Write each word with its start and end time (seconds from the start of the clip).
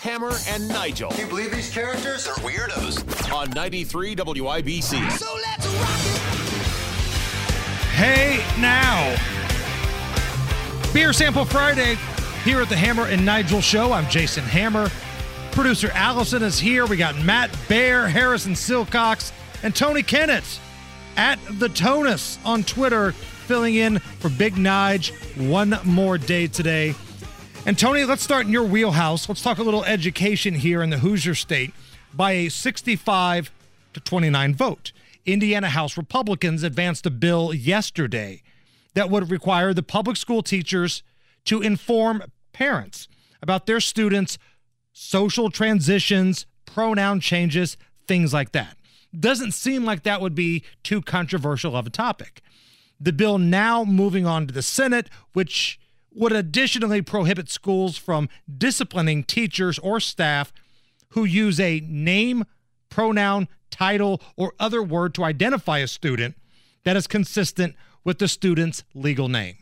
Hammer 0.00 0.32
and 0.48 0.66
Nigel. 0.66 1.10
Can 1.10 1.20
you 1.20 1.26
believe 1.26 1.52
these 1.52 1.68
characters 1.68 2.26
are 2.26 2.32
weirdos? 2.36 3.30
On 3.34 3.50
93 3.50 4.16
WIBC. 4.16 5.10
So 5.10 5.38
let's 5.42 5.66
rock 5.66 6.00
it. 6.04 6.22
Hey 7.92 8.42
now. 8.58 9.14
Beer 10.94 11.12
Sample 11.12 11.44
Friday 11.44 11.98
here 12.44 12.62
at 12.62 12.70
the 12.70 12.76
Hammer 12.76 13.08
and 13.08 13.26
Nigel 13.26 13.60
Show. 13.60 13.92
I'm 13.92 14.08
Jason 14.08 14.42
Hammer. 14.42 14.88
Producer 15.52 15.90
Allison 15.92 16.42
is 16.44 16.58
here. 16.58 16.86
We 16.86 16.96
got 16.96 17.18
Matt 17.18 17.54
Bear, 17.68 18.08
Harrison 18.08 18.54
Silcox, 18.54 19.32
and 19.62 19.76
Tony 19.76 20.02
Kennett 20.02 20.60
at 21.18 21.38
the 21.58 21.68
Tonus 21.68 22.38
on 22.46 22.64
Twitter, 22.64 23.12
filling 23.12 23.74
in 23.74 23.98
for 23.98 24.30
Big 24.30 24.54
Nige 24.54 25.12
one 25.50 25.78
more 25.84 26.16
day 26.16 26.46
today. 26.46 26.94
And 27.66 27.78
Tony, 27.78 28.04
let's 28.04 28.22
start 28.22 28.46
in 28.46 28.52
your 28.52 28.64
wheelhouse. 28.64 29.28
Let's 29.28 29.42
talk 29.42 29.58
a 29.58 29.62
little 29.62 29.84
education 29.84 30.54
here 30.54 30.82
in 30.82 30.88
the 30.88 30.98
Hoosier 30.98 31.34
State. 31.34 31.74
By 32.14 32.32
a 32.32 32.48
65 32.48 33.50
to 33.92 34.00
29 34.00 34.54
vote, 34.54 34.92
Indiana 35.26 35.68
House 35.68 35.98
Republicans 35.98 36.62
advanced 36.62 37.04
a 37.04 37.10
bill 37.10 37.52
yesterday 37.52 38.42
that 38.94 39.10
would 39.10 39.30
require 39.30 39.74
the 39.74 39.82
public 39.82 40.16
school 40.16 40.42
teachers 40.42 41.02
to 41.44 41.60
inform 41.60 42.22
parents 42.54 43.08
about 43.42 43.66
their 43.66 43.80
students' 43.80 44.38
social 44.94 45.50
transitions, 45.50 46.46
pronoun 46.64 47.20
changes, 47.20 47.76
things 48.08 48.32
like 48.32 48.52
that. 48.52 48.78
Doesn't 49.18 49.52
seem 49.52 49.84
like 49.84 50.02
that 50.04 50.22
would 50.22 50.34
be 50.34 50.64
too 50.82 51.02
controversial 51.02 51.76
of 51.76 51.86
a 51.86 51.90
topic. 51.90 52.40
The 52.98 53.12
bill 53.12 53.36
now 53.36 53.84
moving 53.84 54.24
on 54.24 54.46
to 54.46 54.54
the 54.54 54.62
Senate, 54.62 55.10
which 55.34 55.78
would 56.12 56.32
additionally 56.32 57.02
prohibit 57.02 57.48
schools 57.48 57.96
from 57.96 58.28
disciplining 58.58 59.24
teachers 59.24 59.78
or 59.78 60.00
staff 60.00 60.52
who 61.10 61.24
use 61.24 61.60
a 61.60 61.80
name, 61.80 62.44
pronoun, 62.88 63.48
title, 63.70 64.20
or 64.36 64.52
other 64.58 64.82
word 64.82 65.14
to 65.14 65.24
identify 65.24 65.78
a 65.78 65.86
student 65.86 66.36
that 66.84 66.96
is 66.96 67.06
consistent 67.06 67.74
with 68.04 68.18
the 68.18 68.28
student's 68.28 68.82
legal 68.94 69.28
name. 69.28 69.56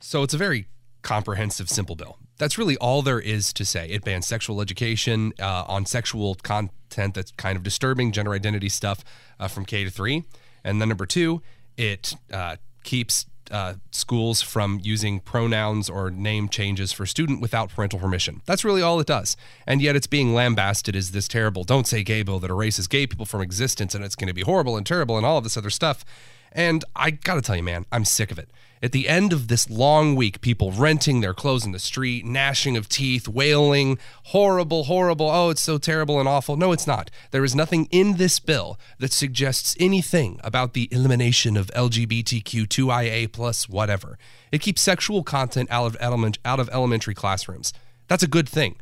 So 0.00 0.22
it's 0.22 0.34
a 0.34 0.38
very 0.38 0.66
comprehensive, 1.02 1.68
simple 1.68 1.96
bill. 1.96 2.18
That's 2.38 2.58
really 2.58 2.76
all 2.76 3.02
there 3.02 3.20
is 3.20 3.52
to 3.54 3.64
say. 3.64 3.88
It 3.88 4.04
bans 4.04 4.26
sexual 4.26 4.60
education 4.60 5.32
uh, 5.40 5.64
on 5.66 5.86
sexual 5.86 6.34
content 6.36 7.14
that's 7.14 7.32
kind 7.32 7.56
of 7.56 7.62
disturbing, 7.62 8.12
gender 8.12 8.32
identity 8.32 8.68
stuff 8.68 9.04
uh, 9.40 9.48
from 9.48 9.64
K 9.64 9.84
to 9.84 9.90
three. 9.90 10.24
And 10.62 10.80
then 10.80 10.88
number 10.88 11.06
two, 11.06 11.42
it 11.76 12.14
uh, 12.32 12.56
keeps 12.84 13.26
uh, 13.50 13.74
schools 13.90 14.42
from 14.42 14.80
using 14.82 15.20
pronouns 15.20 15.88
or 15.88 16.10
name 16.10 16.48
changes 16.48 16.92
for 16.92 17.06
student 17.06 17.40
without 17.40 17.70
parental 17.70 17.98
permission. 17.98 18.42
That's 18.46 18.64
really 18.64 18.82
all 18.82 19.00
it 19.00 19.06
does. 19.06 19.36
And 19.66 19.80
yet 19.80 19.96
it's 19.96 20.06
being 20.06 20.34
lambasted 20.34 20.96
as 20.96 21.10
this 21.10 21.28
terrible 21.28 21.64
don't 21.64 21.86
say 21.86 22.02
gay 22.02 22.22
bill 22.22 22.38
that 22.40 22.50
erases 22.50 22.86
gay 22.86 23.06
people 23.06 23.26
from 23.26 23.40
existence 23.40 23.94
and 23.94 24.04
it's 24.04 24.16
going 24.16 24.28
to 24.28 24.34
be 24.34 24.42
horrible 24.42 24.76
and 24.76 24.86
terrible 24.86 25.16
and 25.16 25.26
all 25.26 25.38
of 25.38 25.44
this 25.44 25.56
other 25.56 25.70
stuff. 25.70 26.04
And 26.52 26.84
I 26.94 27.10
got 27.10 27.34
to 27.34 27.42
tell 27.42 27.56
you, 27.56 27.62
man, 27.62 27.84
I'm 27.92 28.04
sick 28.04 28.30
of 28.30 28.38
it. 28.38 28.48
At 28.82 28.92
the 28.92 29.08
end 29.08 29.32
of 29.32 29.48
this 29.48 29.70
long 29.70 30.14
week, 30.14 30.40
people 30.42 30.70
renting 30.70 31.20
their 31.20 31.32
clothes 31.32 31.64
in 31.64 31.72
the 31.72 31.78
street, 31.78 32.26
gnashing 32.26 32.76
of 32.76 32.88
teeth, 32.88 33.26
wailing, 33.26 33.98
horrible, 34.24 34.84
horrible, 34.84 35.30
oh, 35.30 35.50
it's 35.50 35.62
so 35.62 35.78
terrible 35.78 36.20
and 36.20 36.28
awful. 36.28 36.56
No, 36.56 36.72
it's 36.72 36.86
not. 36.86 37.10
There 37.30 37.44
is 37.44 37.54
nothing 37.54 37.88
in 37.90 38.16
this 38.16 38.38
bill 38.38 38.78
that 38.98 39.12
suggests 39.12 39.74
anything 39.80 40.40
about 40.44 40.74
the 40.74 40.88
elimination 40.92 41.56
of 41.56 41.68
LGBTQ2IA 41.68 43.32
plus 43.32 43.68
whatever. 43.68 44.18
It 44.52 44.60
keeps 44.60 44.82
sexual 44.82 45.22
content 45.22 45.70
out 45.70 45.86
of, 45.86 45.96
element, 45.98 46.38
out 46.44 46.60
of 46.60 46.68
elementary 46.70 47.14
classrooms. 47.14 47.72
That's 48.08 48.22
a 48.22 48.28
good 48.28 48.48
thing 48.48 48.76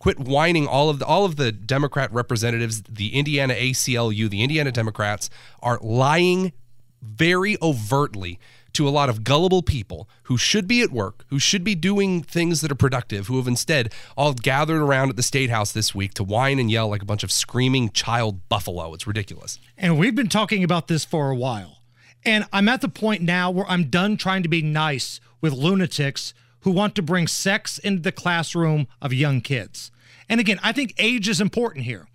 quit 0.00 0.18
whining 0.18 0.66
all 0.66 0.90
of 0.90 0.98
the 0.98 1.06
all 1.06 1.24
of 1.24 1.36
the 1.36 1.50
democrat 1.50 2.12
representatives 2.12 2.82
the 2.82 3.14
indiana 3.14 3.54
aclu 3.54 4.28
the 4.28 4.42
indiana 4.42 4.70
democrats 4.70 5.30
are 5.62 5.78
lying 5.80 6.52
very 7.00 7.56
overtly 7.62 8.38
to 8.74 8.88
a 8.88 8.90
lot 8.90 9.08
of 9.08 9.24
gullible 9.24 9.62
people 9.62 10.08
who 10.24 10.36
should 10.36 10.68
be 10.68 10.82
at 10.82 10.90
work, 10.90 11.24
who 11.28 11.38
should 11.38 11.64
be 11.64 11.74
doing 11.74 12.22
things 12.22 12.60
that 12.60 12.70
are 12.70 12.76
productive, 12.76 13.26
who 13.26 13.36
have 13.36 13.48
instead 13.48 13.92
all 14.16 14.34
gathered 14.34 14.80
around 14.80 15.10
at 15.10 15.16
the 15.16 15.22
State 15.22 15.50
House 15.50 15.72
this 15.72 15.94
week 15.94 16.14
to 16.14 16.24
whine 16.24 16.58
and 16.58 16.70
yell 16.70 16.88
like 16.88 17.02
a 17.02 17.06
bunch 17.06 17.24
of 17.24 17.32
screaming 17.32 17.90
child 17.90 18.48
buffalo. 18.48 18.92
It's 18.94 19.06
ridiculous. 19.06 19.58
And 19.78 19.98
we've 19.98 20.14
been 20.14 20.28
talking 20.28 20.62
about 20.62 20.88
this 20.88 21.04
for 21.04 21.30
a 21.30 21.36
while. 21.36 21.78
And 22.24 22.46
I'm 22.52 22.68
at 22.68 22.80
the 22.80 22.88
point 22.88 23.22
now 23.22 23.50
where 23.50 23.66
I'm 23.68 23.90
done 23.90 24.16
trying 24.16 24.42
to 24.42 24.48
be 24.48 24.62
nice 24.62 25.20
with 25.40 25.52
lunatics 25.52 26.32
who 26.60 26.70
want 26.70 26.94
to 26.94 27.02
bring 27.02 27.26
sex 27.26 27.78
into 27.78 28.00
the 28.00 28.12
classroom 28.12 28.86
of 29.02 29.12
young 29.12 29.40
kids. 29.40 29.90
And 30.28 30.40
again, 30.40 30.58
I 30.62 30.72
think 30.72 30.94
age 30.98 31.28
is 31.28 31.40
important 31.40 31.84
here. 31.84 32.08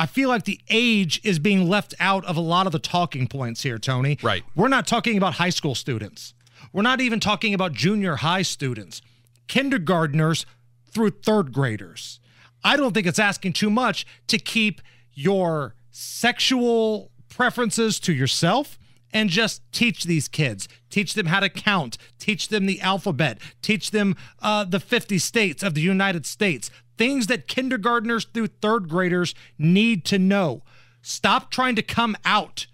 I 0.00 0.06
feel 0.06 0.30
like 0.30 0.44
the 0.44 0.58
age 0.70 1.20
is 1.24 1.38
being 1.38 1.68
left 1.68 1.92
out 2.00 2.24
of 2.24 2.38
a 2.38 2.40
lot 2.40 2.64
of 2.64 2.72
the 2.72 2.78
talking 2.78 3.26
points 3.26 3.62
here, 3.62 3.78
Tony. 3.78 4.16
Right. 4.22 4.42
We're 4.54 4.68
not 4.68 4.86
talking 4.86 5.18
about 5.18 5.34
high 5.34 5.50
school 5.50 5.74
students. 5.74 6.32
We're 6.72 6.80
not 6.80 7.02
even 7.02 7.20
talking 7.20 7.52
about 7.52 7.74
junior 7.74 8.16
high 8.16 8.40
students, 8.40 9.02
kindergartners 9.46 10.46
through 10.90 11.10
third 11.10 11.52
graders. 11.52 12.18
I 12.64 12.78
don't 12.78 12.94
think 12.94 13.06
it's 13.06 13.18
asking 13.18 13.52
too 13.52 13.68
much 13.68 14.06
to 14.28 14.38
keep 14.38 14.80
your 15.12 15.74
sexual 15.90 17.10
preferences 17.28 18.00
to 18.00 18.14
yourself 18.14 18.78
and 19.12 19.30
just 19.30 19.62
teach 19.72 20.04
these 20.04 20.28
kids 20.28 20.68
teach 20.90 21.14
them 21.14 21.26
how 21.26 21.40
to 21.40 21.48
count 21.48 21.96
teach 22.18 22.48
them 22.48 22.66
the 22.66 22.80
alphabet 22.80 23.38
teach 23.62 23.90
them 23.90 24.16
uh, 24.40 24.64
the 24.64 24.80
50 24.80 25.18
states 25.18 25.62
of 25.62 25.74
the 25.74 25.80
united 25.80 26.26
states 26.26 26.70
things 27.00 27.28
that 27.28 27.48
kindergartners 27.48 28.26
through 28.26 28.46
third 28.46 28.86
graders 28.86 29.34
need 29.58 30.04
to 30.04 30.18
know. 30.18 30.62
Stop 31.00 31.50
trying 31.50 31.74
to 31.76 31.82
come 31.82 32.14
out 32.26 32.66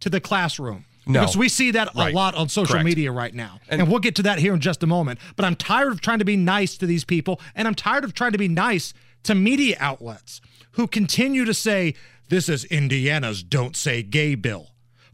to 0.00 0.08
the 0.08 0.18
classroom. 0.18 0.86
No. 1.06 1.20
Because 1.20 1.36
we 1.36 1.50
see 1.50 1.72
that 1.72 1.94
right. 1.94 2.10
a 2.10 2.16
lot 2.16 2.34
on 2.34 2.48
social 2.48 2.72
Correct. 2.72 2.86
media 2.86 3.12
right 3.12 3.34
now. 3.34 3.60
And, 3.68 3.82
and 3.82 3.90
we'll 3.90 4.00
get 4.00 4.14
to 4.14 4.22
that 4.22 4.38
here 4.38 4.54
in 4.54 4.60
just 4.60 4.82
a 4.82 4.86
moment. 4.86 5.18
But 5.36 5.44
I'm 5.44 5.56
tired 5.56 5.92
of 5.92 6.00
trying 6.00 6.20
to 6.20 6.24
be 6.24 6.38
nice 6.38 6.78
to 6.78 6.86
these 6.86 7.04
people. 7.04 7.38
And 7.54 7.68
I'm 7.68 7.74
tired 7.74 8.02
of 8.02 8.14
trying 8.14 8.32
to 8.32 8.38
be 8.38 8.48
nice 8.48 8.94
to 9.24 9.34
media 9.34 9.76
outlets 9.78 10.40
who 10.72 10.86
continue 10.86 11.44
to 11.44 11.52
say, 11.52 11.94
this 12.30 12.48
is 12.48 12.64
Indiana's 12.64 13.42
Don't 13.42 13.76
Say 13.76 14.02
Gay 14.02 14.36
bill. 14.36 14.70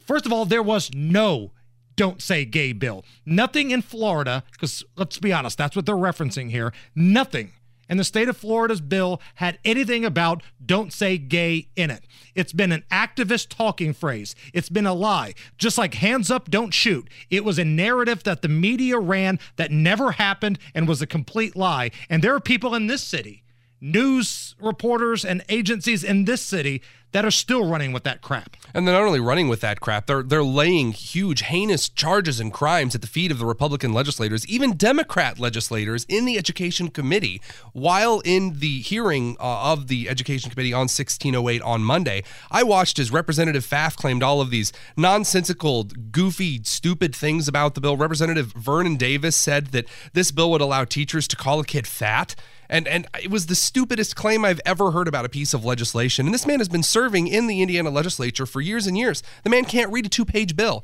First 0.06 0.26
of 0.26 0.32
all, 0.32 0.44
there 0.44 0.62
was 0.62 0.90
no 0.94 1.52
Don't 1.96 2.22
Say 2.22 2.44
Gay 2.44 2.72
bill. 2.72 3.04
Nothing 3.24 3.70
in 3.70 3.82
Florida, 3.82 4.44
because 4.52 4.84
let's 4.96 5.18
be 5.18 5.32
honest, 5.32 5.58
that's 5.58 5.76
what 5.76 5.86
they're 5.86 5.94
referencing 5.94 6.50
here. 6.50 6.72
Nothing 6.94 7.52
and 7.92 8.00
the 8.00 8.04
state 8.04 8.30
of 8.30 8.38
Florida's 8.38 8.80
bill 8.80 9.20
had 9.34 9.58
anything 9.66 10.02
about 10.02 10.42
don't 10.64 10.94
say 10.94 11.18
gay 11.18 11.68
in 11.76 11.90
it. 11.90 12.04
It's 12.34 12.54
been 12.54 12.72
an 12.72 12.84
activist 12.90 13.48
talking 13.54 13.92
phrase. 13.92 14.34
It's 14.54 14.70
been 14.70 14.86
a 14.86 14.94
lie. 14.94 15.34
Just 15.58 15.76
like 15.76 15.92
hands 15.92 16.30
up, 16.30 16.50
don't 16.50 16.72
shoot. 16.72 17.10
It 17.28 17.44
was 17.44 17.58
a 17.58 17.66
narrative 17.66 18.22
that 18.22 18.40
the 18.40 18.48
media 18.48 18.98
ran 18.98 19.38
that 19.56 19.70
never 19.70 20.12
happened 20.12 20.58
and 20.74 20.88
was 20.88 21.02
a 21.02 21.06
complete 21.06 21.54
lie. 21.54 21.90
And 22.08 22.24
there 22.24 22.34
are 22.34 22.40
people 22.40 22.74
in 22.74 22.86
this 22.86 23.02
city, 23.02 23.42
news 23.82 24.54
reporters 24.60 25.24
and 25.24 25.44
agencies 25.48 26.04
in 26.04 26.24
this 26.24 26.40
city 26.40 26.80
that 27.12 27.24
are 27.24 27.30
still 27.30 27.68
running 27.68 27.92
with 27.92 28.04
that 28.04 28.22
crap. 28.22 28.56
And 28.74 28.86
they're 28.86 28.94
not 28.94 29.04
only 29.04 29.20
running 29.20 29.48
with 29.48 29.60
that 29.60 29.80
crap, 29.80 30.06
they're 30.06 30.22
they're 30.22 30.42
laying 30.42 30.92
huge, 30.92 31.42
heinous 31.42 31.88
charges 31.88 32.40
and 32.40 32.52
crimes 32.52 32.94
at 32.94 33.02
the 33.02 33.06
feet 33.06 33.30
of 33.30 33.38
the 33.38 33.44
Republican 33.46 33.92
legislators, 33.92 34.46
even 34.46 34.76
Democrat 34.76 35.38
legislators 35.38 36.04
in 36.08 36.24
the 36.24 36.38
Education 36.38 36.88
Committee. 36.88 37.40
While 37.72 38.20
in 38.20 38.60
the 38.60 38.80
hearing 38.80 39.36
uh, 39.38 39.72
of 39.72 39.88
the 39.88 40.08
Education 40.08 40.50
Committee 40.50 40.72
on 40.72 40.88
1608 40.88 41.60
on 41.62 41.82
Monday, 41.82 42.24
I 42.50 42.62
watched 42.62 42.98
as 42.98 43.10
Representative 43.12 43.66
Pfaff 43.66 43.96
claimed 43.96 44.22
all 44.22 44.40
of 44.40 44.50
these 44.50 44.72
nonsensical, 44.96 45.84
goofy, 45.84 46.62
stupid 46.64 47.14
things 47.14 47.46
about 47.46 47.74
the 47.74 47.80
bill. 47.80 47.96
Representative 47.96 48.52
Vernon 48.52 48.96
Davis 48.96 49.36
said 49.36 49.66
that 49.68 49.86
this 50.14 50.30
bill 50.30 50.50
would 50.50 50.60
allow 50.62 50.84
teachers 50.84 51.28
to 51.28 51.36
call 51.36 51.60
a 51.60 51.64
kid 51.64 51.86
fat. 51.86 52.34
And 52.72 52.88
and 52.88 53.06
it 53.22 53.30
was 53.30 53.46
the 53.46 53.54
stupidest 53.54 54.16
claim 54.16 54.46
I've 54.46 54.60
ever 54.64 54.92
heard 54.92 55.06
about 55.06 55.26
a 55.26 55.28
piece 55.28 55.52
of 55.52 55.62
legislation. 55.62 56.24
And 56.26 56.34
this 56.34 56.46
man 56.46 56.58
has 56.58 56.70
been 56.70 56.82
serving 56.82 57.28
in 57.28 57.46
the 57.46 57.60
Indiana 57.60 57.90
legislature 57.90 58.46
for 58.46 58.62
years 58.62 58.86
and 58.86 58.96
years. 58.96 59.22
The 59.44 59.50
man 59.50 59.66
can't 59.66 59.92
read 59.92 60.06
a 60.06 60.08
two-page 60.08 60.56
bill. 60.56 60.82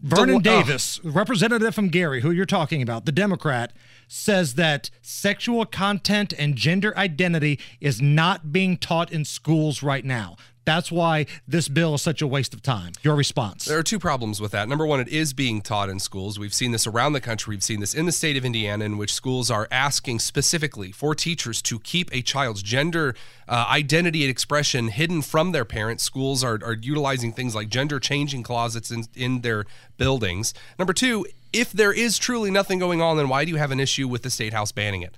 Vernon 0.00 0.42
Del- 0.42 0.60
Davis, 0.60 1.00
representative 1.02 1.74
from 1.74 1.88
Gary, 1.88 2.20
who 2.20 2.30
you're 2.30 2.44
talking 2.44 2.82
about, 2.82 3.06
the 3.06 3.12
Democrat, 3.12 3.72
says 4.06 4.56
that 4.56 4.90
sexual 5.00 5.64
content 5.64 6.34
and 6.38 6.56
gender 6.56 6.96
identity 6.98 7.58
is 7.80 8.02
not 8.02 8.52
being 8.52 8.76
taught 8.76 9.10
in 9.10 9.24
schools 9.24 9.82
right 9.82 10.04
now. 10.04 10.36
That's 10.64 10.92
why 10.92 11.26
this 11.48 11.68
bill 11.68 11.94
is 11.94 12.02
such 12.02 12.22
a 12.22 12.26
waste 12.26 12.54
of 12.54 12.62
time. 12.62 12.92
Your 13.02 13.16
response? 13.16 13.64
There 13.64 13.78
are 13.78 13.82
two 13.82 13.98
problems 13.98 14.40
with 14.40 14.52
that. 14.52 14.68
Number 14.68 14.86
one, 14.86 15.00
it 15.00 15.08
is 15.08 15.32
being 15.32 15.62
taught 15.62 15.88
in 15.88 15.98
schools. 15.98 16.38
We've 16.38 16.54
seen 16.54 16.70
this 16.72 16.86
around 16.86 17.14
the 17.14 17.20
country. 17.20 17.54
We've 17.54 17.62
seen 17.62 17.80
this 17.80 17.94
in 17.94 18.06
the 18.06 18.12
state 18.12 18.36
of 18.36 18.44
Indiana, 18.44 18.84
in 18.84 18.98
which 18.98 19.14
schools 19.14 19.50
are 19.50 19.66
asking 19.70 20.18
specifically 20.20 20.92
for 20.92 21.14
teachers 21.14 21.62
to 21.62 21.78
keep 21.80 22.14
a 22.14 22.22
child's 22.22 22.62
gender 22.62 23.14
uh, 23.48 23.66
identity 23.68 24.22
and 24.22 24.30
expression 24.30 24.88
hidden 24.88 25.22
from 25.22 25.52
their 25.52 25.64
parents. 25.64 26.04
Schools 26.04 26.44
are, 26.44 26.58
are 26.64 26.74
utilizing 26.74 27.32
things 27.32 27.54
like 27.54 27.68
gender 27.68 27.98
changing 27.98 28.42
closets 28.42 28.90
in, 28.90 29.04
in 29.16 29.40
their 29.40 29.64
buildings. 29.96 30.54
Number 30.78 30.92
two, 30.92 31.26
if 31.52 31.72
there 31.72 31.92
is 31.92 32.18
truly 32.18 32.50
nothing 32.50 32.78
going 32.78 33.02
on, 33.02 33.16
then 33.16 33.28
why 33.28 33.44
do 33.44 33.50
you 33.50 33.56
have 33.56 33.70
an 33.70 33.80
issue 33.80 34.06
with 34.06 34.22
the 34.22 34.30
state 34.30 34.52
house 34.52 34.72
banning 34.72 35.02
it? 35.02 35.16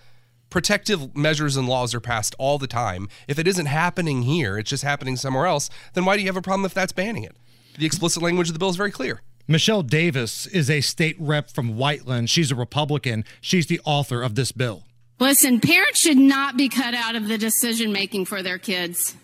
Protective 0.52 1.16
measures 1.16 1.56
and 1.56 1.66
laws 1.66 1.94
are 1.94 2.00
passed 2.00 2.37
all 2.38 2.58
the 2.58 2.66
time. 2.69 3.08
If 3.26 3.38
it 3.38 3.49
isn't 3.49 3.66
happening 3.66 4.22
here, 4.22 4.58
it's 4.58 4.70
just 4.70 4.84
happening 4.84 5.16
somewhere 5.16 5.46
else, 5.46 5.70
then 5.94 6.04
why 6.04 6.16
do 6.16 6.22
you 6.22 6.28
have 6.28 6.37
a 6.37 6.43
problem 6.43 6.66
if 6.66 6.75
that's 6.75 6.93
banning 6.93 7.25
it? 7.25 7.34
The 7.78 7.87
explicit 7.87 8.22
language 8.22 8.49
of 8.49 8.52
the 8.52 8.58
bill 8.58 8.69
is 8.69 8.76
very 8.76 8.93
clear. 8.93 9.22
Michelle 9.49 9.82
Davis 9.82 10.46
is 10.46 10.70
a 10.70 10.82
state 10.82 11.16
rep 11.19 11.50
from 11.50 11.76
Whiteland. 11.76 12.31
She's 12.31 12.52
a 12.52 12.54
Republican. 12.54 13.25
She's 13.40 13.66
the 13.66 13.81
author 13.84 14.22
of 14.22 14.34
this 14.34 14.52
bill. 14.52 14.84
Listen, 15.19 15.58
parents 15.58 16.00
should 16.00 16.19
not 16.19 16.56
be 16.56 16.69
cut 16.69 16.94
out 16.94 17.16
of 17.16 17.28
the 17.28 17.38
decision 17.38 17.93
making 17.93 18.26
for 18.26 18.43
their 18.43 18.58
kids. 18.58 19.16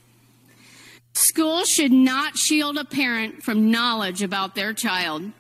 Schools 1.13 1.69
should 1.69 1.93
not 1.93 2.39
shield 2.39 2.79
a 2.79 2.85
parent 2.85 3.43
from 3.43 3.71
knowledge 3.71 4.23
about 4.23 4.55
their 4.55 4.73
child. 4.73 5.31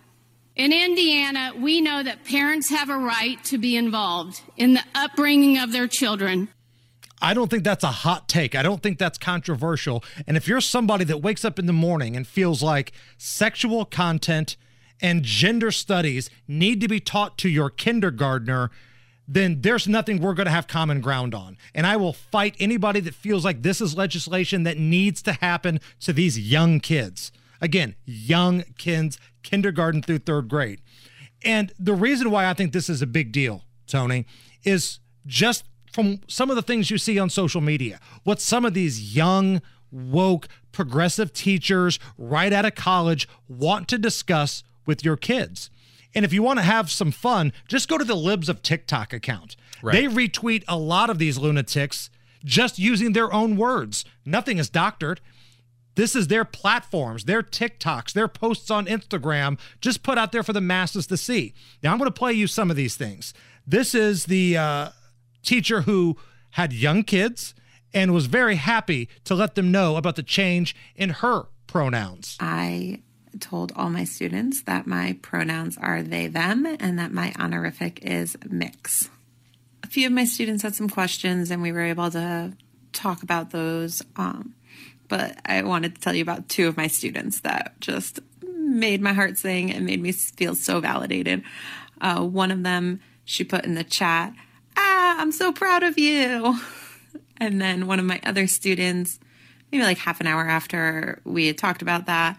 In 0.59 0.73
Indiana, 0.73 1.53
we 1.57 1.81
know 1.81 2.03
that 2.03 2.25
parents 2.25 2.69
have 2.71 2.91
a 2.91 2.99
right 2.99 3.43
to 3.45 3.59
be 3.59 3.77
involved 3.77 4.41
in 4.57 4.75
the 4.75 4.83
upbringing 4.93 5.57
of 5.57 5.71
their 5.71 5.87
children. 5.87 6.49
I 7.23 7.33
don't 7.33 7.49
think 7.49 7.63
that's 7.63 7.85
a 7.85 7.93
hot 7.93 8.29
take. 8.29 8.57
I 8.57 8.65
don't 8.65 8.83
think 8.83 8.99
that's 8.99 9.19
controversial. 9.19 10.03
And 10.27 10.37
if 10.37 10.49
you're 10.49 10.61
somebody 10.61 11.05
that 11.05 11.19
wakes 11.19 11.45
up 11.45 11.61
in 11.61 11.67
the 11.67 11.73
morning 11.73 12.17
and 12.17 12.27
feels 12.27 12.61
like 12.61 12.91
sexual 13.19 13.85
content 13.85 14.57
and 15.01 15.23
gender 15.23 15.71
studies 15.71 16.29
need 16.49 16.81
to 16.81 16.89
be 16.89 16.99
taught 16.99 17.39
to 17.39 17.49
your 17.49 17.71
kindergartner, 17.71 18.73
then 19.29 19.61
there's 19.61 19.87
nothing 19.87 20.21
we're 20.21 20.35
going 20.35 20.47
to 20.47 20.51
have 20.51 20.67
common 20.67 21.01
ground 21.01 21.37
on. 21.37 21.57
And 21.73 21.87
I 21.87 21.97
will 21.97 22.13
fight 22.13 22.57
anybody 22.59 22.99
that 22.99 23.15
feels 23.15 23.45
like 23.45 23.63
this 23.63 23.81
is 23.81 23.97
legislation 23.97 24.65
that 24.65 24.77
needs 24.77 25.23
to 25.23 25.35
happen 25.35 25.79
to 26.01 26.13
these 26.13 26.37
young 26.37 26.81
kids. 26.81 27.31
Again, 27.61 27.97
young 28.05 28.63
kids, 28.77 29.19
kindergarten 29.43 30.03
through 30.03 30.19
third 30.19 30.49
grade. 30.49 30.81
And 31.45 31.73
the 31.79 31.95
reason 31.95 32.31
why 32.31 32.49
I 32.49 32.55
think 32.55 32.73
this 32.73 32.89
is 32.89 33.03
a 33.03 33.07
big 33.07 33.33
deal, 33.33 33.65
Tony, 33.87 34.27
is 34.65 35.01
just 35.27 35.65
from 35.93 36.21
some 36.29 36.51
of 36.51 36.57
the 36.57 36.63
things 36.63 36.91
you 36.91 36.99
see 36.99 37.19
on 37.19 37.31
social 37.31 37.61
media, 37.61 38.01
what 38.25 38.41
some 38.41 38.65
of 38.65 38.75
these 38.75 39.15
young, 39.15 39.63
woke, 39.91 40.49
progressive 40.73 41.33
teachers 41.33 41.99
right 42.17 42.53
out 42.53 42.65
of 42.65 42.75
college 42.75 43.29
want 43.49 43.89
to 43.89 43.99
discuss 43.99 44.63
with 44.87 45.05
your 45.05 45.17
kids. 45.17 45.71
And 46.15 46.25
if 46.25 46.33
you 46.33 46.43
want 46.43 46.59
to 46.59 46.65
have 46.65 46.91
some 46.91 47.11
fun, 47.11 47.53
just 47.69 47.89
go 47.89 47.99
to 47.99 48.05
the 48.05 48.15
Libs 48.15 48.49
of 48.49 48.63
TikTok 48.63 49.13
account. 49.13 49.57
Right. 49.83 49.93
They 49.93 50.05
retweet 50.05 50.65
a 50.67 50.77
lot 50.77 51.11
of 51.11 51.19
these 51.19 51.39
lunatics 51.39 52.11
just 52.45 52.79
using 52.79 53.13
their 53.13 53.33
own 53.33 53.57
words. 53.57 54.05
Nothing 54.25 54.59
is 54.59 54.71
doctored. 54.71 55.21
This 55.99 56.15
is 56.15 56.29
their 56.29 56.45
platforms, 56.45 57.25
their 57.25 57.43
TikToks, 57.43 58.13
their 58.13 58.29
posts 58.29 58.71
on 58.71 58.87
Instagram, 58.87 59.59
just 59.81 60.05
put 60.05 60.17
out 60.17 60.31
there 60.31 60.45
for 60.45 60.53
the 60.53 60.61
masses 60.61 61.09
to 61.09 61.17
see. 61.17 61.55
Now, 61.83 61.91
I'm 61.91 61.99
going 61.99 62.07
to 62.07 62.17
play 62.17 62.33
you 62.33 62.47
some 62.47 62.71
of 62.71 62.77
these 62.77 62.95
things. 62.95 63.35
This 63.67 63.97
is 63.97 64.27
the 64.27 64.57
uh, 64.57 64.89
teacher 65.43 65.81
who 65.81 66.17
had 66.51 66.73
young 66.73 67.03
kids 67.03 67.53
and 67.93 68.15
was 68.15 68.27
very 68.27 68.55
happy 68.55 69.09
to 69.25 69.35
let 69.35 69.57
them 69.57 69.73
know 69.73 69.97
about 69.97 70.15
the 70.15 70.23
change 70.23 70.77
in 70.95 71.11
her 71.11 71.47
pronouns. 71.67 72.37
I 72.39 73.03
told 73.41 73.73
all 73.75 73.91
my 73.91 74.05
students 74.05 74.63
that 74.63 74.87
my 74.87 75.19
pronouns 75.21 75.77
are 75.79 76.05
they, 76.05 76.29
them, 76.29 76.65
and 76.79 76.97
that 77.01 77.11
my 77.11 77.35
honorific 77.41 77.99
is 78.05 78.37
mix. 78.49 79.11
A 79.83 79.89
few 79.89 80.07
of 80.07 80.13
my 80.13 80.27
students 80.27 80.63
had 80.63 80.77
some 80.77 80.89
questions, 80.89 81.51
and 81.51 81.61
we 81.61 81.73
were 81.73 81.83
able 81.83 82.09
to 82.13 82.53
talk 82.93 83.25
about 83.25 83.51
those. 83.51 84.01
Um, 84.15 84.55
but 85.09 85.39
I 85.45 85.63
wanted 85.63 85.95
to 85.95 86.01
tell 86.01 86.15
you 86.15 86.23
about 86.23 86.49
two 86.49 86.69
of 86.69 86.77
my 86.77 86.87
students 86.87 87.41
that 87.41 87.75
just 87.81 88.21
made 88.43 89.01
my 89.01 89.13
heart 89.13 89.39
sing 89.39 89.73
and 89.73 89.87
made 89.87 90.01
me 90.01 90.13
feel 90.13 90.55
so 90.55 90.81
validated. 90.81 91.43
Uh, 92.01 92.23
one 92.23 92.51
of 92.51 92.63
them, 92.63 93.01
she 93.25 93.45
put 93.45 93.65
in 93.65 93.75
the 93.75 93.85
chat, 93.85 94.33
Ah, 94.77 95.17
I'm 95.19 95.33
so 95.33 95.53
proud 95.53 95.83
of 95.83 95.99
you. 95.99 96.59
And 97.41 97.61
then 97.61 97.87
one 97.87 98.01
of 98.01 98.05
my 98.05 98.21
other 98.25 98.49
students, 98.49 99.21
maybe 99.71 99.85
like 99.85 99.99
half 99.99 100.21
an 100.21 100.27
hour 100.27 100.43
after 100.43 101.21
we 101.25 101.47
had 101.47 101.57
talked 101.57 101.83
about 101.83 102.07
that, 102.07 102.37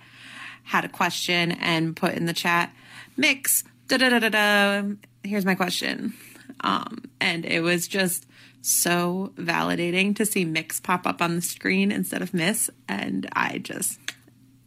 had 0.64 0.84
a 0.84 0.90
question 0.90 1.54
and 1.54 1.96
put 1.96 2.16
in 2.16 2.26
the 2.26 2.34
chat, 2.34 2.74
Mix, 3.16 3.64
da 3.88 3.96
da 3.96 4.10
da 4.10 4.20
da 4.20 4.30
da. 4.30 4.90
Here's 5.24 5.46
my 5.46 5.56
question. 5.56 6.16
Um, 6.60 7.06
and 7.22 7.46
it 7.46 7.62
was 7.62 7.88
just 7.88 8.28
so 8.62 9.34
validating 9.38 10.16
to 10.18 10.26
see 10.26 10.46
Mix 10.46 10.80
pop 10.80 11.08
up 11.08 11.22
on 11.22 11.36
the 11.36 11.42
screen 11.42 11.92
instead 11.92 12.22
of 12.22 12.34
Miss. 12.34 12.70
And 12.88 13.30
I 13.34 13.60
just, 13.60 14.00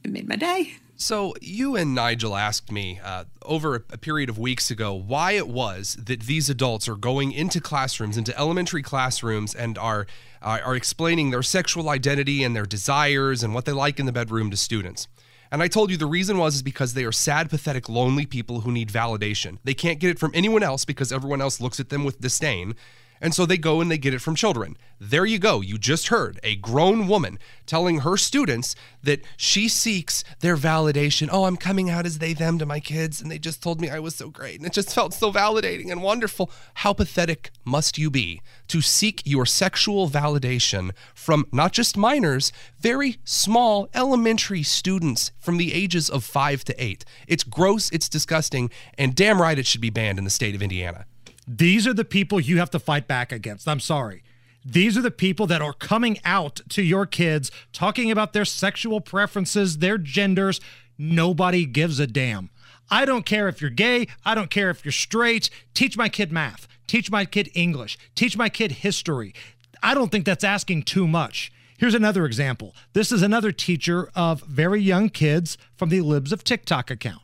it 0.04 0.10
made 0.10 0.28
my 0.28 0.36
day. 0.36 0.74
So, 1.02 1.34
you 1.40 1.74
and 1.74 1.96
Nigel 1.96 2.36
asked 2.36 2.70
me 2.70 3.00
uh, 3.02 3.24
over 3.42 3.74
a, 3.74 3.98
period 3.98 4.28
of 4.28 4.38
weeks 4.38 4.70
ago 4.70 4.94
why 4.94 5.32
it 5.32 5.48
was 5.48 5.96
that 6.00 6.20
these 6.20 6.48
adults 6.48 6.86
are 6.86 6.94
going 6.94 7.32
into 7.32 7.60
classrooms, 7.60 8.16
into 8.16 8.38
elementary 8.38 8.82
classrooms, 8.82 9.52
and 9.52 9.76
are 9.78 10.06
uh, 10.40 10.60
are 10.64 10.76
explaining 10.76 11.32
their 11.32 11.42
sexual 11.42 11.88
identity 11.88 12.44
and 12.44 12.54
their 12.54 12.66
desires 12.66 13.42
and 13.42 13.52
what 13.52 13.64
they 13.64 13.72
like 13.72 13.98
in 13.98 14.06
the 14.06 14.12
bedroom 14.12 14.48
to 14.52 14.56
students. 14.56 15.08
And 15.50 15.60
I 15.60 15.66
told 15.66 15.90
you 15.90 15.96
the 15.96 16.06
reason 16.06 16.38
was 16.38 16.54
is 16.54 16.62
because 16.62 16.94
they 16.94 17.04
are 17.04 17.12
sad, 17.12 17.50
pathetic, 17.50 17.88
lonely 17.88 18.24
people 18.24 18.60
who 18.60 18.70
need 18.70 18.88
validation. 18.88 19.58
They 19.64 19.74
can't 19.74 19.98
get 19.98 20.10
it 20.10 20.20
from 20.20 20.30
anyone 20.34 20.62
else 20.62 20.84
because 20.84 21.10
everyone 21.10 21.40
else 21.40 21.60
looks 21.60 21.80
at 21.80 21.88
them 21.88 22.04
with 22.04 22.20
disdain. 22.20 22.76
And 23.22 23.32
so 23.32 23.46
they 23.46 23.56
go 23.56 23.80
and 23.80 23.88
they 23.88 23.98
get 23.98 24.14
it 24.14 24.20
from 24.20 24.34
children. 24.34 24.76
There 24.98 25.24
you 25.24 25.38
go. 25.38 25.60
You 25.60 25.78
just 25.78 26.08
heard 26.08 26.40
a 26.42 26.56
grown 26.56 27.06
woman 27.06 27.38
telling 27.66 28.00
her 28.00 28.16
students 28.16 28.74
that 29.00 29.20
she 29.36 29.68
seeks 29.68 30.24
their 30.40 30.56
validation. 30.56 31.28
Oh, 31.30 31.44
I'm 31.44 31.56
coming 31.56 31.88
out 31.88 32.04
as 32.04 32.18
they, 32.18 32.32
them 32.32 32.58
to 32.58 32.66
my 32.66 32.80
kids, 32.80 33.22
and 33.22 33.30
they 33.30 33.38
just 33.38 33.62
told 33.62 33.80
me 33.80 33.88
I 33.88 34.00
was 34.00 34.16
so 34.16 34.28
great. 34.28 34.56
And 34.56 34.66
it 34.66 34.72
just 34.72 34.92
felt 34.92 35.14
so 35.14 35.32
validating 35.32 35.92
and 35.92 36.02
wonderful. 36.02 36.50
How 36.74 36.92
pathetic 36.92 37.52
must 37.64 37.96
you 37.96 38.10
be 38.10 38.42
to 38.66 38.80
seek 38.80 39.22
your 39.24 39.46
sexual 39.46 40.08
validation 40.08 40.90
from 41.14 41.46
not 41.52 41.72
just 41.72 41.96
minors, 41.96 42.52
very 42.80 43.18
small 43.22 43.88
elementary 43.94 44.64
students 44.64 45.30
from 45.38 45.58
the 45.58 45.72
ages 45.72 46.10
of 46.10 46.24
five 46.24 46.64
to 46.64 46.84
eight? 46.84 47.04
It's 47.28 47.44
gross, 47.44 47.88
it's 47.90 48.08
disgusting, 48.08 48.68
and 48.98 49.14
damn 49.14 49.40
right 49.40 49.58
it 49.58 49.66
should 49.66 49.80
be 49.80 49.90
banned 49.90 50.18
in 50.18 50.24
the 50.24 50.30
state 50.30 50.56
of 50.56 50.62
Indiana. 50.62 51.06
These 51.46 51.86
are 51.86 51.94
the 51.94 52.04
people 52.04 52.40
you 52.40 52.58
have 52.58 52.70
to 52.70 52.78
fight 52.78 53.08
back 53.08 53.32
against. 53.32 53.66
I'm 53.66 53.80
sorry. 53.80 54.22
These 54.64 54.96
are 54.96 55.02
the 55.02 55.10
people 55.10 55.46
that 55.48 55.62
are 55.62 55.72
coming 55.72 56.18
out 56.24 56.60
to 56.70 56.82
your 56.82 57.04
kids, 57.04 57.50
talking 57.72 58.10
about 58.10 58.32
their 58.32 58.44
sexual 58.44 59.00
preferences, 59.00 59.78
their 59.78 59.98
genders. 59.98 60.60
Nobody 60.96 61.66
gives 61.66 61.98
a 61.98 62.06
damn. 62.06 62.50
I 62.90 63.04
don't 63.04 63.26
care 63.26 63.48
if 63.48 63.60
you're 63.60 63.70
gay. 63.70 64.06
I 64.24 64.34
don't 64.34 64.50
care 64.50 64.70
if 64.70 64.84
you're 64.84 64.92
straight. 64.92 65.50
Teach 65.74 65.96
my 65.96 66.08
kid 66.08 66.30
math. 66.30 66.68
Teach 66.86 67.10
my 67.10 67.24
kid 67.24 67.50
English. 67.54 67.98
Teach 68.14 68.36
my 68.36 68.48
kid 68.48 68.72
history. 68.72 69.34
I 69.82 69.94
don't 69.94 70.12
think 70.12 70.24
that's 70.24 70.44
asking 70.44 70.84
too 70.84 71.08
much. 71.08 71.50
Here's 71.76 71.94
another 71.94 72.24
example. 72.26 72.76
This 72.92 73.10
is 73.10 73.22
another 73.22 73.50
teacher 73.50 74.10
of 74.14 74.42
very 74.42 74.80
young 74.80 75.08
kids 75.08 75.58
from 75.74 75.88
the 75.88 76.02
Libs 76.02 76.32
of 76.32 76.44
TikTok 76.44 76.90
account. 76.90 77.22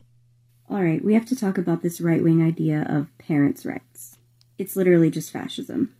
All 0.69 0.83
right, 0.83 1.03
we 1.03 1.13
have 1.13 1.25
to 1.27 1.35
talk 1.35 1.57
about 1.57 1.81
this 1.81 2.01
right 2.01 2.21
wing 2.21 2.45
idea 2.45 2.85
of 2.89 3.07
parents' 3.17 3.65
rights. 3.65 3.88
It's 4.59 4.75
literally 4.75 5.09
just 5.09 5.31
fascism. 5.31 5.95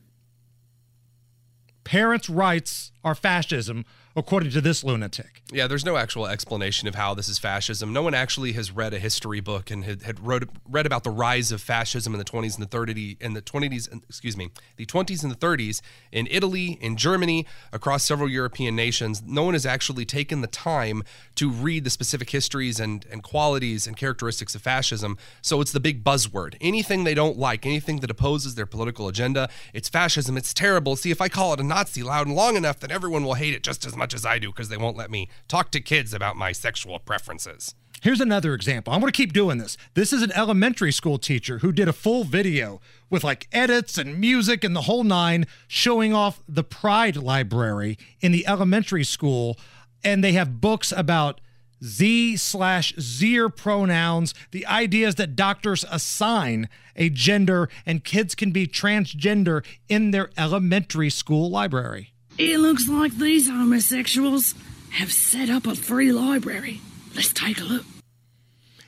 Parents' 1.85 2.29
rights 2.29 2.91
are 3.03 3.15
fascism, 3.15 3.85
according 4.15 4.51
to 4.51 4.61
this 4.61 4.83
lunatic. 4.83 5.41
Yeah, 5.51 5.67
there's 5.67 5.85
no 5.85 5.97
actual 5.97 6.27
explanation 6.27 6.87
of 6.87 6.95
how 6.95 7.13
this 7.13 7.29
is 7.29 7.39
fascism. 7.39 7.93
No 7.93 8.01
one 8.01 8.13
actually 8.13 8.53
has 8.53 8.71
read 8.71 8.93
a 8.93 8.99
history 8.99 9.39
book 9.39 9.71
and 9.71 9.83
had, 9.83 10.03
had 10.03 10.19
wrote, 10.19 10.49
read 10.67 10.85
about 10.85 11.03
the 11.03 11.09
rise 11.09 11.51
of 11.51 11.61
fascism 11.61 12.13
in 12.13 12.19
the 12.19 12.25
20s 12.25 12.57
and 12.57 12.67
the 12.67 12.77
30s 12.77 13.21
in 13.21 13.33
the 13.33 13.41
20s, 13.41 14.03
excuse 14.07 14.35
me, 14.35 14.51
the 14.77 14.85
20s 14.85 15.23
and 15.23 15.31
the 15.31 15.35
30s 15.35 15.81
in 16.11 16.27
Italy, 16.29 16.77
in 16.81 16.97
Germany, 16.97 17.45
across 17.71 18.03
several 18.03 18.29
European 18.29 18.75
nations. 18.75 19.23
No 19.25 19.43
one 19.43 19.53
has 19.53 19.65
actually 19.65 20.05
taken 20.05 20.41
the 20.41 20.47
time 20.47 21.03
to 21.35 21.49
read 21.49 21.83
the 21.83 21.89
specific 21.89 22.29
histories 22.29 22.79
and, 22.79 23.05
and 23.11 23.23
qualities 23.23 23.87
and 23.87 23.95
characteristics 23.95 24.55
of 24.55 24.61
fascism. 24.61 25.17
So 25.41 25.61
it's 25.61 25.71
the 25.71 25.79
big 25.79 26.03
buzzword. 26.03 26.55
Anything 26.61 27.03
they 27.03 27.13
don't 27.13 27.37
like, 27.37 27.65
anything 27.65 28.01
that 28.01 28.11
opposes 28.11 28.55
their 28.55 28.65
political 28.65 29.07
agenda, 29.07 29.49
it's 29.73 29.89
fascism. 29.89 30.37
It's 30.37 30.53
terrible. 30.53 30.95
See, 30.95 31.11
if 31.11 31.21
I 31.21 31.29
call 31.29 31.53
it 31.53 31.59
a 31.59 31.63
Nazi 31.63 32.03
loud 32.03 32.27
and 32.27 32.35
long 32.35 32.55
enough, 32.55 32.79
then 32.79 32.91
everyone 32.91 33.23
will 33.23 33.35
hate 33.35 33.53
it 33.53 33.63
just 33.63 33.85
as 33.85 33.95
much 33.99 34.15
as 34.15 34.25
I 34.25 34.39
do 34.39 34.47
because 34.47 34.69
they 34.69 34.77
won't 34.77 34.97
let 34.97 35.11
me 35.11 35.29
talk 35.47 35.69
to 35.71 35.79
kids 35.79 36.13
about 36.13 36.35
my 36.35 36.51
sexual 36.51 36.97
preferences. 36.97 37.75
Here's 38.01 38.21
another 38.21 38.53
example. 38.53 38.93
I'm 38.93 39.01
going 39.01 39.11
to 39.11 39.17
keep 39.17 39.33
doing 39.33 39.57
this. 39.57 39.77
This 39.93 40.13
is 40.13 40.21
an 40.21 40.31
elementary 40.31 40.91
school 40.91 41.17
teacher 41.17 41.59
who 41.59 41.73
did 41.73 41.89
a 41.89 41.93
full 41.93 42.23
video 42.23 42.79
with 43.09 43.25
like 43.25 43.47
edits 43.51 43.97
and 43.97 44.19
music 44.19 44.63
and 44.63 44.75
the 44.75 44.83
whole 44.83 45.03
nine 45.03 45.45
showing 45.67 46.13
off 46.13 46.41
the 46.47 46.63
Pride 46.63 47.17
Library 47.17 47.97
in 48.21 48.31
the 48.31 48.47
elementary 48.47 49.03
school. 49.03 49.57
And 50.01 50.23
they 50.23 50.31
have 50.31 50.61
books 50.61 50.93
about 50.95 51.41
Z 51.83 52.37
slash 52.37 52.93
Zer 52.99 53.49
pronouns, 53.49 54.33
the 54.51 54.65
ideas 54.65 55.15
that 55.15 55.35
doctors 55.35 55.85
assign 55.91 56.69
a 56.95 57.09
gender 57.09 57.69
and 57.85 58.03
kids 58.03 58.33
can 58.35 58.51
be 58.51 58.65
transgender 58.65 59.65
in 59.87 60.11
their 60.11 60.29
elementary 60.37 61.09
school 61.09 61.49
library. 61.49 62.13
It 62.39 62.57
looks 62.59 62.87
like 62.87 63.17
these 63.17 63.49
homosexuals 63.49 64.55
have 64.91 65.11
set 65.11 65.49
up 65.49 65.67
a 65.67 65.75
free 65.75 66.11
library. 66.11 66.79
Let's 67.13 67.33
take 67.33 67.59
a 67.59 67.63
look. 67.65 67.85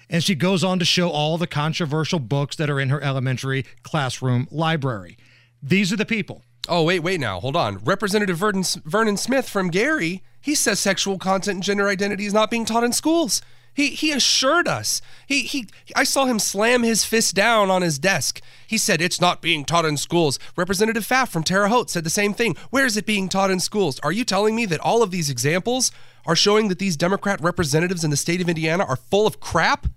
And 0.10 0.24
she 0.24 0.36
goes 0.36 0.64
on 0.64 0.80
to 0.80 0.86
show 0.86 1.10
all 1.10 1.38
the 1.38 1.48
controversial 1.48 2.20
books 2.20 2.56
that 2.56 2.70
are 2.70 2.80
in 2.80 2.90
her 2.90 3.02
elementary 3.02 3.66
classroom 3.84 4.48
library. 4.52 5.18
These 5.62 5.92
are 5.92 5.98
the 5.98 6.06
people 6.06 6.44
Oh, 6.70 6.84
wait, 6.84 7.00
wait 7.00 7.20
now. 7.20 7.40
Hold 7.40 7.56
on. 7.56 7.80
Representative 7.80 8.38
Vernon, 8.38 8.64
Vernon 8.86 9.18
Smith 9.18 9.50
from 9.50 9.70
Gary, 9.70 10.24
he 10.40 10.56
says 10.56 10.80
sexual 10.80 11.18
content 11.18 11.56
and 11.56 11.64
gender 11.64 11.88
identity 11.88 12.26
is 12.26 12.34
not 12.34 12.52
being 12.52 12.66
taught 12.66 12.84
in 12.84 12.94
schools. 12.94 13.42
He, 13.74 13.90
he 13.90 14.12
assured 14.12 14.68
us. 14.68 15.02
He, 15.26 15.44
he, 15.44 15.68
I 15.96 16.04
saw 16.04 16.26
him 16.26 16.40
slam 16.40 16.84
his 16.84 17.06
fist 17.06 17.36
down 17.36 17.72
on 17.72 17.82
his 17.82 17.98
desk. 17.98 18.42
He 18.68 18.78
said 18.78 19.02
it's 19.02 19.22
not 19.22 19.42
being 19.42 19.64
taught 19.64 19.86
in 19.86 19.98
schools. 19.98 20.40
Representative 20.58 21.06
Pfaff 21.06 21.30
from 21.30 21.44
Terre 21.44 21.70
Haute 21.70 21.90
said 21.90 22.04
the 22.04 22.10
same 22.10 22.34
thing. 22.34 22.56
Where 22.70 22.86
is 22.86 22.98
it 22.98 23.06
being 23.06 23.30
taught 23.30 23.52
in 23.52 23.60
schools? 23.60 24.00
Are 24.04 24.12
you 24.12 24.26
telling 24.26 24.56
me 24.56 24.66
that 24.66 24.82
all 24.82 25.02
of 25.02 25.12
these 25.12 25.30
examples 25.30 25.92
are 26.26 26.36
showing 26.36 26.68
that 26.68 26.80
these 26.80 26.98
Democrat 26.98 27.40
representatives 27.42 28.04
in 28.04 28.12
the 28.12 28.18
state 28.18 28.42
of 28.42 28.50
Indiana 28.50 28.84
are 28.84 28.98
full 28.98 29.26
of 29.26 29.40
crap? 29.40 29.88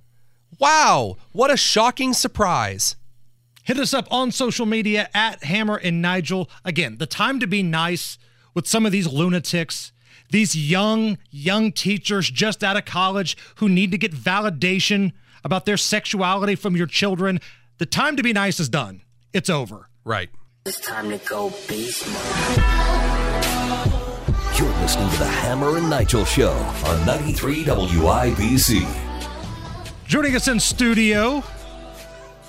Wow, 0.59 1.17
what 1.33 1.51
a 1.51 1.57
shocking 1.57 2.13
surprise. 2.13 2.97
Hit 3.65 3.79
us 3.79 3.95
up 3.95 4.07
on 4.11 4.31
social 4.31 4.67
media 4.67 5.09
at 5.15 5.43
Hammer 5.45 5.77
and 5.77 6.01
Nigel. 6.01 6.49
Again, 6.65 6.99
the 6.99 7.07
time 7.07 7.41
to 7.41 7.47
be 7.47 7.63
nice 7.63 8.19
with 8.53 8.69
some 8.69 8.87
of 8.87 8.93
these 8.93 9.09
lunatics, 9.09 9.93
these 10.35 10.57
young, 10.57 11.17
young 11.31 11.71
teachers 11.71 12.29
just 12.29 12.65
out 12.65 12.77
of 12.77 12.85
college 12.85 13.37
who 13.59 13.69
need 13.69 13.93
to 13.93 13.97
get 13.97 14.13
validation 14.13 15.13
about 15.45 15.65
their 15.65 15.77
sexuality 15.77 16.57
from 16.57 16.77
your 16.77 16.89
children. 16.89 17.41
The 17.79 17.87
time 17.87 18.17
to 18.17 18.23
be 18.25 18.33
nice 18.33 18.59
is 18.59 18.69
done. 18.69 19.03
It's 19.33 19.49
over. 19.49 19.89
Right. 20.05 20.31
It's 20.67 20.81
time 20.81 21.09
to 21.11 21.19
go 21.19 21.51
beast 21.69 22.05
mode. 22.09 22.65
You're 24.59 24.77
listening 24.81 25.09
to 25.11 25.19
the 25.19 25.25
Hammer 25.25 25.77
and 25.77 25.89
Nigel 25.89 26.25
Show 26.25 26.51
on 26.51 27.07
93 27.07 27.63
WIBC. 27.67 28.89
Joining 30.09 30.35
us 30.35 30.49
in 30.49 30.59
studio, 30.59 31.45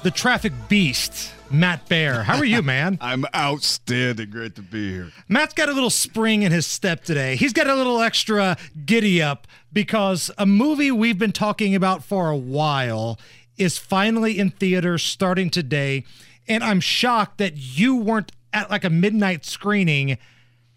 the 0.02 0.10
traffic 0.10 0.54
beast, 0.68 1.35
Matt 1.50 1.88
Bear. 1.88 2.24
How 2.24 2.38
are 2.38 2.46
you, 2.46 2.62
man? 2.62 2.98
I'm 3.02 3.26
outstanding. 3.36 4.30
Great 4.30 4.56
to 4.56 4.62
be 4.62 4.92
here. 4.92 5.12
Matt's 5.28 5.54
got 5.54 5.70
a 5.70 5.74
little 5.74 5.90
spring 5.90 6.42
in 6.42 6.52
his 6.52 6.66
step 6.66 7.04
today. 7.04 7.36
He's 7.36 7.54
got 7.54 7.68
a 7.68 7.76
little 7.76 8.02
extra 8.02 8.58
giddy 8.86 9.22
up 9.22 9.48
because 9.72 10.32
a 10.38 10.46
movie 10.46 10.92
we've 10.92 11.20
been 11.20 11.32
talking 11.32 11.76
about 11.76 12.04
for 12.04 12.30
a 12.30 12.38
while 12.38 13.20
is 13.58 13.78
finally 13.78 14.38
in 14.38 14.50
theaters 14.50 15.04
starting 15.04 15.50
today. 15.50 16.04
And 16.48 16.64
I'm 16.64 16.80
shocked 16.80 17.38
that 17.38 17.56
you 17.56 17.96
weren't 17.96 18.32
at 18.54 18.70
like 18.70 18.84
a 18.84 18.90
midnight 18.90 19.46
screening. 19.46 20.18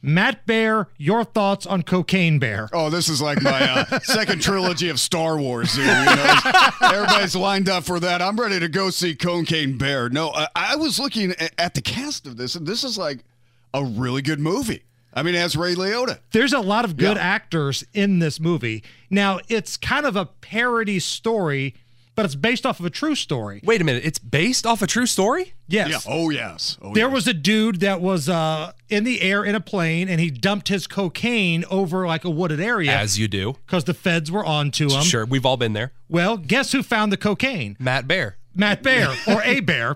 Matt 0.01 0.47
Bear, 0.47 0.89
your 0.97 1.25
thoughts 1.25 1.67
on 1.67 1.83
Cocaine 1.83 2.39
Bear? 2.39 2.69
Oh, 2.73 2.89
this 2.91 3.09
is 3.09 3.21
like 3.21 3.43
my 3.43 3.61
uh, 3.91 3.99
second 4.03 4.41
trilogy 4.43 4.89
of 4.89 5.01
Star 5.01 5.37
Wars. 5.39 5.75
Here, 5.75 5.85
you 5.87 5.91
know? 5.91 6.35
Everybody's 6.83 7.35
lined 7.35 7.69
up 7.69 7.85
for 7.85 7.99
that. 8.01 8.23
I'm 8.23 8.39
ready 8.39 8.61
to 8.61 8.69
go 8.69 8.91
see 8.91 9.15
Cocaine 9.17 9.77
Bear. 9.77 10.09
No, 10.09 10.31
I, 10.31 10.47
I 10.55 10.77
was 10.77 10.99
looking 11.01 11.33
at, 11.33 11.53
at 11.59 11.75
the 11.75 11.83
cast 11.83 12.27
of 12.27 12.37
this, 12.37 12.55
and 12.55 12.67
this 12.67 12.85
is 12.85 12.97
like 12.97 13.25
a 13.75 13.85
really 13.85 14.23
good 14.23 14.39
movie. 14.41 14.85
I 15.13 15.23
mean, 15.25 15.35
it 15.35 15.39
has 15.39 15.57
Ray 15.57 15.75
Liotta. 15.75 16.21
There's 16.31 16.53
a 16.53 16.61
lot 16.61 16.85
of 16.85 16.97
good 16.97 17.17
Yeah. 17.17 17.23
actors 17.23 17.85
in 17.93 18.21
this 18.21 18.39
movie. 18.39 18.85
Now, 19.11 19.41
it's 19.49 19.77
kind 19.77 20.07
of 20.07 20.15
a 20.15 20.27
parody 20.27 21.01
story, 21.01 21.75
but 22.19 22.25
it's 22.25 22.35
based 22.35 22.67
off 22.67 22.81
of 22.81 22.85
a 22.87 22.91
true 22.91 23.15
story. 23.15 23.61
Wait 23.63 23.81
a 23.81 23.85
minute. 23.85 24.05
It's 24.05 24.19
based 24.19 24.67
off 24.67 24.83
a 24.83 24.89
true 24.89 25.07
story? 25.07 25.55
Yes. 25.69 25.89
Yeah. 26.05 26.13
Oh, 26.13 26.31
yes. 26.31 26.77
Oh, 26.83 26.93
There 26.93 27.05
yes. 27.07 27.15
was 27.15 27.29
a 27.29 27.33
dude 27.33 27.79
that 27.79 28.01
was 28.01 28.29
uh, 28.29 28.73
in 28.89 29.05
the 29.05 29.23
air 29.23 29.45
in 29.45 29.55
a 29.55 29.61
plane, 29.61 30.09
and 30.09 30.21
he 30.21 30.29
dumped 30.29 30.67
his 30.67 30.89
cocaine 30.89 31.65
over 31.71 32.09
like 32.09 32.25
a 32.25 32.31
wooded 32.31 32.59
area 32.59 32.91
As 32.91 33.21
you 33.21 33.29
do. 33.29 33.55
because 33.67 33.85
the 33.85 33.95
feds 33.95 34.33
were 34.33 34.45
on 34.45 34.73
to 34.73 34.89
him. 34.89 35.03
Sure, 35.05 35.25
we've 35.25 35.47
all 35.47 35.57
been 35.57 35.75
there. 35.75 35.93
Well, 36.09 36.39
guess 36.39 36.73
who 36.73 36.83
found 36.83 37.13
the 37.13 37.17
cocaine? 37.17 37.77
Matt 37.79 38.09
Bear. 38.09 38.37
Matt 38.53 38.83
Bear 38.83 39.15
or 39.29 39.41
a 39.45 39.61
bear. 39.61 39.95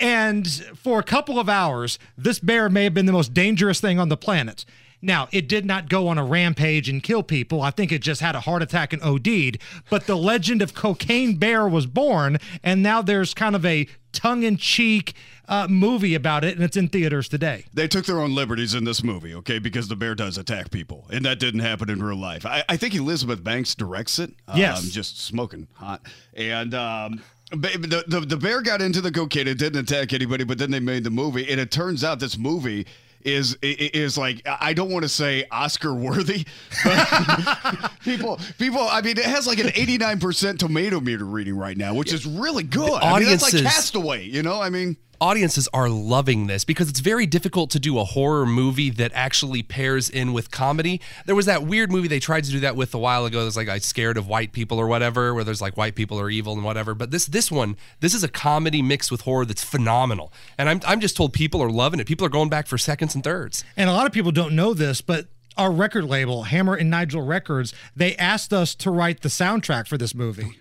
And 0.00 0.48
for 0.74 0.98
a 0.98 1.04
couple 1.04 1.38
of 1.38 1.48
hours, 1.48 2.00
this 2.18 2.40
bear 2.40 2.68
may 2.68 2.82
have 2.82 2.94
been 2.94 3.06
the 3.06 3.12
most 3.12 3.32
dangerous 3.32 3.80
thing 3.80 4.00
on 4.00 4.08
the 4.08 4.16
planet. 4.16 4.64
Now, 5.02 5.28
it 5.32 5.48
did 5.48 5.66
not 5.66 5.88
go 5.88 6.06
on 6.06 6.16
a 6.16 6.24
rampage 6.24 6.88
and 6.88 7.02
kill 7.02 7.24
people. 7.24 7.60
I 7.60 7.70
think 7.70 7.90
it 7.90 8.00
just 8.00 8.20
had 8.20 8.36
a 8.36 8.40
heart 8.40 8.62
attack 8.62 8.92
and 8.92 9.02
OD'd. 9.02 9.58
But 9.90 10.06
the 10.06 10.16
legend 10.16 10.62
of 10.62 10.74
Cocaine 10.74 11.36
Bear 11.36 11.68
was 11.68 11.86
born, 11.86 12.38
and 12.62 12.82
now 12.82 13.02
there's 13.02 13.34
kind 13.34 13.56
of 13.56 13.66
a 13.66 13.88
tongue 14.12 14.44
in 14.44 14.56
cheek 14.56 15.14
uh, 15.48 15.66
movie 15.68 16.14
about 16.14 16.44
it, 16.44 16.54
and 16.54 16.62
it's 16.62 16.76
in 16.76 16.88
theaters 16.88 17.28
today. 17.28 17.64
They 17.74 17.88
took 17.88 18.04
their 18.06 18.20
own 18.20 18.34
liberties 18.34 18.74
in 18.74 18.84
this 18.84 19.02
movie, 19.02 19.34
okay, 19.34 19.58
because 19.58 19.88
the 19.88 19.96
bear 19.96 20.14
does 20.14 20.38
attack 20.38 20.70
people, 20.70 21.06
and 21.10 21.24
that 21.24 21.40
didn't 21.40 21.60
happen 21.60 21.90
in 21.90 22.02
real 22.02 22.16
life. 22.16 22.46
I, 22.46 22.62
I 22.68 22.76
think 22.76 22.94
Elizabeth 22.94 23.42
Banks 23.42 23.74
directs 23.74 24.18
it. 24.18 24.32
Yes. 24.54 24.84
Um, 24.84 24.90
just 24.90 25.20
smoking 25.20 25.66
hot. 25.74 26.02
And 26.34 26.74
um, 26.74 27.22
the, 27.50 28.04
the, 28.06 28.20
the 28.20 28.36
bear 28.36 28.62
got 28.62 28.80
into 28.80 29.00
the 29.00 29.10
cocaine. 29.10 29.48
It 29.48 29.58
didn't 29.58 29.80
attack 29.80 30.12
anybody, 30.12 30.44
but 30.44 30.58
then 30.58 30.70
they 30.70 30.80
made 30.80 31.04
the 31.04 31.10
movie, 31.10 31.50
and 31.50 31.60
it 31.60 31.70
turns 31.70 32.04
out 32.04 32.20
this 32.20 32.38
movie 32.38 32.86
is 33.24 33.56
is 33.62 34.18
like 34.18 34.42
I 34.46 34.72
don't 34.72 34.90
want 34.90 35.04
to 35.04 35.08
say 35.08 35.44
Oscar 35.50 35.94
worthy. 35.94 36.44
people 38.04 38.38
people 38.58 38.80
I 38.80 39.00
mean 39.02 39.18
it 39.18 39.24
has 39.24 39.46
like 39.46 39.58
an 39.58 39.68
89% 39.68 40.58
tomato 40.58 41.00
meter 41.00 41.24
reading 41.24 41.56
right 41.56 41.76
now, 41.76 41.94
which 41.94 42.12
is 42.12 42.26
really 42.26 42.64
good. 42.64 42.90
I 42.90 43.18
mean, 43.18 43.28
that's 43.28 43.42
like 43.42 43.62
Castaway, 43.62 44.24
you 44.24 44.42
know? 44.42 44.60
I 44.60 44.70
mean 44.70 44.96
audiences 45.22 45.68
are 45.72 45.88
loving 45.88 46.48
this 46.48 46.64
because 46.64 46.88
it's 46.90 46.98
very 46.98 47.26
difficult 47.26 47.70
to 47.70 47.78
do 47.78 47.96
a 47.96 48.02
horror 48.02 48.44
movie 48.44 48.90
that 48.90 49.12
actually 49.14 49.62
pairs 49.62 50.10
in 50.10 50.32
with 50.32 50.50
comedy. 50.50 51.00
There 51.26 51.36
was 51.36 51.46
that 51.46 51.62
weird 51.62 51.92
movie 51.92 52.08
they 52.08 52.18
tried 52.18 52.42
to 52.42 52.50
do 52.50 52.58
that 52.60 52.74
with 52.74 52.92
a 52.92 52.98
while 52.98 53.24
ago. 53.24 53.42
There's 53.42 53.56
like 53.56 53.68
I 53.68 53.78
scared 53.78 54.18
of 54.18 54.26
white 54.26 54.50
people 54.50 54.80
or 54.80 54.88
whatever, 54.88 55.32
where 55.32 55.44
there's 55.44 55.60
like 55.60 55.76
white 55.76 55.94
people 55.94 56.18
are 56.18 56.28
evil 56.28 56.54
and 56.54 56.64
whatever. 56.64 56.92
But 56.92 57.12
this 57.12 57.26
this 57.26 57.52
one, 57.52 57.76
this 58.00 58.14
is 58.14 58.24
a 58.24 58.28
comedy 58.28 58.82
mixed 58.82 59.12
with 59.12 59.20
horror 59.20 59.44
that's 59.44 59.62
phenomenal. 59.62 60.32
And 60.58 60.68
I'm 60.68 60.80
I'm 60.84 60.98
just 60.98 61.16
told 61.16 61.32
people 61.32 61.62
are 61.62 61.70
loving 61.70 62.00
it. 62.00 62.08
People 62.08 62.26
are 62.26 62.30
going 62.30 62.48
back 62.48 62.66
for 62.66 62.76
seconds 62.76 63.14
and 63.14 63.22
thirds. 63.22 63.64
And 63.76 63.88
a 63.88 63.92
lot 63.92 64.06
of 64.06 64.12
people 64.12 64.32
don't 64.32 64.56
know 64.56 64.74
this, 64.74 65.00
but 65.00 65.28
our 65.56 65.70
record 65.70 66.04
label, 66.04 66.44
Hammer 66.44 66.74
and 66.74 66.90
Nigel 66.90 67.22
Records, 67.22 67.72
they 67.94 68.16
asked 68.16 68.52
us 68.52 68.74
to 68.74 68.90
write 68.90 69.20
the 69.20 69.28
soundtrack 69.28 69.86
for 69.86 69.96
this 69.96 70.16
movie. 70.16 70.58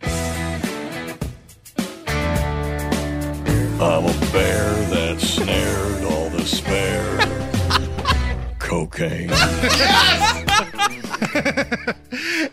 I'm 3.81 4.05
a 4.05 4.31
bear 4.31 4.71
that 4.89 5.19
snared 5.19 6.03
all 6.05 6.29
the 6.29 6.45
spare 6.45 7.17
cocaine. 8.59 9.31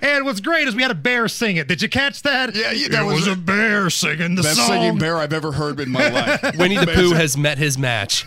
And 0.00 0.24
what's 0.24 0.40
great 0.40 0.68
is 0.68 0.74
we 0.76 0.82
had 0.82 0.90
a 0.90 0.94
bear 0.96 1.28
sing 1.28 1.56
it. 1.56 1.66
Did 1.68 1.82
you 1.82 1.88
catch 1.88 2.22
that? 2.22 2.54
Yeah, 2.54 2.70
yeah, 2.72 2.86
It 2.86 2.92
that 2.92 3.04
was 3.04 3.26
a 3.26 3.32
a- 3.32 3.36
bear 3.36 3.90
singing 3.90 4.34
the 4.36 4.42
best 4.42 4.56
song. 4.56 4.68
Best 4.68 4.80
singing 4.80 4.98
bear 4.98 5.16
I've 5.16 5.32
ever 5.32 5.52
heard 5.52 5.80
in 5.80 5.90
my 5.90 6.08
life. 6.08 6.56
Winnie 6.58 6.76
the 6.76 6.86
Pooh 6.86 7.12
has 7.12 7.36
met 7.36 7.58
his 7.58 7.76
match. 7.76 8.24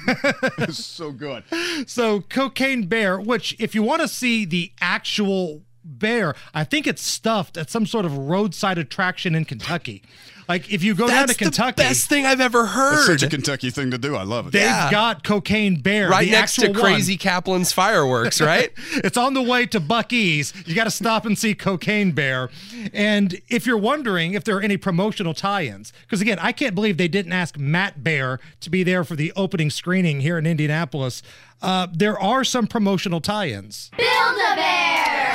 It's 0.58 0.84
so 0.84 1.12
good. 1.12 1.44
So, 1.88 2.22
Cocaine 2.22 2.88
Bear, 2.88 3.20
which, 3.20 3.56
if 3.60 3.74
you 3.76 3.84
want 3.84 4.02
to 4.02 4.08
see 4.08 4.46
the 4.46 4.72
actual 4.82 5.62
bear, 5.84 6.36
I 6.54 6.64
think 6.64 6.88
it's 6.88 7.02
stuffed 7.02 7.58
at 7.58 7.70
some 7.70 7.86
sort 7.86 8.06
of 8.06 8.18
roadside 8.18 8.78
attraction 8.78 9.36
in 9.36 9.46
Kentucky. 9.46 10.04
Like, 10.50 10.70
if 10.74 10.84
you 10.84 10.96
go 10.96 11.08
down 11.08 11.28
to 11.30 11.36
Kentucky, 11.36 11.82
the 11.82 11.88
best 11.90 12.10
thing 12.10 12.26
I've 12.26 12.42
ever 12.42 12.64
That's 12.64 12.74
heard. 12.74 13.06
such 13.20 13.24
a 13.24 13.30
Kentucky 13.30 13.70
thing 13.70 13.92
to 13.92 13.98
do. 13.98 14.16
I 14.18 14.24
love 14.24 14.48
it. 14.48 14.52
they've 14.52 14.64
Yeah. 14.64 14.92
got 14.92 15.24
Cocaine 15.24 15.80
Bear. 15.80 16.10
right 16.10 16.26
the 16.26 16.32
next 16.32 16.56
to 16.56 16.66
actual 16.68 16.82
one. 16.82 16.92
Crazy 16.94 17.16
Kaplan's 17.16 17.72
fireworks, 17.72 18.42
right? 18.42 18.72
it's 18.96 19.16
on 19.16 19.34
the 19.34 19.42
way 19.42 19.66
to 19.68 19.80
Buc-ee's. 19.80 20.52
You 20.66 20.76
got 20.76 20.86
to 20.86 20.92
stop 20.92 21.26
and 21.26 21.38
see 21.38 21.54
Cocaine 21.54 22.12
Bear. 22.12 22.50
And 22.92 23.40
if 23.48 23.66
you're 23.66 23.78
wondering 23.78 24.34
if 24.34 24.44
there 24.44 24.58
are 24.58 24.62
any 24.62 24.76
promotional 24.76 25.34
tie-ins, 25.34 25.94
because 26.02 26.20
again, 26.20 26.40
I 26.42 26.52
can't 26.52 26.76
believe 26.76 26.98
they 26.98 27.08
didn't 27.08 27.32
ask 27.34 27.58
Matt 27.58 28.04
Bear 28.04 28.40
to 28.60 28.70
be 28.70 28.84
there 28.84 29.06
for 29.06 29.16
the 29.16 29.32
opening 29.38 29.70
screening 29.70 30.20
here 30.20 30.38
in 30.38 30.46
Indianapolis. 30.46 31.24
Uh, 31.62 31.88
there 31.94 32.20
are 32.20 32.44
some 32.44 32.68
promotional 32.68 33.22
tie-ins. 33.22 33.90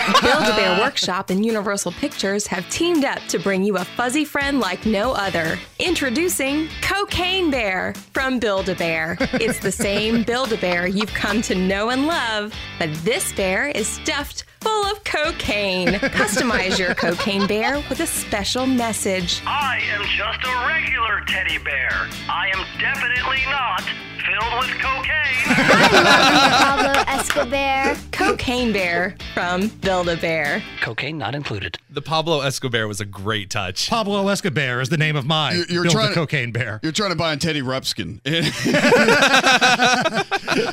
Build-A-Bear 0.07 0.81
Workshop 0.81 1.31
and 1.31 1.45
Universal 1.45 1.93
Pictures 1.93 2.47
have 2.47 2.69
teamed 2.71 3.05
up 3.05 3.19
to 3.29 3.39
bring 3.39 3.65
you 3.65 3.77
a 3.77 3.85
fuzzy 3.85 4.25
friend 4.25 4.61
like 4.61 4.87
no 4.87 5.13
other. 5.13 5.59
Introducing 5.79 6.69
Cocaine 6.81 7.51
Bear 7.51 7.93
from 8.13 8.39
Build-A-Bear. 8.39 9.17
It's 9.35 9.59
the 9.59 9.73
same 9.73 10.23
Build-A-Bear 10.23 10.87
you've 10.87 11.13
come 11.13 11.43
to 11.43 11.55
know 11.55 11.91
and 11.91 12.07
love, 12.07 12.55
but 12.79 12.93
this 13.05 13.33
bear 13.33 13.67
is 13.69 13.89
stuffed 13.89 14.45
full 14.61 14.85
of 14.87 15.03
cocaine. 15.05 15.89
Customize 15.89 16.79
your 16.79 16.95
cocaine 16.95 17.47
bear 17.47 17.83
with 17.89 18.01
a 18.01 18.07
special 18.07 18.67
message. 18.67 19.43
I 19.47 19.81
am 19.93 20.05
just 20.17 20.45
a 20.45 20.67
regular 20.67 21.25
teddy 21.27 21.59
bear. 21.59 21.91
I 22.29 22.51
am 22.55 22.65
definitely 22.81 23.43
not 23.47 23.83
filled 24.25 24.59
with 24.61 24.71
cocaine. 24.81 25.13
Pablo 25.47 26.93
Escobar. 27.07 27.97
Cocaine 28.11 28.73
Bear 28.73 29.15
from 29.35 29.69
Build-A-Bear. 30.05 30.63
cocaine 30.83 31.17
not 31.17 31.35
included. 31.35 31.79
the 31.89 32.03
Pablo 32.03 32.41
Escobar 32.43 32.87
was 32.87 33.01
a 33.01 33.07
great 33.07 33.49
touch. 33.49 33.89
Pablo 33.89 34.29
Escobar 34.29 34.83
is 34.83 34.91
the 34.91 34.99
name 34.99 35.17
of 35.17 35.25
my 35.25 35.53
You're- 35.55 35.67
you're 35.71 35.83
Build 35.85 35.93
trying 35.95 36.07
a 36.07 36.09
to- 36.11 36.15
Cocaine 36.15 36.53
Bear. 36.53 36.81
You're 36.83 36.93
trying 36.93 37.11
to 37.11 37.17
buy 37.17 37.33
a 37.33 37.37
Teddy 37.39 37.63
Ruxpin. 37.63 38.21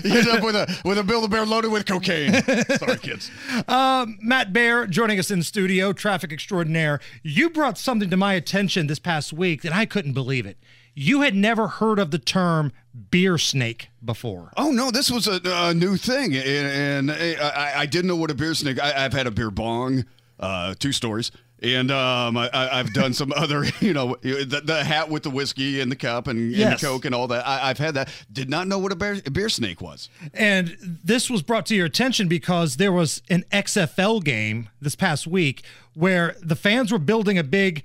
you 0.04 0.20
end 0.20 0.28
up 0.28 0.44
with 0.44 0.56
a 0.56 0.82
with 0.84 0.98
a 0.98 1.04
Build 1.04 1.24
a 1.24 1.28
Bear 1.30 1.46
loaded 1.46 1.72
with 1.72 1.86
cocaine. 1.86 2.34
Sorry, 2.78 2.98
kids. 2.98 3.32
Um, 3.70 4.18
Matt 4.22 4.52
Bear 4.52 4.86
joining 4.88 5.20
us 5.20 5.32
in 5.32 5.42
studio, 5.44 5.94
traffic 5.94 6.32
extraordinaire. 6.34 7.00
You 7.22 7.50
brought 7.50 7.78
something 7.78 8.10
to 8.10 8.18
my 8.18 8.34
attention 8.34 8.88
this 8.88 9.00
past 9.00 9.32
week 9.32 9.62
that 9.62 9.74
I 9.74 9.86
couldn't 9.86 10.14
believe 10.14 10.46
it. 10.46 10.58
You 10.94 11.22
had 11.22 11.36
never 11.36 11.68
heard 11.68 12.00
of 12.00 12.12
the 12.12 12.20
term 12.20 12.72
beer 13.12 13.38
snake 13.38 13.90
before. 14.04 14.52
Oh 14.58 14.72
no, 14.72 14.92
this 14.92 15.10
was 15.10 15.28
a, 15.28 15.40
a 15.44 15.74
new 15.74 15.98
thing, 15.98 16.36
and, 16.36 17.10
and 17.10 17.12
I, 17.12 17.74
I 17.78 17.86
didn't 17.86 18.08
know 18.08 18.16
what 18.16 18.32
a 18.32 18.36
beer 18.36 18.54
snake. 18.54 18.80
I, 18.82 19.06
I've 19.06 19.14
had 19.14 19.28
a 19.28 19.32
beer 19.32 19.52
bong, 19.52 20.06
uh, 20.40 20.76
two 20.78 20.92
stories, 20.92 21.32
and 21.64 21.92
um, 21.92 22.36
I, 22.38 22.50
I've 22.54 22.94
done 22.94 23.14
some 23.14 23.32
other, 23.36 23.66
you 23.80 23.94
know, 23.94 24.18
the, 24.22 24.62
the 24.64 24.84
hat 24.84 25.10
with 25.10 25.24
the 25.24 25.30
whiskey 25.30 25.80
and 25.80 25.92
the 25.92 25.96
cup 25.96 26.28
and, 26.28 26.54
and 26.54 26.74
the 26.74 26.78
coke 26.86 27.06
and 27.06 27.16
all 27.16 27.28
that. 27.28 27.48
I, 27.48 27.70
I've 27.70 27.78
had 27.78 27.94
that. 27.96 28.10
Did 28.32 28.50
not 28.50 28.68
know 28.68 28.78
what 28.78 28.92
a 28.92 28.96
beer, 28.96 29.20
a 29.26 29.32
beer 29.32 29.50
snake 29.50 29.82
was. 29.82 30.10
And 30.34 30.76
this 30.82 31.30
was 31.30 31.42
brought 31.42 31.66
to 31.68 31.76
your 31.76 31.86
attention 31.86 32.28
because 32.28 32.76
there 32.76 32.92
was 32.92 33.22
an 33.30 33.46
XFL 33.52 34.24
game 34.24 34.70
this 34.82 34.96
past 34.96 35.26
week 35.26 35.64
where 35.94 36.36
the 36.42 36.56
fans 36.56 36.92
were 36.92 37.00
building 37.00 37.38
a 37.38 37.44
big 37.44 37.84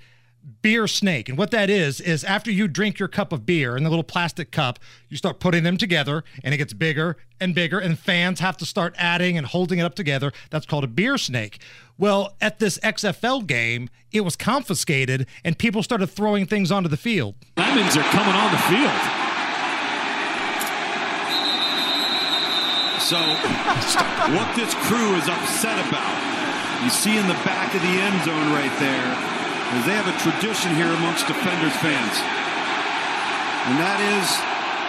beer 0.61 0.87
snake. 0.87 1.29
And 1.29 1.37
what 1.37 1.51
that 1.51 1.69
is, 1.69 2.01
is 2.01 2.23
after 2.23 2.51
you 2.51 2.67
drink 2.67 2.99
your 2.99 3.07
cup 3.07 3.31
of 3.31 3.45
beer 3.45 3.77
in 3.77 3.83
the 3.83 3.89
little 3.89 4.03
plastic 4.03 4.51
cup, 4.51 4.79
you 5.07 5.17
start 5.17 5.39
putting 5.39 5.63
them 5.63 5.77
together 5.77 6.23
and 6.43 6.53
it 6.53 6.57
gets 6.57 6.73
bigger 6.73 7.17
and 7.39 7.55
bigger, 7.55 7.79
and 7.79 7.97
fans 7.97 8.41
have 8.41 8.57
to 8.57 8.65
start 8.65 8.93
adding 8.97 9.37
and 9.37 9.47
holding 9.47 9.79
it 9.79 9.83
up 9.83 9.95
together. 9.95 10.31
That's 10.49 10.65
called 10.65 10.83
a 10.83 10.87
beer 10.87 11.17
snake. 11.17 11.61
Well, 11.97 12.35
at 12.41 12.59
this 12.59 12.77
XFL 12.79 13.47
game, 13.47 13.89
it 14.11 14.21
was 14.21 14.35
confiscated 14.35 15.27
and 15.43 15.57
people 15.57 15.83
started 15.83 16.07
throwing 16.07 16.45
things 16.45 16.71
onto 16.71 16.89
the 16.89 16.97
field. 16.97 17.35
Lemons 17.57 17.95
are 17.95 18.03
coming 18.03 18.35
on 18.35 18.51
the 18.51 18.57
field. 18.57 19.25
So, 22.99 23.17
what 23.17 24.55
this 24.55 24.73
crew 24.85 25.15
is 25.15 25.27
upset 25.27 25.79
about, 25.87 26.83
you 26.83 26.89
see 26.89 27.17
in 27.17 27.27
the 27.27 27.33
back 27.45 27.73
of 27.73 27.81
the 27.81 27.87
end 27.87 28.23
zone 28.23 28.53
right 28.53 28.79
there, 28.79 29.38
is 29.77 29.85
they 29.85 29.93
have 29.93 30.09
a 30.09 30.17
tradition 30.23 30.73
here 30.75 30.89
amongst 30.89 31.27
Defenders 31.27 31.75
fans. 31.77 32.15
And 33.69 33.75
that 33.77 33.99
is 34.17 34.25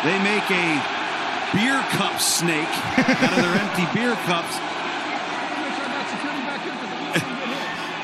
they 0.06 0.16
make 0.24 0.46
a 0.48 0.68
beer 1.52 1.80
cup 1.98 2.20
snake 2.20 2.70
out 2.98 3.32
of 3.36 3.42
their 3.44 3.56
empty 3.60 3.84
beer 3.92 4.14
cups. 4.24 4.56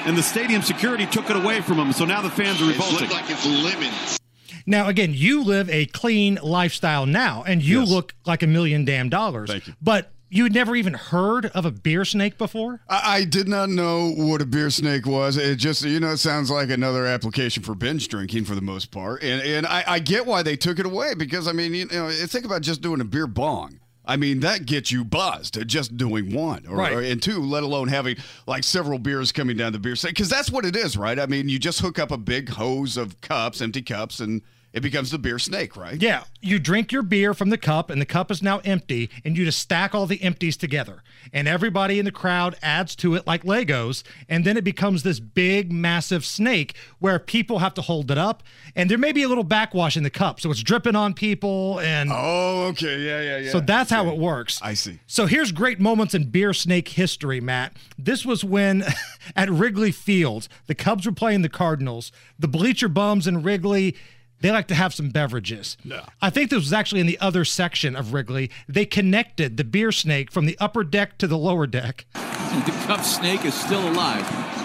And 0.06 0.16
the 0.16 0.22
stadium 0.22 0.62
security 0.62 1.04
took 1.06 1.30
it 1.30 1.36
away 1.36 1.60
from 1.62 1.78
them, 1.78 1.92
so 1.92 2.04
now 2.04 2.22
the 2.22 2.30
fans 2.30 2.62
are 2.62 2.66
revolting. 2.66 3.10
like 3.10 3.28
it's 3.28 3.44
lemons. 3.44 4.18
Now, 4.64 4.86
again, 4.86 5.12
you 5.14 5.42
live 5.42 5.68
a 5.68 5.86
clean 5.86 6.38
lifestyle 6.42 7.06
now, 7.06 7.42
and 7.44 7.60
you 7.62 7.84
look 7.84 8.14
like 8.24 8.44
a 8.44 8.46
million 8.46 8.84
damn 8.84 9.08
dollars. 9.08 9.50
Thank 9.50 9.66
you. 9.66 9.74
But 9.82 10.12
you 10.28 10.42
had 10.44 10.52
never 10.54 10.74
even 10.74 10.94
heard 10.94 11.46
of 11.46 11.64
a 11.64 11.70
beer 11.70 12.04
snake 12.04 12.36
before? 12.38 12.80
I, 12.88 13.16
I 13.18 13.24
did 13.24 13.48
not 13.48 13.68
know 13.68 14.10
what 14.16 14.42
a 14.42 14.46
beer 14.46 14.70
snake 14.70 15.06
was. 15.06 15.36
It 15.36 15.56
just, 15.56 15.84
you 15.84 16.00
know, 16.00 16.10
it 16.12 16.16
sounds 16.18 16.50
like 16.50 16.70
another 16.70 17.06
application 17.06 17.62
for 17.62 17.74
binge 17.74 18.08
drinking 18.08 18.44
for 18.44 18.54
the 18.54 18.60
most 18.62 18.90
part. 18.90 19.22
And 19.22 19.40
and 19.42 19.66
I, 19.66 19.84
I 19.86 19.98
get 20.00 20.26
why 20.26 20.42
they 20.42 20.56
took 20.56 20.78
it 20.78 20.86
away 20.86 21.14
because 21.14 21.46
I 21.46 21.52
mean, 21.52 21.74
you 21.74 21.86
know, 21.86 22.10
think 22.10 22.44
about 22.44 22.62
just 22.62 22.80
doing 22.80 23.00
a 23.00 23.04
beer 23.04 23.26
bong. 23.26 23.80
I 24.08 24.16
mean, 24.16 24.38
that 24.40 24.66
gets 24.66 24.92
you 24.92 25.04
buzzed 25.04 25.58
just 25.66 25.96
doing 25.96 26.32
one, 26.32 26.64
or, 26.68 26.76
Right. 26.76 26.92
or- 26.92 27.00
and 27.02 27.20
two, 27.20 27.40
let 27.40 27.64
alone 27.64 27.88
having 27.88 28.16
like 28.46 28.62
several 28.62 29.00
beers 29.00 29.32
coming 29.32 29.56
down 29.56 29.72
the 29.72 29.80
beer 29.80 29.96
snake. 29.96 30.14
Because 30.14 30.28
that's 30.28 30.48
what 30.48 30.64
it 30.64 30.76
is, 30.76 30.96
right? 30.96 31.18
I 31.18 31.26
mean, 31.26 31.48
you 31.48 31.58
just 31.58 31.80
hook 31.80 31.98
up 31.98 32.12
a 32.12 32.16
big 32.16 32.48
hose 32.50 32.96
of 32.96 33.20
cups, 33.20 33.60
empty 33.60 33.82
cups, 33.82 34.20
and 34.20 34.42
it 34.76 34.82
becomes 34.82 35.10
the 35.10 35.18
beer 35.18 35.38
snake, 35.38 35.74
right? 35.74 36.00
Yeah, 36.02 36.24
you 36.42 36.58
drink 36.58 36.92
your 36.92 37.02
beer 37.02 37.32
from 37.32 37.48
the 37.48 37.56
cup, 37.56 37.88
and 37.88 37.98
the 37.98 38.04
cup 38.04 38.30
is 38.30 38.42
now 38.42 38.58
empty, 38.58 39.08
and 39.24 39.34
you 39.34 39.46
just 39.46 39.58
stack 39.58 39.94
all 39.94 40.04
the 40.04 40.22
empties 40.22 40.54
together. 40.54 41.02
And 41.32 41.48
everybody 41.48 41.98
in 41.98 42.04
the 42.04 42.12
crowd 42.12 42.56
adds 42.60 42.94
to 42.96 43.14
it 43.14 43.26
like 43.26 43.44
Legos, 43.44 44.02
and 44.28 44.44
then 44.44 44.58
it 44.58 44.64
becomes 44.64 45.02
this 45.02 45.18
big, 45.18 45.72
massive 45.72 46.26
snake 46.26 46.76
where 46.98 47.18
people 47.18 47.60
have 47.60 47.72
to 47.72 47.80
hold 47.80 48.10
it 48.10 48.18
up, 48.18 48.42
and 48.74 48.90
there 48.90 48.98
may 48.98 49.12
be 49.12 49.22
a 49.22 49.28
little 49.28 49.44
backwash 49.44 49.96
in 49.96 50.02
the 50.02 50.10
cup, 50.10 50.40
so 50.40 50.50
it's 50.50 50.62
dripping 50.62 50.94
on 50.94 51.14
people. 51.14 51.80
And 51.80 52.10
oh, 52.12 52.66
okay, 52.72 52.98
yeah, 53.00 53.22
yeah, 53.22 53.38
yeah. 53.38 53.52
So 53.52 53.60
that's 53.60 53.90
how 53.90 54.08
it 54.10 54.18
works. 54.18 54.60
I 54.60 54.74
see. 54.74 55.00
So 55.06 55.24
here's 55.24 55.52
great 55.52 55.80
moments 55.80 56.14
in 56.14 56.24
beer 56.24 56.52
snake 56.52 56.88
history, 56.88 57.40
Matt. 57.40 57.74
This 57.98 58.26
was 58.26 58.44
when 58.44 58.84
at 59.36 59.48
Wrigley 59.48 59.90
Field, 59.90 60.48
the 60.66 60.74
Cubs 60.74 61.06
were 61.06 61.12
playing 61.12 61.40
the 61.40 61.48
Cardinals. 61.48 62.12
The 62.38 62.48
bleacher 62.48 62.90
bums 62.90 63.26
in 63.26 63.42
Wrigley, 63.42 63.96
they 64.40 64.50
like 64.50 64.68
to 64.68 64.74
have 64.74 64.94
some 64.94 65.10
beverages. 65.10 65.76
Yeah. 65.84 66.04
I 66.20 66.30
think 66.30 66.50
this 66.50 66.58
was 66.58 66.72
actually 66.72 67.00
in 67.00 67.06
the 67.06 67.18
other 67.20 67.44
section 67.44 67.96
of 67.96 68.12
Wrigley. 68.12 68.50
They 68.68 68.84
connected 68.84 69.56
the 69.56 69.64
beer 69.64 69.92
snake 69.92 70.30
from 70.30 70.46
the 70.46 70.56
upper 70.60 70.84
deck 70.84 71.18
to 71.18 71.26
the 71.26 71.38
lower 71.38 71.66
deck. 71.66 72.06
the 72.14 72.84
cup 72.86 73.02
snake 73.02 73.44
is 73.44 73.54
still 73.54 73.88
alive. 73.88 74.26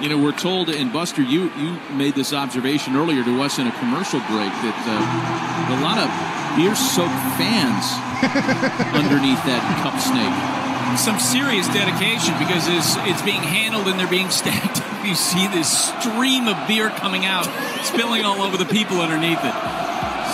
You 0.00 0.08
know, 0.08 0.22
we're 0.22 0.30
told, 0.30 0.68
and 0.68 0.92
Buster, 0.92 1.22
you 1.22 1.50
you 1.58 1.76
made 1.90 2.14
this 2.14 2.32
observation 2.32 2.94
earlier 2.94 3.24
to 3.24 3.42
us 3.42 3.58
in 3.58 3.66
a 3.66 3.72
commercial 3.80 4.20
break 4.30 4.52
that 4.62 4.78
uh, 4.86 5.74
a 5.74 5.78
lot 5.82 5.98
of 5.98 6.06
beer-soaked 6.54 7.10
fans 7.34 7.82
underneath 8.94 9.42
that 9.42 9.58
cup 9.82 9.98
snake. 9.98 10.67
Some 10.96 11.18
serious 11.20 11.66
dedication 11.68 12.34
because 12.38 12.66
it's, 12.68 12.96
it's 13.08 13.22
being 13.22 13.42
handled 13.42 13.88
and 13.88 13.98
they're 13.98 14.08
being 14.08 14.30
stacked. 14.30 14.82
You 14.98 15.14
see 15.14 15.46
this 15.46 15.88
stream 16.00 16.48
of 16.48 16.68
beer 16.68 16.90
coming 16.90 17.24
out, 17.24 17.46
spilling 17.82 18.24
all 18.24 18.42
over 18.42 18.58
the 18.58 18.66
people 18.66 19.00
underneath 19.00 19.38
it. 19.42 19.54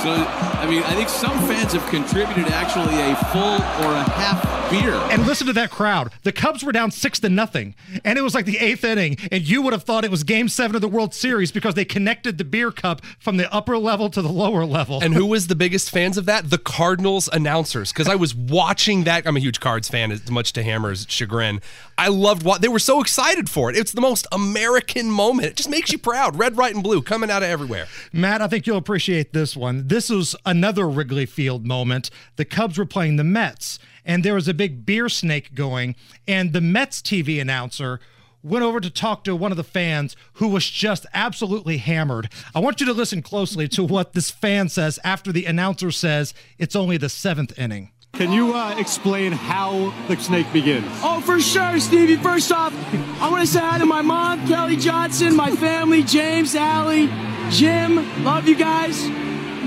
So, 0.04 0.10
I 0.10 0.66
mean, 0.68 0.82
I 0.82 0.92
think 0.94 1.08
some 1.08 1.32
fans 1.48 1.72
have 1.72 1.86
contributed 1.88 2.52
actually 2.52 3.00
a 3.00 3.16
full 3.32 3.54
or 3.86 3.94
a 3.94 4.02
half 4.02 4.70
beer. 4.70 4.92
And 5.10 5.26
listen 5.26 5.46
to 5.46 5.54
that 5.54 5.70
crowd. 5.70 6.12
The 6.24 6.32
Cubs 6.32 6.62
were 6.62 6.72
down 6.72 6.90
six 6.90 7.20
to 7.20 7.30
nothing, 7.30 7.74
and 8.04 8.18
it 8.18 8.22
was 8.22 8.34
like 8.34 8.44
the 8.44 8.58
eighth 8.58 8.84
inning, 8.84 9.16
and 9.32 9.48
you 9.48 9.62
would 9.62 9.72
have 9.72 9.84
thought 9.84 10.04
it 10.04 10.10
was 10.10 10.22
Game 10.22 10.50
Seven 10.50 10.74
of 10.76 10.82
the 10.82 10.88
World 10.88 11.14
Series 11.14 11.50
because 11.50 11.72
they 11.72 11.86
connected 11.86 12.36
the 12.36 12.44
beer 12.44 12.70
cup 12.70 13.00
from 13.18 13.38
the 13.38 13.50
upper 13.50 13.78
level 13.78 14.10
to 14.10 14.20
the 14.20 14.28
lower 14.28 14.66
level. 14.66 15.02
And 15.02 15.14
who 15.14 15.24
was 15.24 15.46
the 15.46 15.54
biggest 15.54 15.88
fans 15.88 16.18
of 16.18 16.26
that? 16.26 16.50
The 16.50 16.58
Cardinals 16.58 17.30
announcers. 17.32 17.90
Because 17.90 18.06
I 18.06 18.14
was 18.14 18.34
watching 18.34 19.04
that. 19.04 19.26
I'm 19.26 19.38
a 19.38 19.40
huge 19.40 19.58
Cards 19.58 19.88
fan, 19.88 20.12
as 20.12 20.30
much 20.30 20.52
to 20.52 20.62
Hammer's 20.62 21.06
chagrin. 21.08 21.62
I 21.96 22.08
loved 22.08 22.42
what 22.42 22.60
they 22.60 22.68
were 22.68 22.78
so 22.78 23.00
excited 23.00 23.48
for 23.48 23.70
it. 23.70 23.76
It's 23.76 23.92
the 23.92 24.00
most 24.00 24.26
American 24.32 25.10
moment. 25.10 25.48
It 25.48 25.56
just 25.56 25.70
makes 25.70 25.92
you 25.92 25.98
proud. 25.98 26.38
Red, 26.38 26.56
white, 26.56 26.74
and 26.74 26.82
blue 26.82 27.02
coming 27.02 27.30
out 27.30 27.42
of 27.42 27.48
everywhere. 27.48 27.86
Matt, 28.12 28.42
I 28.42 28.48
think 28.48 28.66
you'll 28.66 28.78
appreciate 28.78 29.32
this 29.32 29.56
one. 29.56 29.88
This 29.88 30.10
was 30.10 30.34
another 30.44 30.88
Wrigley 30.88 31.26
Field 31.26 31.64
moment. 31.66 32.10
The 32.36 32.44
Cubs 32.44 32.78
were 32.78 32.86
playing 32.86 33.16
the 33.16 33.24
Mets, 33.24 33.78
and 34.04 34.24
there 34.24 34.34
was 34.34 34.48
a 34.48 34.54
big 34.54 34.84
beer 34.84 35.08
snake 35.08 35.54
going, 35.54 35.94
and 36.26 36.52
the 36.52 36.60
Mets 36.60 37.00
TV 37.00 37.40
announcer 37.40 38.00
went 38.44 38.64
over 38.64 38.78
to 38.78 38.90
talk 38.90 39.24
to 39.24 39.34
one 39.34 39.50
of 39.50 39.56
the 39.56 39.64
fans 39.64 40.14
who 40.34 40.48
was 40.48 40.68
just 40.68 41.06
absolutely 41.14 41.78
hammered. 41.78 42.28
I 42.54 42.60
want 42.60 42.78
you 42.78 42.86
to 42.86 42.92
listen 42.92 43.22
closely 43.22 43.66
to 43.68 43.82
what 43.82 44.12
this 44.12 44.30
fan 44.30 44.68
says 44.68 44.98
after 45.02 45.32
the 45.32 45.46
announcer 45.46 45.90
says 45.90 46.34
it's 46.58 46.76
only 46.76 46.98
the 46.98 47.08
seventh 47.08 47.58
inning. 47.58 47.90
Can 48.14 48.30
you 48.30 48.54
uh, 48.54 48.76
explain 48.78 49.32
how 49.32 49.92
the 50.06 50.16
snake 50.16 50.52
begins? 50.52 50.86
Oh, 51.02 51.20
for 51.20 51.40
sure, 51.40 51.80
Stevie. 51.80 52.14
First 52.14 52.52
off, 52.52 52.72
I 53.20 53.28
want 53.28 53.40
to 53.40 53.46
say 53.46 53.58
hi 53.58 53.78
to 53.78 53.86
my 53.86 54.02
mom, 54.02 54.46
Kelly 54.46 54.76
Johnson, 54.76 55.34
my 55.34 55.50
family, 55.50 56.04
James, 56.04 56.54
Allie, 56.54 57.10
Jim. 57.50 58.22
Love 58.22 58.46
you 58.46 58.54
guys. 58.54 59.02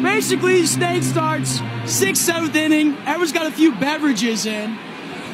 Basically, 0.01 0.61
the 0.61 0.67
snake 0.67 1.03
starts 1.03 1.59
sixth, 1.85 2.23
seventh 2.23 2.55
inning. 2.55 2.95
Everyone's 2.99 3.33
got 3.33 3.47
a 3.47 3.51
few 3.51 3.75
beverages 3.75 4.45
in. 4.45 4.77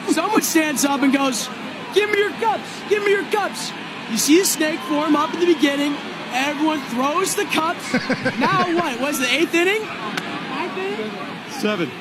Someone 0.10 0.42
stands 0.42 0.84
up 0.84 1.04
and 1.04 1.14
goes, 1.14 1.48
"Give 1.94 2.10
me 2.10 2.18
your 2.18 2.32
cups! 2.32 2.68
Give 2.90 3.04
me 3.04 3.12
your 3.12 3.26
cups!" 3.26 3.72
You 4.10 4.18
see 4.18 4.40
the 4.40 4.46
snake 4.46 4.80
form 4.82 5.16
up 5.16 5.32
in 5.36 5.40
the 5.40 5.54
beginning. 5.54 5.96
Everyone 6.32 6.82
throws 6.90 7.36
the 7.36 7.46
cups. 7.46 7.94
now 8.40 8.66
what? 8.76 9.00
Was 9.00 9.20
the 9.20 9.32
eighth 9.32 9.54
inning? 9.54 9.84
Ninth 9.84 10.78
inning? 10.78 11.12
Seven. 11.52 11.92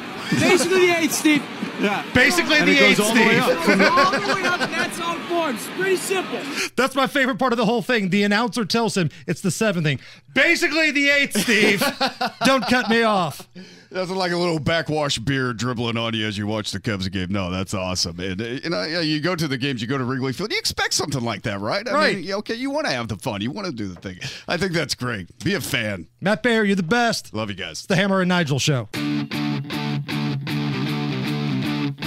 Basically 0.41 0.87
the 0.87 0.97
eighth, 0.99 1.13
Steve. 1.13 1.43
Yeah. 1.81 2.05
Basically 2.15 2.57
And 2.59 2.69
the 2.69 2.73
it 2.77 2.79
goes 2.81 2.91
eighth, 2.91 3.01
all 3.01 3.15
the 3.15 3.21
way 3.21 3.41
Steve. 3.41 3.43
up. 3.43 3.67
The- 3.79 3.91
All 3.91 4.11
the 4.13 4.35
way 4.35 4.43
up, 4.49 4.61
that's 4.71 4.99
how 4.99 5.17
it 5.17 5.21
forms. 5.23 5.67
Pretty 5.77 5.97
simple. 5.97 6.39
That's 6.77 6.95
my 6.95 7.07
favorite 7.07 7.39
part 7.39 7.53
of 7.53 7.57
the 7.57 7.65
whole 7.67 7.83
thing. 7.83 8.11
The 8.11 8.23
announcer 8.23 8.65
tells 8.65 8.97
him 8.97 9.11
it's 9.27 9.41
the 9.41 9.51
seventh 9.51 9.85
thing. 9.85 9.99
Basically 10.35 10.91
the 10.93 11.09
eighth, 11.11 11.39
Steve. 11.41 11.83
Don't 12.45 12.65
cut 12.69 12.89
me 12.89 13.03
off. 13.03 13.49
That's 13.91 14.11
like 14.11 14.33
a 14.33 14.37
little 14.39 14.59
backwash 14.61 15.19
beer 15.19 15.53
dribbling 15.53 15.97
on 15.99 16.15
you 16.15 16.27
as 16.27 16.39
you 16.39 16.47
watch 16.47 16.71
the 16.71 16.81
Cubs 16.81 17.09
game. 17.09 17.31
No, 17.31 17.51
that's 17.51 17.75
awesome. 17.75 18.19
And 18.21 18.41
uh, 18.41 18.45
you 18.45 18.71
know, 18.71 18.83
yeah, 18.85 19.01
you 19.01 19.21
go 19.21 19.35
to 19.35 19.47
the 19.49 19.59
games, 19.59 19.83
you 19.83 19.89
go 19.89 19.99
to 19.99 20.05
Wrigley 20.05 20.33
Field, 20.33 20.51
you 20.53 20.59
expect 20.59 20.95
something 20.95 21.23
like 21.23 21.43
that, 21.43 21.61
right? 21.61 21.87
I 21.87 21.93
Right. 21.93 22.17
Mean, 22.19 22.33
okay, 22.35 22.55
you 22.55 22.71
want 22.71 22.87
to 22.87 22.93
have 22.93 23.09
the 23.09 23.17
fun, 23.17 23.41
you 23.43 23.51
want 23.51 23.67
to 23.67 23.73
do 23.73 23.89
the 23.89 24.01
thing. 24.01 24.19
I 24.49 24.57
think 24.57 24.73
that's 24.73 24.95
great. 24.95 25.27
Be 25.45 25.55
a 25.55 25.61
fan. 25.61 26.07
Matt 26.23 26.43
Bear, 26.43 26.65
you're 26.65 26.77
the 26.77 26.83
best. 26.83 27.35
Love 27.35 27.51
you 27.51 27.57
guys. 27.57 27.73
It's 27.81 27.87
the 27.87 27.97
Hammer 27.97 28.21
and 28.23 28.29
Nigel 28.31 28.59
show. 28.59 28.89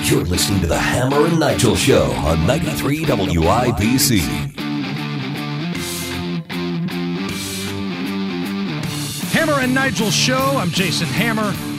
You're 0.06 0.24
listening 0.24 0.62
to 0.62 0.68
the 0.68 0.78
Hammer 0.78 1.26
and 1.26 1.40
Nigel 1.40 1.76
Show 1.76 2.12
on 2.12 2.46
93 2.46 3.06
WIBC. 3.06 4.20
Hammer 9.32 9.62
and 9.62 9.74
Nigel 9.74 10.12
show. 10.12 10.58
I'm 10.58 10.70
Jason 10.70 11.08
Hammer. 11.08 11.75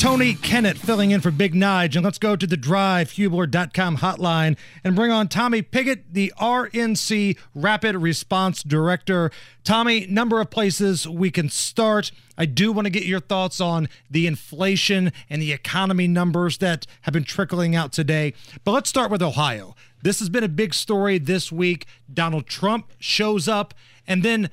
Tony 0.00 0.32
Kennett 0.32 0.78
filling 0.78 1.10
in 1.10 1.20
for 1.20 1.30
Big 1.30 1.52
Nige. 1.52 1.94
And 1.94 2.02
let's 2.02 2.16
go 2.16 2.34
to 2.34 2.46
the 2.46 2.56
drive, 2.56 3.10
Hubler.com 3.10 3.98
hotline, 3.98 4.56
and 4.82 4.96
bring 4.96 5.10
on 5.10 5.28
Tommy 5.28 5.60
Pigott, 5.60 6.04
the 6.10 6.32
RNC 6.40 7.36
Rapid 7.54 7.96
Response 7.96 8.62
Director. 8.62 9.30
Tommy, 9.62 10.06
number 10.06 10.40
of 10.40 10.48
places 10.48 11.06
we 11.06 11.30
can 11.30 11.50
start. 11.50 12.12
I 12.38 12.46
do 12.46 12.72
want 12.72 12.86
to 12.86 12.90
get 12.90 13.04
your 13.04 13.20
thoughts 13.20 13.60
on 13.60 13.90
the 14.10 14.26
inflation 14.26 15.12
and 15.28 15.42
the 15.42 15.52
economy 15.52 16.08
numbers 16.08 16.56
that 16.58 16.86
have 17.02 17.12
been 17.12 17.24
trickling 17.24 17.76
out 17.76 17.92
today. 17.92 18.32
But 18.64 18.72
let's 18.72 18.88
start 18.88 19.10
with 19.10 19.20
Ohio. 19.20 19.76
This 20.02 20.18
has 20.20 20.30
been 20.30 20.44
a 20.44 20.48
big 20.48 20.72
story 20.72 21.18
this 21.18 21.52
week. 21.52 21.84
Donald 22.10 22.46
Trump 22.46 22.90
shows 22.98 23.48
up, 23.48 23.74
and 24.06 24.22
then 24.22 24.48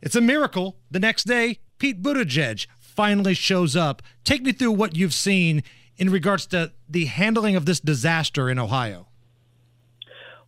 it's 0.00 0.14
a 0.14 0.20
miracle. 0.20 0.76
The 0.88 1.00
next 1.00 1.24
day, 1.24 1.58
Pete 1.78 2.00
Buttigieg 2.00 2.68
finally 2.94 3.34
shows 3.34 3.76
up. 3.76 4.02
Take 4.24 4.42
me 4.42 4.52
through 4.52 4.72
what 4.72 4.96
you've 4.96 5.14
seen 5.14 5.62
in 5.96 6.10
regards 6.10 6.46
to 6.46 6.72
the 6.88 7.06
handling 7.06 7.56
of 7.56 7.66
this 7.66 7.80
disaster 7.80 8.50
in 8.50 8.58
Ohio. 8.58 9.06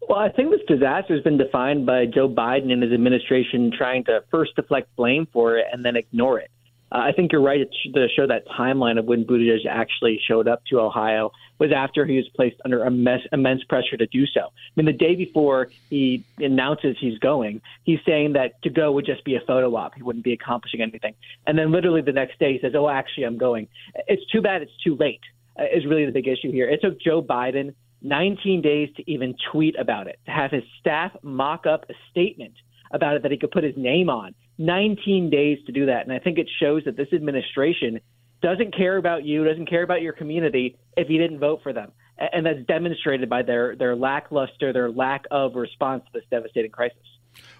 Well, 0.08 0.18
I 0.18 0.28
think 0.28 0.50
this 0.50 0.60
disaster 0.68 1.14
has 1.14 1.22
been 1.24 1.36
defined 1.36 1.84
by 1.84 2.06
Joe 2.06 2.28
Biden 2.28 2.72
and 2.72 2.82
his 2.82 2.92
administration 2.92 3.72
trying 3.76 4.04
to 4.04 4.22
first 4.30 4.54
deflect 4.54 4.94
blame 4.96 5.26
for 5.32 5.58
it 5.58 5.66
and 5.72 5.84
then 5.84 5.96
ignore 5.96 6.38
it. 6.38 6.50
Uh, 6.92 6.98
I 6.98 7.12
think 7.12 7.32
you're 7.32 7.42
right 7.42 7.66
to 7.94 8.06
show 8.14 8.26
that 8.28 8.46
timeline 8.46 8.98
of 8.98 9.06
when 9.06 9.24
Buttigieg 9.24 9.66
actually 9.68 10.20
showed 10.28 10.46
up 10.46 10.62
to 10.70 10.78
Ohio 10.78 11.32
was 11.58 11.72
after 11.72 12.04
he 12.04 12.16
was 12.16 12.28
placed 12.34 12.56
under 12.64 12.84
immense, 12.84 13.22
immense 13.32 13.64
pressure 13.64 13.96
to 13.96 14.06
do 14.06 14.26
so. 14.26 14.40
I 14.40 14.50
mean, 14.76 14.86
the 14.86 14.92
day 14.92 15.14
before 15.14 15.70
he 15.90 16.24
announces 16.38 16.96
he's 17.00 17.18
going, 17.18 17.62
he's 17.84 18.00
saying 18.06 18.34
that 18.34 18.60
to 18.62 18.70
go 18.70 18.92
would 18.92 19.06
just 19.06 19.24
be 19.24 19.36
a 19.36 19.40
photo 19.40 19.74
op. 19.76 19.94
He 19.94 20.02
wouldn't 20.02 20.24
be 20.24 20.32
accomplishing 20.32 20.80
anything. 20.82 21.14
And 21.46 21.58
then 21.58 21.72
literally 21.72 22.02
the 22.02 22.12
next 22.12 22.38
day 22.38 22.52
he 22.52 22.58
says, 22.60 22.72
oh, 22.74 22.88
actually, 22.88 23.24
I'm 23.24 23.38
going. 23.38 23.68
It's 24.06 24.24
too 24.30 24.42
bad 24.42 24.62
it's 24.62 24.76
too 24.82 24.96
late, 24.96 25.20
uh, 25.58 25.64
is 25.64 25.86
really 25.86 26.06
the 26.06 26.12
big 26.12 26.28
issue 26.28 26.50
here. 26.50 26.68
It 26.68 26.80
took 26.82 27.00
Joe 27.00 27.22
Biden 27.22 27.74
19 28.02 28.62
days 28.62 28.90
to 28.96 29.10
even 29.10 29.34
tweet 29.50 29.78
about 29.78 30.06
it, 30.06 30.18
to 30.26 30.30
have 30.30 30.50
his 30.50 30.62
staff 30.80 31.12
mock 31.22 31.66
up 31.66 31.86
a 31.88 31.94
statement 32.10 32.54
about 32.90 33.16
it 33.16 33.22
that 33.22 33.32
he 33.32 33.38
could 33.38 33.50
put 33.50 33.64
his 33.64 33.76
name 33.76 34.08
on 34.08 34.34
19 34.58 35.30
days 35.30 35.58
to 35.66 35.72
do 35.72 35.86
that. 35.86 36.02
And 36.02 36.12
I 36.12 36.18
think 36.18 36.38
it 36.38 36.48
shows 36.60 36.84
that 36.84 36.96
this 36.96 37.12
administration 37.12 38.00
doesn't 38.42 38.76
care 38.76 38.96
about 38.96 39.24
you, 39.24 39.44
doesn't 39.44 39.68
care 39.68 39.82
about 39.82 40.02
your 40.02 40.12
community 40.12 40.76
if 40.96 41.08
you 41.08 41.18
didn't 41.18 41.38
vote 41.38 41.60
for 41.62 41.72
them. 41.72 41.92
And 42.18 42.46
that's 42.46 42.64
demonstrated 42.66 43.28
by 43.28 43.42
their, 43.42 43.76
their 43.76 43.94
lackluster, 43.94 44.72
their 44.72 44.90
lack 44.90 45.26
of 45.30 45.54
response 45.54 46.04
to 46.06 46.10
this 46.14 46.24
devastating 46.30 46.70
crisis. 46.70 46.98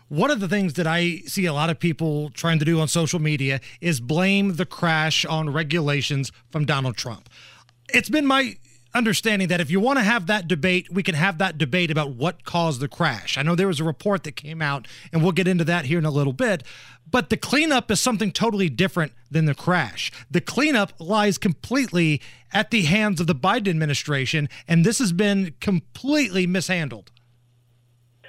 One 0.09 0.31
of 0.31 0.41
the 0.41 0.49
things 0.49 0.75
that 0.75 0.87
I 0.87 1.19
see 1.27 1.47
a 1.47 1.53
lot 1.53 1.69
of 1.69 1.79
people 1.79 2.31
trying 2.31 2.59
to 2.61 2.65
do 2.65 2.81
on 2.81 2.89
social 2.89 3.21
media 3.21 3.61
is 3.81 4.01
blame 4.01 4.55
the 4.55 4.65
crash 4.65 5.25
on 5.25 5.51
regulations 5.51 6.31
from 6.51 6.65
Donald 6.65 6.97
Trump. 6.97 7.29
It's 7.93 8.09
been 8.09 8.25
my 8.25 8.57
understanding 8.97 9.49
that 9.49 9.61
if 9.61 9.71
you 9.71 9.79
want 9.79 9.99
to 9.99 10.05
have 10.05 10.27
that 10.27 10.49
debate, 10.49 10.89
we 10.91 11.03
can 11.03 11.15
have 11.15 11.39
that 11.39 11.59
debate 11.59 11.91
about 11.91 12.15
what 12.15 12.45
caused 12.45 12.81
the 12.81 12.89
crash. 12.89 13.39
I 13.39 13.43
know 13.43 13.55
there 13.55 13.69
was 13.69 13.81
a 13.81 13.85
report 13.85 14.25
that 14.25 14.33
came 14.33 14.61
out, 14.61 14.89
and 15.13 15.23
we'll 15.23 15.33
get 15.33 15.47
into 15.47 15.65
that 15.65 15.85
here 15.85 15.99
in 15.99 16.05
a 16.05 16.11
little 16.11 16.33
bit. 16.33 16.63
But 17.09 17.31
the 17.31 17.37
cleanup 17.37 17.91
is 17.91 18.01
something 18.01 18.33
totally 18.33 18.69
different 18.69 19.13
than 19.31 19.45
the 19.45 19.55
crash. 19.55 20.11
The 20.31 20.41
cleanup 20.41 20.93
lies 20.99 21.39
completely 21.39 22.21
at 22.53 22.71
the 22.71 22.83
hands 22.83 23.21
of 23.21 23.27
the 23.27 23.35
Biden 23.35 23.69
administration, 23.69 24.49
and 24.67 24.85
this 24.85 24.99
has 24.99 25.13
been 25.13 25.55
completely 25.61 26.47
mishandled. 26.47 27.13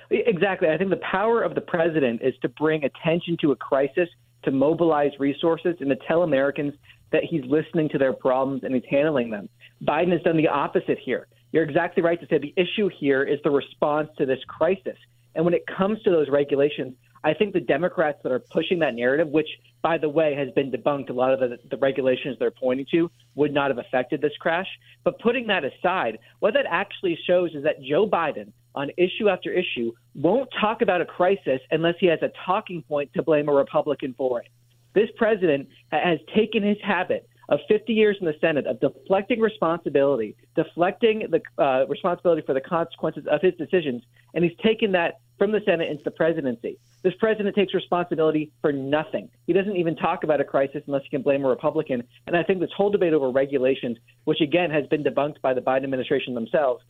Exactly. 0.10 0.70
I 0.70 0.78
think 0.78 0.90
the 0.90 0.98
power 0.98 1.42
of 1.42 1.56
the 1.56 1.62
president 1.62 2.22
is 2.22 2.34
to 2.42 2.50
bring 2.50 2.84
attention 2.84 3.38
to 3.42 3.52
a 3.52 3.56
crisis, 3.56 4.10
to 4.44 4.52
mobilize 4.52 5.12
resources, 5.20 5.76
and 5.80 5.90
to 5.90 5.98
tell 6.08 6.24
Americans 6.24 6.74
that 7.12 7.24
he's 7.24 7.44
listening 7.46 7.90
to 7.90 7.98
their 7.98 8.14
problems 8.14 8.64
and 8.64 8.74
he's 8.74 8.84
handling 8.90 9.30
them. 9.30 9.50
Biden 9.84 10.12
has 10.12 10.22
done 10.22 10.38
the 10.38 10.48
opposite 10.48 10.98
here. 11.00 11.28
You're 11.52 11.64
exactly 11.64 12.04
right 12.04 12.20
to 12.20 12.28
say 12.28 12.38
the 12.40 12.54
issue 12.58 12.90
here 13.00 13.24
is 13.24 13.40
the 13.44 13.52
response 13.52 14.10
to 14.18 14.26
this 14.26 14.40
crisis. 14.48 14.98
And 15.36 15.46
when 15.46 15.54
it 15.54 15.64
comes 15.68 16.02
to 16.04 16.10
those 16.10 16.30
regulations, 16.30 16.96
I 17.24 17.34
think 17.34 17.54
the 17.54 17.60
Democrats 17.60 18.20
that 18.24 18.32
are 18.32 18.40
pushing 18.40 18.80
that 18.80 18.96
narrative, 18.96 19.28
which, 19.30 19.48
by 19.82 19.98
the 19.98 20.10
way, 20.10 20.36
has 20.36 20.50
been 20.52 20.72
debunked, 20.72 21.10
a 21.10 21.14
lot 21.14 21.34
of 21.34 21.40
the, 21.40 21.58
the 21.70 21.78
regulations 21.78 22.38
they're 22.40 22.52
pointing 22.52 22.86
to 22.92 23.10
would 23.36 23.54
not 23.54 23.70
have 23.70 23.78
affected 23.78 24.22
this 24.22 24.36
crash. 24.40 24.68
But 25.04 25.20
putting 25.20 25.48
that 25.48 25.64
aside, 25.64 26.20
what 26.40 26.54
that 26.54 26.66
actually 26.70 27.18
shows 27.28 27.54
is 27.54 27.64
that 27.64 27.82
Joe 27.82 28.08
Biden, 28.08 28.52
on 28.76 28.92
issue 28.98 29.30
after 29.30 29.52
issue, 29.52 29.92
won't 30.16 30.50
talk 30.60 30.82
about 30.82 31.02
a 31.02 31.06
crisis 31.06 31.60
unless 31.72 31.96
he 32.00 32.06
has 32.08 32.20
a 32.22 32.32
talking 32.46 32.82
point 32.84 33.12
to 33.14 33.24
blame 33.24 33.50
a 33.50 33.54
Republican 33.54 34.14
for 34.18 34.42
it. 34.42 34.48
This 34.94 35.10
president 35.18 35.70
has 35.92 36.20
taken 36.36 36.64
his 36.64 36.78
habit 36.84 37.28
of 37.50 37.60
50 37.68 37.94
years 37.94 38.18
in 38.20 38.26
the 38.26 38.36
Senate 38.42 38.68
of 38.68 38.80
deflecting 38.80 39.40
responsibility, 39.40 40.36
deflecting 40.56 41.28
the 41.30 41.42
uh, 41.64 41.86
responsibility 41.88 42.42
for 42.46 42.54
the 42.54 42.62
consequences 42.62 43.26
of 43.30 43.42
his 43.42 43.54
decisions, 43.56 44.04
and 44.34 44.44
he's 44.44 44.58
taken 44.64 44.92
that 44.92 45.20
from 45.38 45.52
the 45.52 45.62
Senate 45.66 45.90
into 45.90 46.04
the 46.04 46.12
presidency. 46.12 46.78
This 47.04 47.14
president 47.20 47.56
takes 47.56 47.74
responsibility 47.74 48.52
for 48.62 48.72
nothing. 48.72 49.30
He 49.46 49.54
doesn't 49.54 49.76
even 49.76 49.96
talk 49.96 50.24
about 50.24 50.42
a 50.42 50.44
crisis 50.44 50.82
unless 50.88 51.04
he 51.04 51.10
can 51.10 51.22
blame 51.22 51.46
a 51.46 51.48
Republican. 51.48 52.04
And 52.26 52.36
I 52.36 52.44
think 52.44 52.60
this 52.60 52.72
whole 52.76 52.90
debate 52.90 53.14
over 53.14 53.30
regulations, 53.30 53.98
which 54.26 54.42
again 54.42 54.72
has 54.72 54.88
been 54.88 55.04
debunked 55.04 55.42
by 55.42 55.54
the 55.54 55.62
Biden 55.62 55.84
administration 55.84 56.34
themselves, 56.34 56.84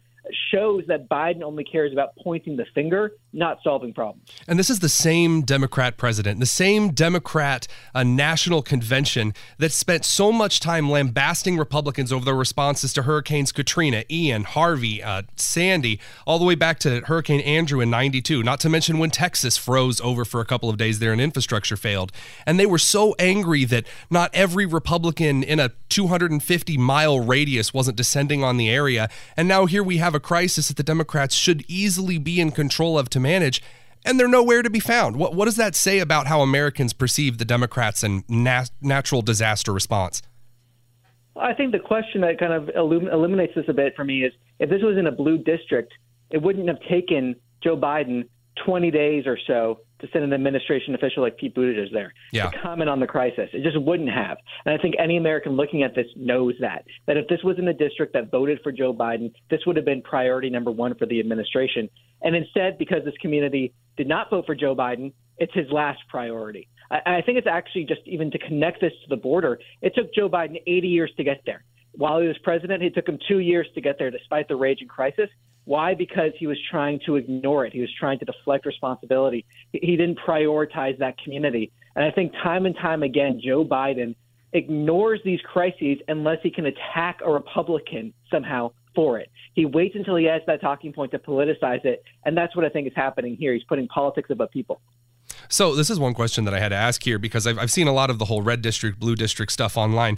shows 0.51 0.83
that 0.87 1.09
Biden 1.09 1.41
only 1.43 1.63
cares 1.63 1.91
about 1.93 2.15
pointing 2.23 2.55
the 2.55 2.65
finger, 2.73 3.13
not 3.33 3.59
solving 3.63 3.93
problems. 3.93 4.29
And 4.47 4.57
this 4.57 4.69
is 4.69 4.79
the 4.79 4.89
same 4.89 5.41
Democrat 5.41 5.97
president, 5.97 6.39
the 6.39 6.45
same 6.45 6.89
Democrat 6.89 7.67
uh, 7.93 8.03
national 8.03 8.61
convention 8.61 9.33
that 9.57 9.71
spent 9.71 10.05
so 10.05 10.31
much 10.31 10.59
time 10.59 10.89
lambasting 10.89 11.57
Republicans 11.57 12.11
over 12.11 12.25
their 12.25 12.35
responses 12.35 12.93
to 12.93 13.03
Hurricanes 13.03 13.51
Katrina, 13.51 14.03
Ian, 14.09 14.43
Harvey, 14.43 15.03
uh, 15.03 15.23
Sandy, 15.35 15.99
all 16.25 16.39
the 16.39 16.45
way 16.45 16.55
back 16.55 16.79
to 16.79 17.01
Hurricane 17.01 17.41
Andrew 17.41 17.79
in 17.79 17.89
92, 17.89 18.43
not 18.43 18.59
to 18.61 18.69
mention 18.69 18.99
when 18.99 19.11
Texas 19.11 19.57
froze 19.57 20.01
over 20.01 20.25
for 20.25 20.41
a 20.41 20.45
couple 20.45 20.69
of 20.69 20.77
days 20.77 20.99
there 20.99 21.11
and 21.11 21.21
infrastructure 21.21 21.77
failed. 21.77 22.11
And 22.45 22.59
they 22.59 22.65
were 22.65 22.77
so 22.77 23.15
angry 23.19 23.65
that 23.65 23.85
not 24.09 24.29
every 24.33 24.65
Republican 24.65 25.43
in 25.43 25.59
a 25.59 25.71
250 25.89 26.77
mile 26.77 27.19
radius 27.19 27.73
wasn't 27.73 27.97
descending 27.97 28.43
on 28.43 28.57
the 28.57 28.69
area. 28.69 29.09
And 29.35 29.47
now 29.47 29.65
here 29.65 29.83
we 29.83 29.97
have 29.97 30.15
a 30.15 30.19
crisis 30.19 30.67
that 30.67 30.77
the 30.77 30.83
Democrats 30.83 31.35
should 31.35 31.63
easily 31.67 32.17
be 32.17 32.39
in 32.39 32.51
control 32.51 32.97
of 32.97 33.09
to 33.09 33.19
manage, 33.19 33.61
and 34.05 34.19
they're 34.19 34.27
nowhere 34.27 34.61
to 34.61 34.69
be 34.69 34.79
found. 34.79 35.15
What, 35.15 35.33
what 35.33 35.45
does 35.45 35.57
that 35.57 35.75
say 35.75 35.99
about 35.99 36.27
how 36.27 36.41
Americans 36.41 36.93
perceive 36.93 37.37
the 37.37 37.45
Democrats 37.45 38.03
and 38.03 38.23
nat- 38.29 38.71
natural 38.81 39.21
disaster 39.21 39.73
response? 39.73 40.21
I 41.35 41.53
think 41.53 41.71
the 41.71 41.79
question 41.79 42.21
that 42.21 42.39
kind 42.39 42.53
of 42.53 42.69
illum- 42.75 43.07
eliminates 43.07 43.53
this 43.55 43.65
a 43.67 43.73
bit 43.73 43.95
for 43.95 44.03
me 44.03 44.23
is 44.23 44.33
if 44.59 44.69
this 44.69 44.81
was 44.81 44.97
in 44.97 45.07
a 45.07 45.11
blue 45.11 45.37
district, 45.37 45.93
it 46.31 46.41
wouldn't 46.41 46.67
have 46.67 46.79
taken 46.89 47.35
Joe 47.63 47.77
Biden 47.77 48.27
20 48.65 48.91
days 48.91 49.25
or 49.27 49.37
so 49.45 49.79
to 49.99 50.07
send 50.11 50.23
an 50.23 50.33
administration 50.33 50.95
official 50.95 51.23
like 51.23 51.37
Pete 51.37 51.55
Buttigieg 51.55 51.91
there 51.91 52.13
yeah. 52.31 52.49
to 52.49 52.59
comment 52.59 52.89
on 52.89 52.99
the 52.99 53.07
crisis. 53.07 53.49
It 53.53 53.63
just 53.63 53.79
wouldn't 53.81 54.09
have. 54.09 54.37
And 54.65 54.77
I 54.77 54.81
think 54.81 54.95
any 54.99 55.17
American 55.17 55.53
looking 55.53 55.83
at 55.83 55.95
this 55.95 56.07
knows 56.15 56.53
that. 56.59 56.85
That 57.07 57.17
if 57.17 57.27
this 57.27 57.39
was 57.43 57.57
in 57.57 57.67
a 57.67 57.73
district 57.73 58.13
that 58.13 58.31
voted 58.31 58.59
for 58.63 58.71
Joe 58.71 58.93
Biden, 58.93 59.31
this 59.49 59.61
would 59.65 59.75
have 59.75 59.85
been 59.85 60.01
priority 60.01 60.49
number 60.49 60.71
one 60.71 60.95
for 60.95 61.05
the 61.05 61.19
administration. 61.19 61.89
And 62.21 62.35
instead, 62.35 62.77
because 62.77 63.03
this 63.05 63.15
community 63.21 63.73
did 63.95 64.07
not 64.07 64.29
vote 64.29 64.45
for 64.45 64.55
Joe 64.55 64.75
Biden, 64.75 65.13
it's 65.37 65.53
his 65.53 65.67
last 65.71 65.99
priority. 66.09 66.67
I, 66.91 67.17
I 67.17 67.21
think 67.21 67.37
it's 67.37 67.47
actually 67.47 67.85
just 67.85 68.01
even 68.05 68.31
to 68.31 68.39
connect 68.39 68.81
this 68.81 68.93
to 69.03 69.09
the 69.09 69.17
border, 69.17 69.59
it 69.81 69.93
took 69.95 70.13
Joe 70.13 70.29
Biden 70.29 70.61
80 70.65 70.87
years 70.87 71.11
to 71.17 71.23
get 71.23 71.41
there. 71.45 71.63
While 71.97 72.21
he 72.21 72.27
was 72.27 72.37
president, 72.43 72.83
it 72.83 72.93
took 72.93 73.07
him 73.07 73.17
two 73.27 73.39
years 73.39 73.67
to 73.73 73.81
get 73.81 73.97
there 73.97 74.11
despite 74.11 74.47
the 74.47 74.55
raging 74.55 74.87
crisis. 74.87 75.29
Why? 75.65 75.95
Because 75.95 76.31
he 76.37 76.47
was 76.47 76.57
trying 76.69 76.99
to 77.05 77.15
ignore 77.15 77.65
it. 77.65 77.73
He 77.73 77.81
was 77.81 77.89
trying 77.99 78.19
to 78.19 78.25
deflect 78.25 78.65
responsibility. 78.65 79.45
He 79.73 79.97
didn't 79.97 80.19
prioritize 80.25 80.97
that 80.99 81.15
community. 81.21 81.71
And 81.95 82.05
I 82.05 82.11
think 82.11 82.31
time 82.43 82.65
and 82.67 82.75
time 82.75 83.03
again, 83.03 83.41
Joe 83.43 83.65
Biden 83.65 84.15
ignores 84.53 85.19
these 85.25 85.41
crises 85.41 85.97
unless 86.07 86.37
he 86.43 86.51
can 86.51 86.67
attack 86.67 87.19
a 87.25 87.31
Republican 87.31 88.13
somehow 88.31 88.71
for 88.95 89.19
it. 89.19 89.29
He 89.55 89.65
waits 89.65 89.95
until 89.95 90.15
he 90.15 90.25
has 90.25 90.41
that 90.47 90.61
talking 90.61 90.93
point 90.93 91.11
to 91.11 91.19
politicize 91.19 91.83
it. 91.83 92.03
And 92.25 92.37
that's 92.37 92.55
what 92.55 92.63
I 92.63 92.69
think 92.69 92.87
is 92.87 92.93
happening 92.95 93.35
here. 93.35 93.53
He's 93.53 93.63
putting 93.63 93.87
politics 93.87 94.29
above 94.29 94.51
people. 94.51 94.81
So 95.49 95.75
this 95.75 95.89
is 95.89 95.99
one 95.99 96.13
question 96.13 96.45
that 96.45 96.53
I 96.53 96.59
had 96.59 96.69
to 96.69 96.75
ask 96.75 97.03
here 97.03 97.19
because 97.19 97.47
I've, 97.47 97.57
I've 97.57 97.71
seen 97.71 97.87
a 97.87 97.93
lot 97.93 98.09
of 98.09 98.19
the 98.19 98.25
whole 98.25 98.41
red 98.41 98.61
district, 98.61 98.99
blue 98.99 99.15
district 99.15 99.51
stuff 99.51 99.77
online. 99.77 100.17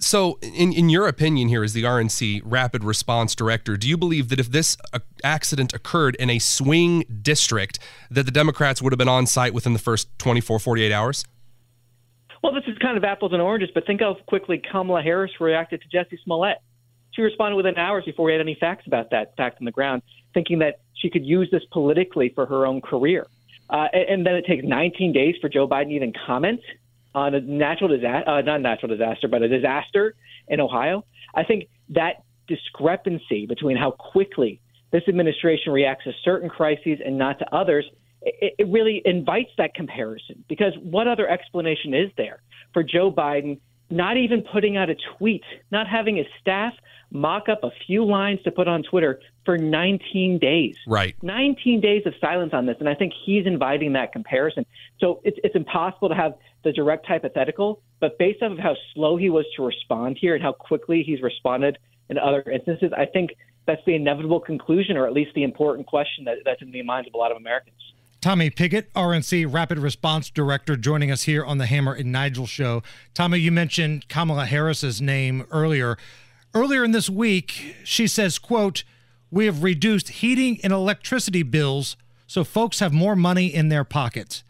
So, 0.00 0.38
in, 0.42 0.72
in 0.72 0.88
your 0.88 1.06
opinion, 1.06 1.48
here 1.48 1.62
as 1.62 1.72
the 1.72 1.84
RNC 1.84 2.42
Rapid 2.44 2.82
Response 2.82 3.36
Director, 3.36 3.76
do 3.76 3.88
you 3.88 3.96
believe 3.96 4.30
that 4.30 4.40
if 4.40 4.50
this 4.50 4.76
uh, 4.92 4.98
accident 5.22 5.72
occurred 5.72 6.16
in 6.16 6.28
a 6.28 6.40
swing 6.40 7.04
district, 7.22 7.78
that 8.10 8.24
the 8.24 8.32
Democrats 8.32 8.82
would 8.82 8.92
have 8.92 8.98
been 8.98 9.08
on 9.08 9.26
site 9.26 9.54
within 9.54 9.74
the 9.74 9.78
first 9.78 10.08
24, 10.18 10.58
48 10.58 10.92
hours? 10.92 11.24
Well, 12.42 12.52
this 12.52 12.64
is 12.66 12.76
kind 12.78 12.96
of 12.96 13.04
apples 13.04 13.32
and 13.32 13.40
oranges, 13.40 13.70
but 13.72 13.86
think 13.86 14.00
how 14.00 14.16
quickly 14.26 14.60
Kamala 14.70 15.02
Harris 15.02 15.32
reacted 15.40 15.82
to 15.82 15.96
Jussie 15.96 16.18
Smollett. 16.24 16.58
She 17.12 17.22
responded 17.22 17.56
within 17.56 17.76
hours 17.76 18.04
before 18.04 18.26
we 18.26 18.32
had 18.32 18.40
any 18.40 18.56
facts 18.58 18.86
about 18.86 19.10
that 19.10 19.36
fact 19.36 19.58
on 19.60 19.64
the 19.64 19.72
ground, 19.72 20.02
thinking 20.34 20.58
that 20.58 20.80
she 20.94 21.10
could 21.10 21.24
use 21.24 21.48
this 21.50 21.62
politically 21.72 22.32
for 22.34 22.44
her 22.44 22.66
own 22.66 22.80
career. 22.80 23.26
Uh, 23.68 23.86
and 23.92 24.24
then 24.24 24.34
it 24.34 24.46
takes 24.46 24.64
19 24.64 25.12
days 25.12 25.34
for 25.40 25.48
Joe 25.48 25.66
Biden 25.66 25.88
to 25.88 25.94
even 25.94 26.12
comment 26.26 26.60
on 27.14 27.34
a 27.34 27.40
natural 27.40 27.88
disaster, 27.88 28.28
uh, 28.28 28.42
not 28.42 28.60
natural 28.60 28.88
disaster, 28.88 29.26
but 29.26 29.42
a 29.42 29.48
disaster. 29.48 30.14
in 30.48 30.60
Ohio. 30.60 31.04
I 31.34 31.42
think 31.44 31.68
that 31.90 32.22
discrepancy 32.46 33.46
between 33.46 33.76
how 33.76 33.90
quickly 33.90 34.60
this 34.92 35.02
administration 35.08 35.72
reacts 35.72 36.04
to 36.04 36.12
certain 36.24 36.48
crises 36.48 36.98
and 37.04 37.18
not 37.18 37.38
to 37.40 37.54
others, 37.54 37.84
it, 38.22 38.54
it 38.58 38.68
really 38.68 39.02
invites 39.04 39.50
that 39.58 39.74
comparison. 39.74 40.44
Because 40.48 40.72
what 40.80 41.08
other 41.08 41.28
explanation 41.28 41.94
is 41.94 42.10
there 42.16 42.42
for 42.72 42.82
Joe 42.82 43.10
Biden 43.10 43.58
not 43.90 44.16
even 44.16 44.42
putting 44.42 44.76
out 44.76 44.90
a 44.90 44.96
tweet, 45.16 45.44
not 45.70 45.86
having 45.86 46.16
his 46.16 46.26
staff 46.40 46.72
mock 47.10 47.48
up 47.48 47.62
a 47.62 47.70
few 47.86 48.04
lines 48.04 48.42
to 48.44 48.50
put 48.50 48.68
on 48.68 48.82
Twitter 48.82 49.20
for 49.44 49.56
19 49.56 50.38
days? 50.38 50.76
Right. 50.86 51.14
19 51.22 51.80
days 51.80 52.02
of 52.06 52.14
silence 52.20 52.52
on 52.52 52.66
this. 52.66 52.76
And 52.80 52.88
I 52.88 52.94
think 52.94 53.12
he's 53.24 53.46
inviting 53.46 53.92
that 53.94 54.12
comparison. 54.12 54.66
So 54.98 55.20
it's, 55.24 55.38
it's 55.44 55.54
impossible 55.54 56.08
to 56.08 56.14
have 56.14 56.34
the 56.64 56.72
direct 56.72 57.06
hypothetical, 57.06 57.80
but 58.00 58.18
based 58.18 58.42
off 58.42 58.52
of 58.52 58.58
how 58.58 58.76
slow 58.94 59.16
he 59.16 59.30
was 59.30 59.46
to 59.56 59.64
respond 59.64 60.18
here 60.20 60.34
and 60.34 60.42
how 60.42 60.52
quickly 60.52 61.02
he's 61.02 61.22
responded 61.22 61.78
in 62.08 62.18
other 62.18 62.42
instances, 62.42 62.92
I 62.96 63.06
think 63.06 63.30
that's 63.66 63.84
the 63.84 63.94
inevitable 63.94 64.40
conclusion, 64.40 64.96
or 64.96 65.06
at 65.06 65.12
least 65.12 65.32
the 65.34 65.42
important 65.42 65.86
question 65.86 66.24
that, 66.24 66.38
that's 66.44 66.62
in 66.62 66.70
the 66.70 66.82
minds 66.82 67.08
of 67.08 67.14
a 67.14 67.16
lot 67.16 67.30
of 67.30 67.36
Americans. 67.36 67.76
Tommy 68.20 68.50
Pigott, 68.50 68.90
RNC 68.94 69.52
Rapid 69.52 69.78
Response 69.78 70.30
Director, 70.30 70.76
joining 70.76 71.10
us 71.10 71.24
here 71.24 71.44
on 71.44 71.58
the 71.58 71.66
Hammer 71.66 71.92
and 71.92 72.10
Nigel 72.10 72.46
show. 72.46 72.82
Tommy, 73.14 73.38
you 73.38 73.52
mentioned 73.52 74.08
Kamala 74.08 74.46
Harris's 74.46 75.00
name 75.00 75.46
earlier. 75.50 75.96
Earlier 76.56 76.84
in 76.84 76.92
this 76.92 77.10
week, 77.10 77.76
she 77.84 78.06
says, 78.06 78.38
quote, 78.38 78.82
we 79.30 79.44
have 79.44 79.62
reduced 79.62 80.08
heating 80.08 80.58
and 80.64 80.72
electricity 80.72 81.42
bills 81.42 81.98
so 82.26 82.44
folks 82.44 82.78
have 82.78 82.94
more 82.94 83.14
money 83.14 83.54
in 83.54 83.68
their 83.68 83.84
pockets. 83.84 84.42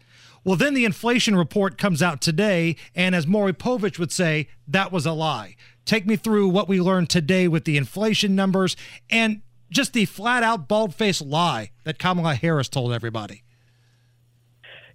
Well, 0.44 0.54
then 0.54 0.74
the 0.74 0.84
inflation 0.84 1.34
report 1.34 1.78
comes 1.78 2.04
out 2.04 2.20
today, 2.20 2.76
and 2.94 3.16
as 3.16 3.26
Maury 3.26 3.52
Povich 3.52 3.98
would 3.98 4.12
say, 4.12 4.46
that 4.68 4.92
was 4.92 5.04
a 5.04 5.10
lie. 5.10 5.56
Take 5.84 6.06
me 6.06 6.14
through 6.14 6.46
what 6.46 6.68
we 6.68 6.80
learned 6.80 7.10
today 7.10 7.48
with 7.48 7.64
the 7.64 7.76
inflation 7.76 8.36
numbers 8.36 8.76
and 9.10 9.42
just 9.68 9.92
the 9.92 10.04
flat 10.04 10.44
out 10.44 10.68
bald 10.68 10.94
faced 10.94 11.22
lie 11.22 11.72
that 11.82 11.98
Kamala 11.98 12.36
Harris 12.36 12.68
told 12.68 12.92
everybody. 12.92 13.42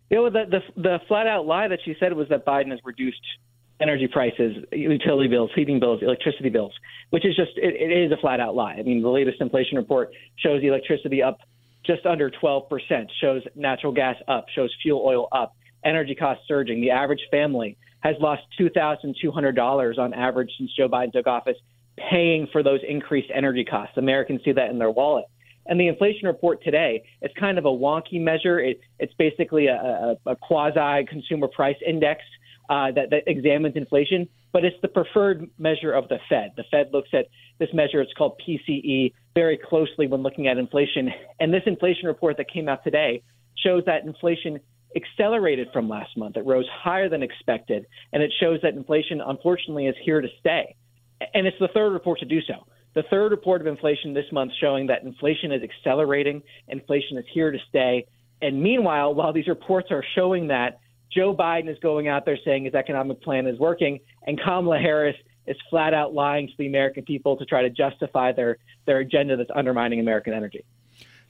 You 0.10 0.16
know, 0.16 0.30
the, 0.30 0.46
the 0.50 0.82
the 0.82 1.00
flat 1.10 1.28
out 1.28 1.46
lie 1.46 1.68
that 1.68 1.80
she 1.84 1.94
said 2.00 2.14
was 2.14 2.30
that 2.30 2.46
Biden 2.46 2.72
has 2.72 2.80
reduced 2.86 3.20
energy 3.82 4.08
prices, 4.08 4.58
utility 4.72 5.28
bills, 5.28 5.50
heating 5.56 5.80
bills, 5.80 6.02
electricity 6.02 6.50
bills, 6.50 6.74
which 7.10 7.26
is 7.26 7.36
just 7.36 7.52
it, 7.58 7.76
it 7.76 7.92
is 7.92 8.12
a 8.12 8.18
flat 8.18 8.40
out 8.40 8.56
lie. 8.56 8.74
I 8.74 8.84
mean, 8.84 9.02
the 9.02 9.10
latest 9.10 9.42
inflation 9.42 9.78
report 9.78 10.12
shows 10.38 10.62
electricity 10.64 11.24
up 11.24 11.40
just 11.86 12.06
under 12.06 12.30
12%, 12.30 12.70
shows 13.20 13.42
natural 13.56 13.92
gas 13.92 14.16
up, 14.28 14.46
shows 14.54 14.74
fuel 14.84 15.04
oil 15.04 15.28
up, 15.32 15.56
energy 15.84 16.16
costs 16.16 16.44
surging. 16.48 16.80
The 16.80 16.92
average 16.92 17.22
family 17.32 17.78
has 18.02 18.16
lost 18.20 18.44
$2,200 18.60 19.98
on 19.98 20.14
average 20.14 20.52
since 20.58 20.72
Joe 20.76 20.88
Biden 20.88 21.12
took 21.12 21.28
office, 21.28 21.58
paying 21.98 22.48
for 22.52 22.64
those 22.64 22.80
increased 22.88 23.30
energy 23.34 23.64
costs. 23.64 23.98
Americans 23.98 24.42
see 24.44 24.52
that 24.52 24.70
in 24.70 24.80
their 24.80 24.92
wallet. 24.92 25.26
And 25.68 25.80
the 25.80 25.88
inflation 25.88 26.28
report 26.28 26.64
today 26.64 27.04
is 27.22 27.32
kind 27.40 27.58
of 27.58 27.66
a 27.66 27.70
wonky 27.70 28.20
measure. 28.20 28.60
It, 28.60 28.80
it's 29.00 29.14
basically 29.14 29.68
a, 29.68 29.76
a, 29.76 30.32
a 30.32 30.36
quasi 30.36 31.06
consumer 31.08 31.48
price 31.48 31.76
index 31.86 32.22
uh, 32.72 32.90
that, 32.90 33.10
that 33.10 33.24
examines 33.28 33.76
inflation, 33.76 34.30
but 34.54 34.64
it's 34.64 34.78
the 34.82 34.88
preferred 34.88 35.50
measure 35.60 35.92
of 35.92 36.08
the 36.08 36.18
Fed. 36.30 36.54
The 36.56 36.64
Fed 36.72 36.92
looks 36.94 37.10
at 37.14 37.26
this 37.60 37.68
measure, 37.74 38.00
it's 38.00 38.14
called 38.14 38.42
PCE, 38.48 39.12
very 39.36 39.58
closely 39.58 40.08
when 40.08 40.24
looking 40.24 40.48
at 40.48 40.58
inflation. 40.58 41.10
And 41.42 41.54
this 41.54 41.64
inflation 41.66 42.08
report 42.08 42.38
that 42.38 42.50
came 42.50 42.70
out 42.70 42.82
today 42.86 43.24
shows 43.58 43.84
that 43.88 44.06
inflation 44.06 44.62
accelerated 44.96 45.68
from 45.74 45.90
last 45.90 46.16
month. 46.16 46.38
It 46.38 46.46
rose 46.46 46.66
higher 46.72 47.10
than 47.10 47.24
expected, 47.24 47.86
and 48.14 48.24
it 48.24 48.32
shows 48.40 48.62
that 48.64 48.74
inflation, 48.74 49.20
unfortunately, 49.20 49.88
is 49.88 49.96
here 50.06 50.22
to 50.22 50.30
stay. 50.40 50.76
And 51.34 51.46
it's 51.46 51.58
the 51.60 51.70
third 51.74 51.92
report 51.92 52.20
to 52.20 52.26
do 52.26 52.40
so. 52.48 52.66
The 52.94 53.04
third 53.10 53.32
report 53.32 53.60
of 53.60 53.68
inflation 53.68 54.14
this 54.14 54.32
month 54.32 54.54
showing 54.62 54.88
that 54.88 55.04
inflation 55.04 55.52
is 55.52 55.62
accelerating, 55.62 56.42
inflation 56.70 57.18
is 57.18 57.26
here 57.34 57.52
to 57.52 57.60
stay. 57.68 58.06
And 58.42 58.64
meanwhile, 58.64 59.14
while 59.14 59.34
these 59.34 59.48
reports 59.48 59.90
are 59.92 60.04
showing 60.16 60.48
that, 60.48 60.80
Joe 61.14 61.36
Biden 61.36 61.70
is 61.70 61.78
going 61.80 62.08
out 62.08 62.26
there 62.26 62.38
saying 62.44 62.66
his 62.66 62.74
economic 62.74 63.22
plan 63.22 63.48
is 63.48 63.60
working, 63.60 64.00
and 64.26 64.40
Kamala 64.40 64.80
Harris 64.80 65.16
is 65.48 65.58
flat 65.70 65.94
out 65.94 66.14
lying 66.14 66.48
to 66.48 66.54
the 66.58 66.68
American 66.68 67.04
people 67.04 67.36
to 67.38 67.46
try 67.46 67.62
to 67.62 67.70
justify 67.70 68.32
their, 68.32 68.58
their 68.86 69.00
agenda 69.00 69.36
that's 69.36 69.50
undermining 69.54 70.00
American 70.00 70.34
energy. 70.34 70.64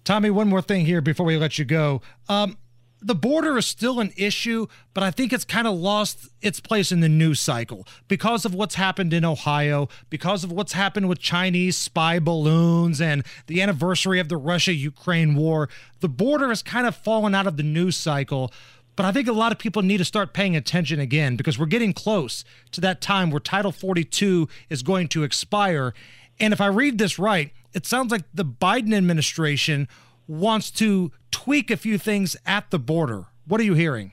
Tommy, 0.04 0.30
one 0.30 0.48
more 0.48 0.62
thing 0.62 0.86
here 0.86 1.02
before 1.02 1.26
we 1.26 1.38
let 1.38 1.58
you 1.58 1.66
go. 1.66 2.02
Um, 2.28 2.58
the 3.04 3.16
border 3.16 3.58
is 3.58 3.66
still 3.66 4.00
an 4.00 4.12
issue, 4.16 4.68
but 4.94 5.04
I 5.04 5.10
think 5.10 5.34
it's 5.34 5.46
kind 5.46 5.66
of 5.66 5.76
lost 5.76 6.30
its 6.42 6.60
place 6.60 6.92
in 6.92 7.00
the 7.00 7.10
news 7.10 7.40
cycle 7.40 7.88
because 8.08 8.46
of 8.46 8.54
what's 8.54 8.76
happened 8.76 9.12
in 9.12 9.26
Ohio, 9.26 9.90
because 10.12 10.44
of 10.44 10.52
what's 10.52 10.74
happened 10.74 11.10
with 11.10 11.20
Chinese 11.20 11.76
spy 11.76 12.20
balloons 12.20 13.02
and 13.02 13.24
the 13.48 13.62
anniversary 13.62 14.20
of 14.20 14.30
the 14.30 14.38
Russia 14.38 14.74
Ukraine 14.74 15.36
war. 15.36 15.68
The 16.00 16.10
border 16.10 16.50
has 16.50 16.62
kind 16.62 16.86
of 16.86 16.96
fallen 16.96 17.34
out 17.34 17.48
of 17.48 17.58
the 17.58 17.64
news 17.64 17.98
cycle. 17.98 18.54
But 18.96 19.06
I 19.06 19.12
think 19.12 19.28
a 19.28 19.34
lot 19.34 19.52
of 19.52 19.60
people 19.60 19.82
need 19.82 19.98
to 19.98 20.06
start 20.06 20.34
paying 20.34 20.56
attention 20.56 21.00
again 21.00 21.36
because 21.36 21.58
we're 21.58 21.66
getting 21.66 21.94
close 21.94 22.44
to 22.72 22.82
that 22.82 23.02
time 23.02 23.32
where 23.32 23.40
Title 23.40 23.72
42 23.72 24.48
is 24.70 24.84
going 24.84 25.08
to 25.10 25.24
expire. 25.24 25.94
And 26.40 26.54
if 26.54 26.60
I 26.60 26.68
read 26.68 26.98
this 26.98 27.18
right, 27.18 27.52
it 27.74 27.86
sounds 27.86 28.12
like 28.12 28.24
the 28.34 28.46
Biden 28.46 28.94
administration 28.94 29.88
wants 30.28 30.72
to 30.72 31.12
tweak 31.32 31.72
a 31.72 31.78
few 31.78 31.98
things 31.98 32.36
at 32.46 32.70
the 32.70 32.80
border. 32.80 33.28
What 33.48 33.62
are 33.62 33.66
you 33.66 33.74
hearing? 33.74 34.12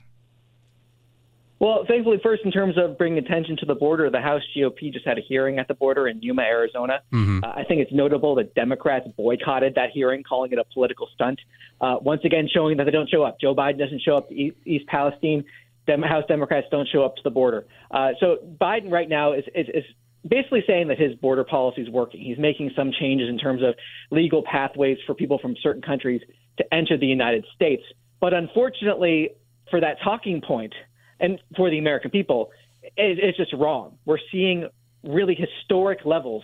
Well, 1.60 1.84
thankfully, 1.88 2.18
first, 2.22 2.42
in 2.44 2.52
terms 2.52 2.76
of 2.78 2.96
bringing 2.96 3.18
attention 3.18 3.56
to 3.58 3.66
the 3.66 3.74
border, 3.74 4.10
the 4.10 4.20
House 4.20 4.42
GOP 4.56 4.92
just 4.92 5.04
had 5.04 5.18
a 5.18 5.20
hearing 5.20 5.58
at 5.58 5.66
the 5.66 5.74
border 5.74 6.06
in 6.06 6.22
Yuma, 6.22 6.42
Arizona. 6.42 7.00
Mm-hmm. 7.12 7.42
Uh, 7.42 7.48
I 7.48 7.64
think 7.64 7.80
it's 7.80 7.92
notable 7.92 8.36
that 8.36 8.54
Democrats 8.54 9.08
boycotted 9.16 9.74
that 9.74 9.90
hearing, 9.92 10.22
calling 10.22 10.52
it 10.52 10.58
a 10.58 10.64
political 10.72 11.08
stunt. 11.14 11.40
Uh, 11.80 11.96
once 12.00 12.22
again, 12.24 12.48
showing 12.52 12.76
that 12.76 12.84
they 12.84 12.92
don't 12.92 13.10
show 13.10 13.24
up. 13.24 13.40
Joe 13.40 13.56
Biden 13.56 13.78
doesn't 13.78 14.02
show 14.02 14.16
up 14.16 14.28
to 14.28 14.34
East, 14.34 14.56
East 14.64 14.86
Palestine. 14.86 15.44
Dem- 15.86 16.02
House 16.02 16.24
Democrats 16.28 16.68
don't 16.70 16.86
show 16.86 17.02
up 17.02 17.16
to 17.16 17.22
the 17.24 17.30
border. 17.30 17.66
Uh, 17.90 18.10
so 18.20 18.36
Biden 18.60 18.92
right 18.92 19.08
now 19.08 19.32
is, 19.32 19.44
is, 19.54 19.66
is 19.74 19.84
basically 20.28 20.62
saying 20.66 20.88
that 20.88 20.98
his 20.98 21.14
border 21.16 21.42
policy 21.42 21.82
is 21.82 21.90
working. 21.90 22.20
He's 22.20 22.38
making 22.38 22.70
some 22.76 22.92
changes 22.92 23.28
in 23.28 23.38
terms 23.38 23.62
of 23.62 23.74
legal 24.10 24.44
pathways 24.44 24.98
for 25.06 25.14
people 25.14 25.38
from 25.38 25.56
certain 25.60 25.82
countries 25.82 26.20
to 26.58 26.74
enter 26.74 26.96
the 26.96 27.06
United 27.06 27.46
States. 27.54 27.82
But 28.20 28.34
unfortunately, 28.34 29.30
for 29.70 29.80
that 29.80 29.96
talking 30.04 30.40
point 30.40 30.74
and 31.20 31.40
for 31.56 31.70
the 31.70 31.78
American 31.78 32.10
people, 32.10 32.50
it, 32.82 33.18
it's 33.18 33.36
just 33.36 33.52
wrong. 33.52 33.98
We're 34.04 34.18
seeing 34.30 34.68
really 35.02 35.34
historic 35.34 36.04
levels 36.04 36.42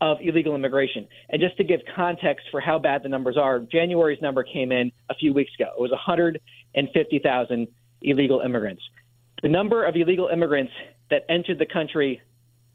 of 0.00 0.18
illegal 0.20 0.54
immigration. 0.54 1.06
And 1.28 1.40
just 1.40 1.56
to 1.58 1.64
give 1.64 1.80
context 1.94 2.46
for 2.50 2.60
how 2.60 2.78
bad 2.78 3.04
the 3.04 3.08
numbers 3.08 3.36
are, 3.36 3.60
January's 3.60 4.20
number 4.20 4.42
came 4.42 4.72
in 4.72 4.90
a 5.08 5.14
few 5.14 5.32
weeks 5.32 5.52
ago. 5.58 5.70
It 5.76 5.80
was 5.80 5.92
150,000 5.92 7.68
illegal 8.02 8.40
immigrants. 8.40 8.82
The 9.42 9.48
number 9.48 9.84
of 9.84 9.94
illegal 9.94 10.28
immigrants 10.28 10.72
that 11.10 11.24
entered 11.28 11.58
the 11.60 11.66
country 11.66 12.20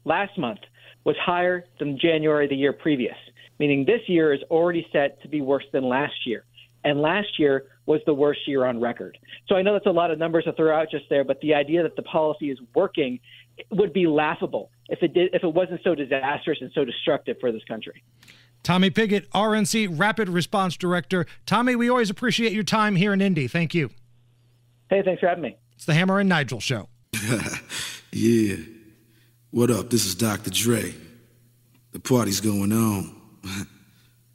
last 0.04 0.38
month 0.38 0.60
was 1.04 1.16
higher 1.20 1.64
than 1.78 1.98
January 1.98 2.48
the 2.48 2.56
year 2.56 2.72
previous, 2.72 3.16
meaning 3.58 3.84
this 3.84 4.00
year 4.06 4.32
is 4.32 4.40
already 4.50 4.86
set 4.90 5.20
to 5.22 5.28
be 5.28 5.42
worse 5.42 5.64
than 5.72 5.84
last 5.84 6.26
year. 6.26 6.44
And 6.84 7.02
last 7.02 7.38
year 7.38 7.64
was 7.88 8.00
the 8.04 8.12
worst 8.12 8.40
year 8.46 8.66
on 8.66 8.80
record. 8.80 9.18
So 9.48 9.56
I 9.56 9.62
know 9.62 9.72
that's 9.72 9.86
a 9.86 9.90
lot 9.90 10.10
of 10.10 10.18
numbers 10.18 10.44
to 10.44 10.52
throw 10.52 10.78
out 10.78 10.90
just 10.90 11.06
there, 11.08 11.24
but 11.24 11.40
the 11.40 11.54
idea 11.54 11.82
that 11.82 11.96
the 11.96 12.02
policy 12.02 12.50
is 12.50 12.58
working 12.74 13.18
would 13.70 13.94
be 13.94 14.06
laughable 14.06 14.70
if 14.88 15.02
it 15.02 15.14
did 15.14 15.34
if 15.34 15.42
it 15.42 15.52
wasn't 15.52 15.80
so 15.82 15.94
disastrous 15.94 16.58
and 16.60 16.70
so 16.74 16.84
destructive 16.84 17.38
for 17.40 17.50
this 17.50 17.64
country. 17.64 18.02
Tommy 18.62 18.90
Pigott, 18.90 19.26
RNC 19.30 19.98
Rapid 19.98 20.28
Response 20.28 20.76
Director. 20.76 21.24
Tommy, 21.46 21.74
we 21.74 21.88
always 21.88 22.10
appreciate 22.10 22.52
your 22.52 22.62
time 22.62 22.96
here 22.96 23.14
in 23.14 23.22
Indy. 23.22 23.48
Thank 23.48 23.74
you. 23.74 23.90
Hey, 24.90 25.02
thanks 25.02 25.20
for 25.20 25.28
having 25.28 25.42
me. 25.42 25.56
It's 25.74 25.86
the 25.86 25.94
Hammer 25.94 26.18
and 26.18 26.28
Nigel 26.28 26.60
show. 26.60 26.88
yeah. 28.12 28.56
What 29.50 29.70
up? 29.70 29.88
This 29.88 30.04
is 30.04 30.14
Dr. 30.14 30.50
Dre. 30.50 30.94
The 31.92 32.00
party's 32.00 32.40
going 32.40 32.72
on. 32.72 33.16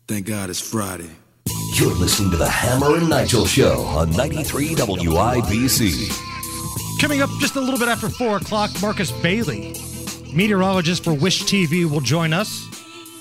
Thank 0.07 0.25
God 0.25 0.49
it's 0.49 0.59
Friday. 0.59 1.09
You're 1.73 1.95
listening 1.95 2.29
to 2.29 2.37
the 2.37 2.47
Hammer 2.47 2.97
and 2.97 3.09
Nigel 3.09 3.47
Show 3.47 3.81
on 3.81 4.11
93 4.11 4.75
WIBC. 4.75 7.01
Coming 7.01 7.23
up 7.23 7.31
just 7.39 7.55
a 7.55 7.59
little 7.59 7.79
bit 7.79 7.87
after 7.87 8.09
4 8.09 8.37
o'clock, 8.37 8.69
Marcus 8.79 9.11
Bailey, 9.11 9.73
meteorologist 10.31 11.03
for 11.03 11.15
Wish 11.15 11.45
TV, 11.45 11.89
will 11.89 11.99
join 11.99 12.31
us. 12.31 12.67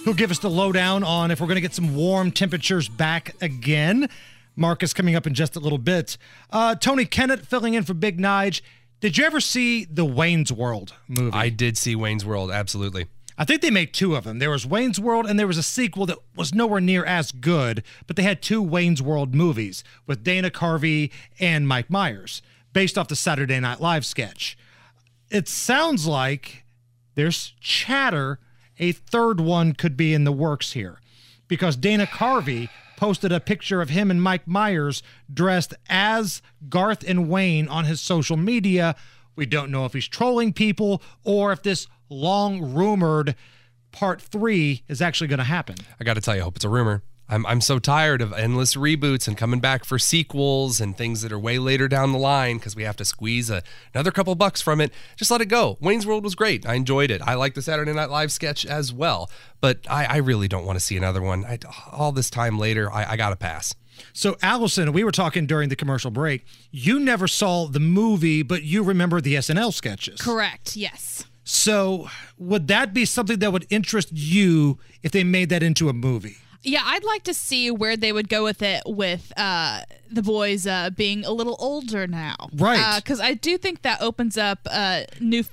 He'll 0.04 0.12
give 0.12 0.30
us 0.30 0.38
the 0.38 0.50
lowdown 0.50 1.02
on 1.02 1.30
if 1.30 1.40
we're 1.40 1.46
going 1.46 1.54
to 1.54 1.62
get 1.62 1.72
some 1.72 1.96
warm 1.96 2.30
temperatures 2.30 2.90
back 2.90 3.34
again. 3.40 4.10
Marcus 4.54 4.92
coming 4.92 5.16
up 5.16 5.26
in 5.26 5.32
just 5.32 5.56
a 5.56 5.60
little 5.60 5.78
bit. 5.78 6.18
Uh, 6.50 6.74
Tony 6.74 7.06
Kennett 7.06 7.46
filling 7.46 7.72
in 7.72 7.84
for 7.84 7.94
Big 7.94 8.20
Nige. 8.20 8.60
Did 9.00 9.16
you 9.16 9.24
ever 9.24 9.40
see 9.40 9.86
the 9.86 10.04
Wayne's 10.04 10.52
World 10.52 10.92
movie? 11.08 11.32
I 11.32 11.48
did 11.48 11.78
see 11.78 11.96
Wayne's 11.96 12.26
World, 12.26 12.50
absolutely. 12.50 13.06
I 13.38 13.44
think 13.44 13.62
they 13.62 13.70
made 13.70 13.92
two 13.92 14.14
of 14.14 14.24
them. 14.24 14.38
There 14.38 14.50
was 14.50 14.66
Wayne's 14.66 15.00
World, 15.00 15.26
and 15.26 15.38
there 15.38 15.46
was 15.46 15.58
a 15.58 15.62
sequel 15.62 16.06
that 16.06 16.18
was 16.36 16.54
nowhere 16.54 16.80
near 16.80 17.04
as 17.04 17.32
good, 17.32 17.82
but 18.06 18.16
they 18.16 18.22
had 18.22 18.42
two 18.42 18.62
Wayne's 18.62 19.02
World 19.02 19.34
movies 19.34 19.82
with 20.06 20.22
Dana 20.22 20.50
Carvey 20.50 21.10
and 21.40 21.66
Mike 21.66 21.90
Myers, 21.90 22.42
based 22.72 22.98
off 22.98 23.08
the 23.08 23.16
Saturday 23.16 23.58
Night 23.60 23.80
Live 23.80 24.04
sketch. 24.04 24.56
It 25.30 25.48
sounds 25.48 26.06
like 26.06 26.64
there's 27.14 27.54
chatter 27.60 28.38
a 28.78 28.92
third 28.92 29.40
one 29.40 29.72
could 29.74 29.96
be 29.96 30.12
in 30.14 30.24
the 30.24 30.32
works 30.32 30.72
here 30.72 31.00
because 31.48 31.76
Dana 31.76 32.06
Carvey 32.06 32.68
posted 32.96 33.32
a 33.32 33.40
picture 33.40 33.82
of 33.82 33.90
him 33.90 34.10
and 34.10 34.22
Mike 34.22 34.46
Myers 34.46 35.02
dressed 35.32 35.74
as 35.88 36.40
Garth 36.68 37.04
and 37.06 37.28
Wayne 37.28 37.68
on 37.68 37.84
his 37.84 38.00
social 38.00 38.36
media. 38.36 38.94
We 39.36 39.46
don't 39.46 39.70
know 39.70 39.84
if 39.84 39.92
he's 39.92 40.08
trolling 40.08 40.52
people 40.52 41.02
or 41.24 41.52
if 41.52 41.62
this 41.62 41.86
long 42.08 42.74
rumored 42.74 43.34
part 43.90 44.20
three 44.20 44.82
is 44.88 45.00
actually 45.00 45.28
going 45.28 45.38
to 45.38 45.44
happen. 45.44 45.76
I 46.00 46.04
got 46.04 46.14
to 46.14 46.20
tell 46.20 46.34
you, 46.34 46.40
I 46.40 46.44
hope 46.44 46.56
it's 46.56 46.64
a 46.64 46.68
rumor. 46.68 47.02
I'm, 47.28 47.46
I'm 47.46 47.62
so 47.62 47.78
tired 47.78 48.20
of 48.20 48.34
endless 48.34 48.74
reboots 48.74 49.26
and 49.26 49.38
coming 49.38 49.58
back 49.60 49.86
for 49.86 49.98
sequels 49.98 50.82
and 50.82 50.96
things 50.96 51.22
that 51.22 51.32
are 51.32 51.38
way 51.38 51.58
later 51.58 51.88
down 51.88 52.12
the 52.12 52.18
line 52.18 52.58
because 52.58 52.76
we 52.76 52.82
have 52.82 52.96
to 52.96 53.06
squeeze 53.06 53.48
a, 53.48 53.62
another 53.94 54.10
couple 54.10 54.34
bucks 54.34 54.60
from 54.60 54.82
it. 54.82 54.92
Just 55.16 55.30
let 55.30 55.40
it 55.40 55.46
go. 55.46 55.78
Wayne's 55.80 56.06
World 56.06 56.24
was 56.24 56.34
great. 56.34 56.66
I 56.66 56.74
enjoyed 56.74 57.10
it. 57.10 57.22
I 57.22 57.34
like 57.34 57.54
the 57.54 57.62
Saturday 57.62 57.92
Night 57.94 58.10
Live 58.10 58.32
sketch 58.32 58.66
as 58.66 58.92
well. 58.92 59.30
But 59.62 59.78
I, 59.88 60.04
I 60.04 60.16
really 60.18 60.46
don't 60.48 60.66
want 60.66 60.78
to 60.78 60.84
see 60.84 60.96
another 60.96 61.22
one. 61.22 61.46
I, 61.46 61.58
all 61.90 62.12
this 62.12 62.28
time 62.28 62.58
later, 62.58 62.92
I, 62.92 63.12
I 63.12 63.16
got 63.16 63.30
to 63.30 63.36
pass. 63.36 63.74
So, 64.12 64.36
Allison, 64.42 64.92
we 64.92 65.04
were 65.04 65.12
talking 65.12 65.46
during 65.46 65.68
the 65.68 65.76
commercial 65.76 66.10
break. 66.10 66.44
You 66.70 67.00
never 67.00 67.28
saw 67.28 67.66
the 67.66 67.80
movie, 67.80 68.42
but 68.42 68.62
you 68.62 68.82
remember 68.82 69.20
the 69.20 69.34
SNL 69.34 69.72
sketches. 69.72 70.20
Correct. 70.20 70.76
Yes. 70.76 71.24
So, 71.44 72.08
would 72.38 72.68
that 72.68 72.94
be 72.94 73.04
something 73.04 73.38
that 73.40 73.52
would 73.52 73.66
interest 73.70 74.10
you 74.12 74.78
if 75.02 75.12
they 75.12 75.24
made 75.24 75.48
that 75.48 75.62
into 75.62 75.88
a 75.88 75.92
movie? 75.92 76.36
Yeah, 76.62 76.82
I'd 76.84 77.02
like 77.04 77.24
to 77.24 77.34
see 77.34 77.70
where 77.70 77.96
they 77.96 78.12
would 78.12 78.28
go 78.28 78.44
with 78.44 78.62
it 78.62 78.82
with 78.86 79.32
uh, 79.36 79.80
the 80.10 80.22
boys 80.22 80.66
uh, 80.66 80.90
being 80.90 81.24
a 81.24 81.32
little 81.32 81.56
older 81.58 82.06
now. 82.06 82.36
Right. 82.54 82.96
Because 82.96 83.20
I 83.20 83.34
do 83.34 83.58
think 83.58 83.82
that 83.82 84.00
opens 84.00 84.38
up 84.38 84.60
a 84.70 85.06
new 85.18 85.44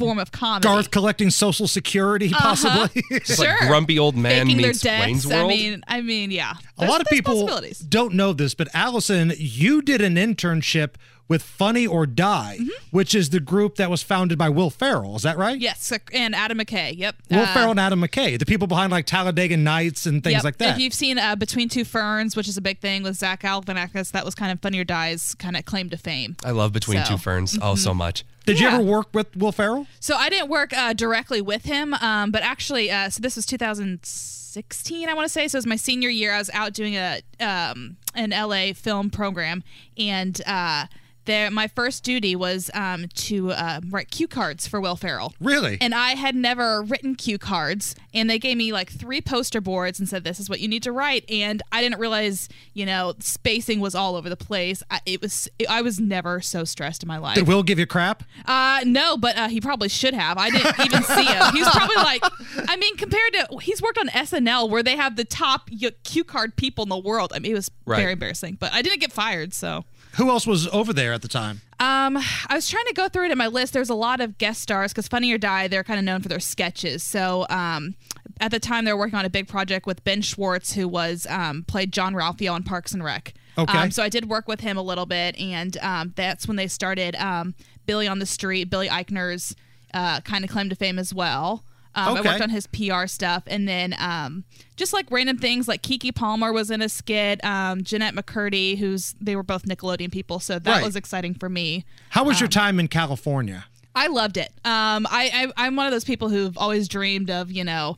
form 0.00 0.18
of 0.18 0.32
comedy. 0.32 0.64
Garth 0.64 0.90
collecting 0.90 1.30
Social 1.30 1.68
Security, 1.68 2.26
Uh-huh. 2.34 2.40
possibly. 2.56 3.02
Just 3.24 3.38
like 3.38 3.58
grumpy 3.68 3.98
old 3.98 4.16
man 4.16 4.46
Faking 4.46 4.56
their 4.60 4.66
meets 4.70 4.80
debts. 4.80 5.06
Wayne's 5.06 5.26
World. 5.26 5.44
I 5.50 5.54
mean, 5.54 5.84
I 5.86 6.00
mean, 6.00 6.30
yeah. 6.32 6.54
a 6.78 6.86
lot 6.86 7.00
of 7.00 7.06
There's 7.08 7.20
people 7.20 7.34
possibilities. 7.42 7.78
don't 7.78 8.14
know 8.14 8.32
this, 8.32 8.54
but 8.54 8.68
Allison, 8.74 9.32
you 9.36 9.80
did 9.82 10.00
an 10.00 10.16
internship 10.16 10.94
with 11.28 11.42
Funny 11.44 11.86
or 11.86 12.06
Die, 12.06 12.56
Mm-hmm. 12.60 12.68
which 12.90 13.14
is 13.14 13.30
the 13.30 13.38
group 13.38 13.76
that 13.76 13.88
was 13.88 14.02
founded 14.02 14.36
by 14.36 14.48
Will 14.48 14.68
Ferrell. 14.68 15.14
Is 15.14 15.22
that 15.22 15.38
right? 15.38 15.56
Yes, 15.60 15.92
and 16.12 16.34
Adam 16.34 16.58
McKay. 16.58 16.92
Yep. 16.98 17.16
Will 17.30 17.38
Uh, 17.38 17.54
Ferrell 17.54 17.70
and 17.70 17.78
Adam 17.78 18.00
McKay, 18.00 18.36
the 18.36 18.44
people 18.44 18.66
behind 18.66 18.90
like 18.90 19.06
Talladega 19.06 19.56
Nights 19.56 20.06
and 20.06 20.24
things 20.24 20.32
Yep. 20.34 20.44
like 20.44 20.58
that. 20.58 20.74
If 20.74 20.80
you've 20.80 20.92
seen 20.94 21.18
uh, 21.20 21.36
Between 21.36 21.68
Two 21.68 21.84
Ferns, 21.84 22.34
which 22.34 22.48
is 22.48 22.56
a 22.56 22.60
big 22.60 22.80
thing 22.80 23.04
with 23.04 23.14
Zach 23.16 23.42
Galifianakis, 23.42 24.10
that 24.10 24.24
was 24.24 24.34
kind 24.34 24.50
of 24.50 24.58
Funny 24.60 24.80
or 24.80 24.84
Die's 24.84 25.36
kind 25.36 25.56
of 25.56 25.64
claim 25.64 25.88
to 25.90 25.96
fame. 25.96 26.36
I 26.44 26.50
love 26.50 26.72
Between 26.72 27.04
So, 27.04 27.12
Two 27.12 27.18
Ferns. 27.18 27.56
Oh, 27.62 27.76
so 27.76 27.94
much. 27.94 28.24
Did 28.46 28.58
Yeah. 28.60 28.70
you 28.70 28.74
ever 28.76 28.82
work 28.84 29.08
with 29.12 29.36
Will 29.36 29.52
Ferrell? 29.52 29.86
So 30.00 30.16
I 30.16 30.28
didn't 30.28 30.48
work 30.48 30.72
uh, 30.76 30.92
directly 30.92 31.40
with 31.40 31.64
him, 31.64 31.94
um, 31.94 32.30
but 32.30 32.42
actually, 32.42 32.90
uh, 32.90 33.10
so 33.10 33.20
this 33.20 33.36
was 33.36 33.46
2016, 33.46 35.08
I 35.08 35.14
want 35.14 35.26
to 35.26 35.32
say. 35.32 35.46
So 35.48 35.56
it 35.56 35.58
was 35.58 35.66
my 35.66 35.76
senior 35.76 36.08
year. 36.08 36.32
I 36.34 36.38
was 36.38 36.50
out 36.52 36.72
doing 36.72 36.94
a 36.96 37.20
um, 37.40 37.96
an 38.14 38.30
LA 38.30 38.72
film 38.74 39.10
program, 39.10 39.62
and 39.96 40.40
uh, 40.46 40.86
there 41.30 41.50
my 41.50 41.68
first 41.68 42.04
duty 42.04 42.34
was 42.36 42.70
um, 42.74 43.06
to 43.14 43.52
uh, 43.52 43.80
write 43.88 44.10
cue 44.10 44.28
cards 44.28 44.66
for 44.66 44.80
Will 44.80 44.96
Ferrell. 44.96 45.32
Really? 45.40 45.78
And 45.80 45.94
I 45.94 46.10
had 46.10 46.34
never 46.34 46.82
written 46.82 47.14
cue 47.14 47.38
cards, 47.38 47.94
and 48.12 48.28
they 48.28 48.38
gave 48.38 48.56
me 48.56 48.72
like 48.72 48.90
three 48.90 49.20
poster 49.20 49.60
boards 49.60 49.98
and 49.98 50.08
said, 50.08 50.24
"This 50.24 50.40
is 50.40 50.50
what 50.50 50.60
you 50.60 50.68
need 50.68 50.82
to 50.82 50.92
write." 50.92 51.24
And 51.30 51.62
I 51.72 51.80
didn't 51.80 51.98
realize, 52.00 52.48
you 52.74 52.84
know, 52.86 53.14
spacing 53.20 53.80
was 53.80 53.94
all 53.94 54.16
over 54.16 54.28
the 54.28 54.36
place. 54.36 54.82
I, 54.90 55.00
it 55.06 55.20
was 55.22 55.48
I 55.68 55.82
was 55.82 56.00
never 56.00 56.40
so 56.40 56.64
stressed 56.64 57.02
in 57.02 57.06
my 57.08 57.18
life. 57.18 57.36
Did 57.36 57.46
Will 57.48 57.62
give 57.62 57.78
you 57.78 57.86
crap? 57.86 58.24
Uh, 58.46 58.80
no, 58.84 59.16
but 59.16 59.36
uh, 59.36 59.48
he 59.48 59.60
probably 59.60 59.88
should 59.88 60.14
have. 60.14 60.36
I 60.38 60.50
didn't 60.50 60.78
even 60.80 61.02
see 61.04 61.24
him. 61.24 61.42
He 61.52 61.60
was 61.60 61.68
probably 61.70 61.96
like, 61.96 62.22
I 62.68 62.76
mean, 62.76 62.96
compared 62.96 63.32
to 63.34 63.58
he's 63.62 63.80
worked 63.80 63.98
on 63.98 64.08
SNL 64.08 64.68
where 64.70 64.82
they 64.82 64.96
have 64.96 65.16
the 65.16 65.24
top 65.24 65.70
cue 66.04 66.24
card 66.24 66.56
people 66.56 66.82
in 66.82 66.88
the 66.88 66.98
world. 66.98 67.32
I 67.34 67.38
mean, 67.38 67.52
it 67.52 67.54
was 67.54 67.70
Right. 67.86 67.98
very 68.00 68.12
embarrassing. 68.12 68.56
But 68.60 68.72
I 68.72 68.82
didn't 68.82 69.00
get 69.00 69.12
fired, 69.12 69.52
so. 69.54 69.84
Who 70.16 70.28
else 70.28 70.46
was 70.46 70.66
over 70.68 70.92
there 70.92 71.12
at 71.12 71.22
the 71.22 71.28
time? 71.28 71.60
Um, 71.78 72.16
I 72.16 72.54
was 72.54 72.68
trying 72.68 72.84
to 72.86 72.94
go 72.94 73.08
through 73.08 73.26
it 73.26 73.32
in 73.32 73.38
my 73.38 73.46
list. 73.46 73.72
There's 73.72 73.90
a 73.90 73.94
lot 73.94 74.20
of 74.20 74.38
guest 74.38 74.60
stars 74.60 74.92
because 74.92 75.08
Funny 75.08 75.32
or 75.32 75.38
Die, 75.38 75.68
they're 75.68 75.84
kind 75.84 75.98
of 75.98 76.04
known 76.04 76.20
for 76.20 76.28
their 76.28 76.40
sketches. 76.40 77.02
So, 77.02 77.46
um, 77.48 77.94
at 78.40 78.50
the 78.50 78.60
time 78.60 78.84
they 78.84 78.92
were 78.92 78.98
working 78.98 79.18
on 79.18 79.24
a 79.24 79.30
big 79.30 79.48
project 79.48 79.86
with 79.86 80.02
Ben 80.04 80.22
Schwartz, 80.22 80.72
who 80.72 80.88
was 80.88 81.26
um, 81.28 81.62
played 81.64 81.92
Jean-Ralphio 81.92 82.52
on 82.52 82.62
Parks 82.62 82.92
and 82.92 83.04
Rec. 83.04 83.34
Okay. 83.58 83.78
Um, 83.78 83.90
so 83.90 84.02
I 84.02 84.08
did 84.08 84.28
work 84.28 84.48
with 84.48 84.60
him 84.60 84.76
a 84.76 84.82
little 84.82 85.06
bit, 85.06 85.38
and 85.38 85.76
um, 85.78 86.12
that's 86.16 86.46
when 86.48 86.56
they 86.56 86.66
started 86.66 87.16
um, 87.16 87.54
Billy 87.86 88.06
on 88.08 88.18
the 88.18 88.26
Street, 88.26 88.70
Billy 88.70 88.88
Eichner's 88.88 89.54
uh, 89.92 90.20
kind 90.20 90.44
of 90.44 90.50
claim 90.50 90.70
to 90.70 90.76
fame 90.76 90.98
as 90.98 91.12
well. 91.12 91.64
Um, 92.08 92.16
I 92.16 92.20
worked 92.22 92.40
on 92.40 92.50
his 92.50 92.66
PR 92.66 93.06
stuff, 93.06 93.42
and 93.46 93.66
then 93.68 93.94
um, 93.98 94.44
just 94.76 94.92
like 94.92 95.06
random 95.10 95.38
things, 95.38 95.68
like 95.68 95.82
Keke 95.82 96.14
Palmer 96.14 96.52
was 96.52 96.70
in 96.70 96.80
a 96.82 96.88
skit. 96.88 97.44
Um, 97.44 97.82
Jennette 97.82 98.14
McCurdy, 98.14 98.78
who's 98.78 99.14
they 99.20 99.36
were 99.36 99.42
both 99.42 99.64
Nickelodeon 99.64 100.10
people, 100.12 100.40
so 100.40 100.58
that 100.58 100.70
Right. 100.70 100.84
was 100.84 100.96
exciting 100.96 101.34
for 101.34 101.48
me. 101.48 101.84
How 102.10 102.24
was 102.24 102.40
your 102.40 102.46
Um, 102.48 102.50
time 102.52 102.80
in 102.80 102.88
California? 102.88 103.66
I 103.94 104.06
loved 104.06 104.36
it. 104.36 104.50
Um, 104.64 105.06
I, 105.10 105.50
I 105.56 105.66
I'm 105.66 105.76
one 105.76 105.86
of 105.86 105.92
those 105.92 106.04
people 106.04 106.28
who've 106.28 106.56
always 106.56 106.86
dreamed 106.88 107.28
of 107.30 107.50
you 107.50 107.64
know 107.64 107.96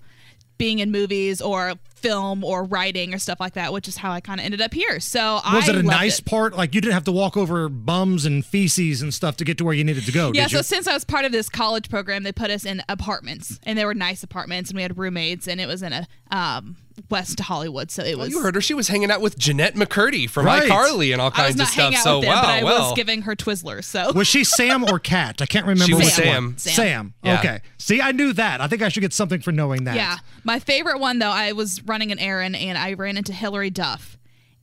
being 0.58 0.78
in 0.78 0.90
movies 0.90 1.40
or 1.40 1.74
film 2.02 2.44
or 2.44 2.64
writing 2.64 3.14
or 3.14 3.18
stuff 3.18 3.40
like 3.40 3.54
that, 3.54 3.72
which 3.72 3.88
is 3.88 3.96
how 3.96 4.10
I 4.12 4.20
kind 4.20 4.40
of 4.40 4.44
ended 4.44 4.60
up 4.60 4.74
here. 4.74 5.00
So 5.00 5.34
Was 5.52 5.68
I 5.68 5.72
it 5.72 5.76
a 5.78 5.82
nice 5.82 6.18
it. 6.18 6.24
part? 6.26 6.54
Like 6.56 6.74
you 6.74 6.80
didn't 6.80 6.94
have 6.94 7.04
to 7.04 7.12
walk 7.12 7.36
over 7.36 7.68
bums 7.68 8.26
and 8.26 8.44
feces 8.44 9.00
and 9.00 9.14
stuff 9.14 9.36
to 9.38 9.44
get 9.44 9.58
to 9.58 9.64
where 9.64 9.74
you 9.74 9.84
needed 9.84 10.04
to 10.06 10.12
go, 10.12 10.32
Yeah, 10.34 10.46
so 10.48 10.58
you? 10.58 10.62
since 10.62 10.86
I 10.86 10.92
was 10.94 11.04
part 11.04 11.24
of 11.24 11.32
this 11.32 11.48
college 11.48 11.88
program, 11.88 12.22
they 12.24 12.32
put 12.32 12.50
us 12.50 12.64
in 12.64 12.82
apartments, 12.88 13.58
and 13.62 13.78
they 13.78 13.84
were 13.84 13.94
nice 13.94 14.22
apartments, 14.22 14.70
and 14.70 14.76
we 14.76 14.82
had 14.82 14.98
roommates, 14.98 15.46
and 15.48 15.60
it 15.60 15.66
was 15.66 15.82
in 15.82 15.92
a 15.92 16.06
um, 16.30 16.76
West 17.10 17.36
to 17.38 17.42
Hollywood, 17.42 17.90
so 17.90 18.02
it 18.02 18.16
Well, 18.16 18.26
was. 18.26 18.34
you 18.34 18.42
heard 18.42 18.54
her. 18.54 18.60
She 18.60 18.74
was 18.74 18.88
hanging 18.88 19.10
out 19.10 19.20
with 19.20 19.38
Jennette 19.38 19.74
McCurdy 19.74 20.28
from 20.28 20.46
Right. 20.46 20.64
iCarly 20.70 21.12
and 21.12 21.20
all 21.20 21.30
I 21.34 21.46
was 21.48 21.56
kinds 21.56 21.56
not 21.56 21.62
of 21.68 21.72
stuff. 21.72 21.82
hanging 21.84 21.96
out 21.98 22.04
So 22.04 22.18
with 22.18 22.28
them, 22.28 22.34
wow, 22.34 22.42
but 22.42 22.48
I 22.50 22.62
well. 22.64 22.88
was 22.90 22.96
giving 22.96 23.22
her 23.22 23.34
Twizzlers. 23.36 23.84
So 23.84 24.12
Was 24.14 24.26
she 24.28 24.44
Sam 24.44 24.84
or 24.84 24.98
Cat? 24.98 25.40
I 25.42 25.46
can't 25.46 25.66
remember 25.66 25.84
She 25.86 25.94
was 25.94 26.12
Sam. 26.12 26.44
one. 26.44 26.58
Sam. 26.58 26.74
Sam. 26.74 27.14
Yeah. 27.22 27.38
Okay. 27.38 27.60
See, 27.78 28.00
I 28.00 28.12
knew 28.12 28.32
that. 28.34 28.60
I 28.60 28.66
think 28.68 28.82
I 28.82 28.88
should 28.88 29.00
get 29.00 29.12
something 29.12 29.40
for 29.40 29.52
knowing 29.52 29.84
that. 29.84 29.96
Yeah. 29.96 30.18
My 30.44 30.58
favorite 30.58 30.98
one, 31.00 31.18
though, 31.18 31.30
I 31.30 31.52
was 31.52 31.82
running 31.84 32.12
an 32.12 32.18
errand 32.18 32.56
and 32.56 32.76
I 32.78 32.92
ran 32.94 33.16
into 33.16 33.32
Hilary 33.32 33.70
Duff. 33.70 34.16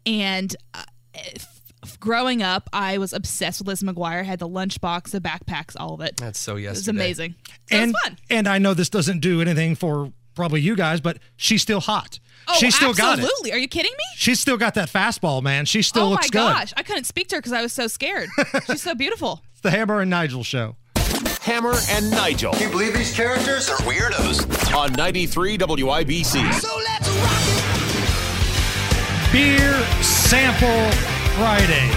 And 0.05 0.55
uh, 0.73 0.83
f- 1.13 1.61
f- 1.83 1.99
growing 1.99 2.41
up, 2.41 2.69
I 2.73 2.97
was 2.97 3.13
obsessed 3.13 3.59
with 3.61 3.67
Liz 3.67 3.83
McGuire. 3.83 4.23
Had 4.25 4.39
the 4.39 4.47
lunchbox, 4.49 5.11
the 5.11 5.19
backpacks, 5.21 5.75
all 5.77 5.93
of 5.95 6.01
it. 6.01 6.17
That's 6.17 6.39
so 6.39 6.55
It 6.55 6.69
was 6.69 6.87
amazing. 6.87 7.35
So 7.69 7.77
and 7.77 7.91
it 7.91 7.93
was 7.93 8.01
fun. 8.03 8.17
and 8.29 8.47
I 8.47 8.57
know 8.57 8.73
this 8.73 8.89
doesn't 8.89 9.19
do 9.19 9.41
anything 9.41 9.75
for 9.75 10.11
probably 10.35 10.61
you 10.61 10.75
guys, 10.75 11.01
but 11.01 11.19
she's 11.37 11.61
still 11.61 11.79
hot. 11.79 12.19
Oh, 12.47 12.55
she's 12.57 12.75
still 12.75 12.93
got 12.93 13.19
it. 13.19 13.21
absolutely. 13.23 13.51
Are 13.53 13.57
you 13.57 13.67
kidding 13.67 13.91
me? 13.91 14.03
She's 14.15 14.39
still 14.39 14.57
got 14.57 14.73
that 14.75 14.89
fastball, 14.89 15.43
man. 15.43 15.65
She 15.65 15.81
still 15.81 16.05
oh 16.05 16.09
looks 16.09 16.29
good. 16.29 16.39
Oh 16.39 16.45
my 16.45 16.53
gosh. 16.53 16.73
I 16.77 16.83
couldn't 16.83 17.03
speak 17.03 17.27
to 17.29 17.35
her 17.35 17.41
because 17.41 17.53
I 17.53 17.61
was 17.61 17.73
so 17.73 17.87
scared. 17.87 18.29
She's 18.67 18.81
so 18.81 18.95
beautiful. 18.95 19.43
It's 19.51 19.61
the 19.61 19.71
Hammer 19.71 19.99
and 20.01 20.09
Nigel 20.09 20.43
show. 20.43 20.75
Hammer 21.41 21.75
and 21.89 22.09
Nigel. 22.11 22.53
Can 22.53 22.63
you 22.63 22.69
believe 22.69 22.93
these 22.93 23.13
characters 23.13 23.69
are 23.69 23.77
weirdos? 23.77 24.73
On 24.75 24.91
93 24.93 25.57
WIBC. 25.57 26.53
So 26.53 26.75
let's 26.77 27.09
rock 27.09 27.41
it. 29.27 29.31
Beer 29.31 29.73
Sample 30.01 30.91
Friday. 31.37 31.91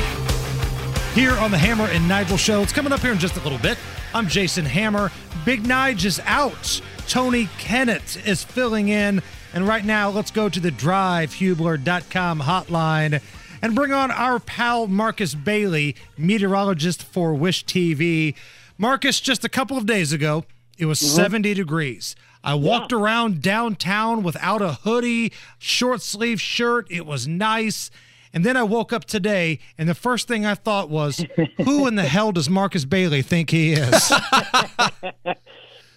Here 1.14 1.32
on 1.38 1.50
the 1.50 1.58
Hammer 1.58 1.86
and 1.86 2.06
Nigel 2.08 2.36
show. 2.36 2.62
It's 2.62 2.72
coming 2.72 2.92
up 2.92 3.00
here 3.00 3.12
in 3.12 3.18
just 3.18 3.36
a 3.36 3.40
little 3.40 3.58
bit. 3.58 3.78
I'm 4.14 4.28
Jason 4.28 4.64
Hammer. 4.64 5.10
Big 5.44 5.62
Nige 5.64 6.04
is 6.04 6.20
out. 6.24 6.80
Tony 7.08 7.46
Kinnett 7.58 8.26
is 8.26 8.44
filling 8.44 8.88
in. 8.88 9.22
And 9.54 9.68
right 9.68 9.84
now, 9.84 10.08
let's 10.08 10.30
go 10.30 10.48
to 10.48 10.60
the 10.60 10.70
drivehubler.com 10.70 12.40
hotline 12.40 13.20
and 13.60 13.74
bring 13.74 13.92
on 13.92 14.10
our 14.10 14.40
pal 14.40 14.86
Marcus 14.86 15.34
Bailey, 15.34 15.94
meteorologist 16.16 17.02
for 17.02 17.34
Wish 17.34 17.64
TV. 17.64 18.34
Marcus, 18.78 19.20
just 19.20 19.44
a 19.44 19.48
couple 19.48 19.76
of 19.76 19.86
days 19.86 20.12
ago, 20.12 20.44
it 20.78 20.86
was 20.86 21.00
mm-hmm. 21.00 21.16
70 21.16 21.54
degrees. 21.54 22.16
I 22.44 22.54
walked 22.54 22.92
around 22.92 23.40
downtown 23.40 24.22
without 24.22 24.62
a 24.62 24.72
hoodie, 24.72 25.32
short 25.58 26.02
sleeve 26.02 26.40
shirt. 26.40 26.88
It 26.90 27.06
was 27.06 27.28
nice. 27.28 27.90
And 28.34 28.44
then 28.44 28.56
I 28.56 28.62
woke 28.62 28.92
up 28.92 29.04
today, 29.04 29.60
and 29.76 29.88
the 29.88 29.94
first 29.94 30.26
thing 30.26 30.44
I 30.46 30.54
thought 30.54 30.88
was, 30.88 31.24
who 31.58 31.86
in 31.86 31.94
the 31.94 32.04
hell 32.04 32.32
does 32.32 32.48
Marcus 32.48 32.84
Bailey 32.84 33.22
think 33.22 33.50
he 33.50 33.74
is? 33.74 34.12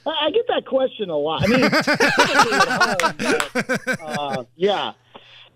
I 0.06 0.30
get 0.32 0.46
that 0.50 0.66
question 0.66 1.10
a 1.10 1.18
lot. 1.18 1.44
I 1.44 1.48
mean, 1.48 1.64
uh, 4.02 4.44
yeah. 4.56 4.94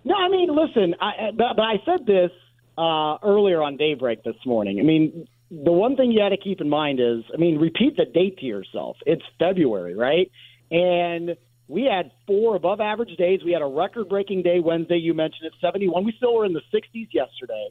No, 0.03 0.15
I 0.15 0.29
mean, 0.29 0.55
listen, 0.55 0.95
I, 0.99 1.31
but, 1.35 1.55
but 1.55 1.61
I 1.61 1.75
said 1.85 2.05
this 2.05 2.31
uh, 2.77 3.17
earlier 3.23 3.61
on 3.61 3.77
Daybreak 3.77 4.23
this 4.23 4.37
morning. 4.45 4.79
I 4.79 4.83
mean, 4.83 5.27
the 5.51 5.71
one 5.71 5.95
thing 5.95 6.11
you 6.11 6.19
got 6.19 6.29
to 6.29 6.37
keep 6.37 6.61
in 6.61 6.69
mind 6.69 6.99
is, 6.99 7.23
I 7.33 7.37
mean, 7.37 7.57
repeat 7.59 7.97
the 7.97 8.05
date 8.05 8.37
to 8.39 8.45
yourself. 8.45 8.97
It's 9.05 9.23
February, 9.37 9.95
right? 9.95 10.31
And 10.71 11.35
we 11.67 11.83
had 11.83 12.11
four 12.25 12.55
above 12.55 12.79
average 12.79 13.15
days. 13.17 13.41
We 13.43 13.51
had 13.51 13.61
a 13.61 13.67
record 13.67 14.09
breaking 14.09 14.43
day 14.43 14.59
Wednesday. 14.59 14.97
You 14.97 15.13
mentioned 15.13 15.45
it, 15.45 15.53
71. 15.61 16.03
We 16.03 16.13
still 16.17 16.35
were 16.35 16.45
in 16.45 16.53
the 16.53 16.61
60s 16.73 17.09
yesterday. 17.11 17.69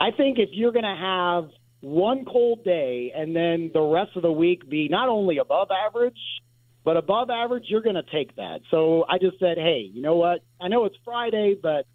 I 0.00 0.10
think 0.12 0.38
if 0.38 0.50
you're 0.52 0.72
going 0.72 0.84
to 0.84 0.96
have 0.96 1.50
one 1.80 2.24
cold 2.24 2.64
day 2.64 3.12
and 3.14 3.34
then 3.34 3.70
the 3.72 3.80
rest 3.80 4.16
of 4.16 4.22
the 4.22 4.32
week 4.32 4.68
be 4.68 4.88
not 4.88 5.08
only 5.08 5.38
above 5.38 5.68
average, 5.70 6.18
but 6.84 6.96
above 6.96 7.30
average, 7.30 7.64
you're 7.68 7.82
going 7.82 7.96
to 7.96 8.10
take 8.10 8.34
that. 8.36 8.60
So 8.70 9.04
I 9.08 9.18
just 9.18 9.38
said, 9.38 9.58
hey, 9.58 9.90
you 9.92 10.00
know 10.02 10.16
what? 10.16 10.40
I 10.60 10.68
know 10.68 10.84
it's 10.86 10.96
Friday, 11.04 11.54
but 11.60 11.86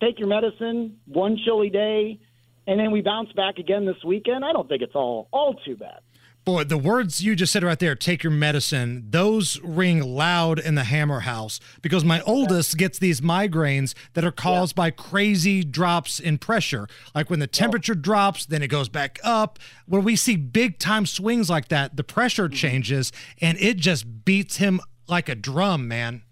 take 0.00 0.18
your 0.18 0.28
medicine. 0.28 0.98
One 1.06 1.38
chilly 1.44 1.70
day, 1.70 2.20
and 2.66 2.78
then 2.78 2.90
we 2.90 3.02
bounce 3.02 3.32
back 3.32 3.58
again 3.58 3.86
this 3.86 4.02
weekend. 4.04 4.44
I 4.44 4.52
don't 4.52 4.68
think 4.68 4.82
it's 4.82 4.94
all 4.94 5.28
all 5.32 5.54
too 5.64 5.76
bad. 5.76 6.00
Boy, 6.46 6.62
the 6.62 6.78
words 6.78 7.24
you 7.24 7.34
just 7.34 7.52
said 7.52 7.64
right 7.64 7.76
there, 7.76 7.96
take 7.96 8.22
your 8.22 8.30
medicine, 8.30 9.08
those 9.10 9.60
ring 9.64 10.00
loud 10.00 10.60
in 10.60 10.76
the 10.76 10.84
Hammer 10.84 11.20
house 11.20 11.58
because 11.82 12.04
my 12.04 12.20
oldest 12.20 12.78
gets 12.78 13.00
these 13.00 13.20
migraines 13.20 13.94
that 14.12 14.24
are 14.24 14.30
caused 14.30 14.76
by 14.76 14.92
crazy 14.92 15.64
drops 15.64 16.20
in 16.20 16.38
pressure. 16.38 16.86
Like 17.16 17.30
when 17.30 17.40
the 17.40 17.48
temperature 17.48 17.96
drops, 17.96 18.46
then 18.46 18.62
it 18.62 18.68
goes 18.68 18.88
back 18.88 19.18
up. 19.24 19.58
When 19.88 20.04
we 20.04 20.14
see 20.14 20.36
big 20.36 20.78
time 20.78 21.04
swings 21.04 21.50
like 21.50 21.66
that, 21.66 21.96
the 21.96 22.04
pressure 22.04 22.48
changes 22.48 23.10
and 23.40 23.58
it 23.58 23.76
just 23.78 24.24
beats 24.24 24.58
him 24.58 24.80
like 25.08 25.28
a 25.28 25.34
drum, 25.34 25.88
man. 25.88 26.22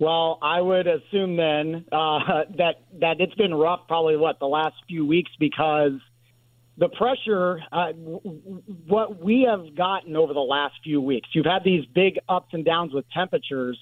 Well, 0.00 0.40
I 0.42 0.60
would 0.60 0.88
assume 0.88 1.36
then 1.36 1.84
uh, 1.92 2.18
that 2.58 2.80
that 3.00 3.20
it's 3.20 3.34
been 3.34 3.54
rough, 3.54 3.86
probably 3.86 4.16
what 4.16 4.40
the 4.40 4.48
last 4.48 4.74
few 4.88 5.06
weeks 5.06 5.30
because 5.38 5.92
the 6.78 6.88
pressure. 6.88 7.60
Uh, 7.72 7.92
what 8.86 9.22
we 9.22 9.46
have 9.48 9.74
gotten 9.74 10.16
over 10.16 10.32
the 10.32 10.40
last 10.40 10.74
few 10.84 11.00
weeks, 11.00 11.28
you've 11.32 11.46
had 11.46 11.64
these 11.64 11.84
big 11.94 12.18
ups 12.28 12.48
and 12.52 12.64
downs 12.64 12.92
with 12.92 13.04
temperatures, 13.12 13.78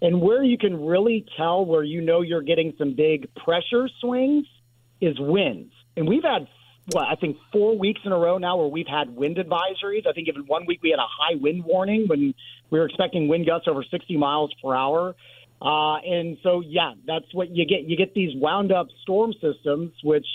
and 0.00 0.20
where 0.20 0.42
you 0.42 0.58
can 0.58 0.84
really 0.84 1.24
tell 1.36 1.64
where 1.64 1.84
you 1.84 2.00
know 2.00 2.20
you're 2.20 2.42
getting 2.42 2.74
some 2.78 2.94
big 2.94 3.32
pressure 3.34 3.88
swings 4.00 4.46
is 5.00 5.16
winds, 5.18 5.72
and 5.96 6.08
we've 6.08 6.24
had. 6.24 6.48
What 6.90 7.06
I 7.06 7.14
think 7.14 7.36
four 7.52 7.78
weeks 7.78 8.00
in 8.04 8.10
a 8.10 8.18
row 8.18 8.38
now 8.38 8.56
where 8.56 8.66
we've 8.66 8.88
had 8.88 9.08
wind 9.14 9.36
advisories. 9.36 10.04
I 10.04 10.12
think 10.14 10.26
even 10.26 10.48
one 10.48 10.66
week 10.66 10.80
we 10.82 10.90
had 10.90 10.98
a 10.98 11.06
high 11.06 11.36
wind 11.36 11.62
warning 11.64 12.08
when 12.08 12.34
we 12.70 12.78
were 12.80 12.86
expecting 12.86 13.28
wind 13.28 13.46
gusts 13.46 13.68
over 13.68 13.84
60 13.88 14.16
miles 14.16 14.52
per 14.60 14.74
hour. 14.74 15.14
Uh, 15.62 15.98
and 15.98 16.38
so, 16.42 16.60
yeah, 16.60 16.94
that's 17.06 17.32
what 17.32 17.50
you 17.50 17.64
get. 17.66 17.82
You 17.88 17.96
get 17.96 18.14
these 18.14 18.34
wound 18.34 18.72
up 18.72 18.88
storm 19.02 19.32
systems, 19.34 19.92
which 20.02 20.26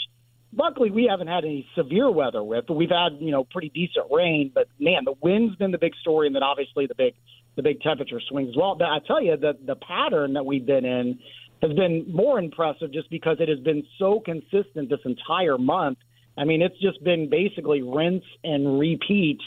luckily 0.56 0.92
we 0.92 1.08
haven't 1.10 1.28
had 1.28 1.44
any 1.44 1.68
severe 1.76 2.10
weather 2.10 2.44
with, 2.44 2.66
we've 2.70 2.90
had, 2.90 3.20
you 3.20 3.32
know, 3.32 3.44
pretty 3.44 3.70
decent 3.70 4.06
rain. 4.12 4.52
But 4.54 4.68
man, 4.80 5.04
the 5.06 5.14
wind's 5.22 5.56
been 5.56 5.72
the 5.72 5.78
big 5.78 5.96
story, 6.02 6.28
and 6.28 6.36
then 6.36 6.44
obviously 6.44 6.88
the 6.88 6.96
big, 6.96 7.14
the 7.56 7.64
big 7.64 7.82
temperature 7.82 8.22
swings 8.30 8.50
as 8.50 8.56
well. 8.56 8.76
But 8.76 8.86
I 8.90 9.00
tell 9.06 9.22
you, 9.22 9.36
the 9.38 9.58
the 9.66 9.76
pattern 9.76 10.34
that 10.34 10.46
we've 10.46 10.66
been 10.66 10.86
in 10.86 11.20
has 11.62 11.74
been 11.74 12.06
more 12.12 12.38
impressive 12.38 12.92
just 12.92 13.10
because 13.10 13.38
it 13.40 13.50
has 13.50 13.60
been 13.60 13.84
so 13.98 14.20
consistent 14.20 14.90
this 14.90 15.00
entire 15.06 15.58
month. 15.58 15.98
I 16.38 16.44
mean, 16.44 16.62
it's 16.62 16.80
just 16.80 17.04
been 17.04 17.30
basically 17.30 17.82
rinse 17.82 18.24
and 18.44 18.80
repeat 18.80 19.40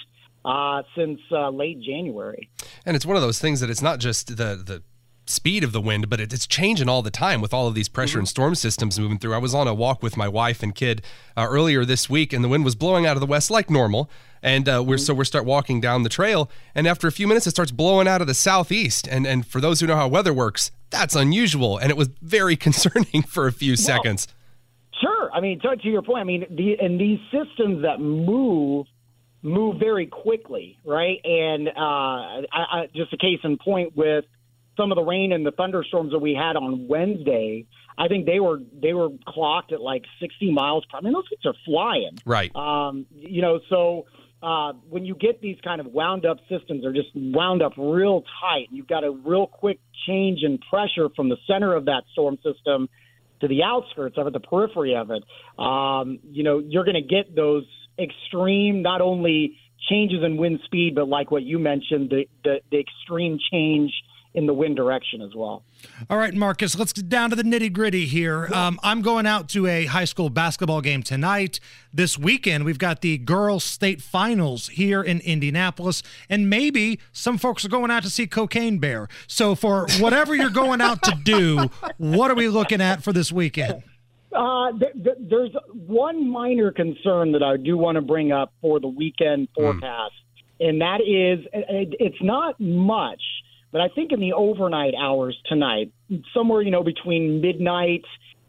uh, 0.44 0.82
since 0.96 1.20
uh, 1.30 1.50
late 1.50 1.80
January. 1.80 2.50
And 2.84 2.96
it's 2.96 3.06
one 3.06 3.16
of 3.16 3.22
those 3.22 3.38
things 3.38 3.60
that 3.60 3.70
it's 3.70 3.82
not 3.82 4.00
just 4.00 4.36
the 4.36 4.56
the 4.56 4.82
speed 5.30 5.64
of 5.64 5.72
the 5.72 5.80
wind, 5.80 6.08
but 6.08 6.20
it, 6.20 6.32
it's 6.32 6.46
changing 6.46 6.88
all 6.88 7.02
the 7.02 7.10
time 7.10 7.40
with 7.40 7.54
all 7.54 7.66
of 7.66 7.74
these 7.74 7.88
pressure 7.88 8.18
and 8.18 8.28
storm 8.28 8.54
systems 8.54 8.98
moving 8.98 9.18
through. 9.18 9.34
I 9.34 9.38
was 9.38 9.54
on 9.54 9.68
a 9.68 9.74
walk 9.74 10.02
with 10.02 10.16
my 10.16 10.28
wife 10.28 10.62
and 10.62 10.74
kid 10.74 11.02
uh, 11.36 11.46
earlier 11.48 11.84
this 11.84 12.10
week, 12.10 12.32
and 12.32 12.44
the 12.44 12.48
wind 12.48 12.64
was 12.64 12.74
blowing 12.74 13.06
out 13.06 13.16
of 13.16 13.20
the 13.20 13.26
west 13.26 13.50
like 13.50 13.70
normal. 13.70 14.10
And 14.42 14.68
uh, 14.68 14.82
we're 14.86 14.98
so 14.98 15.12
we 15.12 15.24
start 15.26 15.44
walking 15.44 15.80
down 15.80 16.02
the 16.02 16.08
trail, 16.08 16.50
and 16.74 16.88
after 16.88 17.06
a 17.06 17.12
few 17.12 17.26
minutes, 17.26 17.46
it 17.46 17.50
starts 17.50 17.70
blowing 17.70 18.08
out 18.08 18.22
of 18.22 18.26
the 18.26 18.34
southeast. 18.34 19.06
And 19.06 19.26
and 19.26 19.46
for 19.46 19.60
those 19.60 19.80
who 19.80 19.86
know 19.86 19.96
how 19.96 20.08
weather 20.08 20.32
works, 20.32 20.70
that's 20.88 21.14
unusual, 21.14 21.76
and 21.76 21.90
it 21.90 21.96
was 21.96 22.08
very 22.22 22.56
concerning 22.66 23.22
for 23.22 23.46
a 23.46 23.52
few 23.52 23.76
seconds. 23.76 24.28
Sure. 25.00 25.30
I 25.32 25.40
mean, 25.40 25.60
to, 25.60 25.76
to 25.76 25.88
your 25.88 26.02
point, 26.02 26.20
I 26.20 26.24
mean, 26.24 26.46
the, 26.50 26.76
and 26.78 27.00
these 27.00 27.20
systems 27.30 27.82
that 27.82 28.00
move 28.00 28.86
move 29.42 29.78
very 29.78 30.06
quickly, 30.06 30.78
right? 30.84 31.18
And 31.24 31.68
uh, 31.68 31.72
I, 31.80 32.44
I, 32.52 32.88
just 32.94 33.12
a 33.12 33.16
case 33.16 33.40
in 33.42 33.56
point 33.56 33.96
with 33.96 34.24
some 34.80 34.92
of 34.92 34.96
the 34.96 35.04
rain 35.04 35.32
and 35.32 35.44
the 35.44 35.50
thunderstorms 35.50 36.12
that 36.12 36.18
we 36.18 36.34
had 36.34 36.56
on 36.56 36.88
Wednesday. 36.88 37.66
I 37.98 38.08
think 38.08 38.24
they 38.24 38.40
were 38.40 38.60
they 38.80 38.94
were 38.94 39.10
clocked 39.26 39.72
at 39.72 39.80
like 39.80 40.04
60 40.20 40.52
miles 40.52 40.84
per. 40.90 40.98
I 40.98 41.00
mean, 41.02 41.12
those 41.12 41.28
things 41.28 41.44
are 41.44 41.58
flying. 41.66 42.18
Right. 42.24 42.54
Um, 42.56 43.06
you 43.14 43.42
know, 43.42 43.60
so 43.68 44.06
uh, 44.42 44.72
when 44.88 45.04
you 45.04 45.14
get 45.14 45.42
these 45.42 45.58
kind 45.62 45.80
of 45.80 45.88
wound 45.88 46.24
up 46.24 46.38
systems, 46.48 46.82
they're 46.82 46.94
just 46.94 47.10
wound 47.14 47.62
up 47.62 47.72
real 47.76 48.24
tight. 48.40 48.68
You've 48.70 48.88
got 48.88 49.04
a 49.04 49.10
real 49.10 49.46
quick 49.46 49.80
change 50.06 50.40
in 50.42 50.58
pressure 50.58 51.08
from 51.14 51.28
the 51.28 51.36
center 51.46 51.74
of 51.74 51.84
that 51.86 52.04
storm 52.12 52.36
system 52.36 52.88
to 53.42 53.48
the 53.48 53.62
outskirts 53.62 54.16
of 54.16 54.26
it, 54.26 54.32
the 54.32 54.40
periphery 54.40 54.96
of 54.96 55.10
it. 55.10 55.22
Um, 55.62 56.20
you 56.24 56.42
know, 56.42 56.58
you're 56.58 56.84
going 56.84 56.94
to 56.94 57.02
get 57.02 57.34
those 57.34 57.64
extreme, 57.98 58.82
not 58.82 59.02
only 59.02 59.58
changes 59.90 60.22
in 60.24 60.36
wind 60.36 60.60
speed, 60.64 60.94
but 60.94 61.08
like 61.08 61.30
what 61.30 61.42
you 61.42 61.58
mentioned, 61.58 62.10
the, 62.10 62.26
the, 62.44 62.60
the 62.70 62.78
extreme 62.78 63.38
change 63.50 63.92
in 64.34 64.46
the 64.46 64.54
wind 64.54 64.76
direction 64.76 65.22
as 65.22 65.34
well. 65.34 65.64
All 66.08 66.16
right, 66.16 66.32
Marcus, 66.32 66.78
let's 66.78 66.92
get 66.92 67.08
down 67.08 67.30
to 67.30 67.36
the 67.36 67.42
nitty 67.42 67.72
gritty 67.72 68.06
here. 68.06 68.48
Um, 68.54 68.78
I'm 68.82 69.02
going 69.02 69.26
out 69.26 69.48
to 69.50 69.66
a 69.66 69.86
high 69.86 70.04
school 70.04 70.30
basketball 70.30 70.80
game 70.80 71.02
tonight. 71.02 71.58
This 71.92 72.16
weekend, 72.16 72.64
we've 72.64 72.78
got 72.78 73.00
the 73.00 73.18
girls' 73.18 73.64
state 73.64 74.00
finals 74.00 74.68
here 74.68 75.02
in 75.02 75.20
Indianapolis, 75.20 76.02
and 76.28 76.48
maybe 76.48 77.00
some 77.12 77.38
folks 77.38 77.64
are 77.64 77.68
going 77.68 77.90
out 77.90 78.04
to 78.04 78.10
see 78.10 78.26
Cocaine 78.26 78.78
Bear. 78.78 79.08
So, 79.26 79.54
for 79.54 79.86
whatever 79.98 80.34
you're 80.34 80.50
going 80.50 80.80
out 80.80 81.02
to 81.02 81.18
do, 81.24 81.70
what 81.98 82.30
are 82.30 82.36
we 82.36 82.48
looking 82.48 82.80
at 82.80 83.02
for 83.02 83.12
this 83.12 83.32
weekend? 83.32 83.82
Uh, 84.32 84.70
th- 84.78 84.92
th- 84.92 85.16
there's 85.18 85.50
one 85.74 86.30
minor 86.30 86.70
concern 86.70 87.32
that 87.32 87.42
I 87.42 87.56
do 87.56 87.76
want 87.76 87.96
to 87.96 88.02
bring 88.02 88.30
up 88.30 88.52
for 88.60 88.78
the 88.78 88.86
weekend 88.86 89.48
forecast, 89.56 90.14
and 90.60 90.80
that 90.80 91.00
is 91.00 91.44
it, 91.52 91.96
it's 91.98 92.22
not 92.22 92.60
much, 92.60 93.20
but 93.72 93.80
I 93.80 93.88
think 93.88 94.12
in 94.12 94.20
the 94.20 94.32
overnight 94.32 94.94
hours 95.00 95.38
tonight, 95.46 95.92
somewhere 96.34 96.62
you 96.62 96.70
know 96.70 96.82
between 96.82 97.40
midnight 97.40 98.04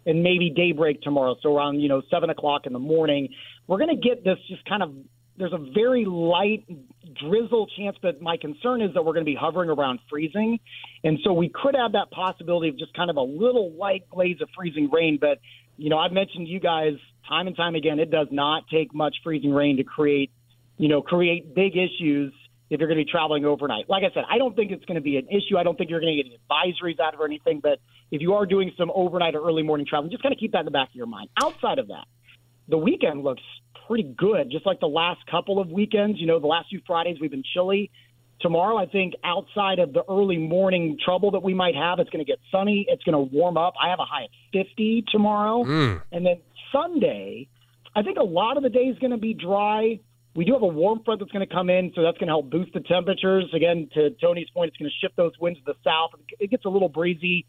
and 0.05 0.24
maybe 0.24 0.49
daybreak 0.49 1.01
tomorrow, 1.01 1.36
so 1.41 1.55
around 1.55 1.80
you 1.80 1.89
know 1.89 2.01
seven 2.09 2.30
o'clock 2.30 2.65
in 2.65 2.74
the 2.74 2.80
morning, 2.80 3.30
we're 3.67 3.78
going 3.78 3.95
to 3.95 4.07
get 4.07 4.24
this 4.24 4.38
just 4.47 4.65
kind 4.65 4.84
of. 4.84 4.93
There's 5.38 5.53
a 5.53 5.72
very 5.74 6.05
light 6.05 6.65
drizzle 7.19 7.67
chance, 7.76 7.97
but 8.01 8.22
my 8.22 8.38
concern 8.38 8.82
is 8.82 8.93
that 8.93 9.03
we're 9.03 9.13
going 9.13 9.26
to 9.26 9.32
be 9.32 9.38
hovering 9.39 9.69
around 9.69 9.99
freezing, 10.09 10.59
and 11.03 11.17
so 11.24 11.34
we 11.34 11.49
could 11.49 11.76
have 11.76 11.93
that 11.93 12.11
possibility 12.11 12.69
of 12.69 12.78
just 12.78 12.93
kind 12.93 13.09
of 13.09 13.15
a 13.15 13.22
little 13.22 13.72
light 13.72 14.07
glaze 14.09 14.39
of 14.41 14.49
freezing 14.55 14.91
rain, 14.91 15.17
but 15.19 15.39
you 15.78 15.89
know, 15.89 15.97
I've 15.97 16.11
mentioned 16.11 16.45
to 16.45 16.51
you 16.51 16.59
guys 16.59 16.93
time 17.28 17.47
and 17.47 17.55
time 17.55 17.76
again, 17.76 17.99
it 17.99 18.11
does 18.11 18.28
not 18.30 18.67
take 18.69 18.93
much 18.93 19.15
freezing 19.24 19.51
rain 19.51 19.78
to 19.78 19.84
create, 19.84 20.32
you 20.78 20.89
know, 20.89 21.01
create 21.01 21.55
big 21.55 21.74
issues 21.76 22.34
if 22.72 22.80
you're 22.80 22.88
going 22.88 22.97
to 22.97 23.05
be 23.05 23.11
traveling 23.11 23.43
overnight. 23.43 23.89
Like 23.89 24.03
I 24.03 24.13
said, 24.13 24.24
I 24.32 24.38
don't 24.38 24.55
think 24.55 24.72
it's 24.72 24.86
going 24.86 24.95
to 24.95 25.01
be 25.01 25.17
an 25.17 25.28
issue. 25.28 25.57
I 25.57 25.63
don't 25.63 25.78
think 25.78 25.89
you're 25.89 25.99
going 25.99 26.15
to 26.15 26.24
get 26.24 26.32
any 26.32 26.39
advisories 26.49 27.01
out 27.01 27.13
of 27.13 27.19
or 27.19 27.26
anything. 27.26 27.59
But 27.61 27.80
if 28.11 28.22
you 28.22 28.34
are 28.34 28.45
doing 28.45 28.72
some 28.78 28.89
overnight 28.95 29.36
or 29.36 29.45
early 29.45 29.61
morning 29.61 29.86
traveling, 29.88 30.09
just 30.09 30.24
kind 30.24 30.34
of 30.34 30.39
keep 30.39 30.53
that 30.53 30.59
in 30.59 30.65
the 30.65 30.72
back 30.72 30.88
of 30.88 30.95
your 30.95 31.05
mind. 31.05 31.30
Outside 31.43 31.80
of 31.80 31.89
that, 31.89 32.05
the 32.69 32.78
weekend 32.78 33.24
looks 33.24 33.43
pretty 33.88 34.03
good, 34.03 34.49
just 34.49 34.65
like 34.65 34.80
the 34.80 34.88
last 34.88 35.19
couple 35.30 35.59
of 35.59 35.69
weekends. 35.69 36.17
You 36.17 36.28
know, 36.28 36.39
the 36.39 36.47
last 36.47 36.69
few 36.69 36.80
Fridays 36.88 37.17
we've 37.19 37.30
been 37.30 37.43
chilly. 37.53 37.91
Tomorrow, 38.39 38.78
I 38.78 38.86
think 38.86 39.15
outside 39.24 39.80
of 39.80 39.91
the 39.91 40.03
early 40.09 40.38
morning 40.38 40.97
trouble 41.03 41.32
that 41.32 41.43
we 41.43 41.53
might 41.53 41.76
have, 41.76 41.99
it's 41.99 42.09
going 42.09 42.26
to 42.26 42.30
get 42.30 42.39
sunny. 42.53 42.86
It's 42.88 43.03
going 43.03 43.13
to 43.13 43.36
warm 43.36 43.57
up. 43.57 43.74
I 43.80 43.89
have 43.89 43.99
a 43.99 44.05
high 44.05 44.24
of 44.24 44.30
50 44.53 45.05
tomorrow. 45.11 45.65
Mm. 45.65 46.01
And 46.13 46.26
then 46.26 46.41
Sunday, 46.72 47.49
I 47.93 48.01
think 48.01 48.17
a 48.17 48.24
lot 48.24 48.55
of 48.55 48.63
the 48.63 48.69
day 48.69 48.86
is 48.86 48.97
going 48.99 49.11
to 49.11 49.17
be 49.17 49.34
dry. 49.34 49.99
We 50.34 50.46
do 50.46 50.54
have 50.54 50.62
a 50.62 50.68
warm 50.68 51.02
front 51.04 51.20
that's 51.20 51.32
going 51.32 51.46
to 51.46 51.54
come 51.54 51.70
in, 51.70 51.92
so 51.94 52.04
that's 52.04 52.18
going 52.18 52.28
to 52.28 52.34
help 52.34 52.50
boost 52.50 52.74
the 52.74 52.80
temperatures. 52.80 53.46
Again, 53.54 53.90
to 53.94 54.12
Tony's 54.12 54.50
point, 54.50 54.70
it's 54.70 54.78
going 54.78 54.90
to 54.90 55.06
shift 55.06 55.18
those 55.18 55.34
winds 55.40 55.60
to 55.60 55.66
the 55.66 55.76
south. 55.84 56.12
It 56.40 56.50
gets 56.50 56.64
a 56.64 56.70
little 56.70 56.88
breezy. 56.88 57.46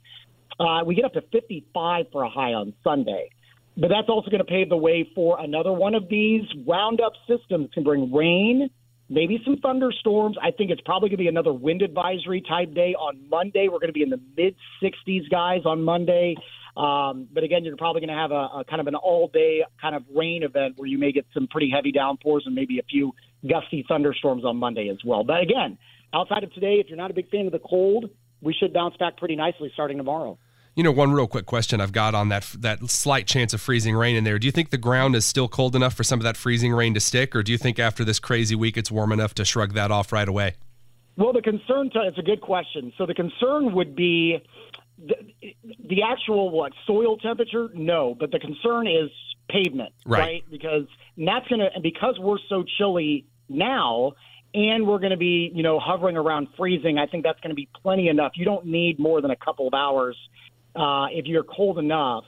Uh, 0.58 0.80
we 0.84 0.94
get 0.96 1.04
up 1.04 1.12
to 1.12 1.22
55 1.32 2.06
for 2.10 2.24
a 2.24 2.28
high 2.28 2.54
on 2.54 2.74
Sunday. 2.82 3.30
But 3.76 3.88
that's 3.88 4.08
also 4.08 4.30
going 4.30 4.40
to 4.40 4.44
pave 4.44 4.68
the 4.68 4.76
way 4.76 5.08
for 5.14 5.40
another 5.40 5.72
one 5.72 5.94
of 5.94 6.08
these 6.08 6.42
wound 6.66 7.00
up 7.00 7.12
systems 7.26 7.70
can 7.72 7.84
bring 7.84 8.12
rain, 8.12 8.68
maybe 9.08 9.40
some 9.44 9.56
thunderstorms. 9.58 10.36
I 10.42 10.50
think 10.50 10.70
it's 10.70 10.82
probably 10.84 11.08
going 11.08 11.18
to 11.18 11.22
be 11.24 11.28
another 11.28 11.52
wind 11.52 11.80
advisory 11.82 12.42
type 12.46 12.74
day 12.74 12.94
on 12.94 13.28
Monday. 13.30 13.68
We're 13.68 13.78
going 13.78 13.88
to 13.88 13.94
be 13.94 14.02
in 14.02 14.10
the 14.10 14.20
mid 14.36 14.56
60s, 14.82 15.30
guys, 15.30 15.60
on 15.64 15.82
Monday. 15.82 16.34
Um, 16.76 17.28
but 17.32 17.44
again, 17.44 17.64
you're 17.64 17.76
probably 17.76 18.00
going 18.00 18.14
to 18.14 18.20
have 18.20 18.30
a, 18.30 18.60
a 18.60 18.64
kind 18.68 18.80
of 18.80 18.86
an 18.86 18.94
all 18.94 19.28
day 19.28 19.62
kind 19.80 19.94
of 19.94 20.04
rain 20.14 20.42
event 20.42 20.74
where 20.76 20.88
you 20.88 20.98
may 20.98 21.12
get 21.12 21.26
some 21.34 21.46
pretty 21.46 21.70
heavy 21.70 21.92
downpours 21.92 22.44
and 22.46 22.54
maybe 22.54 22.78
a 22.78 22.82
few 22.82 23.12
gusty 23.48 23.84
thunderstorms 23.86 24.44
on 24.44 24.56
Monday 24.56 24.88
as 24.88 24.98
well. 25.04 25.22
But 25.22 25.42
again, 25.42 25.76
outside 26.14 26.44
of 26.44 26.52
today, 26.54 26.74
if 26.74 26.88
you're 26.88 26.96
not 26.96 27.10
a 27.10 27.14
big 27.14 27.30
fan 27.30 27.46
of 27.46 27.52
the 27.52 27.58
cold, 27.58 28.08
we 28.40 28.54
should 28.54 28.72
bounce 28.72 28.96
back 28.96 29.18
pretty 29.18 29.36
nicely 29.36 29.70
starting 29.74 29.98
tomorrow. 29.98 30.38
You 30.74 30.82
know, 30.82 30.90
one 30.90 31.12
real 31.12 31.26
quick 31.26 31.44
question 31.44 31.82
I've 31.82 31.92
got 31.92 32.14
on 32.14 32.30
that 32.30 32.50
that 32.60 32.88
slight 32.88 33.26
chance 33.26 33.52
of 33.52 33.60
freezing 33.60 33.94
rain 33.94 34.16
in 34.16 34.24
there. 34.24 34.38
Do 34.38 34.46
you 34.46 34.52
think 34.52 34.70
the 34.70 34.78
ground 34.78 35.14
is 35.14 35.26
still 35.26 35.46
cold 35.46 35.76
enough 35.76 35.92
for 35.92 36.02
some 36.02 36.18
of 36.18 36.24
that 36.24 36.38
freezing 36.38 36.72
rain 36.72 36.94
to 36.94 37.00
stick, 37.00 37.36
or 37.36 37.42
do 37.42 37.52
you 37.52 37.58
think 37.58 37.78
after 37.78 38.06
this 38.06 38.18
crazy 38.18 38.54
week 38.54 38.78
it's 38.78 38.90
warm 38.90 39.12
enough 39.12 39.34
to 39.34 39.44
shrug 39.44 39.74
that 39.74 39.90
off 39.90 40.12
right 40.12 40.26
away? 40.26 40.54
Well, 41.18 41.34
the 41.34 41.42
concern 41.42 41.90
to, 41.90 42.00
it's 42.06 42.16
a 42.16 42.22
good 42.22 42.40
question. 42.40 42.90
So 42.96 43.04
the 43.04 43.12
concern 43.12 43.74
would 43.74 43.94
be 43.94 44.42
the, 45.06 45.54
the 45.88 46.02
actual 46.02 46.50
what 46.50 46.72
soil 46.86 47.16
temperature? 47.16 47.68
No, 47.74 48.14
but 48.18 48.30
the 48.30 48.38
concern 48.38 48.86
is 48.86 49.10
pavement, 49.48 49.92
Right. 50.06 50.44
Because 50.50 50.86
and 51.16 51.28
that's 51.28 51.46
gonna 51.48 51.68
and 51.74 51.82
because 51.82 52.18
we're 52.18 52.38
so 52.48 52.64
chilly 52.78 53.26
now, 53.48 54.12
and 54.54 54.86
we're 54.86 54.98
going 54.98 55.10
to 55.10 55.16
be, 55.16 55.50
you 55.54 55.62
know, 55.62 55.78
hovering 55.78 56.16
around 56.16 56.48
freezing, 56.56 56.98
I 56.98 57.06
think 57.06 57.24
that's 57.24 57.40
going 57.40 57.50
to 57.50 57.54
be 57.56 57.68
plenty 57.82 58.08
enough. 58.08 58.32
You 58.34 58.44
don't 58.44 58.66
need 58.66 58.98
more 58.98 59.20
than 59.20 59.30
a 59.30 59.36
couple 59.36 59.66
of 59.66 59.74
hours 59.74 60.16
uh, 60.76 61.06
if 61.10 61.26
you're 61.26 61.44
cold 61.44 61.78
enough 61.78 62.24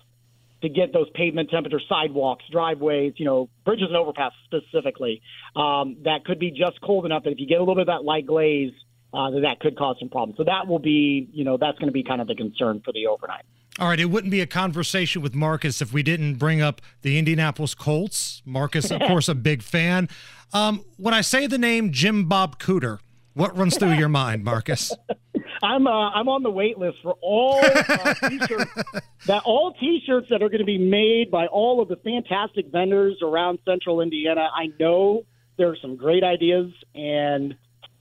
to 0.63 0.69
get 0.71 0.95
those 0.95 1.11
pavement 1.11 1.51
temperature 1.51 1.81
sidewalks, 1.89 2.45
driveways, 2.51 3.13
you 3.17 3.27
know, 3.27 3.51
bridges 3.67 3.89
and 3.89 3.97
overpass 3.97 4.33
specifically. 4.47 5.21
Um, 5.55 5.99
that 6.05 6.25
could 6.25 6.39
be 6.39 6.51
just 6.51 6.81
cold 6.81 7.05
enough 7.05 7.25
that 7.25 7.31
if 7.31 7.39
you 7.39 7.47
get 7.47 7.57
a 7.57 7.61
little 7.61 7.75
bit 7.75 7.83
of 7.83 7.87
that 7.89 8.05
light 8.05 8.25
glaze, 8.27 8.73
uh, 9.15 9.31
that 9.31 9.41
that 9.41 9.61
could 9.61 9.77
cause 9.77 9.97
some 9.99 10.09
problems. 10.09 10.37
So 10.37 10.45
that 10.45 10.67
will 10.67 10.79
be, 10.79 11.29
you 11.33 11.45
know, 11.45 11.57
that's 11.57 11.79
going 11.79 11.89
to 11.89 11.93
be 11.93 12.03
kind 12.03 12.21
of 12.21 12.27
the 12.27 12.35
concern 12.35 12.83
for 12.85 12.93
the 12.93 13.07
overnight. 13.07 13.45
All 13.79 13.89
right, 13.89 13.99
it 13.99 14.07
wouldn't 14.07 14.31
be 14.31 14.41
a 14.41 14.47
conversation 14.47 15.21
with 15.21 15.35
Marcus 15.35 15.83
if 15.83 15.93
we 15.93 16.03
didn't 16.03 16.35
bring 16.35 16.61
up 16.61 16.81
the 17.03 17.19
Indianapolis 17.19 17.75
Colts. 17.75 18.43
Marcus, 18.45 18.91
of 18.91 19.01
course, 19.07 19.29
a 19.29 19.35
big 19.35 19.63
fan. 19.63 20.09
Um, 20.53 20.85
when 20.97 21.15
I 21.15 21.23
say 21.23 21.47
the 21.47 21.59
name 21.59 21.91
Jim 21.91 22.29
Bob 22.29 22.61
Cooter, 22.61 22.99
what 23.35 23.57
runs 23.57 23.77
through 23.77 23.95
your 23.95 24.09
mind, 24.09 24.45
Marcus? 24.45 24.93
I'm 25.63 25.87
uh, 25.87 26.11
I'm 26.11 26.29
on 26.29 26.43
the 26.43 26.51
wait 26.51 26.79
list 26.79 26.99
for 27.03 27.17
all 27.23 27.59
uh, 27.65 28.15
t-shirts 28.29 28.71
that 29.27 29.43
all 29.45 29.73
T-shirts 29.81 30.29
that 30.31 30.43
are 30.43 30.49
going 30.49 30.61
to 30.61 30.67
be 30.67 30.79
made 30.79 31.31
by 31.31 31.47
all 31.47 31.81
of 31.81 31.89
the 31.89 31.97
fantastic 31.97 32.71
vendors 32.71 33.17
around 33.23 33.61
Central 33.65 34.01
Indiana. 34.01 34.49
I 34.55 34.67
know 34.79 35.25
there 35.57 35.69
are 35.69 35.77
some 35.81 35.97
great 35.97 36.23
ideas, 36.23 36.71
and 36.95 37.57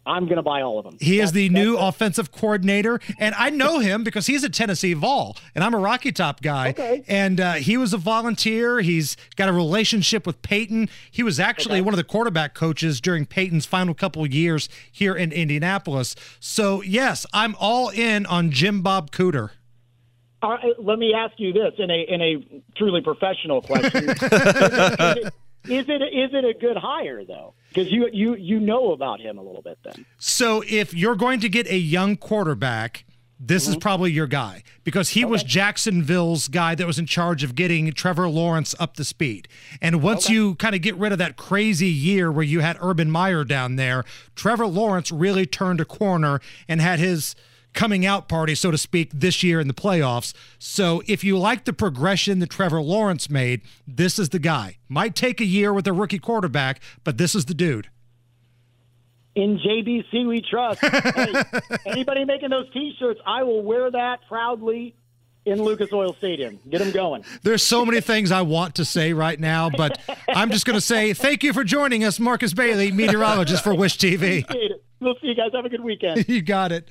I'm 0.06 0.26
going 0.26 0.36
to 0.36 0.43
buy 0.43 0.62
all 0.62 0.80
of 0.80 0.86
them. 0.86 0.97
He 0.99 1.20
is 1.20 1.32
the 1.32 1.49
new 1.49 1.78
offensive 1.78 2.32
coordinator, 2.32 2.99
and 3.18 3.34
I 3.36 3.49
know 3.49 3.80
him 3.80 4.04
because 4.04 4.28
he's 4.28 4.43
a 4.43 4.49
Tennessee 4.49 4.93
Vol, 4.93 5.38
and 5.56 5.64
I'm 5.64 5.74
a 5.74 5.78
Rocky 5.78 6.12
Top 6.12 6.41
guy. 6.41 6.70
Okay. 6.70 7.04
And 7.08 7.39
uh, 7.39 7.54
he 7.54 7.78
was 7.78 7.93
a 7.93 7.97
volunteer. 7.97 8.82
He's 8.82 9.16
got 9.36 9.47
a 9.47 9.54
relationship 9.54 10.28
with 10.28 10.41
Peyton. 10.41 10.89
He 11.10 11.24
was 11.24 11.39
actually 11.39 11.82
one 11.82 11.93
of 11.93 11.97
the 11.97 12.04
quarterback 12.04 12.54
coaches 12.54 12.99
during 12.99 13.26
Peyton's 13.26 13.66
final 13.66 13.93
couple 13.93 14.24
of 14.24 14.34
years 14.34 14.68
here 14.91 15.16
in 15.16 15.32
Indianapolis. 15.32 16.16
So 16.39 16.82
yes, 16.82 17.26
I'm 17.34 17.56
all 17.60 17.89
in 17.89 18.26
on 18.26 18.51
Jim 18.51 18.82
Bob 18.82 19.12
Cooter. 19.12 19.51
All 20.41 20.51
right, 20.51 20.74
let 20.78 20.99
me 20.99 21.14
ask 21.14 21.34
you 21.38 21.54
this 21.54 21.74
in 21.78 21.89
a 21.89 22.01
in 22.01 22.22
a 22.22 22.62
truly 22.76 22.99
professional 22.99 23.62
question: 23.62 24.08
is, 25.66 25.86
it, 25.88 26.01
is 26.01 26.34
it 26.34 26.45
a 26.45 26.53
good 26.53 26.78
hire 26.78 27.24
though? 27.26 27.53
Because 27.70 27.91
you 27.91 28.09
you 28.11 28.36
you 28.36 28.59
know 28.59 28.91
about 28.91 29.20
him 29.20 29.38
a 29.38 29.41
little 29.41 29.61
bit 29.61 29.80
then. 29.84 30.05
So 30.18 30.64
if 30.68 30.93
you're 30.93 31.16
going 31.16 31.39
to 31.39 31.49
get 31.49 31.68
a 31.68 31.78
young 31.78 32.18
quarterback, 32.18 33.05
this 33.39 33.68
is 33.68 33.76
mm-hmm. 33.76 33.80
probably 33.80 34.11
your 34.11 34.28
guy 34.28 34.64
because 34.84 35.09
he 35.09 35.26
was 35.26 35.43
Jacksonville's 35.43 36.47
guy 36.47 36.76
that 36.76 36.88
was 36.88 36.97
in 36.97 37.05
charge 37.05 37.43
of 37.43 37.55
getting 37.55 37.91
Trevor 37.91 38.30
Lawrence 38.30 38.74
up 38.80 38.95
to 38.95 39.03
speed. 39.03 39.47
And 39.82 40.01
once 40.01 40.30
you 40.30 40.55
kind 40.55 40.76
of 40.76 40.82
get 40.82 40.95
rid 40.95 41.11
of 41.11 41.18
that 41.18 41.36
crazy 41.36 41.88
year 41.88 42.32
where 42.32 42.43
you 42.43 42.61
had 42.61 42.78
Urban 42.80 43.11
Meyer 43.11 43.43
down 43.43 43.76
there, 43.76 44.05
Trevor 44.36 44.68
Lawrence 44.68 45.11
really 45.11 45.45
turned 45.45 45.82
a 45.82 45.86
corner 45.86 46.39
and 46.68 46.80
had 46.80 46.99
his 46.99 47.36
coming 47.74 48.05
out 48.05 48.28
party, 48.30 48.55
so 48.55 48.71
to 48.71 48.78
speak, 48.78 49.11
this 49.13 49.43
year 49.43 49.59
in 49.59 49.67
the 49.67 49.74
playoffs. 49.74 50.34
So 50.59 51.01
if 51.07 51.24
you 51.24 51.38
like 51.38 51.65
the 51.65 51.74
progression 51.74 52.39
that 52.39 52.49
Trevor 52.49 52.82
Lawrence 52.82 53.30
made, 53.30 53.61
this 53.88 54.19
is 54.19 54.30
the 54.30 54.39
guy. 54.39 54.78
Might 54.88 55.15
take 55.15 55.41
a 55.41 55.45
year 55.45 55.74
with 55.74 55.88
a 55.88 55.93
rookie 55.93 56.19
quarterback, 56.19 56.80
but 57.03 57.17
this 57.17 57.36
is 57.36 57.45
the 57.45 57.53
dude. 57.53 57.89
In 59.36 59.57
JBC, 59.57 60.28
we 60.28 60.41
trust. 60.41 60.80
hey, 60.82 61.43
anybody 61.88 62.24
making 62.24 62.49
those 62.49 62.71
T-shirts, 62.71 63.19
I 63.26 63.43
will 63.43 63.63
wear 63.63 63.89
that 63.89 64.19
proudly 64.28 64.95
in 65.45 65.61
Lucas 65.61 65.91
Oil 65.91 66.13
Stadium. 66.13 66.59
Get 66.69 66.80
them 66.80 66.91
going. 66.91 67.26
There's 67.41 67.63
so 67.63 67.84
many 67.84 67.99
things 67.99 68.32
I 68.32 68.43
want 68.43 68.76
to 68.76 68.86
say 68.86 69.11
right 69.13 69.39
now, 69.39 69.69
but 69.69 69.99
I'm 70.30 70.51
just 70.51 70.65
going 70.65 70.78
to 70.78 70.82
say 70.82 71.13
thank 71.13 71.43
you 71.43 71.51
for 71.51 71.63
joining 71.63 72.03
us, 72.03 72.19
Marcus 72.19 72.53
Bailey, 72.53 72.91
meteorologist 72.91 73.63
for 73.63 73.74
Wish 73.74 73.97
TV. 73.97 74.45
We'll 74.99 75.15
see 75.15 75.28
you 75.28 75.36
guys. 75.36 75.51
Have 75.53 75.65
a 75.65 75.69
good 75.69 75.84
weekend. 75.84 76.26
you 76.30 76.41
got 76.41 76.71
it. 76.71 76.89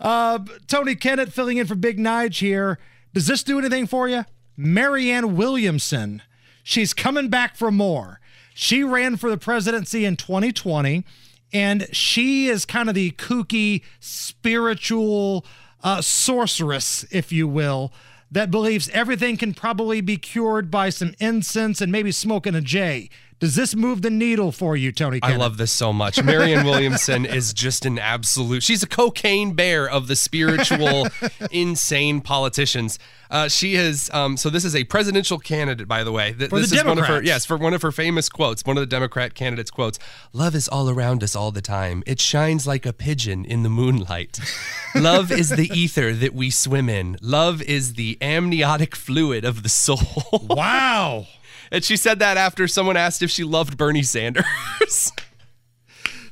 Uh, 0.00 0.38
Tony 0.66 0.96
Kinnett 0.96 1.32
filling 1.32 1.58
in 1.58 1.66
for 1.66 1.74
Big 1.74 1.98
Nige 1.98 2.38
here. 2.38 2.78
Does 3.12 3.26
this 3.26 3.42
do 3.42 3.58
anything 3.58 3.86
for 3.86 4.08
you? 4.08 4.24
Marianne 4.56 5.36
Williamson. 5.36 6.22
She's 6.62 6.94
coming 6.94 7.28
back 7.28 7.56
for 7.56 7.70
more. 7.70 8.20
She 8.54 8.82
ran 8.82 9.16
for 9.16 9.30
the 9.30 9.38
presidency 9.38 10.04
in 10.04 10.16
2020, 10.16 11.04
and 11.52 11.86
she 11.92 12.46
is 12.46 12.64
kind 12.64 12.88
of 12.88 12.94
the 12.94 13.12
kooky, 13.12 13.82
spiritual 13.98 15.44
uh, 15.82 16.02
sorceress, 16.02 17.04
if 17.10 17.32
you 17.32 17.48
will, 17.48 17.92
that 18.30 18.50
believes 18.50 18.88
everything 18.90 19.36
can 19.36 19.54
probably 19.54 20.00
be 20.00 20.16
cured 20.16 20.70
by 20.70 20.90
some 20.90 21.14
incense 21.18 21.80
and 21.80 21.90
maybe 21.90 22.12
smoking 22.12 22.54
a 22.54 22.60
J. 22.60 23.08
Does 23.40 23.54
this 23.54 23.74
move 23.74 24.02
the 24.02 24.10
needle 24.10 24.52
for 24.52 24.76
you, 24.76 24.92
Tony? 24.92 25.18
I 25.22 25.34
love 25.34 25.56
this 25.56 25.72
so 25.72 25.94
much. 25.94 26.22
Marianne 26.22 26.66
Williamson 26.66 27.24
is 27.24 27.54
just 27.54 27.86
an 27.86 27.98
absolute. 27.98 28.62
She's 28.62 28.82
a 28.82 28.86
cocaine 28.86 29.54
bear 29.54 29.88
of 29.88 30.08
the 30.08 30.14
spiritual, 30.16 31.08
insane 31.50 32.20
politicians. 32.20 32.98
Uh, 33.30 33.48
she 33.48 33.76
is. 33.76 34.10
Um, 34.12 34.36
so 34.36 34.50
this 34.50 34.62
is 34.64 34.76
a 34.76 34.84
presidential 34.84 35.38
candidate, 35.38 35.88
by 35.88 36.04
the 36.04 36.12
way. 36.12 36.34
Th- 36.34 36.50
For 36.50 36.56
the 36.56 36.62
this 36.66 36.72
is 36.72 36.84
one 36.84 36.98
of 36.98 37.04
her. 37.06 37.14
Democrats. 37.14 37.26
Yes, 37.26 37.46
for 37.46 37.56
one 37.56 37.72
of 37.72 37.80
her 37.80 37.92
famous 37.92 38.28
quotes. 38.28 38.62
One 38.66 38.76
of 38.76 38.82
the 38.82 38.86
Democrat 38.86 39.32
candidates' 39.34 39.70
quotes: 39.70 39.98
"Love 40.34 40.54
is 40.54 40.68
all 40.68 40.90
around 40.90 41.22
us 41.24 41.34
all 41.34 41.50
the 41.50 41.62
time. 41.62 42.02
It 42.06 42.20
shines 42.20 42.66
like 42.66 42.84
a 42.84 42.92
pigeon 42.92 43.46
in 43.46 43.62
the 43.62 43.70
moonlight. 43.70 44.38
Love 44.94 45.32
is 45.32 45.48
the 45.48 45.70
ether 45.72 46.12
that 46.12 46.34
we 46.34 46.50
swim 46.50 46.90
in. 46.90 47.16
Love 47.22 47.62
is 47.62 47.94
the 47.94 48.18
amniotic 48.20 48.94
fluid 48.94 49.46
of 49.46 49.62
the 49.62 49.70
soul." 49.70 49.98
Wow. 50.42 51.26
And 51.70 51.84
she 51.84 51.96
said 51.96 52.18
that 52.18 52.36
after 52.36 52.66
someone 52.66 52.96
asked 52.96 53.22
if 53.22 53.30
she 53.30 53.44
loved 53.44 53.76
Bernie 53.76 54.02
Sanders. 54.02 54.44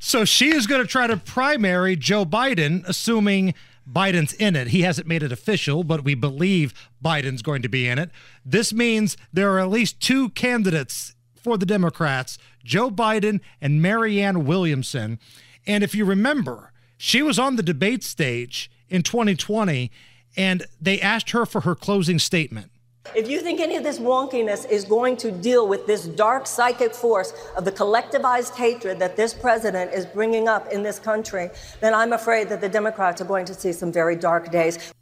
So 0.00 0.24
she 0.24 0.54
is 0.54 0.66
going 0.66 0.80
to 0.80 0.86
try 0.86 1.06
to 1.06 1.16
primary 1.16 1.96
Joe 1.96 2.24
Biden, 2.24 2.82
assuming 2.86 3.52
Biden's 3.90 4.32
in 4.32 4.54
it. 4.56 4.68
He 4.68 4.82
hasn't 4.82 5.06
made 5.06 5.22
it 5.22 5.32
official, 5.32 5.84
but 5.84 6.04
we 6.04 6.14
believe 6.14 6.72
Biden's 7.04 7.42
going 7.42 7.62
to 7.62 7.68
be 7.68 7.86
in 7.86 7.98
it. 7.98 8.10
This 8.44 8.72
means 8.72 9.16
there 9.32 9.52
are 9.52 9.58
at 9.58 9.70
least 9.70 10.00
two 10.00 10.30
candidates 10.30 11.14
for 11.34 11.58
the 11.58 11.66
Democrats 11.66 12.38
Joe 12.64 12.90
Biden 12.90 13.40
and 13.60 13.82
Marianne 13.82 14.44
Williamson. 14.44 15.18
And 15.66 15.82
if 15.82 15.94
you 15.94 16.04
remember, 16.04 16.72
she 16.96 17.22
was 17.22 17.38
on 17.38 17.56
the 17.56 17.62
debate 17.62 18.04
stage 18.04 18.70
in 18.88 19.02
2020, 19.02 19.90
and 20.36 20.64
they 20.80 21.00
asked 21.00 21.30
her 21.30 21.46
for 21.46 21.62
her 21.62 21.74
closing 21.74 22.18
statement. 22.18 22.70
If 23.14 23.28
you 23.28 23.40
think 23.40 23.60
any 23.60 23.76
of 23.76 23.82
this 23.82 23.98
wonkiness 23.98 24.68
is 24.68 24.84
going 24.84 25.16
to 25.18 25.30
deal 25.30 25.66
with 25.66 25.86
this 25.86 26.06
dark 26.06 26.46
psychic 26.46 26.94
force 26.94 27.32
of 27.56 27.64
the 27.64 27.72
collectivized 27.72 28.54
hatred 28.54 28.98
that 28.98 29.16
this 29.16 29.32
president 29.32 29.92
is 29.92 30.04
bringing 30.06 30.48
up 30.48 30.70
in 30.72 30.82
this 30.82 30.98
country, 30.98 31.50
then 31.80 31.94
I'm 31.94 32.12
afraid 32.12 32.48
that 32.50 32.60
the 32.60 32.68
Democrats 32.68 33.20
are 33.20 33.24
going 33.24 33.46
to 33.46 33.54
see 33.54 33.72
some 33.72 33.92
very 33.92 34.16
dark 34.16 34.50
days. 34.50 34.92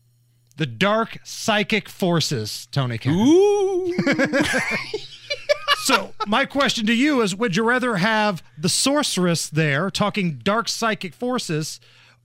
The 0.57 0.67
dark 0.67 1.19
psychic 1.25 1.89
forces, 1.89 2.67
Tony 2.71 2.97
Kennedy. 2.97 3.23
Ooh. 3.23 3.95
so, 5.85 6.15
my 6.27 6.47
question 6.47 6.87
to 6.87 6.95
you 6.95 7.21
is 7.21 7.35
Would 7.37 7.57
you 7.57 7.63
rather 7.63 7.97
have 7.97 8.43
the 8.57 8.71
sorceress 8.71 9.51
there 9.51 9.91
talking 9.91 10.41
dark 10.43 10.69
psychic 10.69 11.13
forces 11.13 11.79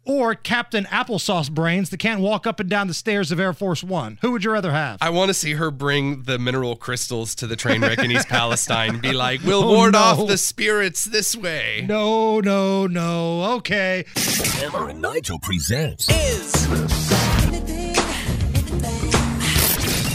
or 0.06 0.34
Captain 0.36 0.86
Applesauce 0.86 1.52
Brains 1.52 1.90
that 1.92 1.98
can't 1.98 2.22
walk 2.22 2.48
up 2.48 2.60
and 2.60 2.70
down 2.70 2.88
the 2.88 2.94
stairs 2.94 3.32
of 3.32 3.40
Air 3.40 3.54
Force 3.54 3.84
One? 3.84 4.18
Who 4.22 4.32
would 4.32 4.44
you 4.44 4.52
rather 4.52 4.72
have? 4.72 4.98
I 5.02 5.10
want 5.12 5.30
to 5.30 5.34
see 5.34 5.54
her 5.54 5.70
bring 5.72 6.24
the 6.24 6.40
mineral 6.40 6.76
crystals 6.76 7.36
to 7.36 7.48
the 7.48 7.56
train 7.56 7.82
wreck 7.82 8.00
in 8.00 8.12
East 8.12 8.28
Palestine. 8.30 9.00
Be 9.00 9.14
like, 9.14 9.42
we'll 9.44 9.64
Oh, 9.64 9.74
ward 9.76 9.94
no. 9.94 10.00
off 10.00 10.28
the 10.28 10.38
spirits 10.38 11.06
this 11.06 11.36
way. 11.36 11.86
No, 11.88 12.40
no, 12.40 12.88
no. 12.88 13.54
Okay. 13.58 14.06
Hammer 14.16 14.90
and 14.90 15.02
Nigel 15.02 15.40
presents 15.40 16.08
Is. 16.10 16.52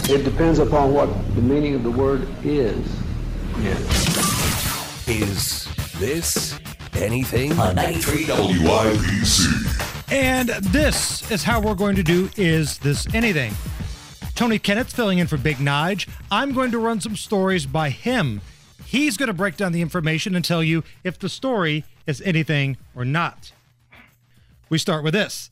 It 0.09 0.23
depends 0.23 0.59
upon 0.59 0.93
what 0.93 1.07
the 1.35 1.41
meaning 1.41 1.75
of 1.75 1.83
the 1.83 1.91
word 1.91 2.27
is. 2.43 2.77
Is 5.07 5.67
This 5.99 6.57
Anything 6.97 7.53
on 7.59 7.75
93 7.75 8.23
WIBC. 8.25 10.11
And 10.11 10.49
this 10.49 11.29
is 11.31 11.43
how 11.43 11.61
we're 11.61 11.75
going 11.75 11.95
to 11.95 12.03
do 12.03 12.29
Is 12.37 12.79
This 12.79 13.07
Anything? 13.13 13.53
Tony 14.33 14.57
Kinnett's 14.57 14.93
filling 14.93 15.19
in 15.19 15.27
for 15.27 15.37
Big 15.37 15.57
Nige. 15.57 16.09
I'm 16.31 16.53
going 16.53 16.71
to 16.71 16.79
run 16.79 16.99
some 16.99 17.15
stories 17.15 17.67
by 17.67 17.91
him. 17.91 18.41
He's 18.83 19.15
going 19.15 19.27
to 19.27 19.33
break 19.33 19.57
down 19.57 19.73
the 19.73 19.81
information 19.81 20.35
and 20.35 20.43
tell 20.43 20.63
you 20.63 20.83
if 21.03 21.19
the 21.19 21.29
story 21.29 21.85
is 22.07 22.21
anything 22.21 22.77
or 22.95 23.05
not. 23.05 23.51
We 24.69 24.79
start 24.79 25.03
with 25.03 25.13
this. 25.13 25.51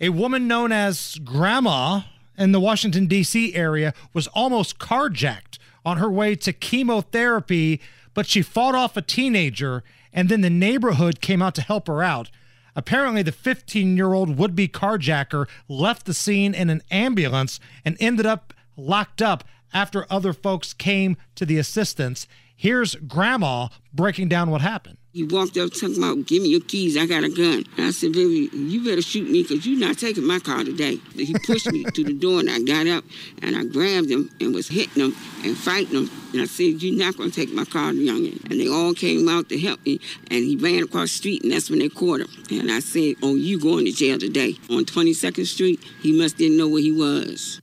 A 0.00 0.08
woman 0.08 0.48
known 0.48 0.72
as 0.72 1.18
Grandma 1.22 2.02
in 2.38 2.52
the 2.52 2.60
Washington, 2.60 3.06
D.C. 3.06 3.54
area 3.54 3.92
was 4.14 4.26
almost 4.28 4.78
carjacked 4.78 5.58
on 5.84 5.98
her 5.98 6.10
way 6.10 6.34
to 6.36 6.52
chemotherapy, 6.52 7.80
but 8.14 8.26
she 8.26 8.40
fought 8.42 8.74
off 8.74 8.96
a 8.96 9.02
teenager, 9.02 9.82
and 10.12 10.28
then 10.28 10.40
the 10.40 10.50
neighborhood 10.50 11.20
came 11.20 11.42
out 11.42 11.54
to 11.56 11.62
help 11.62 11.86
her 11.86 12.02
out. 12.02 12.30
Apparently, 12.74 13.22
the 13.22 13.32
15 13.32 13.96
year 13.96 14.12
old 14.14 14.38
would 14.38 14.54
be 14.54 14.68
carjacker 14.68 15.48
left 15.68 16.06
the 16.06 16.14
scene 16.14 16.54
in 16.54 16.70
an 16.70 16.82
ambulance 16.90 17.58
and 17.84 17.96
ended 17.98 18.26
up 18.26 18.54
locked 18.76 19.20
up 19.20 19.44
after 19.72 20.06
other 20.10 20.32
folks 20.32 20.72
came 20.72 21.16
to 21.34 21.44
the 21.44 21.58
assistance. 21.58 22.26
Here's 22.54 22.94
Grandma 22.94 23.68
breaking 23.92 24.28
down 24.28 24.50
what 24.50 24.60
happened. 24.60 24.98
He 25.14 25.24
walked 25.24 25.56
up 25.56 25.72
talking 25.72 25.96
about, 25.96 26.26
give 26.26 26.42
me 26.42 26.50
your 26.50 26.60
keys, 26.60 26.96
I 26.96 27.06
got 27.06 27.24
a 27.24 27.30
gun. 27.30 27.64
And 27.78 27.86
I 27.86 27.90
said, 27.92 28.12
baby, 28.12 28.50
you 28.52 28.84
better 28.84 29.00
shoot 29.00 29.28
me 29.28 29.42
because 29.42 29.66
you're 29.66 29.80
not 29.80 29.96
taking 29.96 30.26
my 30.26 30.38
car 30.38 30.64
today. 30.64 30.96
He 31.14 31.34
pushed 31.46 31.72
me 31.72 31.84
to 31.84 32.04
the 32.04 32.12
door 32.12 32.40
and 32.40 32.50
I 32.50 32.60
got 32.60 32.86
up 32.86 33.04
and 33.40 33.56
I 33.56 33.64
grabbed 33.64 34.10
him 34.10 34.30
and 34.38 34.54
was 34.54 34.68
hitting 34.68 35.02
him 35.02 35.16
and 35.44 35.56
fighting 35.56 35.96
him. 35.96 36.10
And 36.34 36.42
I 36.42 36.44
said, 36.44 36.82
you're 36.82 36.98
not 36.98 37.16
going 37.16 37.30
to 37.30 37.34
take 37.34 37.54
my 37.54 37.64
car, 37.64 37.92
youngin. 37.92 38.44
And 38.50 38.60
they 38.60 38.68
all 38.68 38.92
came 38.92 39.30
out 39.30 39.48
to 39.48 39.58
help 39.58 39.84
me 39.86 39.98
and 40.30 40.44
he 40.44 40.56
ran 40.56 40.82
across 40.82 41.10
the 41.10 41.16
street 41.16 41.42
and 41.42 41.52
that's 41.52 41.70
when 41.70 41.78
they 41.78 41.88
caught 41.88 42.20
him. 42.20 42.28
And 42.50 42.70
I 42.70 42.80
said, 42.80 43.14
oh, 43.22 43.34
you 43.34 43.58
going 43.58 43.86
to 43.86 43.92
jail 43.92 44.18
today. 44.18 44.56
On 44.68 44.84
22nd 44.84 45.46
Street, 45.46 45.82
he 46.02 46.12
must 46.20 46.36
didn't 46.36 46.58
know 46.58 46.68
where 46.68 46.82
he 46.82 46.92
was. 46.92 47.62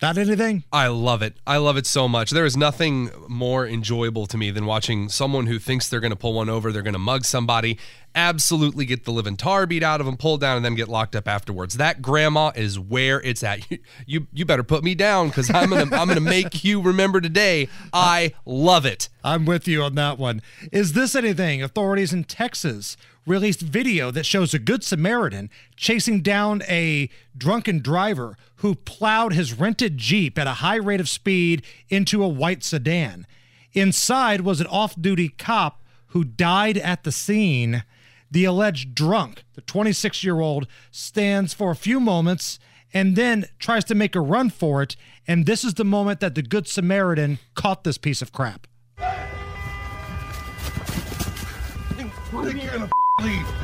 Not 0.00 0.16
anything? 0.16 0.62
I 0.72 0.86
love 0.86 1.22
it. 1.22 1.34
I 1.44 1.56
love 1.56 1.76
it 1.76 1.84
so 1.84 2.06
much. 2.06 2.30
There 2.30 2.44
is 2.44 2.56
nothing 2.56 3.10
more 3.26 3.66
enjoyable 3.66 4.26
to 4.26 4.36
me 4.36 4.52
than 4.52 4.64
watching 4.64 5.08
someone 5.08 5.46
who 5.46 5.58
thinks 5.58 5.88
they're 5.88 5.98
going 5.98 6.12
to 6.12 6.16
pull 6.16 6.34
one 6.34 6.48
over, 6.48 6.70
they're 6.70 6.82
going 6.82 6.92
to 6.92 7.00
mug 7.00 7.24
somebody, 7.24 7.78
absolutely 8.14 8.84
get 8.84 9.04
the 9.04 9.12
living 9.12 9.36
tar 9.36 9.66
beat 9.66 9.82
out 9.82 10.00
of 10.00 10.06
them, 10.06 10.16
pulled 10.16 10.40
down, 10.40 10.56
and 10.56 10.64
then 10.64 10.74
get 10.74 10.88
locked 10.88 11.14
up 11.14 11.28
afterwards. 11.28 11.76
That 11.76 12.02
grandma 12.02 12.52
is 12.54 12.78
where 12.78 13.20
it's 13.22 13.42
at. 13.42 13.70
You 13.70 13.78
you, 14.06 14.26
you 14.32 14.44
better 14.44 14.62
put 14.62 14.82
me 14.84 14.94
down 14.94 15.28
because 15.28 15.50
I'm 15.50 15.70
gonna 15.70 15.94
I'm 15.96 16.08
gonna 16.08 16.20
make 16.20 16.64
you 16.64 16.80
remember 16.80 17.20
today. 17.20 17.68
I 17.92 18.34
love 18.44 18.86
it. 18.86 19.08
I'm 19.22 19.44
with 19.44 19.68
you 19.68 19.82
on 19.82 19.94
that 19.96 20.18
one. 20.18 20.42
Is 20.72 20.92
this 20.92 21.14
anything? 21.14 21.62
Authorities 21.62 22.12
in 22.12 22.24
Texas 22.24 22.96
released 23.26 23.60
video 23.60 24.10
that 24.10 24.24
shows 24.24 24.54
a 24.54 24.58
good 24.58 24.82
Samaritan 24.82 25.50
chasing 25.76 26.22
down 26.22 26.62
a 26.68 27.10
drunken 27.36 27.80
driver 27.80 28.36
who 28.56 28.74
plowed 28.74 29.34
his 29.34 29.52
rented 29.52 29.98
Jeep 29.98 30.38
at 30.38 30.46
a 30.46 30.54
high 30.54 30.76
rate 30.76 31.00
of 31.00 31.08
speed 31.08 31.62
into 31.88 32.22
a 32.24 32.28
white 32.28 32.64
sedan. 32.64 33.26
Inside 33.72 34.40
was 34.40 34.60
an 34.60 34.66
off 34.66 35.00
duty 35.00 35.28
cop 35.28 35.82
who 36.08 36.24
died 36.24 36.78
at 36.78 37.04
the 37.04 37.12
scene. 37.12 37.84
The 38.30 38.44
alleged 38.44 38.94
drunk, 38.94 39.44
the 39.54 39.62
26 39.62 40.22
year 40.22 40.40
old, 40.40 40.66
stands 40.90 41.54
for 41.54 41.70
a 41.70 41.76
few 41.76 41.98
moments 42.00 42.58
and 42.92 43.16
then 43.16 43.46
tries 43.58 43.84
to 43.84 43.94
make 43.94 44.14
a 44.14 44.20
run 44.20 44.50
for 44.50 44.82
it. 44.82 44.96
And 45.26 45.46
this 45.46 45.64
is 45.64 45.74
the 45.74 45.84
moment 45.84 46.20
that 46.20 46.34
the 46.34 46.42
Good 46.42 46.66
Samaritan 46.66 47.38
caught 47.54 47.84
this 47.84 47.98
piece 47.98 48.22
of 48.22 48.32
crap. 48.32 48.66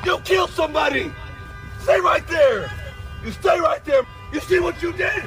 You 0.04 0.18
killed 0.24 0.50
somebody! 0.50 1.12
Stay 1.82 2.00
right 2.00 2.26
there! 2.28 2.70
You 3.24 3.30
stay 3.32 3.60
right 3.60 3.84
there! 3.84 4.02
You 4.32 4.40
see 4.40 4.58
what 4.58 4.82
you 4.82 4.92
did? 4.92 5.22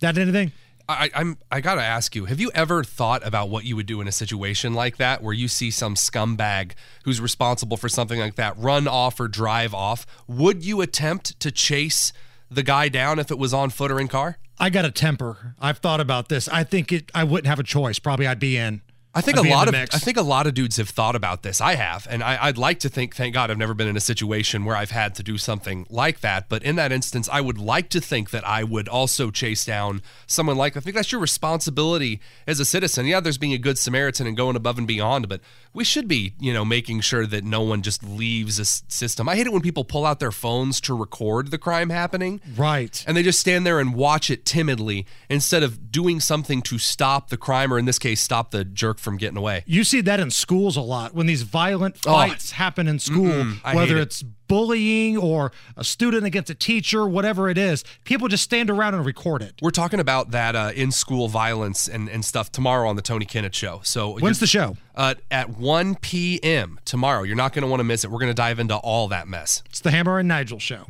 That 0.00 0.18
anything? 0.18 0.52
I, 0.88 1.10
I'm. 1.14 1.38
I 1.50 1.60
gotta 1.60 1.82
ask 1.82 2.14
you: 2.14 2.26
Have 2.26 2.40
you 2.40 2.50
ever 2.54 2.84
thought 2.84 3.26
about 3.26 3.48
what 3.48 3.64
you 3.64 3.74
would 3.76 3.86
do 3.86 4.00
in 4.00 4.08
a 4.08 4.12
situation 4.12 4.74
like 4.74 4.98
that, 4.98 5.22
where 5.22 5.34
you 5.34 5.48
see 5.48 5.70
some 5.70 5.94
scumbag 5.94 6.72
who's 7.04 7.20
responsible 7.20 7.76
for 7.76 7.88
something 7.88 8.20
like 8.20 8.36
that 8.36 8.56
run 8.56 8.86
off 8.86 9.18
or 9.18 9.26
drive 9.28 9.74
off? 9.74 10.06
Would 10.28 10.64
you 10.64 10.80
attempt 10.80 11.38
to 11.40 11.50
chase 11.50 12.12
the 12.50 12.62
guy 12.62 12.88
down 12.88 13.18
if 13.18 13.30
it 13.30 13.38
was 13.38 13.52
on 13.52 13.70
foot 13.70 13.90
or 13.90 14.00
in 14.00 14.08
car? 14.08 14.38
I 14.58 14.70
got 14.70 14.84
a 14.84 14.90
temper. 14.90 15.54
I've 15.60 15.78
thought 15.78 16.00
about 16.00 16.28
this. 16.28 16.48
I 16.48 16.64
think 16.64 16.92
it. 16.92 17.10
I 17.14 17.24
wouldn't 17.24 17.48
have 17.48 17.58
a 17.58 17.64
choice. 17.64 17.98
Probably, 17.98 18.26
I'd 18.26 18.38
be 18.38 18.56
in. 18.56 18.82
I 19.16 19.22
think 19.22 19.38
I'd 19.38 19.46
a 19.46 19.50
lot 19.50 19.66
of 19.66 19.72
mix. 19.72 19.94
I 19.94 19.98
think 19.98 20.18
a 20.18 20.22
lot 20.22 20.46
of 20.46 20.52
dudes 20.52 20.76
have 20.76 20.90
thought 20.90 21.16
about 21.16 21.42
this. 21.42 21.60
I 21.62 21.74
have, 21.74 22.06
and 22.10 22.22
I, 22.22 22.36
I'd 22.42 22.58
like 22.58 22.80
to 22.80 22.90
think. 22.90 23.16
Thank 23.16 23.32
God, 23.32 23.50
I've 23.50 23.56
never 23.56 23.72
been 23.72 23.88
in 23.88 23.96
a 23.96 24.00
situation 24.00 24.66
where 24.66 24.76
I've 24.76 24.90
had 24.90 25.14
to 25.14 25.22
do 25.22 25.38
something 25.38 25.86
like 25.88 26.20
that. 26.20 26.50
But 26.50 26.62
in 26.62 26.76
that 26.76 26.92
instance, 26.92 27.26
I 27.32 27.40
would 27.40 27.56
like 27.56 27.88
to 27.90 28.00
think 28.00 28.28
that 28.30 28.46
I 28.46 28.62
would 28.62 28.88
also 28.88 29.30
chase 29.30 29.64
down 29.64 30.02
someone 30.26 30.56
like. 30.56 30.76
I 30.76 30.80
think 30.80 30.94
that's 30.94 31.10
your 31.10 31.20
responsibility 31.20 32.20
as 32.46 32.60
a 32.60 32.66
citizen. 32.66 33.06
Yeah, 33.06 33.20
there's 33.20 33.38
being 33.38 33.54
a 33.54 33.58
good 33.58 33.78
Samaritan 33.78 34.26
and 34.26 34.36
going 34.36 34.54
above 34.54 34.76
and 34.76 34.86
beyond, 34.86 35.28
but 35.30 35.40
we 35.76 35.84
should 35.84 36.08
be, 36.08 36.32
you 36.40 36.52
know, 36.52 36.64
making 36.64 37.00
sure 37.02 37.26
that 37.26 37.44
no 37.44 37.60
one 37.60 37.82
just 37.82 38.02
leaves 38.02 38.58
a 38.58 38.64
system. 38.64 39.28
I 39.28 39.36
hate 39.36 39.46
it 39.46 39.52
when 39.52 39.60
people 39.62 39.84
pull 39.84 40.06
out 40.06 40.18
their 40.18 40.32
phones 40.32 40.80
to 40.80 40.96
record 40.96 41.50
the 41.50 41.58
crime 41.58 41.90
happening. 41.90 42.40
Right. 42.56 43.04
And 43.06 43.16
they 43.16 43.22
just 43.22 43.38
stand 43.38 43.66
there 43.66 43.78
and 43.78 43.94
watch 43.94 44.30
it 44.30 44.44
timidly 44.46 45.06
instead 45.28 45.62
of 45.62 45.92
doing 45.92 46.18
something 46.18 46.62
to 46.62 46.78
stop 46.78 47.28
the 47.28 47.36
crime, 47.36 47.72
or 47.72 47.78
in 47.78 47.84
this 47.84 47.98
case, 47.98 48.20
stop 48.22 48.50
the 48.52 48.64
jerk 48.64 48.98
from 48.98 49.18
getting 49.18 49.36
away. 49.36 49.64
You 49.66 49.84
see 49.84 50.00
that 50.00 50.18
in 50.18 50.30
schools 50.30 50.76
a 50.76 50.80
lot 50.80 51.14
when 51.14 51.26
these 51.26 51.42
violent 51.42 51.98
Oh. 52.06 52.12
fights 52.12 52.52
happen 52.52 52.88
in 52.88 52.98
school, 52.98 53.44
whether 53.72 53.98
it. 53.98 54.02
it's 54.02 54.22
bullying 54.48 55.16
or 55.16 55.52
a 55.76 55.84
student 55.84 56.24
against 56.24 56.50
a 56.50 56.54
teacher, 56.54 57.06
whatever 57.06 57.48
it 57.48 57.58
is. 57.58 57.84
People 58.04 58.28
just 58.28 58.44
stand 58.44 58.70
around 58.70 58.94
and 58.94 59.04
record 59.04 59.42
it. 59.42 59.54
We're 59.60 59.70
talking 59.70 60.00
about 60.00 60.30
that 60.30 60.56
uh, 60.56 60.72
in 60.74 60.90
school 60.90 61.28
violence 61.28 61.88
and, 61.88 62.08
and 62.08 62.24
stuff 62.24 62.50
tomorrow 62.52 62.88
on 62.88 62.96
the 62.96 63.02
Tony 63.02 63.26
Kinnett 63.26 63.54
show. 63.54 63.80
So 63.84 64.18
When's 64.18 64.40
the 64.40 64.46
show? 64.46 64.76
Uh, 64.94 65.14
at 65.30 65.50
1 65.50 65.96
p.m. 65.96 66.80
tomorrow. 66.84 67.22
You're 67.22 67.36
not 67.36 67.52
going 67.52 67.62
to 67.62 67.68
want 67.68 67.80
to 67.80 67.84
miss 67.84 68.04
it. 68.04 68.10
We're 68.10 68.18
going 68.18 68.30
to 68.30 68.34
dive 68.34 68.58
into 68.58 68.76
all 68.76 69.08
that 69.08 69.28
mess. 69.28 69.62
It's 69.66 69.80
the 69.80 69.90
Hammer 69.90 70.18
and 70.18 70.28
Nigel 70.28 70.58
show. 70.58 70.86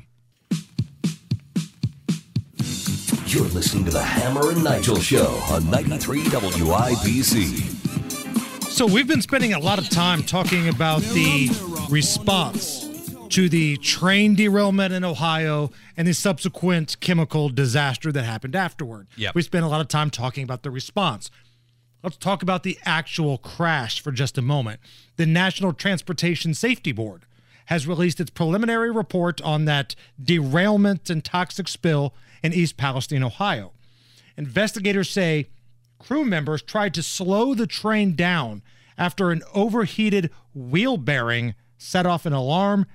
You're 3.26 3.44
listening 3.48 3.84
to 3.86 3.90
the 3.90 4.02
Hammer 4.02 4.52
and 4.52 4.62
Nigel 4.62 5.00
Show 5.00 5.26
on 5.50 5.68
93 5.68 6.22
WIBC. 6.22 7.76
So 8.70 8.86
we've 8.86 9.08
been 9.08 9.20
spending 9.20 9.52
a 9.52 9.58
lot 9.58 9.78
of 9.80 9.90
time 9.90 10.22
talking 10.22 10.68
about 10.68 11.02
the 11.02 11.48
response 11.90 12.85
to 13.30 13.48
the 13.48 13.76
train 13.78 14.34
derailment 14.34 14.92
in 14.92 15.04
Ohio 15.04 15.70
and 15.96 16.06
the 16.06 16.14
subsequent 16.14 16.98
chemical 17.00 17.48
disaster 17.48 18.12
that 18.12 18.24
happened 18.24 18.54
afterward. 18.56 19.08
Yep. 19.16 19.34
We 19.34 19.42
spent 19.42 19.64
a 19.64 19.68
lot 19.68 19.80
of 19.80 19.88
time 19.88 20.10
talking 20.10 20.44
about 20.44 20.62
the 20.62 20.70
response. 20.70 21.30
Let's 22.02 22.16
talk 22.16 22.42
about 22.42 22.62
the 22.62 22.78
actual 22.84 23.38
crash 23.38 24.00
for 24.00 24.12
just 24.12 24.38
a 24.38 24.42
moment. 24.42 24.80
The 25.16 25.26
National 25.26 25.72
Transportation 25.72 26.54
Safety 26.54 26.92
Board 26.92 27.24
has 27.66 27.86
released 27.86 28.20
its 28.20 28.30
preliminary 28.30 28.90
report 28.90 29.40
on 29.42 29.64
that 29.64 29.94
derailment 30.22 31.10
and 31.10 31.24
toxic 31.24 31.66
spill 31.68 32.14
in 32.42 32.52
East 32.52 32.76
Palestine, 32.76 33.24
Ohio. 33.24 33.72
Investigators 34.36 35.10
say 35.10 35.48
crew 35.98 36.24
members 36.24 36.62
tried 36.62 36.94
to 36.94 37.02
slow 37.02 37.54
the 37.54 37.66
train 37.66 38.14
down 38.14 38.62
after 38.96 39.30
an 39.30 39.42
overheated 39.52 40.30
wheel 40.54 40.96
bearing 40.96 41.54
set 41.78 42.06
off 42.06 42.26
an 42.26 42.32
alarm. 42.32 42.86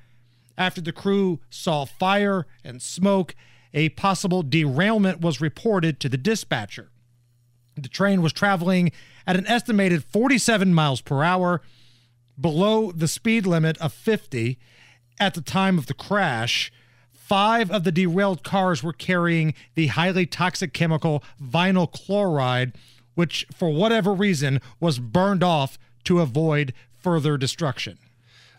After 0.61 0.79
the 0.79 0.91
crew 0.91 1.39
saw 1.49 1.85
fire 1.85 2.45
and 2.63 2.83
smoke, 2.83 3.33
a 3.73 3.89
possible 3.89 4.43
derailment 4.43 5.19
was 5.19 5.41
reported 5.41 5.99
to 5.99 6.07
the 6.07 6.19
dispatcher. 6.19 6.91
The 7.75 7.89
train 7.89 8.21
was 8.21 8.31
traveling 8.31 8.91
at 9.25 9.35
an 9.35 9.47
estimated 9.47 10.03
47 10.03 10.71
miles 10.71 11.01
per 11.01 11.23
hour, 11.23 11.63
below 12.39 12.91
the 12.91 13.07
speed 13.07 13.47
limit 13.47 13.75
of 13.79 13.91
50 13.91 14.59
at 15.19 15.33
the 15.33 15.41
time 15.41 15.79
of 15.79 15.87
the 15.87 15.95
crash. 15.95 16.71
Five 17.11 17.71
of 17.71 17.83
the 17.83 17.91
derailed 17.91 18.43
cars 18.43 18.83
were 18.83 18.93
carrying 18.93 19.55
the 19.73 19.87
highly 19.87 20.27
toxic 20.27 20.73
chemical 20.73 21.23
vinyl 21.41 21.91
chloride, 21.91 22.73
which, 23.15 23.47
for 23.51 23.71
whatever 23.71 24.13
reason, 24.13 24.61
was 24.79 24.99
burned 24.99 25.43
off 25.43 25.79
to 26.03 26.19
avoid 26.19 26.71
further 26.99 27.35
destruction. 27.35 27.97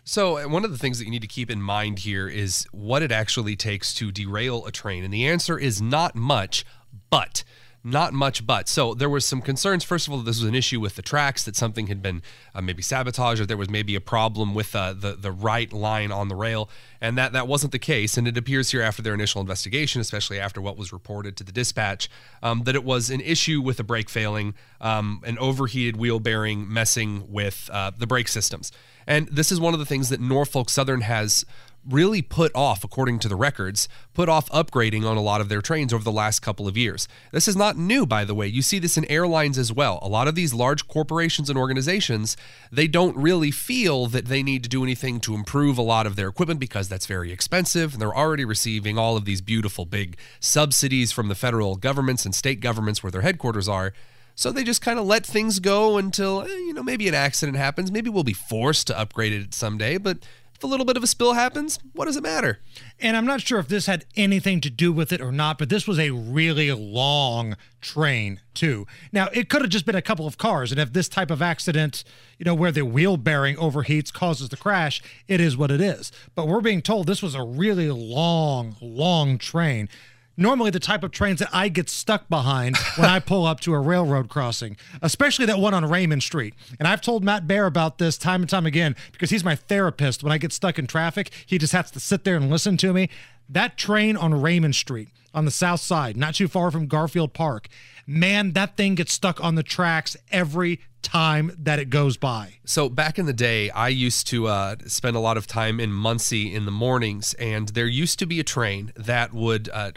So, 0.04 0.38
uh, 0.38 0.48
one 0.48 0.64
of 0.64 0.72
the 0.72 0.78
things 0.78 0.98
that 0.98 1.04
you 1.04 1.10
need 1.12 1.22
to 1.22 1.28
keep 1.28 1.48
in 1.48 1.62
mind 1.62 2.00
here 2.00 2.28
is 2.28 2.66
what 2.72 3.02
it 3.02 3.12
actually 3.12 3.54
takes 3.54 3.94
to 3.94 4.10
derail 4.10 4.66
a 4.66 4.72
train. 4.72 5.04
And 5.04 5.14
the 5.14 5.28
answer 5.28 5.58
is 5.58 5.80
not 5.80 6.16
much, 6.16 6.64
but 7.08 7.44
not 7.84 8.12
much 8.12 8.46
but. 8.46 8.68
So, 8.68 8.94
there 8.94 9.08
was 9.08 9.24
some 9.24 9.40
concerns. 9.40 9.84
First 9.84 10.06
of 10.06 10.12
all, 10.12 10.20
this 10.20 10.40
was 10.40 10.48
an 10.48 10.54
issue 10.54 10.80
with 10.80 10.96
the 10.96 11.02
tracks 11.02 11.44
that 11.44 11.56
something 11.56 11.88
had 11.88 12.02
been 12.02 12.22
uh, 12.54 12.60
maybe 12.60 12.82
sabotaged 12.82 13.40
or 13.40 13.46
there 13.46 13.56
was 13.56 13.70
maybe 13.70 13.94
a 13.94 14.00
problem 14.00 14.54
with 14.54 14.74
uh, 14.74 14.92
the, 14.92 15.14
the 15.14 15.32
right 15.32 15.72
line 15.72 16.12
on 16.12 16.28
the 16.28 16.36
rail. 16.36 16.68
And 17.00 17.18
that, 17.18 17.32
that 17.32 17.48
wasn't 17.48 17.72
the 17.72 17.78
case. 17.78 18.16
And 18.16 18.28
it 18.28 18.36
appears 18.36 18.70
here 18.70 18.82
after 18.82 19.02
their 19.02 19.14
initial 19.14 19.40
investigation, 19.40 20.00
especially 20.00 20.38
after 20.38 20.60
what 20.60 20.76
was 20.76 20.92
reported 20.92 21.36
to 21.38 21.44
the 21.44 21.52
dispatch, 21.52 22.08
um, 22.42 22.62
that 22.64 22.74
it 22.74 22.84
was 22.84 23.10
an 23.10 23.20
issue 23.20 23.60
with 23.60 23.78
the 23.78 23.84
brake 23.84 24.08
failing, 24.08 24.54
um, 24.80 25.20
an 25.24 25.38
overheated 25.38 25.96
wheel 25.96 26.20
bearing 26.20 26.72
messing 26.72 27.30
with 27.30 27.68
uh, 27.72 27.90
the 27.96 28.06
brake 28.06 28.28
systems. 28.28 28.70
And 29.06 29.26
this 29.28 29.50
is 29.50 29.60
one 29.60 29.74
of 29.74 29.80
the 29.80 29.86
things 29.86 30.10
that 30.10 30.20
Norfolk 30.20 30.70
Southern 30.70 31.00
has 31.00 31.44
really 31.88 32.22
put 32.22 32.52
off, 32.54 32.84
according 32.84 33.18
to 33.20 33.28
the 33.28 33.36
records, 33.36 33.88
put 34.14 34.28
off 34.28 34.48
upgrading 34.50 35.04
on 35.04 35.16
a 35.16 35.22
lot 35.22 35.40
of 35.40 35.48
their 35.48 35.60
trains 35.60 35.92
over 35.92 36.04
the 36.04 36.12
last 36.12 36.40
couple 36.40 36.68
of 36.68 36.76
years. 36.76 37.08
This 37.32 37.48
is 37.48 37.56
not 37.56 37.76
new, 37.76 38.06
by 38.06 38.24
the 38.24 38.34
way. 38.34 38.46
You 38.46 38.62
see 38.62 38.78
this 38.78 38.96
in 38.96 39.04
airlines 39.06 39.58
as 39.58 39.72
well. 39.72 39.98
A 40.02 40.08
lot 40.08 40.28
of 40.28 40.34
these 40.34 40.54
large 40.54 40.86
corporations 40.86 41.48
and 41.48 41.58
organizations, 41.58 42.36
they 42.70 42.86
don't 42.86 43.16
really 43.16 43.50
feel 43.50 44.06
that 44.08 44.26
they 44.26 44.42
need 44.42 44.62
to 44.62 44.68
do 44.68 44.82
anything 44.82 45.20
to 45.20 45.34
improve 45.34 45.78
a 45.78 45.82
lot 45.82 46.06
of 46.06 46.16
their 46.16 46.28
equipment 46.28 46.60
because 46.60 46.88
that's 46.88 47.06
very 47.06 47.32
expensive. 47.32 47.92
And 47.92 48.00
they're 48.00 48.16
already 48.16 48.44
receiving 48.44 48.98
all 48.98 49.16
of 49.16 49.24
these 49.24 49.40
beautiful 49.40 49.84
big 49.84 50.16
subsidies 50.40 51.12
from 51.12 51.28
the 51.28 51.34
federal 51.34 51.76
governments 51.76 52.24
and 52.24 52.34
state 52.34 52.60
governments 52.60 53.02
where 53.02 53.12
their 53.12 53.22
headquarters 53.22 53.68
are. 53.68 53.92
So 54.34 54.50
they 54.50 54.64
just 54.64 54.80
kind 54.80 54.98
of 54.98 55.04
let 55.04 55.26
things 55.26 55.58
go 55.58 55.98
until, 55.98 56.42
eh, 56.42 56.46
you 56.46 56.72
know, 56.72 56.82
maybe 56.82 57.06
an 57.06 57.14
accident 57.14 57.58
happens. 57.58 57.92
Maybe 57.92 58.08
we'll 58.08 58.24
be 58.24 58.32
forced 58.32 58.86
to 58.86 58.98
upgrade 58.98 59.32
it 59.32 59.52
someday, 59.52 59.98
but 59.98 60.18
A 60.62 60.66
little 60.66 60.86
bit 60.86 60.96
of 60.96 61.02
a 61.02 61.08
spill 61.08 61.32
happens, 61.32 61.80
what 61.92 62.04
does 62.04 62.16
it 62.16 62.22
matter? 62.22 62.60
And 63.00 63.16
I'm 63.16 63.26
not 63.26 63.40
sure 63.40 63.58
if 63.58 63.66
this 63.66 63.86
had 63.86 64.04
anything 64.16 64.60
to 64.60 64.70
do 64.70 64.92
with 64.92 65.12
it 65.12 65.20
or 65.20 65.32
not, 65.32 65.58
but 65.58 65.68
this 65.68 65.88
was 65.88 65.98
a 65.98 66.10
really 66.10 66.70
long 66.70 67.56
train, 67.80 68.40
too. 68.54 68.86
Now, 69.10 69.28
it 69.32 69.48
could 69.48 69.62
have 69.62 69.70
just 69.70 69.86
been 69.86 69.96
a 69.96 70.02
couple 70.02 70.26
of 70.26 70.38
cars. 70.38 70.70
And 70.70 70.80
if 70.80 70.92
this 70.92 71.08
type 71.08 71.32
of 71.32 71.42
accident, 71.42 72.04
you 72.38 72.44
know, 72.44 72.54
where 72.54 72.70
the 72.70 72.84
wheel 72.84 73.16
bearing 73.16 73.56
overheats 73.56 74.12
causes 74.12 74.50
the 74.50 74.56
crash, 74.56 75.02
it 75.26 75.40
is 75.40 75.56
what 75.56 75.72
it 75.72 75.80
is. 75.80 76.12
But 76.36 76.46
we're 76.46 76.60
being 76.60 76.80
told 76.80 77.06
this 77.08 77.22
was 77.22 77.34
a 77.34 77.42
really 77.42 77.90
long, 77.90 78.76
long 78.80 79.38
train. 79.38 79.88
Normally, 80.36 80.70
the 80.70 80.80
type 80.80 81.02
of 81.04 81.10
trains 81.10 81.40
that 81.40 81.50
I 81.52 81.68
get 81.68 81.90
stuck 81.90 82.28
behind 82.28 82.76
when 82.96 83.08
I 83.08 83.18
pull 83.20 83.44
up 83.44 83.60
to 83.60 83.74
a 83.74 83.80
railroad 83.80 84.28
crossing, 84.28 84.76
especially 85.02 85.46
that 85.46 85.58
one 85.58 85.74
on 85.74 85.84
Raymond 85.88 86.22
Street. 86.22 86.54
And 86.78 86.88
I've 86.88 87.02
told 87.02 87.22
Matt 87.22 87.46
Bear 87.46 87.66
about 87.66 87.98
this 87.98 88.16
time 88.16 88.40
and 88.42 88.50
time 88.50 88.66
again 88.66 88.96
because 89.12 89.30
he's 89.30 89.44
my 89.44 89.54
therapist. 89.56 90.22
When 90.22 90.32
I 90.32 90.38
get 90.38 90.52
stuck 90.52 90.78
in 90.78 90.86
traffic, 90.86 91.30
he 91.46 91.58
just 91.58 91.72
has 91.72 91.90
to 91.90 92.00
sit 92.00 92.24
there 92.24 92.36
and 92.36 92.50
listen 92.50 92.76
to 92.78 92.92
me. 92.92 93.10
That 93.48 93.76
train 93.76 94.16
on 94.16 94.40
Raymond 94.40 94.74
Street 94.74 95.08
on 95.34 95.44
the 95.44 95.50
south 95.50 95.80
side, 95.80 96.16
not 96.16 96.34
too 96.34 96.48
far 96.48 96.70
from 96.70 96.86
Garfield 96.86 97.32
Park, 97.32 97.68
man, 98.06 98.52
that 98.52 98.76
thing 98.76 98.94
gets 98.94 99.12
stuck 99.12 99.42
on 99.42 99.54
the 99.54 99.62
tracks 99.62 100.16
every 100.30 100.80
time 101.02 101.52
that 101.58 101.78
it 101.78 101.90
goes 101.90 102.16
by. 102.16 102.54
So 102.64 102.88
back 102.88 103.18
in 103.18 103.26
the 103.26 103.32
day, 103.32 103.70
I 103.70 103.88
used 103.88 104.26
to 104.28 104.46
uh, 104.46 104.76
spend 104.86 105.16
a 105.16 105.20
lot 105.20 105.36
of 105.36 105.46
time 105.46 105.80
in 105.80 105.92
Muncie 105.92 106.54
in 106.54 106.64
the 106.64 106.70
mornings, 106.70 107.34
and 107.34 107.68
there 107.70 107.86
used 107.86 108.18
to 108.20 108.26
be 108.26 108.40
a 108.40 108.44
train 108.44 108.92
that 108.96 109.32
would 109.32 109.68
uh, 109.72 109.92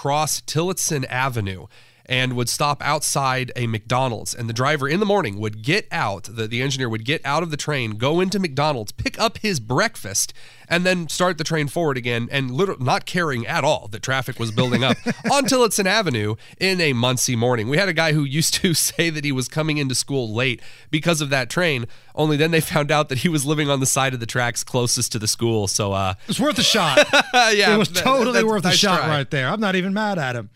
cross 0.00 0.40
Tillotson 0.46 1.04
Avenue 1.10 1.66
and 2.10 2.34
would 2.34 2.48
stop 2.48 2.82
outside 2.82 3.52
a 3.54 3.68
McDonald's. 3.68 4.34
And 4.34 4.48
the 4.48 4.52
driver 4.52 4.88
in 4.88 4.98
the 4.98 5.06
morning 5.06 5.38
would 5.38 5.62
get 5.62 5.86
out, 5.92 6.24
the, 6.24 6.48
the 6.48 6.60
engineer 6.60 6.88
would 6.88 7.04
get 7.04 7.24
out 7.24 7.44
of 7.44 7.52
the 7.52 7.56
train, 7.56 7.92
go 7.92 8.20
into 8.20 8.40
McDonald's, 8.40 8.90
pick 8.90 9.16
up 9.20 9.38
his 9.38 9.60
breakfast, 9.60 10.32
and 10.68 10.84
then 10.84 11.08
start 11.08 11.38
the 11.38 11.44
train 11.44 11.68
forward 11.68 11.96
again, 11.96 12.28
and 12.32 12.50
literally 12.50 12.84
not 12.84 13.06
caring 13.06 13.46
at 13.46 13.62
all 13.62 13.86
that 13.88 14.02
traffic 14.02 14.40
was 14.40 14.50
building 14.50 14.82
up 14.82 14.96
on 15.32 15.44
Tillotson 15.44 15.86
Avenue 15.86 16.34
in 16.58 16.80
a 16.80 16.92
Muncie 16.92 17.36
morning. 17.36 17.68
We 17.68 17.78
had 17.78 17.88
a 17.88 17.92
guy 17.92 18.12
who 18.12 18.24
used 18.24 18.54
to 18.54 18.74
say 18.74 19.08
that 19.10 19.24
he 19.24 19.30
was 19.30 19.46
coming 19.46 19.78
into 19.78 19.94
school 19.94 20.34
late 20.34 20.60
because 20.90 21.20
of 21.20 21.30
that 21.30 21.48
train, 21.48 21.86
only 22.16 22.36
then 22.36 22.50
they 22.50 22.60
found 22.60 22.90
out 22.90 23.08
that 23.10 23.18
he 23.18 23.28
was 23.28 23.46
living 23.46 23.70
on 23.70 23.78
the 23.78 23.86
side 23.86 24.14
of 24.14 24.20
the 24.20 24.26
tracks 24.26 24.64
closest 24.64 25.12
to 25.12 25.20
the 25.20 25.28
school. 25.28 25.68
So 25.68 25.92
uh, 25.92 26.14
it 26.22 26.28
was 26.28 26.40
worth 26.40 26.58
a 26.58 26.64
shot. 26.64 27.06
yeah, 27.54 27.72
it 27.72 27.78
was 27.78 27.88
totally 27.88 28.32
that's- 28.32 28.44
worth 28.50 28.64
a 28.64 28.68
nice 28.68 28.78
shot 28.78 28.98
try. 28.98 29.08
right 29.08 29.30
there. 29.30 29.46
I'm 29.48 29.60
not 29.60 29.76
even 29.76 29.94
mad 29.94 30.18
at 30.18 30.34
him. 30.34 30.50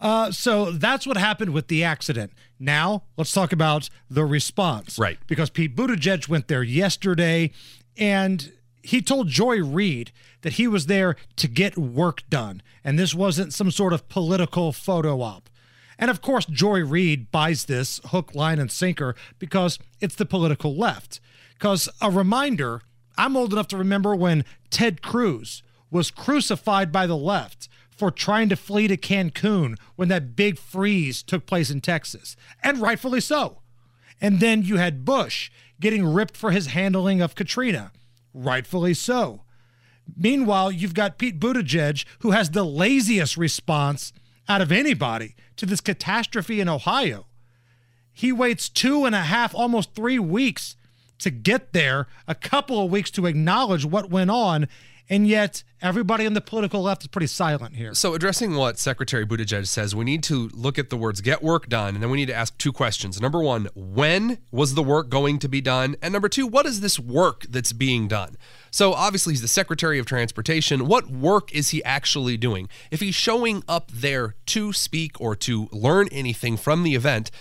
Uh, 0.00 0.32
so 0.32 0.72
that's 0.72 1.06
what 1.06 1.18
happened 1.18 1.52
with 1.52 1.68
the 1.68 1.84
accident. 1.84 2.32
Now 2.58 3.04
let's 3.16 3.32
talk 3.32 3.52
about 3.52 3.90
the 4.08 4.24
response. 4.24 4.98
Right. 4.98 5.18
Because 5.26 5.50
Pete 5.50 5.76
Buttigieg 5.76 6.28
went 6.28 6.48
there 6.48 6.62
yesterday 6.62 7.52
and 7.98 8.52
he 8.82 9.02
told 9.02 9.28
Joy 9.28 9.62
Reid 9.62 10.10
that 10.40 10.54
he 10.54 10.66
was 10.66 10.86
there 10.86 11.16
to 11.36 11.46
get 11.46 11.76
work 11.76 12.22
done. 12.30 12.62
And 12.82 12.98
this 12.98 13.14
wasn't 13.14 13.52
some 13.52 13.70
sort 13.70 13.92
of 13.92 14.08
political 14.08 14.72
photo 14.72 15.20
op. 15.20 15.50
And 15.98 16.10
of 16.10 16.22
course, 16.22 16.46
Joy 16.46 16.82
Reid 16.82 17.30
buys 17.30 17.66
this 17.66 18.00
hook, 18.06 18.34
line, 18.34 18.58
and 18.58 18.72
sinker 18.72 19.14
because 19.38 19.78
it's 20.00 20.14
the 20.14 20.24
political 20.24 20.74
left. 20.74 21.20
Because 21.52 21.90
a 22.00 22.10
reminder, 22.10 22.80
I'm 23.18 23.36
old 23.36 23.52
enough 23.52 23.68
to 23.68 23.76
remember 23.76 24.16
when 24.16 24.46
Ted 24.70 25.02
Cruz 25.02 25.62
was 25.90 26.10
crucified 26.10 26.90
by 26.90 27.06
the 27.06 27.18
left 27.18 27.68
for 28.00 28.10
trying 28.10 28.48
to 28.48 28.56
flee 28.56 28.88
to 28.88 28.96
Cancun 28.96 29.76
when 29.94 30.08
that 30.08 30.34
big 30.34 30.58
freeze 30.58 31.22
took 31.22 31.44
place 31.44 31.68
in 31.68 31.82
Texas, 31.82 32.34
and 32.62 32.78
rightfully 32.78 33.20
so. 33.20 33.58
And 34.22 34.40
then 34.40 34.62
you 34.62 34.78
had 34.78 35.04
Bush 35.04 35.50
getting 35.80 36.06
ripped 36.06 36.34
for 36.34 36.50
his 36.50 36.68
handling 36.68 37.20
of 37.20 37.34
Katrina, 37.34 37.92
rightfully 38.32 38.94
so. 38.94 39.42
Meanwhile, 40.16 40.72
you've 40.72 40.94
got 40.94 41.18
Pete 41.18 41.38
Buttigieg, 41.38 42.06
who 42.20 42.30
has 42.30 42.50
the 42.50 42.64
laziest 42.64 43.36
response 43.36 44.14
out 44.48 44.62
of 44.62 44.72
anybody 44.72 45.34
to 45.56 45.66
this 45.66 45.82
catastrophe 45.82 46.58
in 46.58 46.70
Ohio. 46.70 47.26
He 48.14 48.32
waits 48.32 48.70
two 48.70 49.04
and 49.04 49.14
a 49.14 49.20
half, 49.24 49.54
almost 49.54 49.94
three 49.94 50.18
weeks 50.18 50.74
to 51.18 51.28
get 51.28 51.74
there, 51.74 52.06
a 52.26 52.34
couple 52.34 52.82
of 52.82 52.90
weeks 52.90 53.10
to 53.10 53.26
acknowledge 53.26 53.84
what 53.84 54.08
went 54.08 54.30
on, 54.30 54.68
and 55.10 55.26
yet 55.26 55.64
everybody 55.82 56.24
on 56.24 56.34
the 56.34 56.40
political 56.40 56.82
left 56.82 57.02
is 57.02 57.08
pretty 57.08 57.26
silent 57.26 57.74
here. 57.74 57.92
So, 57.94 58.14
addressing 58.14 58.54
what 58.54 58.78
Secretary 58.78 59.26
Buttigieg 59.26 59.66
says, 59.66 59.94
we 59.94 60.04
need 60.04 60.22
to 60.24 60.48
look 60.54 60.78
at 60.78 60.88
the 60.88 60.96
words 60.96 61.20
get 61.20 61.42
work 61.42 61.68
done, 61.68 61.94
and 61.94 62.02
then 62.02 62.10
we 62.10 62.16
need 62.16 62.26
to 62.26 62.34
ask 62.34 62.56
two 62.56 62.72
questions. 62.72 63.20
Number 63.20 63.42
one, 63.42 63.68
when 63.74 64.38
was 64.52 64.74
the 64.74 64.82
work 64.82 65.08
going 65.10 65.40
to 65.40 65.48
be 65.48 65.60
done? 65.60 65.96
And 66.00 66.12
number 66.12 66.28
two, 66.28 66.46
what 66.46 66.64
is 66.64 66.80
this 66.80 66.98
work 66.98 67.44
that's 67.50 67.72
being 67.72 68.06
done? 68.06 68.36
So, 68.70 68.92
obviously, 68.92 69.32
he's 69.32 69.42
the 69.42 69.48
Secretary 69.48 69.98
of 69.98 70.06
Transportation. 70.06 70.86
What 70.86 71.10
work 71.10 71.52
is 71.52 71.70
he 71.70 71.82
actually 71.82 72.36
doing? 72.36 72.68
If 72.92 73.00
he's 73.00 73.16
showing 73.16 73.64
up 73.68 73.90
there 73.90 74.36
to 74.46 74.72
speak 74.72 75.20
or 75.20 75.34
to 75.36 75.68
learn 75.72 76.08
anything 76.12 76.56
from 76.56 76.84
the 76.84 76.94
event, 76.94 77.32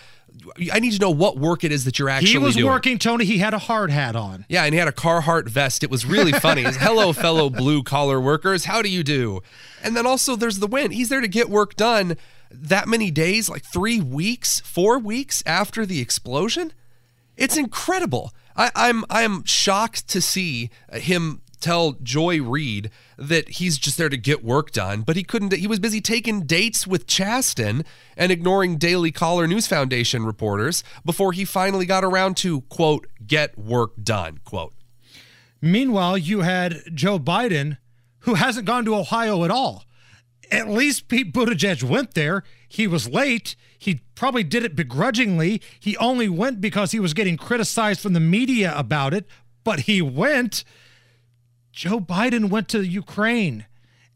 I 0.71 0.79
need 0.79 0.91
to 0.91 0.99
know 0.99 1.11
what 1.11 1.37
work 1.37 1.63
it 1.63 1.71
is 1.71 1.85
that 1.85 1.99
you're 1.99 2.09
actually 2.09 2.31
doing. 2.33 2.41
he 2.41 2.45
was 2.45 2.55
doing. 2.55 2.67
working, 2.67 2.97
Tony. 2.99 3.25
He 3.25 3.39
had 3.39 3.53
a 3.53 3.59
hard 3.59 3.91
hat 3.91 4.15
on. 4.15 4.45
Yeah, 4.49 4.63
and 4.63 4.73
he 4.73 4.79
had 4.79 4.87
a 4.87 4.93
Carhartt 4.93 5.47
vest. 5.47 5.83
It 5.83 5.89
was 5.89 6.05
really 6.05 6.31
funny. 6.31 6.63
It's, 6.63 6.77
Hello, 6.79 7.13
fellow 7.13 7.49
blue 7.49 7.83
collar 7.83 8.19
workers. 8.19 8.65
How 8.65 8.81
do 8.81 8.89
you 8.89 9.03
do? 9.03 9.41
And 9.83 9.95
then 9.95 10.05
also 10.05 10.35
there's 10.35 10.59
the 10.59 10.67
win. 10.67 10.91
He's 10.91 11.09
there 11.09 11.21
to 11.21 11.27
get 11.27 11.49
work 11.49 11.75
done 11.75 12.17
that 12.51 12.87
many 12.87 13.11
days, 13.11 13.49
like 13.49 13.63
three 13.63 13.99
weeks, 14.01 14.59
four 14.61 14.97
weeks 14.99 15.43
after 15.45 15.85
the 15.85 15.99
explosion. 15.99 16.73
It's 17.37 17.55
incredible. 17.57 18.33
I, 18.55 18.71
I'm 18.75 19.05
I'm 19.09 19.43
shocked 19.45 20.07
to 20.09 20.21
see 20.21 20.69
him 20.91 21.41
tell 21.59 21.93
Joy 22.03 22.41
Reid 22.41 22.89
that 23.17 23.49
he's 23.49 23.77
just 23.77 23.97
there 23.97 24.09
to 24.09 24.17
get 24.17 24.43
work 24.43 24.71
done, 24.71 25.01
but 25.01 25.15
he 25.15 25.23
couldn't. 25.23 25.53
He 25.53 25.67
was 25.67 25.79
busy 25.79 26.01
taking 26.01 26.41
dates 26.41 26.87
with 26.87 27.07
Chasten 27.07 27.83
and 28.17 28.31
ignoring 28.31 28.77
Daily 28.77 29.11
Caller 29.11 29.47
News 29.47 29.67
Foundation 29.67 30.25
reporters 30.25 30.83
before 31.05 31.33
he 31.33 31.45
finally 31.45 31.85
got 31.85 32.03
around 32.03 32.37
to 32.37 32.61
quote 32.61 33.07
get 33.25 33.57
work 33.57 33.91
done 34.01 34.39
quote. 34.43 34.73
Meanwhile, 35.61 36.17
you 36.17 36.41
had 36.41 36.81
Joe 36.93 37.19
Biden, 37.19 37.77
who 38.19 38.35
hasn't 38.35 38.65
gone 38.65 38.85
to 38.85 38.95
Ohio 38.95 39.43
at 39.43 39.51
all. 39.51 39.83
At 40.51 40.69
least 40.69 41.07
Pete 41.07 41.33
Buttigieg 41.33 41.83
went 41.83 42.13
there. 42.15 42.43
He 42.67 42.87
was 42.87 43.07
late. 43.07 43.55
He 43.77 44.01
probably 44.15 44.43
did 44.43 44.63
it 44.63 44.75
begrudgingly. 44.75 45.61
He 45.79 45.95
only 45.97 46.27
went 46.27 46.59
because 46.59 46.91
he 46.91 46.99
was 46.99 47.13
getting 47.13 47.37
criticized 47.37 48.01
from 48.01 48.13
the 48.13 48.19
media 48.19 48.73
about 48.75 49.13
it, 49.13 49.27
but 49.63 49.81
he 49.81 50.01
went. 50.01 50.63
Joe 51.71 51.99
Biden 51.99 52.49
went 52.49 52.67
to 52.69 52.81
Ukraine 52.81 53.65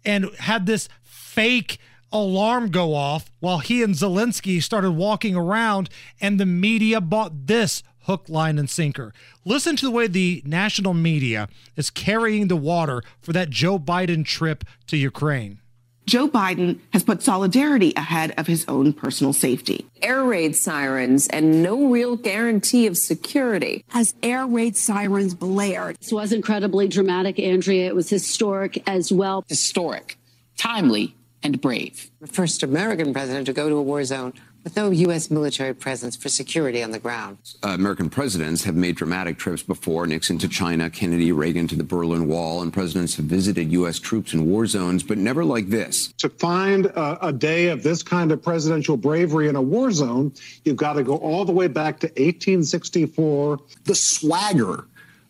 and 0.03 0.29
had 0.39 0.65
this 0.65 0.89
fake 1.01 1.77
alarm 2.11 2.69
go 2.69 2.93
off 2.93 3.31
while 3.39 3.59
he 3.59 3.81
and 3.81 3.95
Zelensky 3.95 4.61
started 4.61 4.91
walking 4.91 5.35
around, 5.35 5.89
and 6.21 6.39
the 6.39 6.45
media 6.45 7.01
bought 7.01 7.47
this 7.47 7.81
hook, 8.03 8.25
line, 8.27 8.59
and 8.59 8.69
sinker. 8.69 9.13
Listen 9.45 9.75
to 9.75 9.85
the 9.85 9.91
way 9.91 10.07
the 10.07 10.43
national 10.45 10.93
media 10.93 11.47
is 11.75 11.89
carrying 11.89 12.47
the 12.47 12.55
water 12.55 13.01
for 13.21 13.33
that 13.33 13.49
Joe 13.49 13.79
Biden 13.79 14.25
trip 14.25 14.63
to 14.87 14.97
Ukraine. 14.97 15.59
Joe 16.05 16.27
Biden 16.27 16.79
has 16.91 17.03
put 17.03 17.23
solidarity 17.23 17.93
ahead 17.95 18.33
of 18.37 18.47
his 18.47 18.65
own 18.67 18.93
personal 18.93 19.33
safety. 19.33 19.85
Air 20.01 20.23
raid 20.23 20.55
sirens 20.55 21.27
and 21.27 21.63
no 21.63 21.87
real 21.87 22.17
guarantee 22.17 22.87
of 22.87 22.97
security. 22.97 23.85
As 23.93 24.13
air 24.21 24.45
raid 24.45 24.75
sirens 24.75 25.33
blared. 25.33 25.97
This 25.99 26.11
was 26.11 26.33
incredibly 26.33 26.87
dramatic, 26.87 27.39
Andrea. 27.39 27.87
It 27.87 27.95
was 27.95 28.09
historic 28.09 28.83
as 28.87 29.11
well. 29.11 29.45
Historic, 29.47 30.17
timely, 30.57 31.15
and 31.41 31.61
brave. 31.61 32.11
The 32.19 32.27
first 32.27 32.63
American 32.63 33.13
president 33.13 33.45
to 33.45 33.53
go 33.53 33.69
to 33.69 33.75
a 33.75 33.81
war 33.81 34.03
zone 34.03 34.33
with 34.63 34.75
no 34.75 34.89
U.S. 34.89 35.29
military 35.29 35.73
presence 35.73 36.15
for 36.15 36.29
security 36.29 36.81
on 36.81 36.91
the 36.91 36.99
ground. 36.99 37.37
Uh, 37.63 37.69
American 37.69 38.09
presidents 38.09 38.63
have 38.63 38.75
made 38.75 38.95
dramatic 38.95 39.37
trips 39.37 39.61
before 39.61 40.07
Nixon 40.07 40.37
to 40.39 40.47
China, 40.47 40.89
Kennedy, 40.89 41.31
Reagan 41.31 41.67
to 41.67 41.75
the 41.75 41.83
Berlin 41.83 42.27
Wall, 42.27 42.61
and 42.61 42.71
presidents 42.71 43.15
have 43.15 43.25
visited 43.25 43.71
U.S. 43.73 43.99
troops 43.99 44.33
in 44.33 44.45
war 44.49 44.65
zones, 44.65 45.03
but 45.03 45.17
never 45.17 45.43
like 45.43 45.67
this. 45.67 46.13
To 46.19 46.29
find 46.29 46.85
a, 46.87 47.27
a 47.27 47.33
day 47.33 47.67
of 47.67 47.83
this 47.83 48.03
kind 48.03 48.31
of 48.31 48.41
presidential 48.41 48.95
bravery 48.95 49.49
in 49.49 49.55
a 49.55 49.61
war 49.61 49.91
zone, 49.91 50.33
you've 50.63 50.77
got 50.77 50.93
to 50.93 51.03
go 51.03 51.17
all 51.17 51.45
the 51.45 51.51
way 51.51 51.67
back 51.67 51.99
to 51.99 52.07
1864. 52.07 53.59
The 53.83 53.95
swagger 53.95 54.85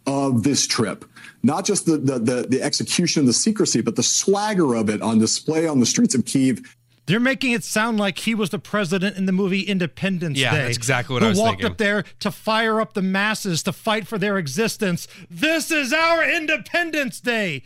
of 0.06 0.44
this 0.44 0.68
trip 0.68 1.06
not 1.44 1.66
just 1.66 1.86
the, 1.86 1.98
the 1.98 2.20
the 2.20 2.48
the 2.50 2.62
execution 2.62 3.26
the 3.26 3.32
secrecy 3.32 3.80
but 3.80 3.96
the 3.96 4.04
swagger 4.04 4.74
of 4.74 4.90
it 4.90 5.02
on 5.02 5.18
display 5.18 5.66
on 5.66 5.80
the 5.80 5.86
streets 5.86 6.14
of 6.14 6.26
kiev 6.26 6.76
They're 7.06 7.20
making 7.20 7.52
it 7.52 7.64
sound 7.66 7.98
like 8.00 8.20
he 8.20 8.34
was 8.34 8.50
the 8.52 8.60
president 8.60 9.18
in 9.18 9.26
the 9.26 9.32
movie 9.34 9.62
Independence 9.62 10.40
Yeah, 10.40 10.52
Day. 10.52 10.64
that's 10.66 10.78
exactly 10.78 11.14
what 11.16 11.22
who 11.22 11.28
I 11.28 11.30
was 11.32 11.40
walked 11.40 11.52
thinking. 11.62 11.72
up 11.72 11.78
there 11.78 12.04
to 12.20 12.32
fire 12.32 12.80
up 12.80 12.94
the 12.94 13.02
masses 13.02 13.62
to 13.64 13.74
fight 13.74 14.08
for 14.08 14.18
their 14.18 14.38
existence. 14.38 15.08
This 15.30 15.70
is 15.70 15.92
our 15.92 16.24
Independence 16.24 17.20
Day. 17.20 17.64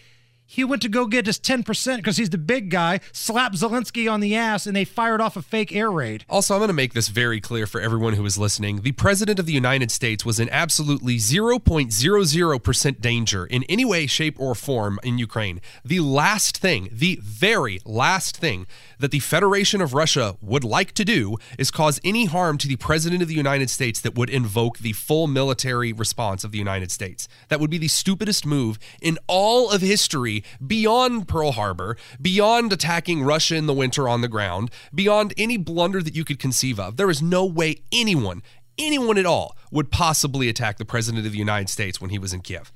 He 0.50 0.64
went 0.64 0.82
to 0.82 0.90
go 0.90 1.06
get 1.06 1.26
his 1.26 1.38
10% 1.40 1.98
because 1.98 2.16
he's 2.16 2.30
the 2.30 2.38
big 2.38 2.70
guy, 2.70 3.02
slapped 3.12 3.56
Zelensky 3.56 4.12
on 4.12 4.22
the 4.22 4.34
ass, 4.34 4.66
and 4.66 4.76
they 4.76 4.86
fired 4.86 5.20
off 5.20 5.36
a 5.36 5.42
fake 5.42 5.76
air 5.76 5.92
raid. 5.92 6.24
Also, 6.30 6.54
I'm 6.54 6.62
going 6.62 6.70
to 6.70 6.74
make 6.74 6.94
this 6.94 7.10
very 7.10 7.42
clear 7.42 7.68
for 7.68 7.82
everyone 7.82 8.14
who 8.14 8.26
is 8.26 8.38
listening. 8.38 8.82
The 8.82 8.94
President 8.94 9.40
of 9.40 9.46
the 9.46 9.54
United 9.54 9.92
States 9.92 10.26
was 10.26 10.40
in 10.40 10.50
absolutely 10.50 11.18
0.00% 11.18 13.02
danger 13.02 13.46
in 13.46 13.64
any 13.64 13.84
way, 13.84 14.08
shape, 14.08 14.40
or 14.40 14.56
form 14.56 15.00
in 15.04 15.18
Ukraine. 15.18 15.60
The 15.84 16.00
last 16.00 16.58
thing, 16.58 16.90
the 16.94 17.20
very 17.22 17.82
last 17.86 18.38
thing 18.38 18.68
that 19.00 19.12
the 19.12 19.20
Federation 19.20 19.82
of 19.82 19.94
Russia 19.94 20.38
would 20.42 20.64
like 20.64 20.94
to 20.94 21.04
do 21.04 21.36
is 21.60 21.70
cause 21.70 22.00
any 22.06 22.26
harm 22.26 22.58
to 22.60 22.68
the 22.70 22.78
President 22.78 23.22
of 23.22 23.28
the 23.28 23.36
United 23.36 23.70
States 23.70 24.00
that 24.00 24.16
would 24.16 24.30
invoke 24.30 24.80
the 24.80 24.94
full 24.94 25.28
military 25.28 25.92
response 25.92 26.46
of 26.46 26.52
the 26.52 26.58
United 26.58 26.90
States. 26.90 27.28
That 27.50 27.60
would 27.60 27.70
be 27.70 27.78
the 27.78 27.90
stupidest 27.90 28.46
move 28.46 28.80
in 29.02 29.18
all 29.28 29.70
of 29.70 29.82
history 29.82 30.37
beyond 30.66 31.28
Pearl 31.28 31.52
Harbor, 31.52 31.98
beyond 32.22 32.74
attacking 32.74 33.24
Russia 33.24 33.56
in 33.56 33.66
the 33.66 33.74
winter 33.74 34.08
on 34.08 34.22
the 34.22 34.28
ground, 34.28 34.72
beyond 34.94 35.34
any 35.38 35.58
blunder 35.58 36.02
that 36.02 36.16
you 36.16 36.24
could 36.24 36.40
conceive 36.40 36.80
of. 36.80 36.98
There 36.98 37.10
is 37.10 37.22
no 37.22 37.46
way 37.46 37.78
anyone, 37.92 38.42
anyone 38.78 39.18
at 39.18 39.26
all, 39.26 39.56
would 39.72 39.92
possibly 39.92 40.50
attack 40.50 40.78
the 40.78 40.86
President 40.86 41.26
of 41.26 41.32
the 41.32 41.38
United 41.38 41.70
States 41.70 42.02
when 42.02 42.10
he 42.10 42.20
was 42.20 42.34
in 42.34 42.42
Kiev. 42.42 42.72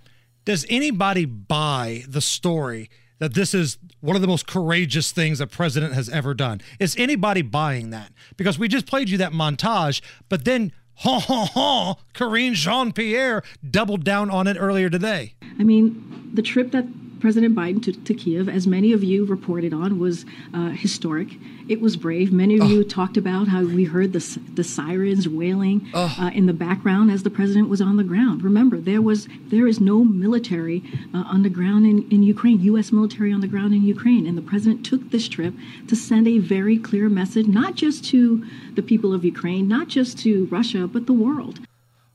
Does 0.45 0.65
anybody 0.69 1.25
buy 1.25 2.03
the 2.07 2.21
story 2.21 2.89
that 3.21 3.35
this 3.35 3.53
is 3.53 3.77
one 3.99 4.15
of 4.15 4.21
the 4.23 4.27
most 4.27 4.47
courageous 4.47 5.11
things 5.11 5.39
a 5.39 5.45
president 5.45 5.93
has 5.93 6.09
ever 6.09 6.33
done. 6.33 6.59
Is 6.79 6.95
anybody 6.97 7.43
buying 7.43 7.91
that? 7.91 8.11
Because 8.35 8.57
we 8.57 8.67
just 8.67 8.87
played 8.87 9.09
you 9.09 9.17
that 9.19 9.31
montage, 9.31 10.01
but 10.27 10.43
then 10.43 10.73
ha 10.95 11.19
ha 11.19 11.45
ha, 11.45 11.95
Karine 12.15 12.53
Jean 12.53 12.91
Pierre 12.91 13.43
doubled 13.67 14.03
down 14.03 14.31
on 14.31 14.47
it 14.47 14.57
earlier 14.59 14.89
today. 14.89 15.35
I 15.59 15.63
mean, 15.63 16.31
the 16.33 16.41
trip 16.41 16.71
that 16.71 16.85
President 17.21 17.55
Biden 17.55 17.81
to, 17.83 17.93
to 17.93 18.13
Kiev, 18.15 18.49
as 18.49 18.65
many 18.65 18.91
of 18.91 19.03
you 19.03 19.25
reported 19.25 19.73
on, 19.73 19.99
was 19.99 20.25
uh, 20.53 20.69
historic. 20.69 21.29
It 21.69 21.79
was 21.79 21.95
brave. 21.95 22.33
Many 22.33 22.55
of 22.55 22.63
oh. 22.63 22.67
you 22.67 22.83
talked 22.83 23.15
about 23.15 23.47
how 23.47 23.63
we 23.63 23.83
heard 23.83 24.11
the, 24.11 24.39
the 24.55 24.63
sirens 24.63 25.29
wailing 25.29 25.87
oh. 25.93 26.15
uh, 26.19 26.31
in 26.33 26.47
the 26.47 26.53
background 26.53 27.11
as 27.11 27.21
the 27.21 27.29
president 27.29 27.69
was 27.69 27.79
on 27.79 27.97
the 27.97 28.03
ground. 28.03 28.43
Remember, 28.43 28.77
there 28.77 29.01
was 29.01 29.27
there 29.47 29.67
is 29.67 29.79
no 29.79 30.03
military 30.03 30.83
uh, 31.13 31.23
on 31.27 31.43
the 31.43 31.49
ground 31.49 31.85
in, 31.85 32.09
in 32.11 32.23
Ukraine, 32.23 32.59
U.S. 32.61 32.91
military 32.91 33.31
on 33.31 33.41
the 33.41 33.47
ground 33.47 33.73
in 33.73 33.83
Ukraine, 33.83 34.25
and 34.25 34.37
the 34.37 34.41
president 34.41 34.83
took 34.83 35.11
this 35.11 35.29
trip 35.29 35.53
to 35.87 35.95
send 35.95 36.27
a 36.27 36.39
very 36.39 36.77
clear 36.77 37.07
message, 37.07 37.47
not 37.47 37.75
just 37.75 38.03
to 38.05 38.43
the 38.73 38.81
people 38.81 39.13
of 39.13 39.23
Ukraine, 39.23 39.67
not 39.67 39.87
just 39.87 40.17
to 40.19 40.47
Russia, 40.47 40.87
but 40.87 41.05
the 41.05 41.13
world. 41.13 41.59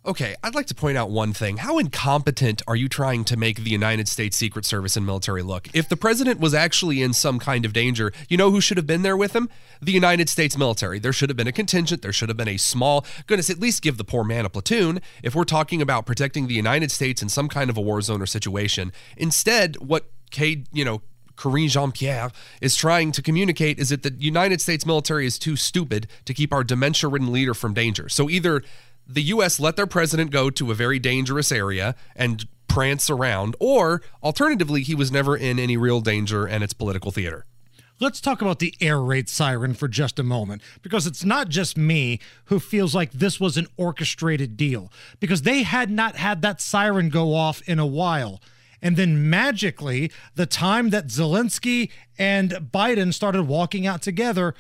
Okay, 0.07 0.37
I'd 0.41 0.55
like 0.55 0.67
to 0.67 0.75
point 0.75 0.97
out 0.97 1.11
one 1.11 1.33
thing. 1.33 1.57
How 1.57 1.79
incompetent 1.79 2.63
are 2.69 2.77
you 2.77 2.89
trying 2.89 3.25
to 3.25 3.37
make 3.37 3.65
the 3.65 3.71
United 3.71 4.07
States 4.07 4.37
Secret 4.37 4.65
Service 4.65 4.97
and 4.97 5.05
military 5.05 5.43
look? 5.43 5.67
If 5.75 5.89
the 5.89 5.97
president 5.97 6.39
was 6.39 6.55
actually 6.55 7.03
in 7.03 7.13
some 7.13 7.41
kind 7.41 7.65
of 7.65 7.73
danger, 7.73 8.13
you 8.29 8.37
know 8.37 8.53
who 8.53 8.61
should 8.61 8.77
have 8.77 8.87
been 8.87 9.03
there 9.03 9.17
with 9.17 9.35
him? 9.35 9.49
The 9.83 9.91
United 9.91 10.29
States 10.29 10.57
military. 10.57 11.01
There 11.01 11.13
should 11.13 11.29
have 11.29 11.37
been 11.37 11.49
a 11.49 11.53
contingent. 11.53 12.03
There 12.03 12.13
should 12.13 12.29
have 12.29 12.37
been 12.37 12.47
a 12.47 12.57
small, 12.57 13.05
goodness, 13.27 13.51
at 13.51 13.59
least 13.59 13.83
give 13.83 13.97
the 13.97 14.05
poor 14.05 14.23
man 14.23 14.45
a 14.45 14.49
platoon 14.49 15.01
if 15.25 15.35
we're 15.35 15.43
talking 15.43 15.83
about 15.83 16.07
protecting 16.07 16.47
the 16.47 16.55
United 16.55 16.93
States 16.93 17.21
in 17.21 17.29
some 17.29 17.49
kind 17.49 17.69
of 17.69 17.77
a 17.77 17.81
war 17.81 18.01
zone 18.01 18.23
or 18.23 18.27
situation. 18.27 18.93
Instead, 19.17 19.75
what 19.79 20.09
K, 20.31 20.63
you 20.73 20.85
know, 20.85 21.03
Karine 21.37 21.69
Jean 21.69 21.93
Pierre 21.93 22.31
is 22.61 22.77
trying 22.77 23.13
to 23.13 23.23
communicate 23.23 23.79
is 23.79 23.91
that 23.91 24.03
the 24.03 24.15
United 24.19 24.61
States 24.61 24.87
military 24.87 25.27
is 25.27 25.39
too 25.39 25.57
stupid 25.57 26.07
to 26.25 26.35
keep 26.35 26.53
our 26.53 26.65
dementia 26.65 27.09
ridden 27.09 27.33
leader 27.33 27.55
from 27.55 27.75
danger. 27.75 28.09
So 28.09 28.31
either 28.31 28.63
the 29.07 29.23
U.S. 29.23 29.61
let 29.61 29.77
their 29.77 29.87
president 29.87 30.31
go 30.31 30.51
to 30.51 30.71
a 30.71 30.75
very 30.75 30.99
dangerous 30.99 31.53
area 31.53 31.95
and 32.15 32.47
prance 32.69 33.09
around, 33.09 33.57
or 33.61 34.03
alternatively, 34.23 34.83
he 34.83 34.95
was 34.95 35.11
never 35.11 35.37
in 35.37 35.59
any 35.59 35.77
real 35.77 36.01
danger 36.01 36.47
and 36.47 36.63
it's 36.63 36.73
political 36.73 37.11
theater. 37.11 37.47
Let's 37.99 38.21
talk 38.21 38.43
about 38.43 38.59
the 38.59 38.75
air 38.79 39.01
raid 39.01 39.31
siren 39.31 39.73
for 39.73 39.89
just 39.89 40.19
a 40.19 40.23
moment, 40.23 40.61
because 40.83 41.07
it's 41.07 41.25
not 41.25 41.49
just 41.49 41.79
me 41.79 42.21
who 42.47 42.61
feels 42.61 42.95
like 42.95 43.13
this 43.13 43.41
was 43.41 43.57
an 43.57 43.69
orchestrated 43.79 44.59
deal, 44.59 44.93
because 45.19 45.43
they 45.43 45.63
had 45.63 45.91
not 45.91 46.17
had 46.17 46.43
that 46.43 46.61
siren 46.61 47.09
go 47.09 47.35
off 47.35 47.63
in 47.67 47.79
a 47.79 47.87
while. 47.87 48.43
And 48.83 48.99
then 48.99 49.31
magically, 49.31 50.13
the 50.35 50.45
time 50.45 50.91
that 50.91 51.07
Zelensky 51.07 51.91
and 52.19 52.51
Biden 52.51 53.15
started 53.15 53.45
walking 53.45 53.87
out 53.87 54.03
together, 54.03 54.55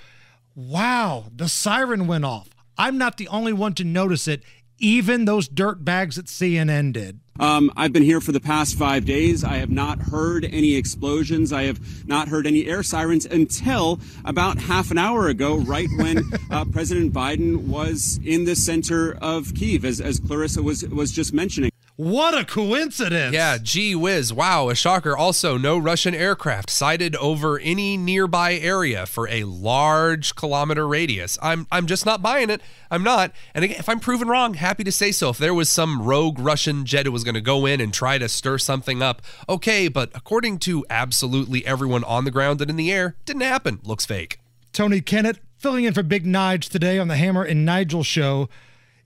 wow, 0.55 1.26
the 1.30 1.49
siren 1.49 2.07
went 2.07 2.24
off. 2.24 2.49
I'm 2.79 2.99
not 2.99 3.16
the 3.16 3.29
only 3.29 3.53
one 3.53 3.74
to 3.74 3.85
notice 3.85 4.29
it. 4.29 4.43
Even 4.79 5.24
those 5.24 5.49
dirt 5.49 5.85
bags 5.85 6.18
at 6.18 6.27
CNN 6.27 6.93
did. 6.93 7.20
Um, 7.41 7.70
I've 7.77 7.93
been 7.93 8.03
here 8.03 8.20
for 8.20 8.33
the 8.33 8.41
past 8.41 8.77
five 8.77 9.05
days. 9.05 9.43
I 9.45 9.57
have 9.57 9.70
not 9.70 10.01
heard 10.01 10.45
any 10.45 10.74
explosions. 10.74 11.53
I 11.53 11.64
have 11.64 12.07
not 12.07 12.29
heard 12.29 12.47
any 12.47 12.66
air 12.66 12.83
sirens 12.83 13.27
until 13.27 14.01
about 14.24 14.59
half 14.59 14.91
an 14.91 14.99
hour 14.99 15.29
ago, 15.29 15.57
right 15.57 15.89
when 15.97 16.22
uh, 16.51 16.64
President 16.66 17.12
Biden 17.12 17.66
was 17.66 18.20
in 18.24 18.45
the 18.45 18.55
center 18.57 19.16
of 19.20 19.55
Kiev, 19.55 19.85
as, 19.85 20.01
as 20.01 20.18
Clarissa 20.20 20.62
was 20.62 20.85
was 20.89 21.11
just 21.12 21.33
mentioning. 21.33 21.70
What 21.97 22.38
a 22.38 22.44
coincidence. 22.44 23.32
Yeah, 23.32 23.57
gee 23.57 23.94
whiz. 23.94 24.30
Wow, 24.30 24.68
a 24.68 24.74
shocker. 24.74 25.16
Also, 25.16 25.57
no 25.57 25.78
Russian 25.78 26.14
aircraft 26.14 26.68
sighted 26.68 27.16
over 27.16 27.59
any 27.59 27.97
nearby 27.97 28.57
area 28.57 29.07
for 29.07 29.26
a 29.30 29.44
large 29.44 30.34
kilometer 30.34 30.86
radius. 30.86 31.38
I'm 31.40 31.66
I'm 31.72 31.86
just 31.86 32.05
not 32.05 32.20
buying 32.20 32.51
it. 32.51 32.61
I'm 32.90 33.03
not. 33.03 33.32
And 33.55 33.64
again, 33.64 33.78
if 33.78 33.88
I'm 33.88 33.99
proven 33.99 34.28
wrong, 34.28 34.55
happy 34.55 34.84
to 34.84 34.92
say 34.92 35.11
so. 35.11 35.30
If 35.30 35.38
there 35.38 35.55
was 35.55 35.70
some 35.70 36.03
rogue 36.03 36.38
Russian 36.38 36.84
jet 36.84 37.07
who 37.07 37.12
was 37.12 37.24
going 37.24 37.34
to 37.34 37.40
go 37.40 37.64
in 37.64 37.80
and 37.80 37.94
try 37.94 38.18
to 38.18 38.28
stir 38.28 38.59
something 38.59 39.01
up, 39.01 39.22
okay, 39.49 39.88
but 39.88 40.11
according 40.14 40.59
to 40.61 40.84
absolutely 40.90 41.64
everyone 41.64 42.05
on 42.05 42.24
the 42.24 42.30
ground 42.30 42.61
and 42.61 42.68
in 42.68 42.76
the 42.76 42.92
air, 42.92 43.16
didn't 43.24 43.40
happen. 43.40 43.80
Looks 43.84 44.05
fake. 44.05 44.38
Tony 44.74 45.01
Kinnett 45.01 45.38
filling 45.57 45.84
in 45.84 45.94
for 45.94 46.03
Big 46.03 46.26
Nige 46.26 46.68
today 46.68 46.99
on 46.99 47.09
the 47.09 47.16
Hammer 47.16 47.42
and 47.42 47.64
Nigel 47.64 48.03
show. 48.03 48.51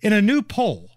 In 0.03 0.13
a 0.13 0.21
new 0.21 0.43
poll, 0.43 0.90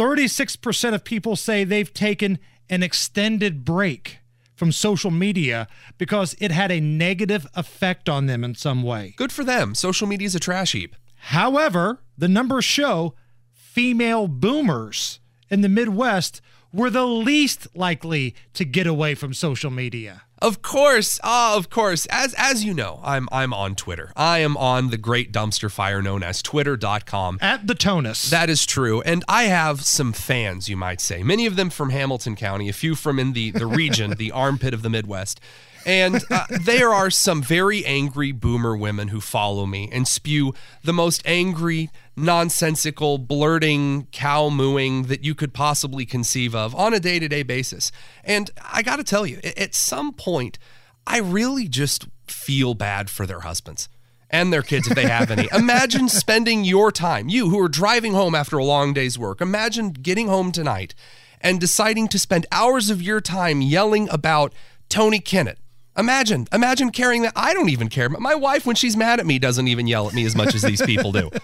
36% 0.00 0.94
of 0.94 1.04
people 1.04 1.36
say 1.36 1.62
they've 1.62 1.92
taken 1.92 2.38
an 2.70 2.82
extended 2.82 3.66
break 3.66 4.20
from 4.56 4.72
social 4.72 5.10
media 5.10 5.68
because 5.98 6.34
it 6.40 6.50
had 6.50 6.72
a 6.72 6.80
negative 6.80 7.46
effect 7.54 8.08
on 8.08 8.24
them 8.24 8.42
in 8.42 8.54
some 8.54 8.82
way. 8.82 9.12
Good 9.18 9.30
for 9.30 9.44
them. 9.44 9.74
Social 9.74 10.06
media 10.06 10.24
is 10.24 10.34
a 10.34 10.40
trash 10.40 10.72
heap. 10.72 10.96
However, 11.16 12.02
the 12.16 12.28
numbers 12.28 12.64
show 12.64 13.14
female 13.52 14.26
boomers 14.26 15.20
in 15.50 15.60
the 15.60 15.68
Midwest 15.68 16.40
were 16.72 16.90
the 16.90 17.06
least 17.06 17.66
likely 17.74 18.34
to 18.54 18.64
get 18.64 18.86
away 18.86 19.14
from 19.14 19.34
social 19.34 19.70
media. 19.70 20.22
Of 20.42 20.62
course, 20.62 21.20
uh, 21.22 21.54
of 21.54 21.68
course. 21.68 22.06
As 22.06 22.34
as 22.38 22.64
you 22.64 22.72
know, 22.72 23.00
I'm 23.04 23.28
I'm 23.30 23.52
on 23.52 23.74
Twitter. 23.74 24.10
I 24.16 24.38
am 24.38 24.56
on 24.56 24.88
the 24.88 24.96
great 24.96 25.32
dumpster 25.32 25.70
fire 25.70 26.00
known 26.00 26.22
as 26.22 26.40
twitter.com. 26.40 27.38
At 27.42 27.66
the 27.66 27.74
Tonus. 27.74 28.30
That 28.30 28.48
is 28.48 28.64
true. 28.64 29.02
And 29.02 29.22
I 29.28 29.44
have 29.44 29.84
some 29.84 30.14
fans, 30.14 30.66
you 30.68 30.78
might 30.78 31.02
say. 31.02 31.22
Many 31.22 31.44
of 31.44 31.56
them 31.56 31.68
from 31.68 31.90
Hamilton 31.90 32.36
County, 32.36 32.70
a 32.70 32.72
few 32.72 32.94
from 32.94 33.18
in 33.18 33.34
the, 33.34 33.50
the 33.50 33.66
region, 33.66 34.12
the 34.12 34.32
armpit 34.32 34.72
of 34.72 34.80
the 34.80 34.88
Midwest. 34.88 35.40
And 35.86 36.22
uh, 36.30 36.44
there 36.64 36.92
are 36.92 37.10
some 37.10 37.42
very 37.42 37.84
angry 37.84 38.32
boomer 38.32 38.76
women 38.76 39.08
who 39.08 39.20
follow 39.20 39.66
me 39.66 39.88
and 39.92 40.06
spew 40.06 40.54
the 40.82 40.92
most 40.92 41.22
angry, 41.24 41.90
nonsensical, 42.20 43.18
blurting, 43.18 44.06
cow 44.12 44.48
mooing 44.48 45.04
that 45.04 45.24
you 45.24 45.34
could 45.34 45.52
possibly 45.52 46.06
conceive 46.06 46.54
of 46.54 46.74
on 46.74 46.94
a 46.94 47.00
day 47.00 47.18
to 47.18 47.28
day 47.28 47.42
basis. 47.42 47.90
And 48.24 48.50
I 48.62 48.82
got 48.82 48.96
to 48.96 49.04
tell 49.04 49.26
you, 49.26 49.40
at 49.56 49.74
some 49.74 50.12
point, 50.12 50.58
I 51.06 51.18
really 51.18 51.68
just 51.68 52.06
feel 52.26 52.74
bad 52.74 53.10
for 53.10 53.26
their 53.26 53.40
husbands 53.40 53.88
and 54.28 54.52
their 54.52 54.62
kids 54.62 54.88
if 54.88 54.94
they 54.94 55.08
have 55.08 55.30
any. 55.30 55.48
imagine 55.52 56.08
spending 56.08 56.64
your 56.64 56.92
time, 56.92 57.28
you 57.28 57.50
who 57.50 57.58
are 57.58 57.68
driving 57.68 58.12
home 58.12 58.34
after 58.34 58.58
a 58.58 58.64
long 58.64 58.92
day's 58.92 59.18
work, 59.18 59.40
imagine 59.40 59.90
getting 59.90 60.28
home 60.28 60.52
tonight 60.52 60.94
and 61.40 61.58
deciding 61.58 62.06
to 62.08 62.18
spend 62.18 62.46
hours 62.52 62.90
of 62.90 63.02
your 63.02 63.20
time 63.20 63.60
yelling 63.60 64.08
about 64.10 64.52
Tony 64.88 65.20
Kinnett 65.20 65.56
Imagine, 65.96 66.46
imagine 66.52 66.90
carrying 66.90 67.22
that. 67.22 67.32
I 67.36 67.52
don't 67.52 67.68
even 67.68 67.88
care. 67.88 68.08
My 68.08 68.34
wife, 68.34 68.64
when 68.64 68.76
she's 68.76 68.96
mad 68.96 69.20
at 69.20 69.26
me, 69.26 69.38
doesn't 69.38 69.68
even 69.68 69.86
yell 69.86 70.08
at 70.08 70.14
me 70.14 70.24
as 70.24 70.36
much 70.36 70.54
as 70.54 70.62
these 70.62 70.80
people 70.82 71.12
do. 71.12 71.30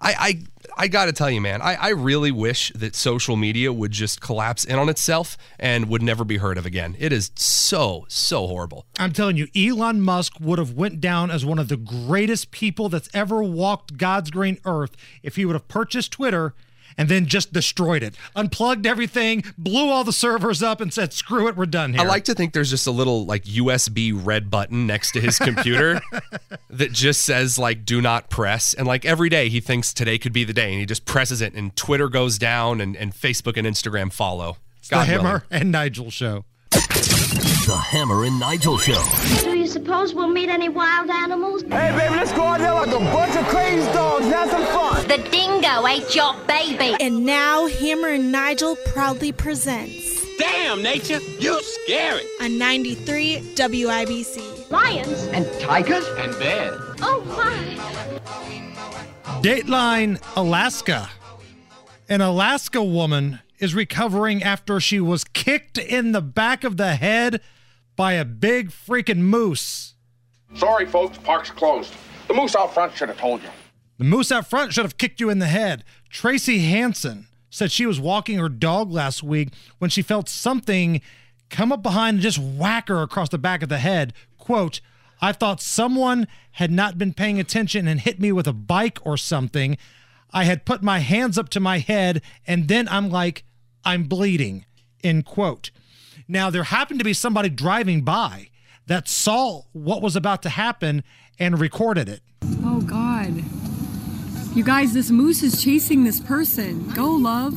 I, 0.00 0.14
I, 0.18 0.42
I 0.84 0.88
got 0.88 1.06
to 1.06 1.12
tell 1.12 1.30
you, 1.30 1.40
man, 1.40 1.60
I, 1.60 1.74
I 1.74 1.88
really 1.90 2.30
wish 2.30 2.72
that 2.74 2.96
social 2.96 3.36
media 3.36 3.72
would 3.72 3.90
just 3.92 4.20
collapse 4.20 4.64
in 4.64 4.78
on 4.78 4.88
itself 4.88 5.36
and 5.58 5.88
would 5.88 6.02
never 6.02 6.24
be 6.24 6.38
heard 6.38 6.56
of 6.56 6.64
again. 6.64 6.96
It 6.98 7.12
is 7.12 7.30
so, 7.34 8.06
so 8.08 8.46
horrible. 8.46 8.86
I'm 8.98 9.12
telling 9.12 9.36
you, 9.36 9.48
Elon 9.54 10.00
Musk 10.00 10.34
would 10.40 10.58
have 10.58 10.72
went 10.72 11.00
down 11.00 11.30
as 11.30 11.44
one 11.44 11.58
of 11.58 11.68
the 11.68 11.76
greatest 11.76 12.50
people 12.50 12.88
that's 12.88 13.10
ever 13.12 13.42
walked 13.42 13.98
God's 13.98 14.30
green 14.30 14.58
earth 14.64 14.96
if 15.22 15.36
he 15.36 15.44
would 15.44 15.54
have 15.54 15.68
purchased 15.68 16.12
Twitter 16.12 16.54
and 17.00 17.08
then 17.08 17.24
just 17.24 17.50
destroyed 17.50 18.02
it, 18.02 18.14
unplugged 18.36 18.86
everything, 18.86 19.42
blew 19.56 19.88
all 19.88 20.04
the 20.04 20.12
servers 20.12 20.62
up, 20.62 20.82
and 20.82 20.92
said, 20.92 21.14
"Screw 21.14 21.48
it, 21.48 21.56
we're 21.56 21.64
done 21.64 21.94
here." 21.94 22.02
I 22.02 22.04
like 22.04 22.24
to 22.24 22.34
think 22.34 22.52
there's 22.52 22.68
just 22.68 22.86
a 22.86 22.90
little 22.90 23.24
like 23.24 23.44
USB 23.44 24.12
red 24.14 24.50
button 24.50 24.86
next 24.86 25.12
to 25.12 25.20
his 25.20 25.38
computer 25.38 26.02
that 26.70 26.92
just 26.92 27.22
says 27.22 27.58
like 27.58 27.86
"Do 27.86 28.02
not 28.02 28.28
press," 28.28 28.74
and 28.74 28.86
like 28.86 29.06
every 29.06 29.30
day 29.30 29.48
he 29.48 29.60
thinks 29.60 29.94
today 29.94 30.18
could 30.18 30.34
be 30.34 30.44
the 30.44 30.52
day, 30.52 30.70
and 30.72 30.78
he 30.78 30.84
just 30.84 31.06
presses 31.06 31.40
it, 31.40 31.54
and 31.54 31.74
Twitter 31.74 32.10
goes 32.10 32.36
down, 32.36 32.82
and, 32.82 32.94
and 32.96 33.14
Facebook 33.14 33.56
and 33.56 33.66
Instagram 33.66 34.12
follow. 34.12 34.58
It's 34.78 34.90
God 34.90 35.00
the 35.00 35.04
Hammer 35.06 35.22
willing. 35.22 35.42
and 35.50 35.72
Nigel 35.72 36.10
show. 36.10 36.44
The 36.70 37.80
Hammer 37.90 38.24
and 38.24 38.38
Nigel 38.38 38.76
Show. 38.76 39.49
Do 39.70 39.74
you 39.78 39.84
suppose 39.84 40.14
we'll 40.14 40.26
meet 40.26 40.48
any 40.48 40.68
wild 40.68 41.10
animals? 41.10 41.62
Hey, 41.62 41.94
baby, 41.96 42.16
let's 42.16 42.32
go 42.32 42.42
out 42.42 42.58
there 42.58 42.74
like 42.74 42.88
a 42.88 42.98
bunch 42.98 43.36
of 43.36 43.46
crazy 43.46 43.86
dogs 43.92 44.24
and 44.24 44.34
have 44.34 44.50
some 44.50 44.64
fun. 44.64 45.06
The 45.06 45.18
dingo 45.30 45.86
ate 45.86 46.12
your 46.12 46.34
baby. 46.48 46.96
And 46.98 47.24
now 47.24 47.68
Hammer 47.68 48.08
and 48.08 48.32
Nigel 48.32 48.74
proudly 48.86 49.30
presents 49.30 50.26
Damn, 50.38 50.82
nature, 50.82 51.20
you 51.38 51.62
scary. 51.62 52.24
on 52.40 52.58
93 52.58 53.42
WIBC. 53.54 54.68
Lions? 54.72 55.28
And 55.28 55.46
tigers? 55.60 56.04
And 56.18 56.36
bears. 56.40 56.80
Oh, 57.00 57.22
my. 57.28 57.54
Dateline 59.40 60.20
Alaska. 60.34 61.08
An 62.08 62.20
Alaska 62.20 62.82
woman 62.82 63.38
is 63.60 63.76
recovering 63.76 64.42
after 64.42 64.80
she 64.80 64.98
was 64.98 65.22
kicked 65.22 65.78
in 65.78 66.10
the 66.10 66.22
back 66.22 66.64
of 66.64 66.76
the 66.76 66.96
head 66.96 67.40
by 68.00 68.14
a 68.14 68.24
big 68.24 68.70
freaking 68.70 69.18
moose. 69.18 69.94
Sorry, 70.54 70.86
folks, 70.86 71.18
park's 71.18 71.50
closed. 71.50 71.92
The 72.28 72.32
moose 72.32 72.56
out 72.56 72.72
front 72.72 72.96
should 72.96 73.10
have 73.10 73.18
told 73.18 73.42
you. 73.42 73.50
The 73.98 74.04
moose 74.04 74.32
out 74.32 74.48
front 74.48 74.72
should 74.72 74.86
have 74.86 74.96
kicked 74.96 75.20
you 75.20 75.28
in 75.28 75.38
the 75.38 75.44
head. 75.44 75.84
Tracy 76.08 76.60
Hansen 76.60 77.26
said 77.50 77.70
she 77.70 77.84
was 77.84 78.00
walking 78.00 78.38
her 78.38 78.48
dog 78.48 78.90
last 78.90 79.22
week 79.22 79.50
when 79.76 79.90
she 79.90 80.00
felt 80.00 80.30
something 80.30 81.02
come 81.50 81.70
up 81.70 81.82
behind 81.82 82.14
and 82.14 82.22
just 82.22 82.38
whack 82.38 82.88
her 82.88 83.02
across 83.02 83.28
the 83.28 83.36
back 83.36 83.62
of 83.62 83.68
the 83.68 83.76
head. 83.76 84.14
Quote, 84.38 84.80
I 85.20 85.32
thought 85.32 85.60
someone 85.60 86.26
had 86.52 86.70
not 86.70 86.96
been 86.96 87.12
paying 87.12 87.38
attention 87.38 87.86
and 87.86 88.00
hit 88.00 88.18
me 88.18 88.32
with 88.32 88.46
a 88.46 88.54
bike 88.54 88.98
or 89.04 89.18
something. 89.18 89.76
I 90.30 90.44
had 90.44 90.64
put 90.64 90.82
my 90.82 91.00
hands 91.00 91.36
up 91.36 91.50
to 91.50 91.60
my 91.60 91.80
head 91.80 92.22
and 92.46 92.66
then 92.66 92.88
I'm 92.88 93.10
like, 93.10 93.44
I'm 93.84 94.04
bleeding. 94.04 94.64
End 95.04 95.26
quote. 95.26 95.70
Now, 96.30 96.48
there 96.48 96.62
happened 96.62 97.00
to 97.00 97.04
be 97.04 97.12
somebody 97.12 97.48
driving 97.48 98.02
by 98.02 98.50
that 98.86 99.08
saw 99.08 99.62
what 99.72 100.00
was 100.00 100.14
about 100.14 100.42
to 100.42 100.48
happen 100.48 101.02
and 101.40 101.58
recorded 101.58 102.08
it. 102.08 102.22
Oh 102.62 102.80
God. 102.82 103.42
You 104.54 104.62
guys, 104.62 104.94
this 104.94 105.10
moose 105.10 105.42
is 105.42 105.60
chasing 105.60 106.04
this 106.04 106.20
person. 106.20 106.88
Go, 106.90 107.10
love. 107.10 107.54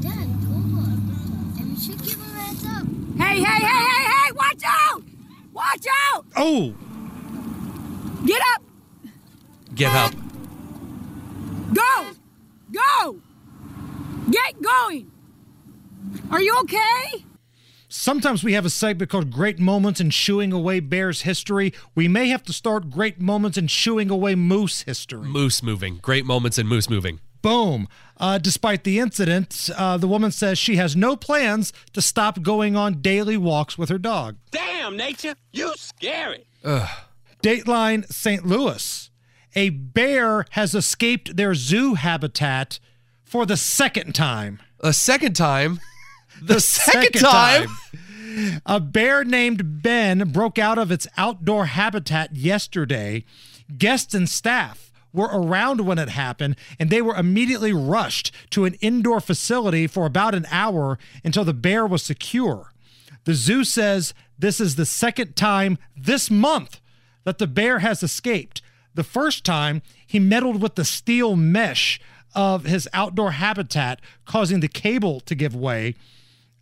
Dad, 0.00 0.14
go 0.14 0.54
on. 0.54 1.54
And 1.58 1.70
you 1.72 1.78
should 1.78 2.02
give 2.02 2.14
him 2.14 2.22
a 2.22 2.40
heads 2.40 2.64
up. 2.64 2.86
Hey, 3.18 3.40
hey, 3.40 3.66
hey, 3.66 3.84
hey, 3.84 4.04
hey! 4.04 4.32
Watch 4.32 4.62
out! 4.64 5.02
Watch 5.52 5.86
out! 6.08 6.24
Oh, 6.34 6.74
Get 8.24 8.40
up! 8.54 8.62
Get 9.74 9.94
up. 9.94 10.14
Go! 11.74 12.06
Go! 12.72 13.20
Get 14.30 14.62
going! 14.62 15.10
Are 16.30 16.40
you 16.40 16.56
okay? 16.60 17.24
Sometimes 17.96 18.42
we 18.42 18.54
have 18.54 18.66
a 18.66 18.70
segment 18.70 19.08
called 19.08 19.30
Great 19.30 19.60
Moments 19.60 20.00
in 20.00 20.10
Shooing 20.10 20.52
Away 20.52 20.80
Bears 20.80 21.22
History. 21.22 21.72
We 21.94 22.08
may 22.08 22.26
have 22.26 22.42
to 22.42 22.52
start 22.52 22.90
Great 22.90 23.20
Moments 23.20 23.56
in 23.56 23.68
Shooing 23.68 24.10
Away 24.10 24.34
Moose 24.34 24.82
History. 24.82 25.28
Moose 25.28 25.62
moving. 25.62 25.98
Great 26.02 26.26
moments 26.26 26.58
in 26.58 26.66
moose 26.66 26.90
moving. 26.90 27.20
Boom. 27.40 27.86
Uh, 28.16 28.38
despite 28.38 28.82
the 28.82 28.98
incident, 28.98 29.70
uh, 29.76 29.96
the 29.96 30.08
woman 30.08 30.32
says 30.32 30.58
she 30.58 30.74
has 30.74 30.96
no 30.96 31.14
plans 31.14 31.72
to 31.92 32.02
stop 32.02 32.42
going 32.42 32.74
on 32.74 33.00
daily 33.00 33.36
walks 33.36 33.78
with 33.78 33.90
her 33.90 33.98
dog. 33.98 34.38
Damn, 34.50 34.96
nature, 34.96 35.36
you 35.52 35.72
scary. 35.76 36.48
Ugh. 36.64 36.88
Dateline 37.44 38.12
St. 38.12 38.44
Louis. 38.44 39.08
A 39.54 39.68
bear 39.68 40.46
has 40.50 40.74
escaped 40.74 41.36
their 41.36 41.54
zoo 41.54 41.94
habitat 41.94 42.80
for 43.22 43.46
the 43.46 43.56
second 43.56 44.16
time. 44.16 44.58
A 44.80 44.92
second 44.92 45.36
time? 45.36 45.78
The, 46.42 46.60
second, 46.60 47.12
time? 47.20 47.68
A 48.66 48.80
bear 48.80 49.24
named 49.24 49.82
Ben 49.82 50.30
broke 50.30 50.58
out 50.58 50.78
of 50.78 50.90
its 50.90 51.06
outdoor 51.16 51.66
habitat 51.66 52.34
yesterday. 52.34 53.24
Guests 53.78 54.14
and 54.14 54.28
staff 54.28 54.90
were 55.12 55.28
around 55.32 55.80
when 55.82 55.98
it 55.98 56.08
happened, 56.10 56.56
and 56.78 56.90
they 56.90 57.00
were 57.00 57.14
immediately 57.14 57.72
rushed 57.72 58.32
to 58.50 58.64
an 58.64 58.74
indoor 58.74 59.20
facility 59.20 59.86
for 59.86 60.04
about 60.04 60.34
an 60.34 60.46
hour 60.50 60.98
until 61.22 61.44
the 61.44 61.54
bear 61.54 61.86
was 61.86 62.02
secure. 62.02 62.72
The 63.24 63.34
zoo 63.34 63.64
says 63.64 64.12
this 64.38 64.60
is 64.60 64.76
the 64.76 64.84
second 64.84 65.36
time 65.36 65.78
this 65.96 66.30
month 66.30 66.80
that 67.22 67.38
the 67.38 67.46
bear 67.46 67.78
has 67.78 68.02
escaped. 68.02 68.60
The 68.94 69.04
first 69.04 69.44
time, 69.44 69.82
he 70.06 70.18
meddled 70.18 70.60
with 70.60 70.74
the 70.74 70.84
steel 70.84 71.36
mesh 71.36 72.00
of 72.34 72.64
his 72.64 72.88
outdoor 72.92 73.32
habitat, 73.32 74.00
causing 74.24 74.60
the 74.60 74.68
cable 74.68 75.20
to 75.20 75.34
give 75.34 75.54
way. 75.54 75.94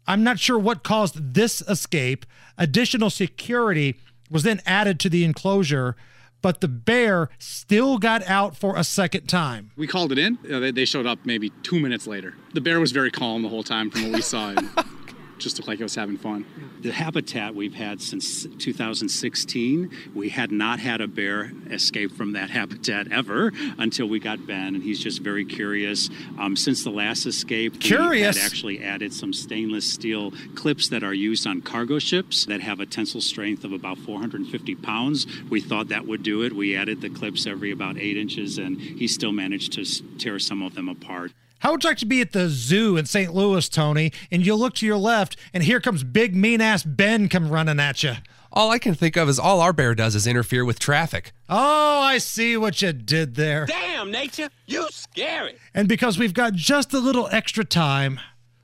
I'm 0.06 0.24
not 0.24 0.38
sure 0.38 0.58
what 0.58 0.82
caused 0.82 1.34
this 1.34 1.60
escape. 1.62 2.26
Additional 2.58 3.10
security 3.10 3.96
was 4.30 4.42
then 4.42 4.60
added 4.66 4.98
to 5.00 5.08
the 5.08 5.24
enclosure, 5.24 5.96
but 6.40 6.60
the 6.60 6.68
bear 6.68 7.28
still 7.38 7.98
got 7.98 8.22
out 8.26 8.56
for 8.56 8.76
a 8.76 8.84
second 8.84 9.28
time. 9.28 9.70
We 9.76 9.86
called 9.86 10.12
it 10.12 10.18
in. 10.18 10.38
Uh, 10.50 10.58
they, 10.58 10.70
they 10.72 10.84
showed 10.84 11.06
up 11.06 11.20
maybe 11.24 11.50
two 11.62 11.78
minutes 11.78 12.06
later. 12.06 12.34
The 12.54 12.60
bear 12.60 12.80
was 12.80 12.92
very 12.92 13.10
calm 13.10 13.42
the 13.42 13.48
whole 13.48 13.62
time 13.62 13.90
from 13.90 14.02
what 14.04 14.12
we 14.12 14.22
saw. 14.22 14.54
Just 15.42 15.58
looked 15.58 15.68
like 15.68 15.80
it 15.80 15.82
was 15.82 15.94
having 15.94 16.16
fun. 16.16 16.46
The 16.82 16.92
habitat 16.92 17.54
we've 17.54 17.74
had 17.74 18.00
since 18.00 18.46
2016, 18.46 19.90
we 20.14 20.28
had 20.28 20.52
not 20.52 20.78
had 20.78 21.00
a 21.00 21.08
bear 21.08 21.50
escape 21.70 22.12
from 22.12 22.32
that 22.32 22.50
habitat 22.58 23.10
ever 23.10 23.52
until 23.78 24.06
we 24.06 24.20
got 24.20 24.46
Ben, 24.46 24.74
and 24.74 24.82
he's 24.82 25.00
just 25.00 25.20
very 25.20 25.44
curious. 25.44 26.08
Um, 26.38 26.56
since 26.56 26.84
the 26.84 26.90
last 26.90 27.26
escape, 27.26 27.72
we 27.72 27.78
Curious? 27.80 28.36
had 28.36 28.46
actually 28.46 28.82
added 28.82 29.12
some 29.12 29.32
stainless 29.32 29.90
steel 29.92 30.32
clips 30.54 30.88
that 30.90 31.02
are 31.02 31.14
used 31.14 31.46
on 31.46 31.60
cargo 31.60 31.98
ships 31.98 32.46
that 32.46 32.60
have 32.60 32.80
a 32.80 32.86
tensile 32.86 33.20
strength 33.20 33.64
of 33.64 33.72
about 33.72 33.98
450 33.98 34.74
pounds. 34.76 35.26
We 35.50 35.60
thought 35.60 35.88
that 35.88 36.06
would 36.06 36.22
do 36.22 36.42
it. 36.42 36.52
We 36.52 36.76
added 36.76 37.00
the 37.00 37.10
clips 37.10 37.46
every 37.46 37.72
about 37.72 37.96
eight 37.98 38.16
inches, 38.16 38.58
and 38.58 38.80
he 38.80 39.08
still 39.08 39.32
managed 39.32 39.72
to 39.72 39.84
tear 40.18 40.38
some 40.38 40.62
of 40.62 40.74
them 40.74 40.88
apart. 40.88 41.32
How 41.62 41.70
would 41.70 41.84
you 41.84 41.90
like 41.90 41.98
to 41.98 42.06
be 42.06 42.20
at 42.20 42.32
the 42.32 42.48
zoo 42.48 42.96
in 42.96 43.06
St. 43.06 43.32
Louis, 43.32 43.68
Tony, 43.68 44.10
and 44.32 44.44
you 44.44 44.56
look 44.56 44.74
to 44.74 44.84
your 44.84 44.96
left, 44.96 45.36
and 45.54 45.62
here 45.62 45.80
comes 45.80 46.02
big 46.02 46.34
mean 46.34 46.60
ass 46.60 46.82
Ben 46.82 47.28
come 47.28 47.50
running 47.50 47.78
at 47.78 48.02
you? 48.02 48.14
All 48.52 48.72
I 48.72 48.80
can 48.80 48.96
think 48.96 49.16
of 49.16 49.28
is 49.28 49.38
all 49.38 49.60
our 49.60 49.72
bear 49.72 49.94
does 49.94 50.16
is 50.16 50.26
interfere 50.26 50.64
with 50.64 50.80
traffic. 50.80 51.30
Oh, 51.48 52.00
I 52.00 52.18
see 52.18 52.56
what 52.56 52.82
you 52.82 52.92
did 52.92 53.36
there. 53.36 53.66
Damn, 53.66 54.10
nature, 54.10 54.50
you 54.66 54.88
scary. 54.90 55.54
And 55.72 55.86
because 55.86 56.18
we've 56.18 56.34
got 56.34 56.54
just 56.54 56.92
a 56.94 56.98
little 56.98 57.28
extra 57.30 57.64
time, 57.64 58.18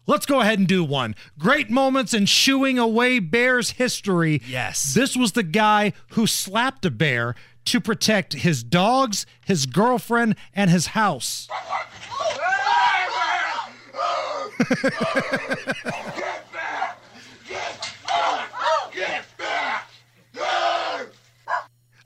let's 0.09 0.27
go 0.27 0.41
ahead 0.41 0.59
and 0.59 0.67
do 0.67 0.83
one. 0.83 1.15
Great 1.39 1.71
moments 1.71 2.13
in 2.13 2.27
shooing 2.27 2.81
away 2.81 3.21
bears 3.21 3.71
history. 3.71 4.43
Yes. 4.45 4.95
This 4.95 5.17
was 5.17 5.33
the 5.33 5.45
guy 5.45 5.93
who 6.15 6.27
slapped 6.27 6.85
a 6.85 6.91
bear 6.91 7.37
to 7.67 7.81
protect 7.81 8.33
his 8.33 8.65
dogs, 8.65 9.25
his 9.47 9.67
girlfriend, 9.67 10.35
and 10.53 10.69
his 10.69 10.89
house. 10.89 11.47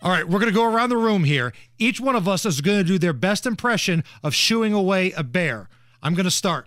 All 0.05 0.11
right, 0.11 0.29
we're 0.29 0.41
going 0.41 0.51
to 0.51 0.55
go 0.55 0.65
around 0.65 0.91
the 0.91 0.97
room 0.97 1.23
here. 1.23 1.53
Each 1.79 2.01
one 2.01 2.17
of 2.17 2.27
us 2.27 2.45
is 2.45 2.61
going 2.61 2.79
to 2.79 2.85
do 2.85 2.99
their 2.99 3.13
best 3.13 3.47
impression 3.47 4.03
of 4.25 4.35
shooing 4.35 4.73
away 4.73 5.13
a 5.13 5.23
bear. 5.23 5.69
I'm 6.03 6.15
going 6.15 6.25
to 6.25 6.31
start. 6.31 6.67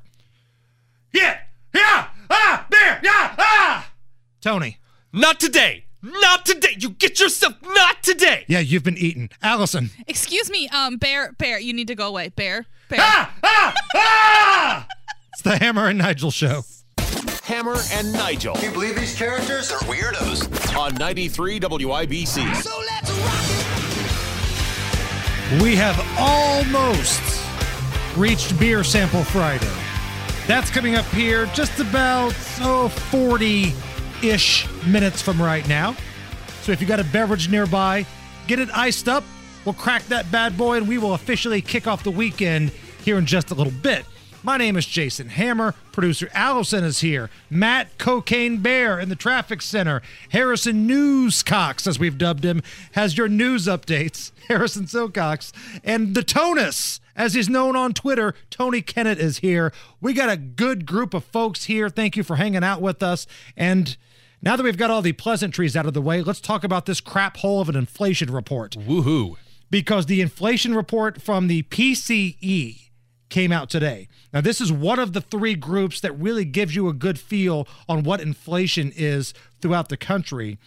Yeah, 1.14 1.40
yeah, 1.74 2.08
ah, 2.30 2.66
bear, 2.70 3.02
yeah, 3.04 3.36
ah. 3.38 3.92
Tony. 4.40 4.78
Not 5.12 5.40
today. 5.42 5.86
Not 6.02 6.46
today. 6.46 6.76
You 6.78 6.92
get 6.92 7.20
yourself 7.20 7.56
not 7.64 8.04
today. 8.04 8.46
Yeah, 8.48 8.60
you've 8.60 8.84
been 8.84 8.98
eaten. 8.98 9.30
Allison. 9.42 9.90
Excuse 10.08 10.50
me, 10.50 10.70
um, 10.70 10.98
Bear, 10.98 11.34
Bear, 11.34 11.60
you 11.60 11.74
need 11.74 11.88
to 11.88 11.96
go 11.96 12.08
away. 12.08 12.30
Bear, 12.30 12.66
Bear. 12.90 13.30
It's 15.36 15.42
the 15.42 15.58
Hammer 15.58 15.88
and 15.88 15.98
Nigel 15.98 16.32
show. 16.32 16.64
Hammer 17.44 17.76
and 17.92 18.14
Nigel. 18.14 18.56
Can 18.56 18.64
you 18.64 18.72
believe 18.72 18.96
these 18.96 19.18
characters 19.18 19.70
are 19.70 19.80
weirdos? 19.80 20.78
On 20.78 20.96
93 20.96 21.60
WIBC. 21.60 22.56
So 22.56 22.72
let's 22.80 23.12
rock 23.12 23.44
it! 25.52 25.62
We 25.62 25.76
have 25.76 26.02
almost 26.18 27.22
reached 28.16 28.58
Beer 28.58 28.82
Sample 28.86 29.26
Friday. 29.26 29.70
That's 30.48 30.70
coming 30.70 30.96
up 30.96 31.04
here 31.08 31.48
just 31.48 31.82
about 31.82 32.34
oh 32.62 32.88
40 32.88 33.74
ish 34.24 34.66
minutes 34.86 35.22
from 35.22 35.42
right 35.42 35.68
now. 35.68 35.98
So 36.62 36.72
if 36.72 36.80
you 36.80 36.88
got 36.88 37.02
a 37.02 37.04
beverage 37.04 37.50
nearby, 37.50 38.06
get 38.48 38.60
it 38.60 38.70
iced 38.74 39.10
up. 39.10 39.26
We'll 39.66 39.74
crack 39.74 40.04
that 40.04 40.32
bad 40.32 40.58
boy 40.58 40.78
and 40.78 40.88
we 40.88 40.98
will 40.98 41.14
officially 41.14 41.62
kick 41.62 41.88
off 41.88 42.06
the 42.06 42.12
weekend 42.12 42.72
here 43.04 43.18
in 43.18 43.26
just 43.26 43.52
a 43.52 43.54
little 43.54 43.74
bit. 43.74 44.06
My 44.46 44.58
name 44.58 44.78
is 44.78 44.86
Jason 44.86 45.30
Hammer. 45.30 45.74
Producer 45.92 46.30
Allison 46.32 46.84
is 46.84 47.00
here. 47.00 47.32
Matt 47.50 47.98
Cocaine 47.98 48.58
Bear 48.60 49.00
in 49.00 49.10
the 49.10 49.16
traffic 49.16 49.60
center. 49.60 50.04
Harrison 50.30 50.88
Newscox, 50.88 51.88
as 51.88 51.98
we've 51.98 52.20
dubbed 52.20 52.46
him, 52.46 52.62
has 52.92 53.18
your 53.18 53.28
news 53.28 53.66
updates. 53.66 54.32
Harrison 54.48 54.86
Silcox. 54.86 55.52
And 55.84 56.14
the 56.14 56.22
Tonus, 56.22 57.00
as 57.16 57.34
he's 57.34 57.50
known 57.50 57.76
on 57.76 57.94
Twitter, 57.94 58.36
Tony 58.52 58.84
Kinnett 58.84 59.18
is 59.18 59.40
here. 59.40 59.74
We 60.00 60.14
got 60.14 60.30
a 60.30 60.38
good 60.38 60.86
group 60.86 61.16
of 61.16 61.26
folks 61.26 61.64
here. 61.64 61.90
Thank 61.90 62.16
you 62.16 62.22
for 62.22 62.36
hanging 62.36 62.64
out 62.64 62.82
with 62.84 63.02
us. 63.02 63.26
And 63.58 63.98
Now 64.44 64.56
that 64.56 64.64
we've 64.64 64.78
got 64.78 64.92
all 64.92 65.02
the 65.02 65.14
pleasantries 65.14 65.76
out 65.76 65.88
of 65.88 65.96
the 65.96 66.04
way, 66.04 66.22
let's 66.22 66.40
talk 66.40 66.64
about 66.64 66.86
this 66.86 67.02
crap 67.02 67.38
hole 67.38 67.62
of 67.62 67.70
an 67.70 67.76
inflation 67.76 68.32
report. 68.32 68.74
Woohoo. 68.78 69.38
Because 69.72 70.06
the 70.06 70.22
inflation 70.22 70.76
report 70.76 71.20
from 71.20 71.48
the 71.48 71.64
PCE 71.64 72.85
came 73.30 73.52
out 73.52 73.70
today. 73.70 74.08
Now, 74.34 74.42
this 74.42 74.62
is 74.62 74.72
one 74.72 75.00
of 75.00 75.14
the 75.14 75.22
three 75.22 75.56
groups 75.56 76.00
that 76.02 76.12
really 76.14 76.46
gives 76.46 76.76
you 76.76 76.88
a 76.88 76.94
good 76.94 77.20
feel 77.20 77.68
on 77.90 78.04
what 78.04 78.22
inflation 78.22 78.92
is 78.96 79.34
throughout 79.62 79.90
the 79.90 79.98
country. 79.98 80.60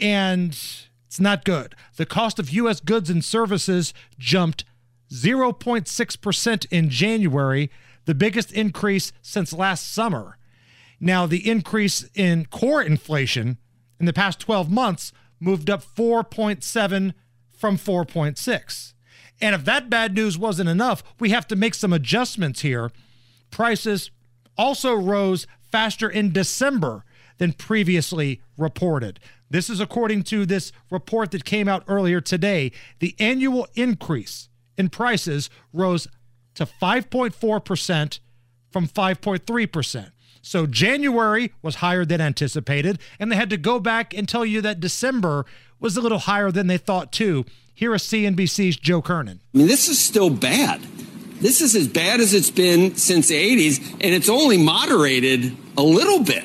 And 0.00 0.50
it's 0.50 1.20
not 1.20 1.44
good. 1.44 1.74
The 1.96 2.06
cost 2.06 2.38
of 2.38 2.50
U.S. 2.50 2.80
goods 2.80 3.10
and 3.10 3.24
services 3.24 3.94
jumped 4.18 4.64
0.6% 5.12 6.66
in 6.70 6.88
January, 6.88 7.70
the 8.06 8.14
biggest 8.14 8.50
increase 8.52 9.12
since 9.20 9.52
last 9.52 9.92
summer. 9.92 10.38
Now, 10.98 11.26
the 11.26 11.48
increase 11.48 12.08
in 12.14 12.46
core 12.46 12.82
inflation 12.82 13.58
in 14.00 14.06
the 14.06 14.12
past 14.12 14.40
12 14.40 14.70
months 14.70 15.12
moved 15.38 15.68
up 15.68 15.82
4.7 15.82 17.12
from 17.52 17.76
4.6. 17.76 18.91
And 19.42 19.56
if 19.56 19.64
that 19.64 19.90
bad 19.90 20.14
news 20.14 20.38
wasn't 20.38 20.68
enough, 20.68 21.02
we 21.18 21.30
have 21.30 21.48
to 21.48 21.56
make 21.56 21.74
some 21.74 21.92
adjustments 21.92 22.62
here. 22.62 22.92
Prices 23.50 24.10
also 24.56 24.94
rose 24.94 25.46
faster 25.60 26.08
in 26.08 26.32
December 26.32 27.04
than 27.38 27.52
previously 27.52 28.40
reported. 28.56 29.18
This 29.50 29.68
is 29.68 29.80
according 29.80 30.22
to 30.24 30.46
this 30.46 30.70
report 30.90 31.32
that 31.32 31.44
came 31.44 31.68
out 31.68 31.82
earlier 31.88 32.20
today. 32.20 32.70
The 33.00 33.16
annual 33.18 33.66
increase 33.74 34.48
in 34.78 34.88
prices 34.88 35.50
rose 35.72 36.06
to 36.54 36.64
5.4% 36.64 38.20
from 38.70 38.88
5.3%. 38.88 40.12
So 40.40 40.66
January 40.66 41.52
was 41.62 41.76
higher 41.76 42.04
than 42.04 42.20
anticipated, 42.20 42.98
and 43.18 43.30
they 43.30 43.36
had 43.36 43.50
to 43.50 43.56
go 43.56 43.80
back 43.80 44.14
and 44.14 44.28
tell 44.28 44.44
you 44.46 44.60
that 44.60 44.80
December 44.80 45.46
was 45.80 45.96
a 45.96 46.00
little 46.00 46.18
higher 46.18 46.50
than 46.50 46.68
they 46.68 46.78
thought 46.78 47.12
too. 47.12 47.44
Here 47.82 47.96
is 47.96 48.04
CNBC's 48.04 48.76
Joe 48.76 49.02
Kernan. 49.02 49.40
I 49.52 49.58
mean, 49.58 49.66
this 49.66 49.88
is 49.88 50.00
still 50.00 50.30
bad. 50.30 50.80
This 51.40 51.60
is 51.60 51.74
as 51.74 51.88
bad 51.88 52.20
as 52.20 52.32
it's 52.32 52.48
been 52.48 52.94
since 52.94 53.26
the 53.26 53.34
80s, 53.34 53.94
and 53.94 54.14
it's 54.14 54.28
only 54.28 54.56
moderated 54.56 55.56
a 55.76 55.82
little 55.82 56.22
bit. 56.22 56.44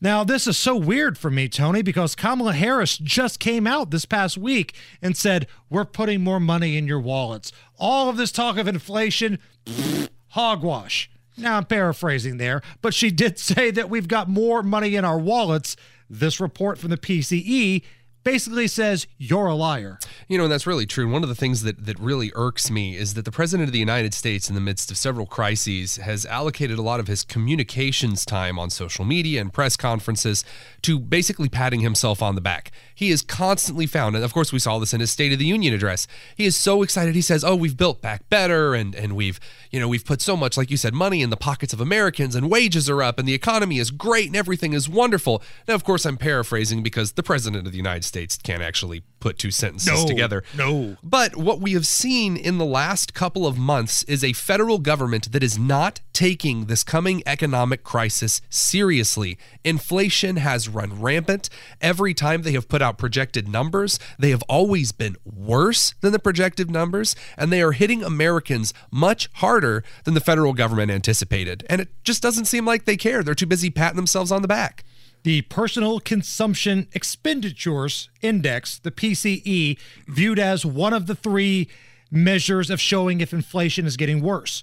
Now, 0.00 0.24
this 0.24 0.48
is 0.48 0.58
so 0.58 0.74
weird 0.74 1.16
for 1.16 1.30
me, 1.30 1.48
Tony, 1.48 1.80
because 1.80 2.16
Kamala 2.16 2.54
Harris 2.54 2.98
just 2.98 3.38
came 3.38 3.68
out 3.68 3.92
this 3.92 4.04
past 4.04 4.36
week 4.36 4.74
and 5.00 5.16
said, 5.16 5.46
We're 5.70 5.84
putting 5.84 6.24
more 6.24 6.40
money 6.40 6.76
in 6.76 6.88
your 6.88 6.98
wallets. 6.98 7.52
All 7.78 8.08
of 8.08 8.16
this 8.16 8.32
talk 8.32 8.56
of 8.56 8.66
inflation, 8.66 9.38
pfft, 9.64 10.08
hogwash. 10.30 11.08
Now, 11.36 11.56
I'm 11.56 11.66
paraphrasing 11.66 12.38
there, 12.38 12.62
but 12.82 12.94
she 12.94 13.12
did 13.12 13.38
say 13.38 13.70
that 13.70 13.88
we've 13.88 14.08
got 14.08 14.28
more 14.28 14.64
money 14.64 14.96
in 14.96 15.04
our 15.04 15.20
wallets. 15.20 15.76
This 16.10 16.40
report 16.40 16.78
from 16.78 16.90
the 16.90 16.96
PCE 16.96 17.84
basically 18.26 18.66
says 18.66 19.06
you're 19.18 19.46
a 19.46 19.54
liar. 19.54 20.00
You 20.26 20.36
know, 20.36 20.44
and 20.44 20.52
that's 20.52 20.66
really 20.66 20.84
true. 20.84 21.04
And 21.04 21.12
one 21.12 21.22
of 21.22 21.28
the 21.28 21.36
things 21.36 21.62
that, 21.62 21.86
that 21.86 21.96
really 22.00 22.32
irks 22.34 22.72
me 22.72 22.96
is 22.96 23.14
that 23.14 23.24
the 23.24 23.30
President 23.30 23.68
of 23.68 23.72
the 23.72 23.78
United 23.78 24.12
States, 24.14 24.48
in 24.48 24.56
the 24.56 24.60
midst 24.60 24.90
of 24.90 24.96
several 24.96 25.26
crises, 25.26 25.98
has 25.98 26.26
allocated 26.26 26.76
a 26.76 26.82
lot 26.82 26.98
of 26.98 27.06
his 27.06 27.22
communications 27.22 28.26
time 28.26 28.58
on 28.58 28.68
social 28.68 29.04
media 29.04 29.40
and 29.40 29.52
press 29.52 29.76
conferences 29.76 30.44
to 30.82 30.98
basically 30.98 31.48
patting 31.48 31.80
himself 31.80 32.20
on 32.20 32.34
the 32.34 32.40
back. 32.40 32.72
He 32.92 33.10
is 33.10 33.22
constantly 33.22 33.86
found, 33.86 34.16
and 34.16 34.24
of 34.24 34.34
course, 34.34 34.52
we 34.52 34.58
saw 34.58 34.80
this 34.80 34.92
in 34.92 34.98
his 34.98 35.12
State 35.12 35.32
of 35.32 35.38
the 35.38 35.46
Union 35.46 35.72
address. 35.72 36.08
He 36.34 36.46
is 36.46 36.56
so 36.56 36.82
excited. 36.82 37.14
He 37.14 37.20
says, 37.20 37.44
Oh, 37.44 37.54
we've 37.54 37.76
built 37.76 38.02
back 38.02 38.28
better, 38.28 38.74
and, 38.74 38.92
and 38.96 39.14
we've, 39.14 39.38
you 39.70 39.78
know, 39.78 39.86
we've 39.86 40.04
put 40.04 40.20
so 40.20 40.36
much, 40.36 40.56
like 40.56 40.72
you 40.72 40.76
said, 40.76 40.94
money 40.94 41.22
in 41.22 41.30
the 41.30 41.36
pockets 41.36 41.72
of 41.72 41.80
Americans, 41.80 42.34
and 42.34 42.50
wages 42.50 42.90
are 42.90 43.04
up, 43.04 43.20
and 43.20 43.28
the 43.28 43.34
economy 43.34 43.78
is 43.78 43.92
great, 43.92 44.26
and 44.26 44.34
everything 44.34 44.72
is 44.72 44.88
wonderful. 44.88 45.44
Now, 45.68 45.74
of 45.74 45.84
course, 45.84 46.04
I'm 46.04 46.16
paraphrasing 46.16 46.82
because 46.82 47.12
the 47.12 47.22
President 47.22 47.66
of 47.66 47.72
the 47.72 47.78
United 47.78 48.02
States 48.02 48.15
can't 48.42 48.62
actually 48.62 49.02
put 49.18 49.38
two 49.38 49.50
sentences 49.50 50.02
No, 50.02 50.06
together. 50.06 50.44
no. 50.56 50.96
But 51.02 51.36
what 51.36 51.60
we 51.60 51.72
have 51.72 51.86
seen 51.86 52.36
in 52.36 52.58
the 52.58 52.64
last 52.64 53.12
couple 53.14 53.46
of 53.46 53.58
months 53.58 54.02
is 54.04 54.22
a 54.22 54.32
federal 54.34 54.78
government 54.78 55.32
that 55.32 55.42
is 55.42 55.58
not 55.58 56.00
taking 56.12 56.66
this 56.66 56.84
coming 56.84 57.22
economic 57.26 57.82
crisis 57.82 58.40
seriously. 58.50 59.38
Inflation 59.64 60.36
has 60.36 60.68
run 60.68 61.00
rampant. 61.00 61.48
Every 61.80 62.14
time 62.14 62.42
they 62.42 62.52
have 62.52 62.68
put 62.68 62.82
out 62.82 62.98
projected 62.98 63.48
numbers, 63.48 63.98
they 64.18 64.30
have 64.30 64.42
always 64.48 64.92
been 64.92 65.16
worse 65.24 65.94
than 66.02 66.12
the 66.12 66.18
projected 66.18 66.70
numbers, 66.70 67.16
and 67.36 67.52
they 67.52 67.62
are 67.62 67.72
hitting 67.72 68.02
Americans 68.04 68.72
much 68.90 69.28
harder 69.34 69.82
than 70.04 70.14
the 70.14 70.20
federal 70.20 70.52
government 70.52 70.90
anticipated. 70.90 71.64
And 71.68 71.80
it 71.80 71.88
just 72.04 72.22
doesn't 72.22 72.44
seem 72.44 72.64
like 72.64 72.84
they 72.84 72.96
care. 72.96 73.22
They're 73.22 73.34
too 73.34 73.46
busy 73.46 73.70
patting 73.70 73.96
themselves 73.96 74.30
on 74.30 74.42
the 74.42 74.48
back. 74.48 74.84
The 75.26 75.42
Personal 75.42 75.98
Consumption 75.98 76.86
Expenditures 76.92 78.10
Index, 78.22 78.78
the 78.78 78.92
PCE, 78.92 79.76
viewed 80.06 80.38
as 80.38 80.64
one 80.64 80.92
of 80.92 81.08
the 81.08 81.16
three 81.16 81.68
measures 82.12 82.70
of 82.70 82.80
showing 82.80 83.20
if 83.20 83.32
inflation 83.32 83.86
is 83.86 83.96
getting 83.96 84.22
worse. 84.22 84.62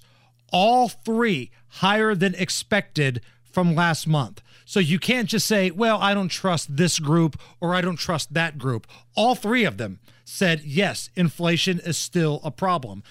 All 0.54 0.88
three 0.88 1.50
higher 1.68 2.14
than 2.14 2.34
expected 2.36 3.20
from 3.52 3.74
last 3.74 4.06
month. 4.06 4.40
So 4.64 4.80
you 4.80 4.98
can't 4.98 5.28
just 5.28 5.46
say, 5.46 5.70
well, 5.70 5.98
I 6.00 6.14
don't 6.14 6.30
trust 6.30 6.74
this 6.74 6.98
group 6.98 7.38
or 7.60 7.74
I 7.74 7.82
don't 7.82 7.96
trust 7.98 8.32
that 8.32 8.56
group. 8.56 8.86
All 9.14 9.34
three 9.34 9.64
of 9.64 9.76
them 9.76 10.00
said, 10.24 10.62
yes, 10.64 11.10
inflation 11.14 11.78
is 11.78 11.98
still 11.98 12.40
a 12.42 12.50
problem. 12.50 13.02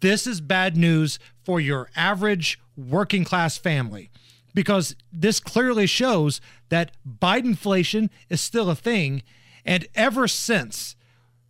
This 0.00 0.26
is 0.26 0.40
bad 0.40 0.78
news 0.78 1.18
for 1.44 1.60
your 1.60 1.90
average 1.94 2.58
working 2.74 3.24
class 3.24 3.58
family 3.58 4.10
because 4.54 4.94
this 5.12 5.40
clearly 5.40 5.86
shows 5.86 6.40
that 6.68 6.92
Bidenflation 7.06 8.10
is 8.28 8.40
still 8.40 8.70
a 8.70 8.74
thing. 8.74 9.22
And 9.64 9.86
ever 9.94 10.28
since 10.28 10.96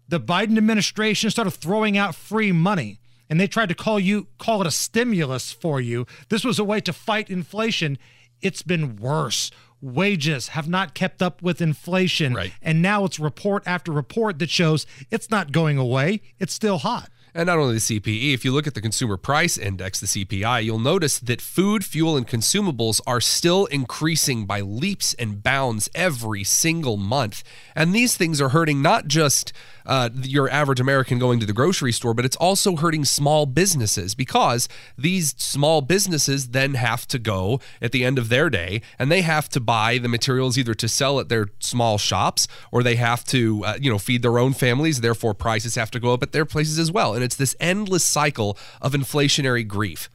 the 0.08 0.20
Biden 0.20 0.56
administration 0.56 1.30
started 1.30 1.52
throwing 1.52 1.96
out 1.96 2.14
free 2.14 2.52
money 2.52 3.00
and 3.30 3.40
they 3.40 3.46
tried 3.46 3.70
to 3.70 3.74
call 3.74 3.98
you 3.98 4.28
call 4.38 4.60
it 4.60 4.66
a 4.66 4.70
stimulus 4.70 5.52
for 5.52 5.80
you, 5.80 6.06
this 6.28 6.44
was 6.44 6.58
a 6.58 6.64
way 6.64 6.80
to 6.80 6.92
fight 6.92 7.30
inflation. 7.30 7.98
It's 8.40 8.62
been 8.62 8.96
worse. 8.96 9.50
Wages 9.80 10.48
have 10.48 10.68
not 10.68 10.94
kept 10.94 11.22
up 11.22 11.42
with 11.42 11.60
inflation. 11.60 12.34
Right. 12.34 12.52
And 12.62 12.82
now 12.82 13.04
it's 13.04 13.18
report 13.18 13.64
after 13.66 13.90
report 13.90 14.38
that 14.38 14.50
shows 14.50 14.86
it's 15.10 15.30
not 15.30 15.50
going 15.50 15.78
away. 15.78 16.20
It's 16.38 16.52
still 16.52 16.78
hot. 16.78 17.08
And 17.34 17.46
not 17.46 17.56
only 17.56 17.74
the 17.74 17.80
CPE, 17.80 18.34
if 18.34 18.44
you 18.44 18.52
look 18.52 18.66
at 18.66 18.74
the 18.74 18.82
Consumer 18.82 19.16
Price 19.16 19.56
Index, 19.56 20.00
the 20.00 20.06
CPI, 20.06 20.64
you'll 20.64 20.78
notice 20.78 21.18
that 21.18 21.40
food, 21.40 21.82
fuel, 21.82 22.14
and 22.14 22.28
consumables 22.28 23.00
are 23.06 23.22
still 23.22 23.64
increasing 23.66 24.44
by 24.44 24.60
leaps 24.60 25.14
and 25.14 25.42
bounds 25.42 25.88
every 25.94 26.44
single 26.44 26.98
month. 26.98 27.42
And 27.74 27.94
these 27.94 28.18
things 28.18 28.38
are 28.42 28.50
hurting 28.50 28.82
not 28.82 29.06
just 29.06 29.54
uh, 29.86 30.10
your 30.22 30.48
average 30.50 30.80
American 30.80 31.18
going 31.18 31.40
to 31.40 31.46
the 31.46 31.52
grocery 31.52 31.92
store, 31.92 32.14
but 32.14 32.24
it's 32.24 32.36
also 32.36 32.76
hurting 32.76 33.04
small 33.04 33.46
businesses 33.46 34.14
because 34.14 34.68
these 34.96 35.34
small 35.38 35.80
businesses 35.80 36.48
then 36.48 36.74
have 36.74 37.06
to 37.08 37.18
go 37.18 37.60
at 37.80 37.92
the 37.92 38.04
end 38.04 38.18
of 38.18 38.28
their 38.28 38.50
day 38.50 38.82
and 38.98 39.10
they 39.10 39.22
have 39.22 39.48
to 39.50 39.60
buy 39.60 39.98
the 39.98 40.08
materials 40.08 40.58
either 40.58 40.74
to 40.74 40.88
sell 40.88 41.18
at 41.20 41.28
their 41.28 41.48
small 41.58 41.98
shops 41.98 42.48
or 42.70 42.82
they 42.82 42.96
have 42.96 43.24
to, 43.24 43.64
uh, 43.64 43.78
you 43.80 43.90
know, 43.90 43.98
feed 43.98 44.22
their 44.22 44.38
own 44.38 44.52
families. 44.52 45.00
Therefore, 45.00 45.34
prices 45.34 45.74
have 45.74 45.90
to 45.92 46.00
go 46.00 46.12
up 46.12 46.22
at 46.22 46.32
their 46.32 46.44
places 46.44 46.78
as 46.78 46.90
well. 46.90 47.14
And 47.14 47.24
it's 47.24 47.36
this 47.36 47.56
endless 47.60 48.06
cycle 48.06 48.58
of 48.80 48.92
inflationary 48.92 49.66
grief. 49.66 50.08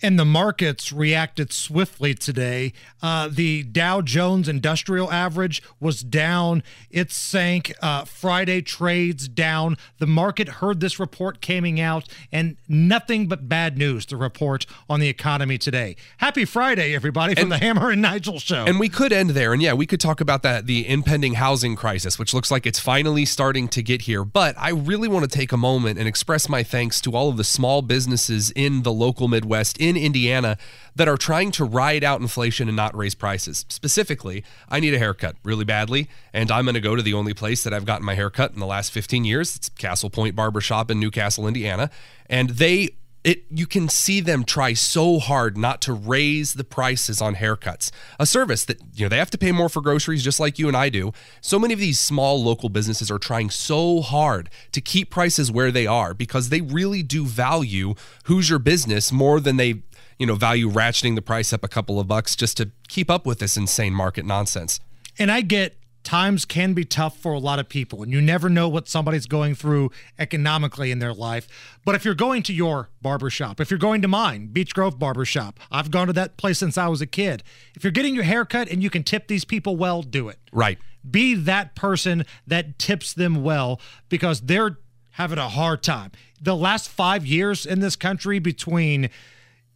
And 0.00 0.18
the 0.18 0.24
markets 0.24 0.92
reacted 0.92 1.52
swiftly 1.52 2.14
today. 2.14 2.72
Uh, 3.02 3.28
the 3.30 3.64
Dow 3.64 4.00
Jones 4.00 4.48
Industrial 4.48 5.10
Average 5.10 5.62
was 5.80 6.02
down. 6.02 6.62
It 6.90 7.10
sank. 7.10 7.74
Uh, 7.82 8.04
Friday 8.04 8.62
trades 8.62 9.26
down. 9.28 9.76
The 9.98 10.06
market 10.06 10.48
heard 10.48 10.80
this 10.80 11.00
report 11.00 11.42
coming 11.42 11.80
out, 11.80 12.08
and 12.30 12.56
nothing 12.68 13.26
but 13.26 13.48
bad 13.48 13.76
news 13.76 14.06
to 14.06 14.16
report 14.16 14.66
on 14.88 15.00
the 15.00 15.08
economy 15.08 15.58
today. 15.58 15.96
Happy 16.18 16.44
Friday, 16.44 16.94
everybody, 16.94 17.34
from 17.34 17.44
And- 17.44 17.52
the 17.52 17.58
Hammer 17.58 17.90
and 17.90 18.00
Nigel 18.02 18.38
Show. 18.38 18.66
And 18.66 18.78
we 18.78 18.88
could 18.88 19.12
end 19.12 19.30
there. 19.30 19.52
And 19.52 19.60
yeah, 19.60 19.72
we 19.72 19.86
could 19.86 20.00
talk 20.00 20.20
about 20.20 20.42
that 20.42 20.66
the 20.66 20.88
impending 20.88 21.34
housing 21.34 21.74
crisis, 21.74 22.18
which 22.18 22.32
looks 22.32 22.50
like 22.50 22.66
it's 22.66 22.78
finally 22.78 23.24
starting 23.24 23.66
to 23.68 23.82
get 23.82 24.02
here. 24.02 24.24
But 24.24 24.54
I 24.58 24.70
really 24.70 25.08
want 25.08 25.28
to 25.28 25.36
take 25.38 25.50
a 25.50 25.56
moment 25.56 25.98
and 25.98 26.06
express 26.06 26.48
my 26.48 26.62
thanks 26.62 27.00
to 27.00 27.16
all 27.16 27.28
of 27.28 27.36
the 27.36 27.44
small 27.44 27.82
businesses 27.82 28.50
in 28.52 28.82
the 28.82 28.92
local 28.92 29.26
Midwest, 29.28 29.76
in 29.78 29.87
Indiana, 29.96 30.58
that 30.96 31.08
are 31.08 31.16
trying 31.16 31.50
to 31.52 31.64
ride 31.64 32.04
out 32.04 32.20
inflation 32.20 32.68
and 32.68 32.76
not 32.76 32.96
raise 32.96 33.14
prices. 33.14 33.64
Specifically, 33.68 34.44
I 34.68 34.80
need 34.80 34.94
a 34.94 34.98
haircut 34.98 35.36
really 35.42 35.64
badly, 35.64 36.08
and 36.32 36.50
I'm 36.50 36.64
going 36.64 36.74
to 36.74 36.80
go 36.80 36.96
to 36.96 37.02
the 37.02 37.14
only 37.14 37.34
place 37.34 37.62
that 37.64 37.72
I've 37.72 37.84
gotten 37.84 38.04
my 38.04 38.14
haircut 38.14 38.52
in 38.52 38.60
the 38.60 38.66
last 38.66 38.90
15 38.92 39.24
years. 39.24 39.56
It's 39.56 39.68
Castle 39.68 40.10
Point 40.10 40.34
Barbershop 40.34 40.90
in 40.90 41.00
Newcastle, 41.00 41.46
Indiana. 41.46 41.90
And 42.28 42.50
they 42.50 42.90
it 43.28 43.44
you 43.50 43.66
can 43.66 43.90
see 43.90 44.20
them 44.20 44.42
try 44.42 44.72
so 44.72 45.18
hard 45.18 45.58
not 45.58 45.82
to 45.82 45.92
raise 45.92 46.54
the 46.54 46.64
prices 46.64 47.20
on 47.20 47.34
haircuts 47.34 47.90
a 48.18 48.24
service 48.24 48.64
that 48.64 48.80
you 48.94 49.04
know 49.04 49.08
they 49.10 49.18
have 49.18 49.30
to 49.30 49.36
pay 49.36 49.52
more 49.52 49.68
for 49.68 49.82
groceries 49.82 50.24
just 50.24 50.40
like 50.40 50.58
you 50.58 50.66
and 50.66 50.76
I 50.76 50.88
do. 50.88 51.12
So 51.42 51.58
many 51.58 51.74
of 51.74 51.80
these 51.80 52.00
small 52.00 52.42
local 52.42 52.70
businesses 52.70 53.10
are 53.10 53.18
trying 53.18 53.50
so 53.50 54.00
hard 54.00 54.48
to 54.72 54.80
keep 54.80 55.10
prices 55.10 55.52
where 55.52 55.70
they 55.70 55.86
are 55.86 56.14
because 56.14 56.48
they 56.48 56.62
really 56.62 57.02
do 57.02 57.26
value 57.26 57.94
who's 58.24 58.48
your 58.48 58.58
business 58.58 59.12
more 59.12 59.40
than 59.40 59.58
they 59.58 59.82
you 60.18 60.26
know 60.26 60.34
value 60.34 60.70
ratcheting 60.70 61.14
the 61.14 61.22
price 61.22 61.52
up 61.52 61.62
a 61.62 61.68
couple 61.68 62.00
of 62.00 62.08
bucks 62.08 62.34
just 62.34 62.56
to 62.56 62.70
keep 62.88 63.10
up 63.10 63.26
with 63.26 63.40
this 63.40 63.58
insane 63.58 63.92
market 63.92 64.24
nonsense. 64.24 64.80
And 65.18 65.30
I 65.30 65.42
get 65.42 65.77
times 66.08 66.46
can 66.46 66.72
be 66.72 66.86
tough 66.86 67.18
for 67.18 67.34
a 67.34 67.38
lot 67.38 67.58
of 67.58 67.68
people, 67.68 68.02
and 68.02 68.10
you 68.10 68.18
never 68.18 68.48
know 68.48 68.66
what 68.66 68.88
somebody's 68.88 69.26
going 69.26 69.54
through 69.54 69.90
economically 70.18 70.90
in 70.90 71.00
their 71.00 71.12
life. 71.12 71.46
But 71.84 71.94
if 71.96 72.02
you're 72.02 72.14
going 72.14 72.42
to 72.44 72.54
your 72.54 72.88
barbershop, 73.02 73.60
if 73.60 73.70
you're 73.70 73.76
going 73.76 74.00
to 74.00 74.08
mine, 74.08 74.46
Beech 74.46 74.72
Grove 74.72 74.98
Barbershop, 74.98 75.60
I've 75.70 75.90
gone 75.90 76.06
to 76.06 76.14
that 76.14 76.38
place 76.38 76.56
since 76.56 76.78
I 76.78 76.88
was 76.88 77.02
a 77.02 77.06
kid. 77.06 77.42
If 77.74 77.84
you're 77.84 77.90
getting 77.90 78.14
your 78.14 78.24
hair 78.24 78.46
cut 78.46 78.70
and 78.70 78.82
you 78.82 78.88
can 78.88 79.02
tip 79.02 79.28
these 79.28 79.44
people 79.44 79.76
well, 79.76 80.00
do 80.00 80.30
it. 80.30 80.38
Right. 80.50 80.78
Be 81.08 81.34
that 81.34 81.74
person 81.74 82.24
that 82.46 82.78
tips 82.78 83.12
them 83.12 83.42
well 83.42 83.78
because 84.08 84.40
they're 84.40 84.78
having 85.10 85.38
a 85.38 85.50
hard 85.50 85.82
time. 85.82 86.12
The 86.40 86.56
last 86.56 86.88
five 86.88 87.26
years 87.26 87.66
in 87.66 87.80
this 87.80 87.96
country 87.96 88.38
between 88.38 89.10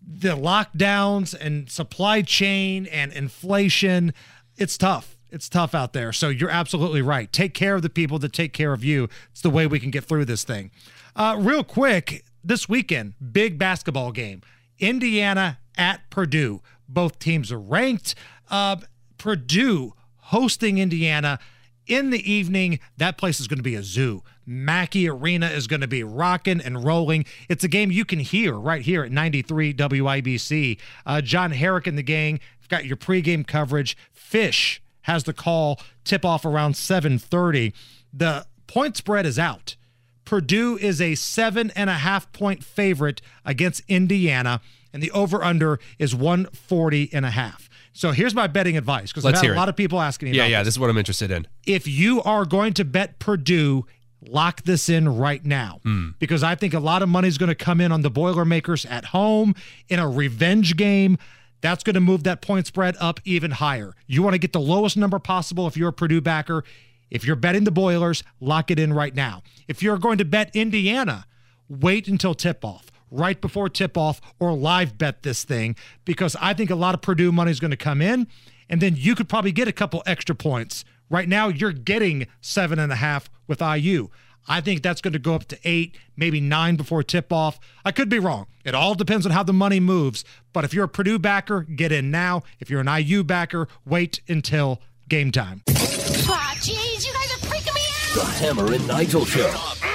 the 0.00 0.34
lockdowns 0.34 1.34
and 1.38 1.68
supply 1.70 2.22
chain 2.22 2.86
and 2.86 3.12
inflation, 3.12 4.14
it's 4.56 4.78
tough. 4.78 5.18
It's 5.32 5.48
tough 5.48 5.74
out 5.74 5.94
there. 5.94 6.12
So 6.12 6.28
you're 6.28 6.50
absolutely 6.50 7.00
right. 7.00 7.32
Take 7.32 7.54
care 7.54 7.74
of 7.74 7.82
the 7.82 7.88
people 7.88 8.18
that 8.18 8.34
take 8.34 8.52
care 8.52 8.74
of 8.74 8.84
you. 8.84 9.09
It's 9.30 9.40
the 9.40 9.50
way 9.50 9.66
we 9.66 9.80
can 9.80 9.90
get 9.90 10.04
through 10.04 10.26
this 10.26 10.44
thing. 10.44 10.70
Uh, 11.16 11.36
real 11.38 11.64
quick, 11.64 12.24
this 12.44 12.68
weekend, 12.68 13.14
big 13.32 13.59
basketball 13.59 14.12
game. 14.12 14.42
Indiana 14.78 15.59
at 15.76 16.09
Purdue. 16.10 16.60
Both 16.86 17.18
teams 17.18 17.50
are 17.50 17.59
ranked. 17.59 18.14
Uh, 18.50 18.76
Purdue 19.16 19.94
hosting 20.16 20.76
Indiana 20.76 21.38
in 21.86 22.10
the 22.10 22.30
evening. 22.30 22.78
That 22.98 23.16
place 23.16 23.40
is 23.40 23.48
going 23.48 23.59
to 23.59 23.62
be 23.62 23.74
a 23.74 23.82
zoo. 23.82 24.22
Mackey 24.44 25.09
Arena 25.09 25.46
is 25.46 25.66
going 25.66 25.80
to 25.80 25.88
be 25.88 26.04
rocking 26.04 26.60
and 26.60 26.84
rolling. 26.84 27.24
It's 27.48 27.64
a 27.64 27.68
game 27.68 27.90
you 27.90 28.04
can 28.04 28.18
hear 28.18 28.54
right 28.54 28.82
here 28.82 29.04
at 29.04 29.12
93 29.12 29.72
WIBC. 29.72 30.78
Uh, 31.06 31.22
John 31.22 31.52
Herrick 31.52 31.86
and 31.86 31.96
the 31.96 32.02
gang 32.02 32.38
have 32.60 32.68
got 32.68 32.84
your 32.84 32.96
pregame 32.98 33.46
coverage. 33.46 33.96
Fish 34.12 34.82
has 35.02 35.24
the 35.24 35.32
call 35.32 35.80
tip 36.04 36.24
off 36.24 36.44
around 36.44 36.74
7:30. 36.74 37.72
The 38.12 38.46
point 38.66 38.96
spread 38.96 39.26
is 39.26 39.38
out. 39.38 39.76
Purdue 40.24 40.78
is 40.78 41.00
a 41.00 41.14
seven 41.14 41.70
and 41.74 41.90
a 41.90 41.94
half 41.94 42.30
point 42.32 42.62
favorite 42.64 43.20
against 43.44 43.82
Indiana, 43.88 44.60
and 44.92 45.02
the 45.02 45.10
over 45.10 45.42
under 45.42 45.78
is 45.98 46.14
140 46.14 47.10
and 47.12 47.26
a 47.26 47.30
half. 47.30 47.68
So 47.92 48.12
here's 48.12 48.34
my 48.34 48.46
betting 48.46 48.76
advice 48.76 49.10
because 49.12 49.26
I've 49.26 49.34
had 49.34 49.44
a 49.44 49.52
it. 49.52 49.56
lot 49.56 49.68
of 49.68 49.76
people 49.76 50.00
asking 50.00 50.30
me 50.30 50.36
Yeah, 50.36 50.46
yeah. 50.46 50.58
this. 50.60 50.68
This 50.68 50.74
is 50.74 50.78
what 50.78 50.88
I'm 50.90 50.96
interested 50.96 51.30
in. 51.30 51.46
If 51.66 51.86
you 51.86 52.22
are 52.22 52.44
going 52.46 52.72
to 52.74 52.84
bet 52.84 53.18
Purdue, 53.18 53.84
lock 54.26 54.62
this 54.62 54.88
in 54.88 55.08
right 55.16 55.44
now 55.44 55.80
Hmm. 55.82 56.10
because 56.18 56.42
I 56.42 56.54
think 56.54 56.72
a 56.72 56.78
lot 56.80 57.02
of 57.02 57.08
money 57.08 57.28
is 57.28 57.36
going 57.36 57.48
to 57.48 57.54
come 57.56 57.80
in 57.80 57.90
on 57.92 58.00
the 58.02 58.10
Boilermakers 58.10 58.86
at 58.86 59.06
home 59.06 59.54
in 59.88 59.98
a 59.98 60.08
revenge 60.08 60.76
game. 60.76 61.18
That's 61.62 61.82
going 61.82 61.94
to 61.94 62.01
move 62.01 62.24
that 62.24 62.43
point 62.43 62.66
spread 62.66 62.97
up 63.01 63.20
even 63.24 63.52
higher. 63.52 63.94
You 64.06 64.22
want 64.22 64.34
to 64.34 64.39
get 64.39 64.52
the 64.52 64.60
lowest 64.60 64.97
number 64.97 65.18
possible 65.18 65.66
if 65.66 65.76
you're 65.76 65.89
a 65.89 65.93
Purdue 65.93 66.20
backer. 66.20 66.64
If 67.10 67.24
you're 67.24 67.36
betting 67.36 67.64
the 67.64 67.70
Boilers, 67.70 68.22
lock 68.40 68.70
it 68.70 68.78
in 68.78 68.93
right 68.93 69.14
now. 69.14 69.43
If 69.68 69.82
you're 69.82 69.98
going 69.98 70.18
to 70.18 70.24
bet 70.24 70.55
Indiana, 70.55 71.26
wait 71.68 72.09
until 72.09 72.34
tip 72.34 72.64
off, 72.64 72.90
right 73.10 73.40
before 73.40 73.68
tip 73.68 73.97
off, 73.97 74.20
or 74.39 74.52
live 74.52 74.98
bet 74.98 75.22
this 75.22 75.44
thing 75.44 75.76
because 76.05 76.36
I 76.40 76.52
think 76.52 76.70
a 76.70 76.74
lot 76.74 76.94
of 76.94 77.01
Purdue 77.01 77.32
money 77.32 77.51
is 77.51 77.60
going 77.60 77.70
to 77.70 77.76
come 77.76 78.02
in, 78.02 78.26
and 78.68 78.80
then 78.80 78.94
you 78.97 79.14
could 79.14 79.28
probably 79.28 79.52
get 79.52 79.68
a 79.68 79.72
couple 79.72 80.02
extra 80.05 80.34
points. 80.34 80.84
Right 81.09 81.28
now, 81.28 81.48
you're 81.48 81.72
getting 81.72 82.26
seven 82.40 82.78
and 82.78 82.90
a 82.90 82.97
half 82.97 83.28
with 83.47 83.60
IU. 83.60 84.09
I 84.48 84.60
think 84.60 84.82
that's 84.82 85.01
going 85.01 85.12
to 85.12 85.19
go 85.19 85.35
up 85.35 85.47
to 85.47 85.59
eight, 85.64 85.97
maybe 86.16 86.40
nine 86.40 86.77
before 86.77 87.02
tip 87.02 87.32
off. 87.32 87.59
I 87.85 87.93
could 87.93 88.09
be 88.09 88.19
wrong. 88.19 88.47
It 88.64 88.74
all 88.74 88.94
depends 88.94 89.27
on 89.27 89.32
how 89.32 89.43
the 89.43 89.52
money 89.52 89.81
moves. 89.81 90.24
But 90.52 90.64
if 90.64 90.74
you're 90.74 90.85
a 90.85 90.89
Purdue 90.89 91.19
backer, 91.19 91.62
get 91.62 91.93
in 91.93 92.10
now. 92.10 92.43
If 92.60 92.70
you're 92.70 92.81
an 92.81 92.89
IU 92.89 93.24
backer, 93.24 93.69
wait 93.85 94.20
until 94.28 94.81
game 95.09 95.31
time. 95.31 95.62
Aw, 95.69 96.55
jeez, 96.59 97.06
you 97.06 97.12
guys 97.12 97.32
are 97.32 97.47
freaking 97.47 97.74
me 97.74 97.81
out. 98.10 98.14
The 98.14 98.24
Hammer 98.44 98.73
and 98.73 98.86
Nigel 98.89 99.24
Show. 99.24 99.48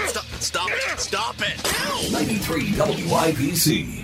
Stop, 0.08 0.24
stop 0.40 0.70
it, 0.72 1.00
stop 1.00 1.36
it. 1.40 2.12
93 2.12 2.72
WIBC. 2.72 4.04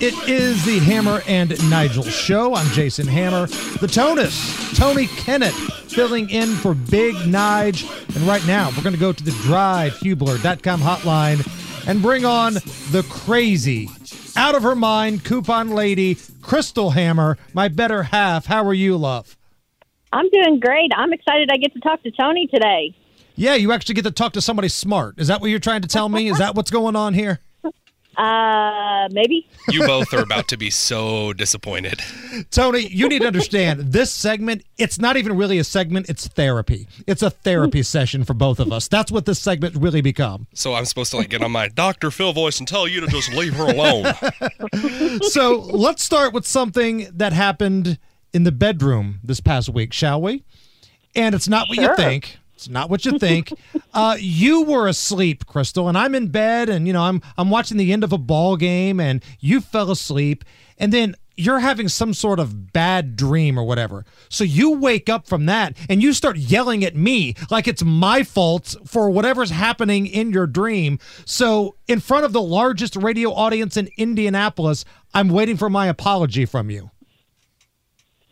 It 0.00 0.14
is 0.28 0.64
the 0.64 0.78
Hammer 0.78 1.22
and 1.26 1.70
Nigel 1.70 2.04
show. 2.04 2.54
I'm 2.54 2.70
Jason 2.72 3.06
Hammer. 3.06 3.46
The 3.80 3.88
Tonus, 3.88 4.76
Tony 4.78 5.06
Kinnett, 5.06 5.52
filling 5.90 6.30
in 6.30 6.48
for 6.48 6.74
Big 6.74 7.14
Nige. 7.16 7.84
And 8.14 8.24
right 8.24 8.46
now, 8.46 8.70
we're 8.70 8.82
going 8.84 8.94
to 8.94 9.00
go 9.00 9.12
to 9.12 9.24
the 9.24 9.32
drivehubler.com 9.32 10.80
hotline 10.80 11.88
and 11.88 12.00
bring 12.00 12.24
on 12.24 12.54
the 12.54 13.04
crazy, 13.10 13.88
out 14.36 14.54
of 14.54 14.62
her 14.62 14.76
mind 14.76 15.24
coupon 15.24 15.70
lady, 15.70 16.16
Crystal 16.42 16.90
Hammer, 16.90 17.36
my 17.52 17.66
better 17.66 18.04
half. 18.04 18.46
How 18.46 18.64
are 18.64 18.74
you, 18.74 18.96
love? 18.96 19.36
I'm 20.12 20.28
doing 20.30 20.60
great. 20.60 20.92
I'm 20.96 21.12
excited 21.12 21.50
I 21.52 21.56
get 21.56 21.72
to 21.74 21.80
talk 21.80 22.02
to 22.04 22.10
Tony 22.12 22.46
today. 22.46 22.94
Yeah, 23.34 23.54
you 23.54 23.72
actually 23.72 23.94
get 23.96 24.04
to 24.04 24.10
talk 24.10 24.32
to 24.34 24.40
somebody 24.40 24.68
smart. 24.68 25.18
Is 25.18 25.28
that 25.28 25.40
what 25.40 25.50
you're 25.50 25.58
trying 25.58 25.82
to 25.82 25.88
tell 25.88 26.08
me? 26.08 26.28
Is 26.28 26.38
that 26.38 26.54
what's 26.54 26.70
going 26.70 26.96
on 26.96 27.14
here? 27.14 27.40
Uh, 28.18 29.08
maybe. 29.12 29.46
You 29.68 29.86
both 29.86 30.12
are 30.12 30.22
about 30.22 30.48
to 30.48 30.56
be 30.56 30.70
so 30.70 31.32
disappointed. 31.34 32.02
Tony, 32.50 32.88
you 32.88 33.08
need 33.08 33.20
to 33.20 33.28
understand 33.28 33.92
this 33.92 34.12
segment, 34.12 34.64
it's 34.76 34.98
not 34.98 35.16
even 35.16 35.36
really 35.36 35.58
a 35.58 35.64
segment, 35.64 36.08
it's 36.08 36.26
therapy. 36.26 36.88
It's 37.06 37.22
a 37.22 37.30
therapy 37.30 37.84
session 37.84 38.24
for 38.24 38.34
both 38.34 38.58
of 38.58 38.72
us. 38.72 38.88
That's 38.88 39.12
what 39.12 39.24
this 39.24 39.38
segment 39.38 39.76
really 39.76 40.00
become. 40.00 40.48
So 40.52 40.74
I'm 40.74 40.84
supposed 40.84 41.12
to 41.12 41.18
like 41.18 41.28
get 41.28 41.42
on 41.42 41.52
my 41.52 41.68
Dr. 41.68 42.10
Phil 42.10 42.32
voice 42.32 42.58
and 42.58 42.66
tell 42.66 42.88
you 42.88 43.00
to 43.00 43.06
just 43.06 43.32
leave 43.32 43.54
her 43.54 43.66
alone. 43.66 44.12
so 45.22 45.60
let's 45.60 46.02
start 46.02 46.32
with 46.32 46.44
something 46.46 47.08
that 47.14 47.32
happened 47.32 47.98
in 48.32 48.42
the 48.42 48.52
bedroom 48.52 49.20
this 49.22 49.40
past 49.40 49.68
week, 49.68 49.92
shall 49.92 50.20
we? 50.20 50.42
And 51.14 51.36
it's 51.36 51.48
not 51.48 51.68
what 51.68 51.76
Sure. 51.76 51.90
you 51.90 51.96
think. 51.96 52.38
It's 52.58 52.68
not 52.68 52.90
what 52.90 53.04
you 53.04 53.20
think. 53.20 53.52
uh, 53.94 54.16
you 54.18 54.64
were 54.64 54.88
asleep, 54.88 55.46
Crystal, 55.46 55.88
and 55.88 55.96
I'm 55.96 56.12
in 56.12 56.26
bed, 56.26 56.68
and 56.68 56.88
you 56.88 56.92
know 56.92 57.02
I'm 57.02 57.22
I'm 57.36 57.50
watching 57.50 57.76
the 57.76 57.92
end 57.92 58.02
of 58.02 58.12
a 58.12 58.18
ball 58.18 58.56
game, 58.56 58.98
and 58.98 59.22
you 59.38 59.60
fell 59.60 59.92
asleep, 59.92 60.44
and 60.76 60.92
then 60.92 61.14
you're 61.36 61.60
having 61.60 61.86
some 61.86 62.12
sort 62.12 62.40
of 62.40 62.72
bad 62.72 63.14
dream 63.14 63.56
or 63.56 63.62
whatever. 63.62 64.04
So 64.28 64.42
you 64.42 64.72
wake 64.72 65.08
up 65.08 65.28
from 65.28 65.46
that 65.46 65.76
and 65.88 66.02
you 66.02 66.12
start 66.12 66.36
yelling 66.36 66.84
at 66.84 66.96
me 66.96 67.36
like 67.48 67.68
it's 67.68 67.84
my 67.84 68.24
fault 68.24 68.74
for 68.84 69.08
whatever's 69.08 69.50
happening 69.50 70.06
in 70.06 70.32
your 70.32 70.48
dream. 70.48 70.98
So 71.26 71.76
in 71.86 72.00
front 72.00 72.24
of 72.24 72.32
the 72.32 72.42
largest 72.42 72.96
radio 72.96 73.32
audience 73.32 73.76
in 73.76 73.88
Indianapolis, 73.96 74.84
I'm 75.14 75.28
waiting 75.28 75.56
for 75.56 75.70
my 75.70 75.86
apology 75.86 76.44
from 76.44 76.70
you. 76.70 76.90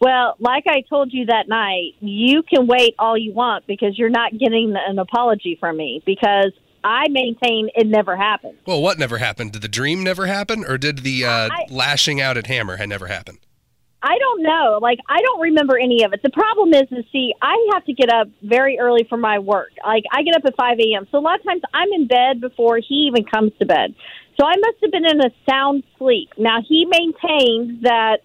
Well, 0.01 0.37
like 0.39 0.65
I 0.67 0.83
told 0.89 1.13
you 1.13 1.27
that 1.27 1.49
night, 1.49 1.95
you 2.01 2.43
can 2.43 2.67
wait 2.67 2.95
all 2.99 3.17
you 3.17 3.33
want 3.33 3.67
because 3.67 3.99
you're 3.99 4.11
not 4.11 4.33
getting 4.33 4.75
an 4.77 4.99
apology 4.99 5.57
from 5.59 5.77
me 5.77 6.03
because 6.05 6.53
I 6.85 7.09
maintain 7.09 7.71
it 7.75 7.87
never 7.87 8.17
happened. 8.17 8.59
well, 8.67 8.81
what 8.83 8.99
never 8.99 9.19
happened? 9.19 9.53
Did 9.53 9.63
the 9.63 9.69
dream 9.69 10.05
never 10.05 10.27
happen, 10.27 10.65
or 10.67 10.79
did 10.79 10.99
the 10.99 11.25
uh, 11.25 11.49
lashing 11.71 12.21
out 12.21 12.37
at 12.37 12.47
Hammer 12.47 12.77
had 12.77 12.89
never 12.89 13.07
happened? 13.07 13.39
I 14.03 14.19
don't 14.19 14.43
know. 14.43 14.79
Like 14.81 15.01
I 15.09 15.21
don't 15.21 15.41
remember 15.41 15.77
any 15.77 16.05
of 16.05 16.13
it. 16.13 16.23
The 16.23 16.31
problem 16.31 16.73
is, 16.75 16.85
is 16.93 17.05
see, 17.11 17.35
I 17.43 17.71
have 17.73 17.85
to 17.87 17.93
get 17.93 18.13
up 18.13 18.29
very 18.43 18.79
early 18.79 19.05
for 19.09 19.17
my 19.17 19.41
work. 19.41 19.71
Like 19.85 20.05
I 20.13 20.23
get 20.23 20.37
up 20.37 20.45
at 20.45 20.55
five 20.57 20.79
a.m. 20.79 21.09
So 21.11 21.19
a 21.19 21.21
lot 21.21 21.41
of 21.41 21.47
times 21.47 21.63
I'm 21.75 21.91
in 21.93 22.07
bed 22.07 22.41
before 22.41 22.79
he 22.79 23.11
even 23.11 23.25
comes 23.25 23.51
to 23.59 23.67
bed. 23.67 23.95
So 24.39 24.47
I 24.47 24.55
must 24.61 24.77
have 24.83 24.93
been 24.93 25.07
in 25.07 25.21
a 25.21 25.31
sound 25.49 25.83
sleep. 25.99 26.31
Now 26.39 26.59
he 26.67 26.85
maintains 26.85 27.83
that 27.83 28.19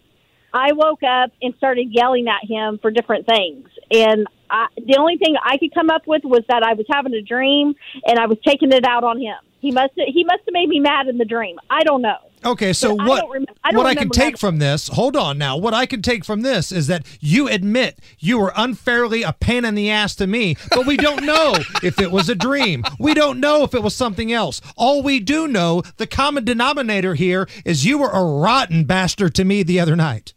I 0.53 0.73
woke 0.73 1.03
up 1.03 1.31
and 1.41 1.53
started 1.55 1.87
yelling 1.91 2.27
at 2.27 2.47
him 2.47 2.79
for 2.81 2.91
different 2.91 3.25
things, 3.25 3.67
and 3.91 4.27
I, 4.49 4.67
the 4.75 4.97
only 4.99 5.17
thing 5.17 5.35
I 5.43 5.57
could 5.57 5.73
come 5.73 5.89
up 5.89 6.05
with 6.05 6.23
was 6.23 6.43
that 6.49 6.63
I 6.63 6.73
was 6.73 6.85
having 6.89 7.13
a 7.13 7.21
dream 7.21 7.73
and 8.05 8.19
I 8.19 8.27
was 8.27 8.37
taking 8.45 8.71
it 8.71 8.85
out 8.85 9.03
on 9.03 9.19
him. 9.19 9.37
He 9.61 9.71
must 9.71 9.93
he 9.95 10.23
must 10.23 10.41
have 10.45 10.53
made 10.53 10.67
me 10.67 10.79
mad 10.79 11.07
in 11.07 11.17
the 11.19 11.25
dream. 11.25 11.57
I 11.69 11.83
don't 11.83 12.01
know. 12.01 12.17
Okay, 12.43 12.73
so 12.73 12.97
But 12.97 13.07
what 13.07 13.29
rem- 13.31 13.45
I 13.63 13.75
what 13.75 13.85
I 13.85 13.93
can 13.93 14.09
take 14.09 14.39
from 14.39 14.57
this, 14.57 14.87
hold 14.87 15.15
on 15.15 15.37
now. 15.37 15.55
What 15.55 15.75
I 15.75 15.85
can 15.85 16.01
take 16.01 16.25
from 16.25 16.41
this 16.41 16.71
is 16.71 16.87
that 16.87 17.05
you 17.19 17.47
admit 17.47 17.99
you 18.17 18.39
were 18.39 18.51
unfairly 18.57 19.21
a 19.21 19.33
pain 19.33 19.63
in 19.63 19.75
the 19.75 19.91
ass 19.91 20.15
to 20.15 20.25
me, 20.25 20.57
but 20.71 20.87
we 20.87 20.97
don't 20.97 21.23
know 21.23 21.53
if 21.83 22.01
it 22.01 22.11
was 22.11 22.27
a 22.27 22.35
dream. 22.35 22.83
We 22.99 23.13
don't 23.13 23.39
know 23.39 23.63
if 23.63 23.75
it 23.75 23.83
was 23.83 23.95
something 23.95 24.33
else. 24.33 24.59
All 24.75 25.03
we 25.03 25.19
do 25.19 25.47
know, 25.47 25.83
the 25.97 26.07
common 26.07 26.43
denominator 26.43 27.13
here 27.13 27.47
is 27.63 27.85
you 27.85 27.99
were 27.99 28.09
a 28.09 28.23
rotten 28.23 28.85
bastard 28.85 29.35
to 29.35 29.45
me 29.45 29.61
the 29.61 29.79
other 29.79 29.95
night. 29.95 30.33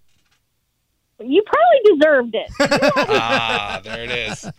You 1.21 1.43
probably 1.47 1.99
deserved 1.99 2.35
it. 2.35 2.51
ah, 2.97 3.81
there 3.85 4.05
it 4.05 4.11
is. 4.11 4.51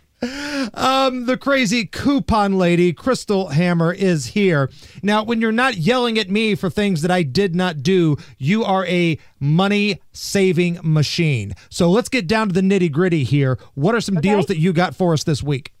Um, 0.74 1.26
the 1.26 1.36
crazy 1.36 1.84
coupon 1.84 2.56
lady, 2.56 2.92
Crystal 2.92 3.48
Hammer, 3.48 3.92
is 3.92 4.26
here. 4.28 4.70
Now, 5.02 5.22
when 5.22 5.40
you're 5.40 5.52
not 5.52 5.76
yelling 5.76 6.18
at 6.18 6.30
me 6.30 6.54
for 6.54 6.70
things 6.70 7.02
that 7.02 7.10
I 7.10 7.22
did 7.22 7.54
not 7.54 7.82
do, 7.82 8.16
you 8.38 8.64
are 8.64 8.86
a 8.86 9.18
money 9.38 10.00
saving 10.12 10.80
machine. 10.82 11.52
So 11.68 11.90
let's 11.90 12.08
get 12.08 12.26
down 12.26 12.48
to 12.48 12.54
the 12.54 12.62
nitty 12.62 12.90
gritty 12.90 13.24
here. 13.24 13.58
What 13.74 13.94
are 13.94 14.00
some 14.00 14.16
deals 14.16 14.46
that 14.46 14.58
you 14.58 14.72
got 14.72 14.94
for 14.94 15.12
us 15.12 15.24
this 15.24 15.42
week? 15.42 15.72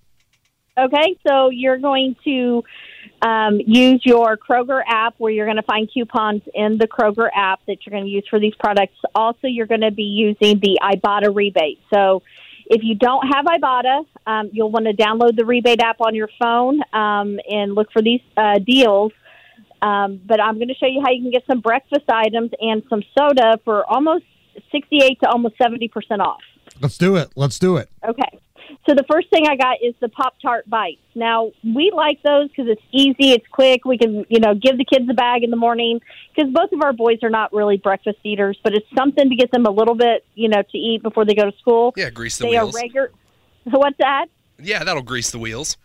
Okay, 0.78 1.16
so 1.26 1.48
you're 1.48 1.78
going 1.78 2.14
to 2.24 2.62
Um, 3.22 3.60
use 3.66 4.02
your 4.04 4.36
Kroger 4.36 4.82
app 4.86 5.14
where 5.18 5.32
you're 5.32 5.46
going 5.46 5.56
to 5.56 5.62
find 5.62 5.90
coupons 5.92 6.42
in 6.54 6.78
the 6.78 6.86
Kroger 6.86 7.28
app 7.34 7.60
that 7.66 7.78
you're 7.84 7.92
going 7.92 8.04
to 8.04 8.10
use 8.10 8.26
for 8.28 8.38
these 8.38 8.54
products. 8.58 8.96
Also, 9.14 9.46
you're 9.46 9.66
going 9.66 9.80
to 9.80 9.90
be 9.90 10.02
using 10.02 10.60
the 10.60 10.78
Ibotta 10.82 11.34
rebate. 11.34 11.80
So, 11.92 12.22
if 12.68 12.82
you 12.82 12.96
don't 12.96 13.26
have 13.32 13.44
Ibotta, 13.44 14.06
um, 14.26 14.50
you'll 14.52 14.70
want 14.70 14.86
to 14.86 14.92
download 14.92 15.36
the 15.36 15.44
rebate 15.44 15.80
app 15.80 16.00
on 16.00 16.14
your 16.14 16.28
phone 16.40 16.80
um, 16.92 17.38
and 17.48 17.74
look 17.74 17.92
for 17.92 18.02
these 18.02 18.20
uh, 18.36 18.58
deals. 18.58 19.12
Um, 19.82 20.20
but 20.24 20.40
I'm 20.40 20.56
going 20.56 20.68
to 20.68 20.74
show 20.74 20.86
you 20.86 21.00
how 21.00 21.12
you 21.12 21.22
can 21.22 21.30
get 21.30 21.44
some 21.46 21.60
breakfast 21.60 22.04
items 22.08 22.50
and 22.60 22.82
some 22.90 23.02
soda 23.16 23.60
for 23.64 23.84
almost 23.86 24.24
68 24.72 25.20
to 25.20 25.28
almost 25.28 25.56
70% 25.58 25.90
off. 26.20 26.40
Let's 26.80 26.98
do 26.98 27.16
it. 27.16 27.30
Let's 27.36 27.58
do 27.58 27.76
it. 27.76 27.88
Okay. 28.06 28.38
So 28.88 28.94
the 28.94 29.04
first 29.10 29.30
thing 29.30 29.46
I 29.46 29.56
got 29.56 29.78
is 29.82 29.94
the 30.00 30.08
Pop 30.08 30.34
Tart 30.40 30.68
bites. 30.68 31.00
Now 31.14 31.52
we 31.64 31.92
like 31.94 32.22
those 32.22 32.48
because 32.48 32.66
it's 32.68 32.82
easy, 32.92 33.32
it's 33.32 33.46
quick. 33.50 33.84
We 33.84 33.98
can, 33.98 34.24
you 34.28 34.40
know, 34.40 34.54
give 34.54 34.78
the 34.78 34.84
kids 34.84 35.08
a 35.10 35.14
bag 35.14 35.42
in 35.42 35.50
the 35.50 35.56
morning 35.56 36.00
because 36.34 36.52
both 36.52 36.72
of 36.72 36.82
our 36.82 36.92
boys 36.92 37.18
are 37.22 37.30
not 37.30 37.52
really 37.52 37.76
breakfast 37.76 38.18
eaters, 38.24 38.58
but 38.62 38.74
it's 38.74 38.86
something 38.96 39.28
to 39.28 39.36
get 39.36 39.50
them 39.50 39.66
a 39.66 39.70
little 39.70 39.94
bit, 39.94 40.24
you 40.34 40.48
know, 40.48 40.62
to 40.62 40.78
eat 40.78 41.02
before 41.02 41.24
they 41.24 41.34
go 41.34 41.50
to 41.50 41.56
school. 41.58 41.92
Yeah, 41.96 42.10
grease 42.10 42.38
the 42.38 42.44
they 42.44 42.50
wheels. 42.50 42.74
are 42.74 42.80
regular. 42.80 43.12
What's 43.64 43.98
that? 43.98 44.26
Yeah, 44.58 44.84
that'll 44.84 45.02
grease 45.02 45.30
the 45.30 45.38
wheels. 45.38 45.76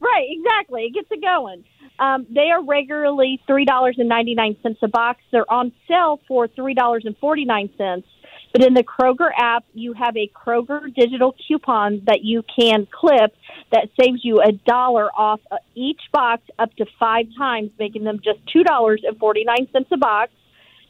Right, 0.00 0.28
exactly. 0.30 0.84
It 0.84 0.94
gets 0.94 1.08
it 1.10 1.20
going. 1.20 1.64
Um, 1.98 2.26
they 2.30 2.50
are 2.50 2.64
regularly 2.64 3.40
three 3.46 3.66
dollars 3.66 3.96
and 3.98 4.08
ninety 4.08 4.34
nine 4.34 4.56
cents 4.62 4.78
a 4.82 4.88
box. 4.88 5.20
They're 5.30 5.50
on 5.52 5.72
sale 5.86 6.20
for 6.26 6.48
three 6.48 6.72
dollars 6.72 7.02
and 7.04 7.16
forty 7.18 7.44
nine 7.44 7.68
cents. 7.76 8.06
But 8.52 8.64
in 8.64 8.74
the 8.74 8.82
Kroger 8.82 9.30
app, 9.36 9.64
you 9.74 9.92
have 9.92 10.16
a 10.16 10.28
Kroger 10.34 10.92
digital 10.94 11.34
coupon 11.46 12.02
that 12.06 12.22
you 12.22 12.42
can 12.58 12.86
clip 12.90 13.34
that 13.72 13.88
saves 14.00 14.24
you 14.24 14.40
a 14.40 14.52
dollar 14.52 15.08
off 15.14 15.40
each 15.74 16.00
box 16.12 16.42
up 16.58 16.74
to 16.76 16.86
five 16.98 17.26
times, 17.38 17.70
making 17.78 18.04
them 18.04 18.20
just 18.22 18.40
two 18.52 18.64
dollars 18.64 19.02
and 19.06 19.18
forty 19.18 19.44
nine 19.44 19.68
cents 19.72 19.88
a 19.92 19.96
box. 19.96 20.32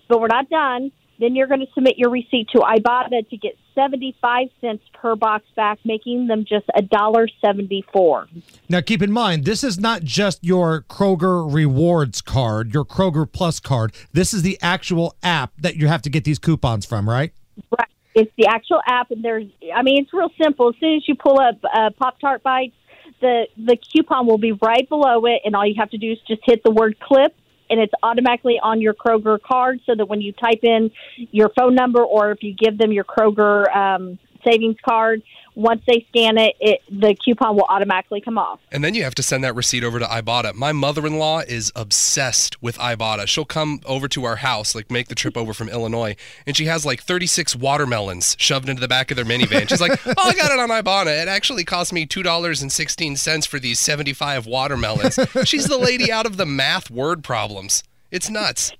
But 0.09 0.21
we're 0.21 0.29
not 0.29 0.49
done. 0.49 0.91
Then 1.21 1.37
you're 1.37 1.49
going 1.49 1.61
to 1.61 1.67
submit 1.75 1.99
your 1.99 2.09
receipt 2.09 2.49
to 2.55 2.61
Ibotta 2.61 3.29
to 3.29 3.37
get 3.37 3.55
75 3.75 4.49
cents 4.63 4.83
per 4.95 5.15
box 5.15 5.45
back, 5.55 5.79
making 5.85 6.27
them 6.29 6.47
just 6.49 6.65
a 6.75 6.81
dollar 6.81 7.29
74. 7.45 8.27
Now, 8.71 8.81
keep 8.81 9.03
in 9.03 9.13
mind, 9.13 9.45
this 9.45 9.63
is 9.63 9.79
not 9.79 10.03
just 10.03 10.43
your 10.43 10.83
Kroger 10.89 11.53
Rewards 11.53 12.23
card, 12.23 12.73
your 12.73 12.87
Kroger 12.87 13.31
Plus 13.31 13.61
card. 13.61 13.95
This 14.15 14.33
is 14.33 14.41
the 14.41 14.59
actual 14.63 15.15
app 15.23 15.53
that 15.59 15.77
you 15.77 15.89
have 15.89 16.01
to 16.03 16.11
get 16.11 16.25
these 16.25 16.39
coupons 16.39 16.87
from, 16.87 17.07
right? 17.07 17.33
Right. 17.71 17.89
It's 18.15 18.33
the 18.37 18.47
actual 18.47 18.81
app, 18.87 19.11
and 19.13 19.25
there's, 19.25 19.47
I 19.75 19.83
mean, 19.83 20.03
it's 20.03 20.13
real 20.13 20.31
simple. 20.43 20.71
As 20.71 20.75
soon 20.81 20.97
as 20.97 21.07
you 21.07 21.15
pull 21.15 21.39
up 21.39 21.57
uh, 21.65 21.91
Pop 21.97 22.19
Tart 22.19 22.43
Bites, 22.43 22.75
the, 23.21 23.47
the 23.57 23.77
coupon 23.77 24.27
will 24.27 24.39
be 24.39 24.53
right 24.53 24.89
below 24.89 25.27
it, 25.27 25.43
and 25.45 25.55
all 25.55 25.67
you 25.67 25.75
have 25.79 25.91
to 25.91 25.99
do 25.99 26.11
is 26.11 26.19
just 26.27 26.41
hit 26.45 26.63
the 26.65 26.71
word 26.71 26.99
clip, 26.99 27.35
and 27.69 27.79
it's 27.79 27.93
automatically 28.03 28.59
on 28.61 28.81
your 28.81 28.95
Kroger 28.95 29.41
card 29.41 29.81
so 29.87 29.95
that 29.95 30.07
when 30.07 30.21
you 30.21 30.33
type 30.33 30.65
in 30.65 30.91
your 31.31 31.51
phone 31.57 31.77
number 31.77 32.03
or 32.03 32.33
if 32.33 32.43
you 32.43 32.53
give 32.53 32.79
them 32.79 32.91
your 32.91 33.05
Kroger 33.05 33.75
um, 33.75 34.19
savings 34.45 34.77
card, 34.85 35.23
once 35.55 35.83
they 35.87 36.07
scan 36.09 36.39
it, 36.39 36.55
it, 36.61 36.81
the 36.91 37.15
coupon 37.15 37.57
will 37.57 37.67
automatically 37.69 38.21
come 38.21 38.39
off. 38.39 38.61
And 38.73 38.83
then 38.83 38.95
you 38.95 39.03
have 39.05 39.15
to 39.17 39.23
send 39.23 39.45
that 39.45 39.55
receipt 39.55 39.85
over 39.85 39.99
to 39.99 40.05
Ibotta. 40.05 40.55
My 40.55 40.73
mother-in-law 40.73 41.41
is 41.41 41.73
obsessed 41.77 42.63
with 42.63 42.79
Ibotta. 42.79 43.27
She'll 43.27 43.45
come 43.45 43.81
over 43.85 44.09
to 44.09 44.25
our 44.25 44.37
house, 44.37 44.75
like 44.75 44.91
make 44.91 45.09
the 45.09 45.15
trip 45.15 45.37
over 45.37 45.53
from 45.53 45.69
Illinois, 45.69 46.17
and 46.47 46.57
she 46.57 46.67
has 46.67 46.87
like 46.87 47.03
36 47.03 47.57
watermelons 47.57 48.37
shoved 48.39 48.69
into 48.69 48.81
the 48.81 48.89
back 48.89 49.11
of 49.11 49.17
their 49.17 49.25
minivan. 49.25 49.69
She's 49.69 49.81
like, 49.81 50.01
"Oh, 50.07 50.15
I 50.19 50.35
got 50.35 50.53
it 50.53 50.59
on 50.59 50.69
Ibotta. 50.69 51.23
It 51.23 51.29
actually 51.29 51.65
cost 51.65 51.93
me 51.93 52.07
two 52.07 52.23
dollars 52.23 52.63
and 52.63 52.73
sixteen 52.73 53.17
cents 53.17 53.47
for 53.47 53.59
these 53.59 53.79
75 53.79 54.47
watermelons." 54.47 55.19
She's 55.45 55.67
the 55.67 55.79
lady 55.79 56.11
out 56.11 56.27
of 56.27 56.37
the 56.37 56.47
math 56.47 56.91
word 56.91 57.23
problems. 57.23 57.83
It's 58.11 58.31
nuts. 58.31 58.73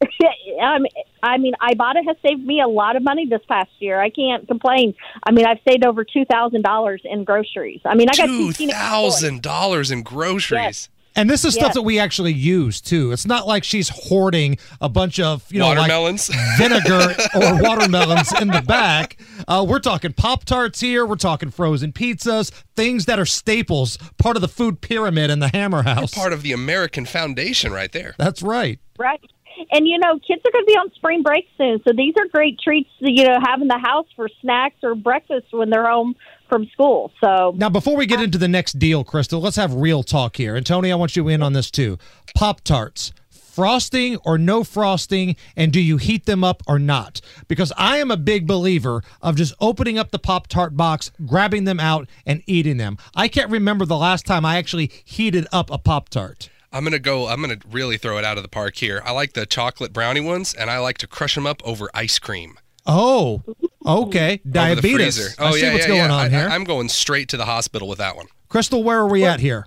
um, 0.60 0.86
I 1.22 1.38
mean, 1.38 1.54
Ibotta 1.60 2.04
has 2.06 2.16
saved 2.26 2.44
me 2.44 2.60
a 2.60 2.68
lot 2.68 2.96
of 2.96 3.02
money 3.02 3.26
this 3.26 3.40
past 3.48 3.70
year. 3.78 4.00
I 4.00 4.10
can't 4.10 4.46
complain. 4.46 4.94
I 5.26 5.32
mean, 5.32 5.46
I've 5.46 5.58
saved 5.68 5.84
over 5.84 6.04
two 6.04 6.24
thousand 6.24 6.62
dollars 6.62 7.00
in 7.04 7.24
groceries. 7.24 7.80
I 7.84 7.94
mean, 7.94 8.08
I 8.10 8.14
got 8.16 8.26
Two 8.26 8.48
two 8.48 8.52
teenage 8.52 8.74
boys. 8.74 8.82
thousand 8.82 9.42
dollars 9.42 9.90
in 9.90 10.02
groceries. 10.02 10.88
And 11.18 11.30
this 11.30 11.46
is 11.46 11.54
stuff 11.54 11.68
Yes. 11.68 11.74
that 11.76 11.82
we 11.82 11.98
actually 11.98 12.34
use 12.34 12.82
too. 12.82 13.10
It's 13.10 13.24
not 13.24 13.46
like 13.46 13.64
she's 13.64 13.88
hoarding 13.88 14.58
a 14.82 14.88
bunch 14.90 15.18
of 15.18 15.50
you 15.50 15.58
know 15.60 15.68
Watermelons? 15.68 16.28
like 16.28 16.38
vinegar 16.58 17.14
or 17.34 17.62
watermelons 17.62 18.38
in 18.38 18.48
the 18.48 18.60
back. 18.60 19.16
Uh, 19.48 19.64
we're 19.66 19.78
talking 19.78 20.12
Pop 20.12 20.44
Tarts 20.44 20.78
here. 20.78 21.06
We're 21.06 21.14
talking 21.16 21.50
frozen 21.50 21.92
pizzas, 21.94 22.50
things 22.76 23.06
that 23.06 23.18
are 23.18 23.24
staples, 23.24 23.96
part 24.18 24.36
of 24.36 24.42
the 24.42 24.48
food 24.48 24.82
pyramid 24.82 25.30
in 25.30 25.38
the 25.38 25.48
Hammer 25.48 25.84
House. 25.84 26.12
Part 26.12 26.34
of 26.34 26.42
the 26.42 26.52
American 26.52 27.06
Foundation, 27.06 27.72
right 27.72 27.92
there. 27.92 28.14
That's 28.18 28.42
right. 28.42 28.78
Right. 28.98 29.20
And 29.70 29.86
you 29.86 29.98
know, 29.98 30.18
kids 30.18 30.42
are 30.46 30.52
going 30.52 30.64
to 30.64 30.66
be 30.66 30.76
on 30.76 30.90
spring 30.94 31.22
break 31.22 31.46
soon, 31.56 31.80
so 31.86 31.92
these 31.96 32.14
are 32.18 32.26
great 32.28 32.58
treats 32.60 32.90
to 33.00 33.10
you 33.10 33.24
know 33.24 33.38
have 33.44 33.60
in 33.60 33.68
the 33.68 33.78
house 33.78 34.06
for 34.14 34.28
snacks 34.40 34.76
or 34.82 34.94
breakfast 34.94 35.46
when 35.50 35.70
they're 35.70 35.88
home 35.88 36.14
from 36.48 36.66
school. 36.72 37.12
So 37.22 37.52
Now, 37.56 37.68
before 37.68 37.96
we 37.96 38.06
get 38.06 38.22
into 38.22 38.38
the 38.38 38.48
next 38.48 38.78
deal, 38.78 39.04
Crystal, 39.04 39.40
let's 39.40 39.56
have 39.56 39.74
real 39.74 40.02
talk 40.02 40.36
here. 40.36 40.56
And 40.56 40.64
Tony, 40.64 40.92
I 40.92 40.94
want 40.94 41.16
you 41.16 41.28
in 41.28 41.42
on 41.42 41.52
this 41.52 41.70
too. 41.70 41.98
Pop 42.34 42.60
Tarts. 42.62 43.12
Frosting 43.30 44.18
or 44.18 44.36
no 44.36 44.64
frosting, 44.64 45.34
and 45.56 45.72
do 45.72 45.80
you 45.80 45.96
heat 45.96 46.26
them 46.26 46.44
up 46.44 46.62
or 46.66 46.78
not? 46.78 47.22
Because 47.48 47.72
I 47.78 47.96
am 47.96 48.10
a 48.10 48.18
big 48.18 48.46
believer 48.46 49.02
of 49.22 49.34
just 49.34 49.54
opening 49.62 49.98
up 49.98 50.10
the 50.10 50.18
Pop 50.18 50.46
Tart 50.46 50.76
box, 50.76 51.10
grabbing 51.24 51.64
them 51.64 51.80
out, 51.80 52.06
and 52.26 52.42
eating 52.46 52.76
them. 52.76 52.98
I 53.14 53.28
can't 53.28 53.50
remember 53.50 53.86
the 53.86 53.96
last 53.96 54.26
time 54.26 54.44
I 54.44 54.58
actually 54.58 54.90
heated 55.04 55.46
up 55.52 55.70
a 55.70 55.78
Pop 55.78 56.10
Tart. 56.10 56.50
I'm 56.72 56.84
gonna 56.84 56.98
go. 56.98 57.28
I'm 57.28 57.40
gonna 57.40 57.58
really 57.70 57.96
throw 57.96 58.18
it 58.18 58.24
out 58.24 58.36
of 58.36 58.42
the 58.42 58.48
park 58.48 58.76
here. 58.76 59.02
I 59.04 59.12
like 59.12 59.32
the 59.32 59.46
chocolate 59.46 59.92
brownie 59.92 60.20
ones, 60.20 60.54
and 60.54 60.70
I 60.70 60.78
like 60.78 60.98
to 60.98 61.06
crush 61.06 61.34
them 61.34 61.46
up 61.46 61.62
over 61.64 61.88
ice 61.94 62.18
cream. 62.18 62.58
Oh, 62.86 63.42
okay. 63.84 64.40
Diabetes. 64.48 65.16
freezer. 65.16 65.42
I 65.42 65.48
Oh 65.48 65.52
see 65.52 65.62
yeah, 65.62 65.72
what's 65.72 65.84
yeah, 65.84 65.88
going 65.88 66.10
yeah. 66.10 66.14
on 66.16 66.26
I, 66.26 66.28
here. 66.28 66.48
I'm 66.48 66.64
going 66.64 66.88
straight 66.88 67.28
to 67.30 67.36
the 67.36 67.46
hospital 67.46 67.88
with 67.88 67.98
that 67.98 68.16
one. 68.16 68.26
Crystal, 68.48 68.82
where 68.82 68.98
are 68.98 69.08
we 69.08 69.24
at 69.24 69.40
here? 69.40 69.66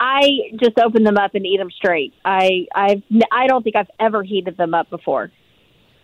I 0.00 0.22
just 0.62 0.78
open 0.78 1.02
them 1.02 1.16
up 1.18 1.34
and 1.34 1.44
eat 1.44 1.56
them 1.58 1.70
straight. 1.70 2.14
I 2.24 2.66
I've 2.74 3.02
I 3.32 3.46
don't 3.48 3.62
think 3.62 3.74
I've 3.76 3.90
ever 3.98 4.22
heated 4.22 4.56
them 4.56 4.74
up 4.74 4.90
before. 4.90 5.30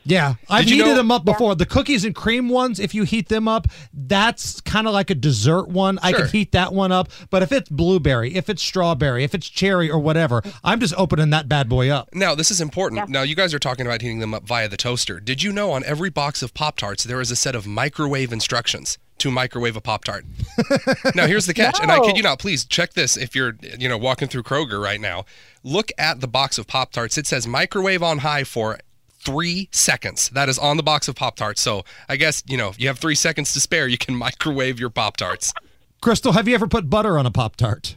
Yeah, 0.04 0.34
I've 0.50 0.66
heated 0.66 0.84
know- 0.86 0.94
them 0.94 1.10
up 1.10 1.24
before. 1.24 1.54
The 1.54 1.66
cookies 1.66 2.04
and 2.04 2.14
cream 2.14 2.48
ones, 2.48 2.78
if 2.78 2.94
you 2.94 3.04
heat 3.04 3.28
them 3.28 3.48
up, 3.48 3.66
that's 3.92 4.60
kind 4.60 4.86
of 4.86 4.92
like 4.92 5.10
a 5.10 5.14
dessert 5.14 5.68
one. 5.68 5.98
I 6.02 6.10
Sure. 6.10 6.20
could 6.20 6.30
heat 6.30 6.52
that 6.52 6.72
one 6.74 6.92
up. 6.92 7.08
But 7.30 7.42
if 7.42 7.52
it's 7.52 7.68
blueberry, 7.70 8.34
if 8.34 8.50
it's 8.50 8.62
strawberry, 8.62 9.24
if 9.24 9.34
it's 9.34 9.48
cherry 9.48 9.90
or 9.90 9.98
whatever, 9.98 10.42
I'm 10.62 10.78
just 10.80 10.94
opening 10.96 11.30
that 11.30 11.48
bad 11.48 11.68
boy 11.68 11.88
up. 11.88 12.10
Now 12.14 12.34
this 12.34 12.50
is 12.50 12.60
important. 12.60 13.08
Now 13.08 13.22
you 13.22 13.34
guys 13.34 13.54
are 13.54 13.58
talking 13.58 13.86
about 13.86 14.02
heating 14.02 14.18
them 14.18 14.34
up 14.34 14.46
via 14.46 14.68
the 14.68 14.76
toaster. 14.76 15.20
Did 15.20 15.42
you 15.42 15.52
know 15.52 15.72
on 15.72 15.82
every 15.84 16.10
box 16.10 16.42
of 16.42 16.52
Pop 16.54 16.76
Tarts 16.76 17.04
there 17.04 17.20
is 17.20 17.30
a 17.30 17.36
set 17.36 17.54
of 17.54 17.66
microwave 17.66 18.32
instructions 18.32 18.98
to 19.18 19.30
microwave 19.30 19.76
a 19.76 19.80
Pop 19.80 20.04
Tart? 20.04 20.24
now 21.14 21.26
here's 21.26 21.46
the 21.46 21.54
catch, 21.54 21.80
and 21.80 21.90
I 21.90 22.00
kid 22.00 22.16
you 22.16 22.22
not. 22.22 22.38
Please 22.38 22.64
check 22.64 22.92
this 22.92 23.16
if 23.16 23.34
you're 23.34 23.56
you 23.78 23.88
know 23.88 23.96
walking 23.98 24.28
through 24.28 24.42
Kroger 24.42 24.82
right 24.82 25.00
now. 25.00 25.24
Look 25.62 25.90
at 25.96 26.20
the 26.20 26.28
box 26.28 26.58
of 26.58 26.66
Pop 26.66 26.92
Tarts. 26.92 27.16
It 27.16 27.26
says 27.26 27.46
microwave 27.46 28.02
on 28.02 28.18
high 28.18 28.44
for 28.44 28.78
three 29.24 29.68
seconds. 29.72 30.28
That 30.30 30.48
is 30.48 30.58
on 30.58 30.76
the 30.76 30.82
box 30.82 31.08
of 31.08 31.16
Pop 31.16 31.36
Tarts. 31.36 31.60
So 31.60 31.84
I 32.08 32.16
guess 32.16 32.42
you 32.46 32.56
know 32.56 32.68
if 32.68 32.80
you 32.80 32.88
have 32.88 32.98
three 32.98 33.14
seconds 33.14 33.52
to 33.54 33.60
spare, 33.60 33.88
you 33.88 33.98
can 33.98 34.14
microwave 34.26 34.78
your 34.78 34.90
Pop 34.90 35.16
Tarts. 35.16 35.52
Crystal, 36.00 36.32
have 36.32 36.46
you 36.46 36.54
ever 36.54 36.66
put 36.66 36.90
butter 36.90 37.18
on 37.18 37.26
a 37.26 37.30
Pop 37.30 37.56
Tart? 37.56 37.96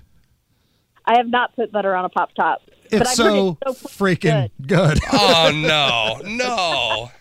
I 1.07 1.17
have 1.17 1.27
not 1.27 1.55
put 1.55 1.71
butter 1.71 1.95
on 1.95 2.05
a 2.05 2.09
pop 2.09 2.33
top. 2.33 2.61
It's 2.91 3.15
so, 3.15 3.57
it's 3.65 3.79
so 3.81 3.87
freaking 3.87 4.49
good. 4.65 4.99
oh 5.11 5.51
no, 6.23 6.29
no. 6.29 7.11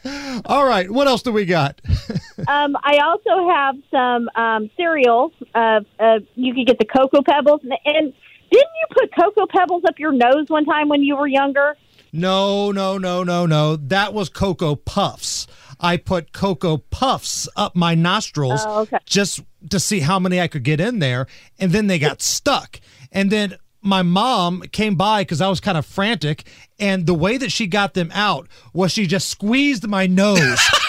All 0.45 0.66
right, 0.66 0.91
what 0.91 1.07
else 1.07 1.23
do 1.23 1.33
we 1.33 1.45
got? 1.45 1.81
um, 2.49 2.77
I 2.83 2.99
also 2.99 3.49
have 3.49 3.77
some 3.91 4.28
um, 4.35 4.70
cereal. 4.77 5.33
Uh, 5.55 5.81
uh, 5.99 6.20
you 6.35 6.55
could 6.55 6.66
get 6.66 6.78
the 6.78 6.85
cocoa 6.85 7.23
pebbles, 7.23 7.62
and, 7.62 7.73
and 7.85 8.12
didn't 8.51 8.70
you 8.81 8.87
put 8.91 9.15
cocoa 9.15 9.47
pebbles 9.47 9.85
up 9.89 9.99
your 9.99 10.12
nose 10.12 10.47
one 10.49 10.65
time 10.65 10.89
when 10.89 11.03
you 11.03 11.16
were 11.16 11.27
younger? 11.27 11.77
No, 12.16 12.72
no, 12.72 12.98
no, 12.98 13.22
no, 13.22 13.47
no. 13.47 13.76
That 13.76 14.12
was 14.14 14.28
Cocoa 14.28 14.74
Puffs. 14.76 15.47
I 15.78 15.97
put 15.98 16.32
Cocoa 16.32 16.78
Puffs 16.78 17.48
up 17.56 17.76
my 17.76 17.94
nostrils 17.94 18.62
Oh, 18.66 18.80
okay. 18.80 18.98
just 19.05 19.43
to 19.70 19.78
see 19.78 20.01
how 20.01 20.18
many 20.18 20.40
I 20.40 20.48
could 20.48 20.62
get 20.62 20.80
in 20.80 20.98
there. 21.01 21.26
And 21.59 21.72
then 21.72 21.86
they 21.86 21.98
got 21.98 22.22
stuck. 22.22 22.80
And 23.12 23.30
then 23.30 23.56
my 23.82 24.02
mom 24.02 24.62
came 24.72 24.94
by 24.97 25.20
because 25.22 25.40
I 25.43 25.48
was 25.48 25.60
kind 25.60 25.76
of 25.76 25.84
frantic. 25.84 26.44
And 26.78 27.06
the 27.06 27.14
way 27.14 27.36
that 27.36 27.52
she 27.52 27.66
got 27.66 27.93
them 27.94 28.10
out 28.14 28.48
was 28.72 28.93
she 28.93 29.06
just 29.06 29.28
squeezed 29.28 29.86
my 29.86 30.06
nose 30.06 30.59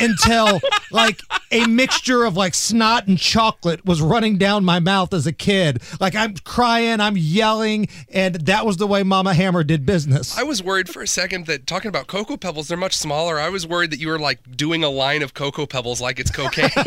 until 0.00 0.60
like 0.90 1.20
a 1.50 1.66
mixture 1.66 2.24
of 2.24 2.36
like 2.36 2.54
snot 2.54 3.06
and 3.06 3.18
chocolate 3.18 3.84
was 3.84 4.00
running 4.00 4.38
down 4.38 4.64
my 4.64 4.78
mouth 4.78 5.12
as 5.12 5.26
a 5.26 5.32
kid. 5.32 5.82
Like 6.00 6.14
I'm 6.14 6.34
crying, 6.44 7.00
I'm 7.00 7.16
yelling. 7.16 7.88
And 8.08 8.34
that 8.34 8.66
was 8.66 8.76
the 8.76 8.86
way 8.86 9.02
Mama 9.02 9.34
Hammer 9.34 9.64
did 9.64 9.84
business. 9.86 10.36
I 10.38 10.42
was 10.42 10.62
worried 10.62 10.88
for 10.88 11.02
a 11.02 11.06
second 11.06 11.46
that 11.46 11.66
talking 11.66 11.88
about 11.88 12.06
Cocoa 12.06 12.36
Pebbles, 12.36 12.68
they're 12.68 12.78
much 12.78 12.96
smaller. 12.96 13.38
I 13.38 13.48
was 13.48 13.66
worried 13.66 13.90
that 13.92 14.00
you 14.00 14.08
were 14.08 14.18
like 14.18 14.56
doing 14.56 14.84
a 14.84 14.90
line 14.90 15.22
of 15.22 15.34
Cocoa 15.34 15.66
Pebbles 15.66 16.00
like 16.00 16.18
it's 16.18 16.30
cocaine. 16.30 16.70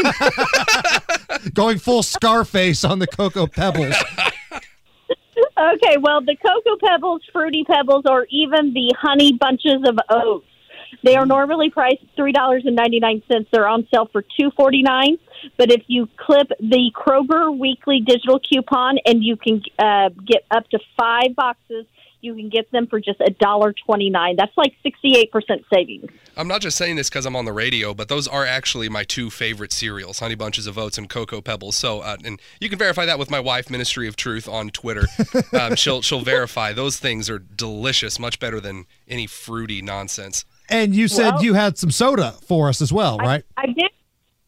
going 1.53 1.79
full 1.79 2.03
Scarface 2.03 2.83
on 2.83 2.99
the 2.99 3.07
Cocoa 3.07 3.47
Pebbles. 3.47 3.95
Okay, 5.55 5.97
well, 6.01 6.21
the 6.21 6.35
Cocoa 6.35 6.77
Pebbles, 6.83 7.21
Fruity 7.31 7.63
Pebbles, 7.63 8.03
or 8.05 8.27
even 8.29 8.73
the 8.73 8.93
Honey 8.99 9.33
Bunches 9.33 9.81
of 9.87 9.97
Oats, 10.09 10.47
they 11.03 11.15
are 11.15 11.25
normally 11.25 11.69
priced 11.69 12.03
three 12.15 12.31
dollars 12.31 12.63
and 12.65 12.75
ninety 12.75 12.99
nine 12.99 13.21
cents. 13.31 13.49
They're 13.51 13.67
on 13.67 13.87
sale 13.93 14.09
for 14.11 14.23
two 14.39 14.51
forty 14.55 14.81
nine. 14.81 15.17
But 15.57 15.71
if 15.71 15.83
you 15.87 16.07
clip 16.17 16.49
the 16.59 16.91
Kroger 16.95 17.57
weekly 17.57 17.99
digital 17.99 18.39
coupon, 18.39 18.97
and 19.05 19.23
you 19.23 19.35
can 19.35 19.61
uh, 19.77 20.09
get 20.25 20.45
up 20.51 20.69
to 20.69 20.79
five 20.97 21.35
boxes, 21.35 21.85
you 22.21 22.33
can 22.33 22.49
get 22.49 22.71
them 22.71 22.87
for 22.87 22.99
just 22.99 23.19
a 23.19 23.31
dollar 23.31 23.73
twenty 23.85 24.09
nine. 24.09 24.35
That's 24.37 24.55
like 24.55 24.73
sixty 24.81 25.15
eight 25.17 25.31
percent 25.31 25.63
savings. 25.73 26.09
I'm 26.35 26.47
not 26.47 26.61
just 26.61 26.77
saying 26.77 26.95
this 26.95 27.09
because 27.09 27.25
I'm 27.25 27.35
on 27.35 27.45
the 27.45 27.53
radio, 27.53 27.93
but 27.93 28.07
those 28.07 28.27
are 28.27 28.45
actually 28.45 28.89
my 28.89 29.03
two 29.03 29.29
favorite 29.29 29.71
cereals: 29.71 30.19
Honey 30.19 30.35
Bunches 30.35 30.65
of 30.65 30.77
Oats 30.77 30.97
and 30.97 31.09
Cocoa 31.09 31.41
Pebbles. 31.41 31.75
So, 31.75 31.99
uh, 31.99 32.17
and 32.23 32.41
you 32.59 32.69
can 32.69 32.79
verify 32.79 33.05
that 33.05 33.19
with 33.19 33.29
my 33.29 33.39
wife, 33.39 33.69
Ministry 33.69 34.07
of 34.07 34.15
Truth, 34.15 34.47
on 34.47 34.69
Twitter. 34.69 35.07
um, 35.59 35.75
she'll 35.75 36.01
she'll 36.01 36.21
verify 36.21 36.71
those 36.71 36.97
things 36.97 37.29
are 37.29 37.39
delicious, 37.39 38.17
much 38.17 38.39
better 38.39 38.59
than 38.59 38.85
any 39.07 39.27
fruity 39.27 39.81
nonsense. 39.81 40.45
And 40.73 40.95
you 40.95 41.07
said 41.07 41.35
Well- 41.35 41.43
you 41.43 41.53
had 41.53 41.77
some 41.77 41.91
soda 41.91 42.31
for 42.47 42.67
us 42.69 42.81
as 42.81 42.91
well, 42.91 43.17
right? 43.17 43.43
I 43.57 43.67
did. 43.67 43.91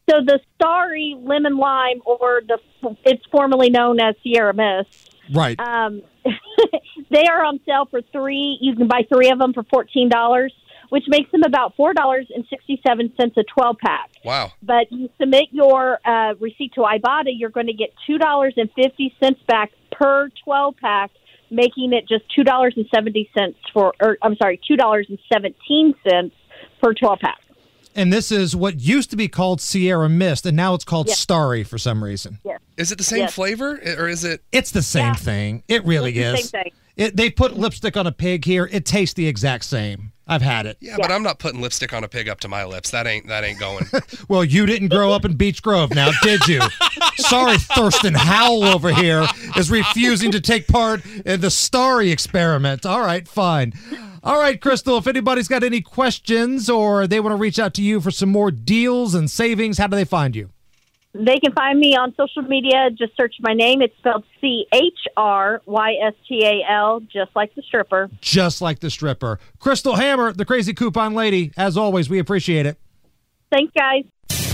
So 0.08 0.18
the 0.24 0.38
Starry 0.54 1.16
Lemon 1.18 1.56
Lime, 1.56 2.00
or 2.04 2.40
the 2.46 2.58
it's 3.04 3.24
formerly 3.32 3.70
known 3.70 3.98
as 4.00 4.14
Sierra 4.22 4.54
Mist. 4.54 5.10
Right. 5.34 5.58
Um, 5.58 6.02
they 7.10 7.24
are 7.28 7.44
on 7.44 7.58
sale 7.66 7.86
for 7.90 8.00
three. 8.12 8.58
You 8.60 8.76
can 8.76 8.86
buy 8.86 9.02
three 9.12 9.30
of 9.30 9.38
them 9.40 9.52
for 9.52 9.64
fourteen 9.64 10.08
dollars, 10.08 10.52
which 10.90 11.04
makes 11.08 11.30
them 11.32 11.42
about 11.44 11.74
four 11.76 11.92
dollars 11.92 12.26
and 12.34 12.44
sixty 12.48 12.80
seven 12.86 13.12
cents 13.20 13.36
a 13.36 13.42
twelve 13.42 13.78
pack. 13.78 14.10
Wow. 14.24 14.52
But 14.62 14.92
you 14.92 15.08
submit 15.20 15.46
your 15.50 15.98
uh, 16.04 16.34
receipt 16.38 16.74
to 16.74 16.82
Ibotta, 16.82 17.32
you're 17.36 17.50
going 17.50 17.66
to 17.66 17.72
get 17.72 17.90
two 18.06 18.18
dollars 18.18 18.54
and 18.56 18.70
fifty 18.76 19.12
cents 19.20 19.40
back 19.48 19.72
per 19.90 20.28
twelve 20.44 20.76
pack, 20.80 21.10
making 21.50 21.92
it 21.92 22.08
just 22.08 22.24
two 22.34 22.44
dollars 22.44 22.74
and 22.76 22.86
seventy 22.94 23.30
cents 23.36 23.58
for. 23.72 23.94
Or 24.00 24.18
I'm 24.22 24.36
sorry, 24.36 24.60
two 24.66 24.76
dollars 24.76 25.06
and 25.08 25.18
seventeen 25.32 25.94
cents 26.08 26.34
per 26.82 26.94
twelve 26.94 27.20
pack. 27.20 27.38
And 27.94 28.12
this 28.12 28.30
is 28.30 28.54
what 28.54 28.78
used 28.80 29.08
to 29.10 29.16
be 29.16 29.26
called 29.26 29.60
Sierra 29.60 30.08
Mist, 30.08 30.44
and 30.44 30.54
now 30.54 30.74
it's 30.74 30.84
called 30.84 31.08
Yeah. 31.08 31.14
Starry 31.14 31.64
for 31.64 31.78
some 31.78 32.04
reason. 32.04 32.38
Yes. 32.44 32.60
Is 32.76 32.92
it 32.92 32.98
the 32.98 33.04
same 33.04 33.20
Yes. 33.20 33.34
flavor, 33.34 33.80
or 33.98 34.06
is 34.06 34.22
it? 34.22 34.42
It's 34.52 34.70
the 34.70 34.82
same 34.82 35.06
Yeah. 35.06 35.14
thing. 35.14 35.62
It 35.66 35.82
really 35.86 36.10
It's 36.18 36.50
the 36.50 36.58
is. 36.58 36.72
It, 36.96 37.16
they 37.16 37.30
put 37.30 37.58
lipstick 37.58 37.96
on 37.96 38.06
a 38.06 38.12
pig 38.12 38.44
here. 38.44 38.68
It 38.72 38.86
tastes 38.86 39.14
the 39.14 39.26
exact 39.26 39.64
same. 39.64 40.12
I've 40.28 40.42
had 40.42 40.66
it. 40.66 40.78
Yeah, 40.80 40.96
but 40.96 41.12
I'm 41.12 41.22
not 41.22 41.38
putting 41.38 41.60
lipstick 41.60 41.92
on 41.92 42.02
a 42.02 42.08
pig 42.08 42.28
up 42.28 42.40
to 42.40 42.48
my 42.48 42.64
lips. 42.64 42.90
That 42.90 43.06
ain't 43.06 43.28
that 43.28 43.44
ain't 43.44 43.60
going. 43.60 43.86
Well, 44.28 44.44
you 44.44 44.66
didn't 44.66 44.88
grow 44.88 45.12
up 45.12 45.24
in 45.24 45.36
Beech 45.36 45.62
Grove 45.62 45.94
now, 45.94 46.10
did 46.22 46.48
you? 46.48 46.60
Sorry, 47.16 47.58
Thurston 47.58 48.14
Howell 48.14 48.64
over 48.64 48.92
here 48.92 49.24
is 49.56 49.70
refusing 49.70 50.32
to 50.32 50.40
take 50.40 50.66
part 50.66 51.04
in 51.24 51.40
the 51.40 51.50
Starry 51.50 52.10
experiment. 52.10 52.84
All 52.84 53.02
right, 53.02 53.28
fine. 53.28 53.72
All 54.24 54.40
right, 54.40 54.60
Crystal, 54.60 54.98
if 54.98 55.06
anybody's 55.06 55.46
got 55.46 55.62
any 55.62 55.80
questions 55.80 56.68
or 56.68 57.06
they 57.06 57.20
want 57.20 57.32
to 57.32 57.36
reach 57.36 57.60
out 57.60 57.74
to 57.74 57.82
you 57.82 58.00
for 58.00 58.10
some 58.10 58.30
more 58.30 58.50
deals 58.50 59.14
and 59.14 59.30
savings, 59.30 59.78
how 59.78 59.86
do 59.86 59.94
they 59.96 60.04
find 60.04 60.34
you? 60.34 60.50
They 61.18 61.38
can 61.38 61.52
find 61.52 61.78
me 61.78 61.96
on 61.96 62.14
social 62.16 62.42
media. 62.42 62.90
Just 62.90 63.16
search 63.16 63.36
my 63.40 63.54
name. 63.54 63.80
It's 63.80 63.96
spelled 63.98 64.24
C 64.40 64.66
H 64.72 65.06
R 65.16 65.62
Y 65.64 65.94
S 66.04 66.14
T 66.28 66.44
A 66.44 66.70
L, 66.70 67.00
just 67.00 67.34
like 67.34 67.54
the 67.54 67.62
stripper. 67.62 68.10
Just 68.20 68.60
like 68.60 68.80
the 68.80 68.90
stripper. 68.90 69.38
Crystal 69.58 69.96
Hammer, 69.96 70.32
the 70.32 70.44
crazy 70.44 70.74
coupon 70.74 71.14
lady. 71.14 71.52
As 71.56 71.76
always, 71.76 72.10
we 72.10 72.18
appreciate 72.18 72.66
it. 72.66 72.78
Thanks, 73.50 73.72
guys. 73.76 74.04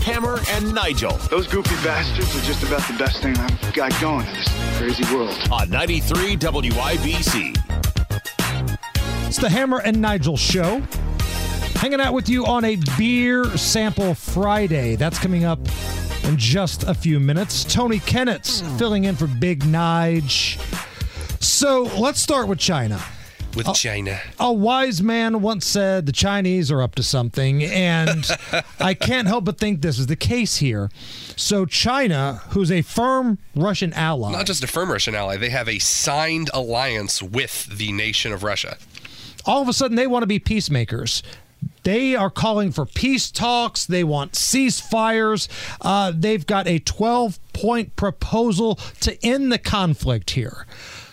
Hammer 0.02 0.40
and 0.48 0.74
Nigel 0.74 1.12
Those 1.30 1.46
goofy 1.46 1.76
bastards 1.76 2.34
are 2.36 2.44
just 2.44 2.64
about 2.64 2.80
the 2.88 2.94
best 2.98 3.22
thing 3.22 3.36
I've 3.38 3.72
got 3.72 3.92
going 4.00 4.26
in 4.26 4.34
this 4.34 4.48
crazy 4.76 5.14
world. 5.14 5.36
on 5.50 5.70
93 5.70 6.36
WIBC. 6.36 7.56
It's 9.28 9.38
the 9.38 9.48
Hammer 9.48 9.80
and 9.80 10.00
Nigel 10.00 10.36
show. 10.36 10.82
Hanging 11.82 12.00
out 12.00 12.14
with 12.14 12.28
you 12.28 12.46
on 12.46 12.64
a 12.64 12.76
beer 12.96 13.44
sample 13.56 14.14
Friday. 14.14 14.94
That's 14.94 15.18
coming 15.18 15.42
up 15.42 15.58
in 16.22 16.36
just 16.36 16.84
a 16.84 16.94
few 16.94 17.18
minutes. 17.18 17.64
Tony 17.64 17.98
Kinnett's 17.98 18.60
hmm. 18.60 18.76
filling 18.76 19.02
in 19.02 19.16
for 19.16 19.26
Big 19.26 19.64
Nige. 19.64 20.60
So 21.42 21.82
let's 21.98 22.22
start 22.22 22.46
with 22.46 22.60
China. 22.60 23.02
With 23.56 23.74
China. 23.74 24.20
A 24.38 24.52
wise 24.52 25.02
man 25.02 25.42
once 25.42 25.66
said 25.66 26.06
the 26.06 26.12
Chinese 26.12 26.70
are 26.70 26.80
up 26.80 26.94
to 26.94 27.02
something, 27.02 27.64
and 27.64 28.30
I 28.78 28.94
can't 28.94 29.26
help 29.26 29.44
but 29.44 29.58
think 29.58 29.82
this 29.82 29.98
is 29.98 30.06
the 30.06 30.14
case 30.14 30.58
here. 30.58 30.88
So, 31.34 31.66
China, 31.66 32.42
who's 32.50 32.70
a 32.70 32.82
firm 32.82 33.38
Russian 33.56 33.92
ally, 33.94 34.30
Not 34.30 34.46
just 34.46 34.62
a 34.62 34.68
firm 34.68 34.92
Russian 34.92 35.16
ally, 35.16 35.36
they 35.36 35.50
have 35.50 35.68
a 35.68 35.80
signed 35.80 36.48
alliance 36.54 37.20
with 37.20 37.76
the 37.76 37.90
nation 37.90 38.32
of 38.32 38.44
Russia. 38.44 38.78
all 39.44 39.60
of 39.60 39.68
a 39.68 39.72
sudden 39.72 39.96
they 39.96 40.06
want 40.06 40.22
to 40.22 40.28
be 40.28 40.38
peacemakers. 40.38 41.24
They 41.82 42.14
are 42.14 42.30
calling 42.30 42.72
for 42.72 42.86
peace 42.86 43.30
talks. 43.30 43.86
They 43.86 44.04
want 44.04 44.32
ceasefires. 44.32 45.48
Uh, 45.80 46.12
they've 46.14 46.46
got 46.46 46.66
a 46.66 46.78
12 46.78 47.38
point 47.52 47.96
proposal 47.96 48.76
to 49.00 49.16
end 49.24 49.52
the 49.52 49.58
conflict 49.58 50.30
here. 50.30 50.66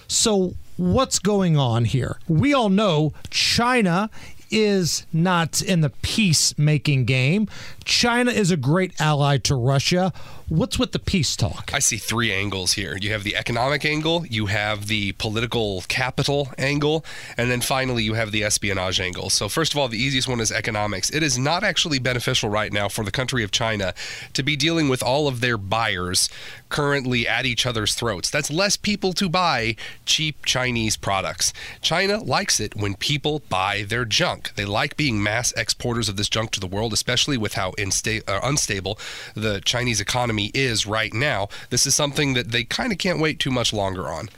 So, 0.08 0.54
what's 0.78 1.20
going 1.20 1.58
on 1.58 1.86
here? 1.86 2.18
We 2.28 2.54
all 2.54 2.70
know 2.70 3.14
China 3.30 4.10
is 4.52 5.06
not 5.14 5.62
in 5.62 5.82
the 5.82 5.90
peacemaking 5.90 7.06
game. 7.06 7.48
China 7.90 8.30
is 8.30 8.52
a 8.52 8.56
great 8.56 8.94
ally 9.02 9.40
to 9.40 9.56
Russia. 9.56 10.14
What's 10.48 10.78
with 10.78 10.94
the 10.94 11.00
peace 11.00 11.36
talk? 11.36 11.72
I 11.74 11.80
see 11.80 11.98
three 11.98 12.32
angles 12.32 12.74
here. 12.74 12.98
You 13.00 13.12
have 13.12 13.24
the 13.24 13.36
economic 13.36 13.84
angle, 13.84 14.26
you 14.28 14.46
have 14.46 14.88
the 14.88 15.12
political 15.14 15.84
capital 15.88 16.50
angle, 16.58 17.04
and 17.36 17.50
then 17.52 17.62
finally 17.62 18.04
you 18.04 18.14
have 18.14 18.32
the 18.32 18.44
espionage 18.44 19.00
angle. 19.00 19.30
So, 19.32 19.50
first 19.50 19.74
of 19.74 19.80
all, 19.80 19.88
the 19.88 19.98
easiest 19.98 20.28
one 20.28 20.40
is 20.40 20.52
economics. 20.52 21.10
It 21.10 21.24
is 21.24 21.38
not 21.38 21.64
actually 21.64 22.00
beneficial 22.00 22.50
right 22.50 22.72
now 22.72 22.90
for 22.90 23.04
the 23.04 23.12
country 23.12 23.44
of 23.44 23.52
China 23.52 23.94
to 24.34 24.44
be 24.44 24.56
dealing 24.56 24.88
with 24.88 25.04
all 25.04 25.28
of 25.28 25.42
their 25.42 25.58
buyers 25.58 26.30
currently 26.70 27.28
at 27.28 27.46
each 27.46 27.66
other's 27.66 27.96
throats. 27.96 28.30
That's 28.30 28.52
less 28.52 28.78
people 28.78 29.14
to 29.14 29.30
buy 29.30 29.76
cheap 30.06 30.46
Chinese 30.46 30.96
products. 30.96 31.54
China 31.82 32.18
likes 32.24 32.60
it 32.60 32.76
when 32.76 32.96
people 32.96 33.42
buy 33.50 33.84
their 33.88 34.06
junk. 34.06 34.54
They 34.56 34.66
like 34.66 34.98
being 34.98 35.22
mass 35.22 35.52
exporters 35.54 36.10
of 36.10 36.18
this 36.18 36.30
junk 36.30 36.52
to 36.52 36.60
the 36.60 36.68
world, 36.68 36.94
especially 36.94 37.38
with 37.38 37.54
how 37.54 37.74
insta- 37.80 38.28
uh, 38.28 38.40
unstable 38.44 39.00
the 39.36 39.62
Chinese 39.62 40.00
economy 40.02 40.52
is 40.54 40.86
right 40.86 41.14
now. 41.14 41.48
This 41.70 41.86
is 41.86 41.96
something 41.96 42.34
that 42.34 42.52
they 42.52 42.64
kind 42.64 42.92
of 42.92 42.98
can't 42.98 43.20
wait 43.20 43.40
too 43.40 43.52
much 43.52 43.74
longer 43.74 44.08
on. 44.08 44.30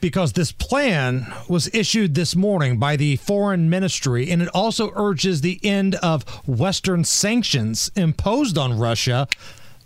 because 0.00 0.32
this 0.32 0.50
plan 0.50 1.32
was 1.48 1.70
issued 1.72 2.14
this 2.16 2.34
morning 2.34 2.76
by 2.76 2.96
the 2.96 3.14
foreign 3.16 3.70
ministry 3.70 4.30
and 4.30 4.42
it 4.42 4.48
also 4.48 4.90
urges 4.96 5.42
the 5.42 5.60
end 5.62 5.94
of 5.96 6.24
western 6.46 7.04
sanctions 7.04 7.88
imposed 7.94 8.58
on 8.58 8.76
Russia 8.76 9.28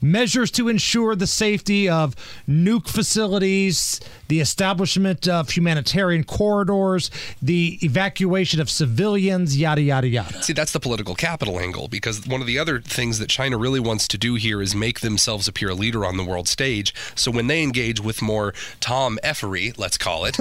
measures 0.01 0.51
to 0.52 0.68
ensure 0.68 1.14
the 1.14 1.27
safety 1.27 1.89
of 1.89 2.14
nuke 2.48 2.89
facilities 2.89 4.01
the 4.28 4.40
establishment 4.40 5.28
of 5.28 5.51
humanitarian 5.51 6.24
corridors 6.24 7.10
the 7.43 7.78
evacuation 7.82 8.60
of 8.60 8.70
civilians 8.70 9.59
yada 9.59 9.81
yada 9.81 10.09
yada 10.09 10.43
See, 10.43 10.52
that's 10.52 10.73
the 10.73 10.81
political 10.81 11.14
capital 11.14 11.59
angle 11.59 11.89
because 11.89 12.27
one 12.27 12.40
of 12.40 12.47
the 12.47 12.59
other 12.59 12.81
things 12.81 13.18
that 13.18 13.28
China 13.28 13.59
really 13.59 13.81
wants 13.81 14.06
to 14.09 14.18
do 14.18 14.35
here 14.35 14.62
is 14.62 14.74
make 14.74 15.01
themselves 15.01 15.48
appear 15.48 15.70
a 15.70 15.74
leader 15.74 16.05
on 16.05 16.16
the 16.16 16.24
world 16.24 16.47
stage. 16.47 16.94
So 17.14 17.31
when 17.31 17.47
they 17.47 17.62
engage 17.62 18.01
with 18.01 18.23
more 18.23 18.55
Tom 18.81 19.18
effery, 19.23 19.73
let's 19.77 19.98
call 19.98 20.24
it, 20.24 20.36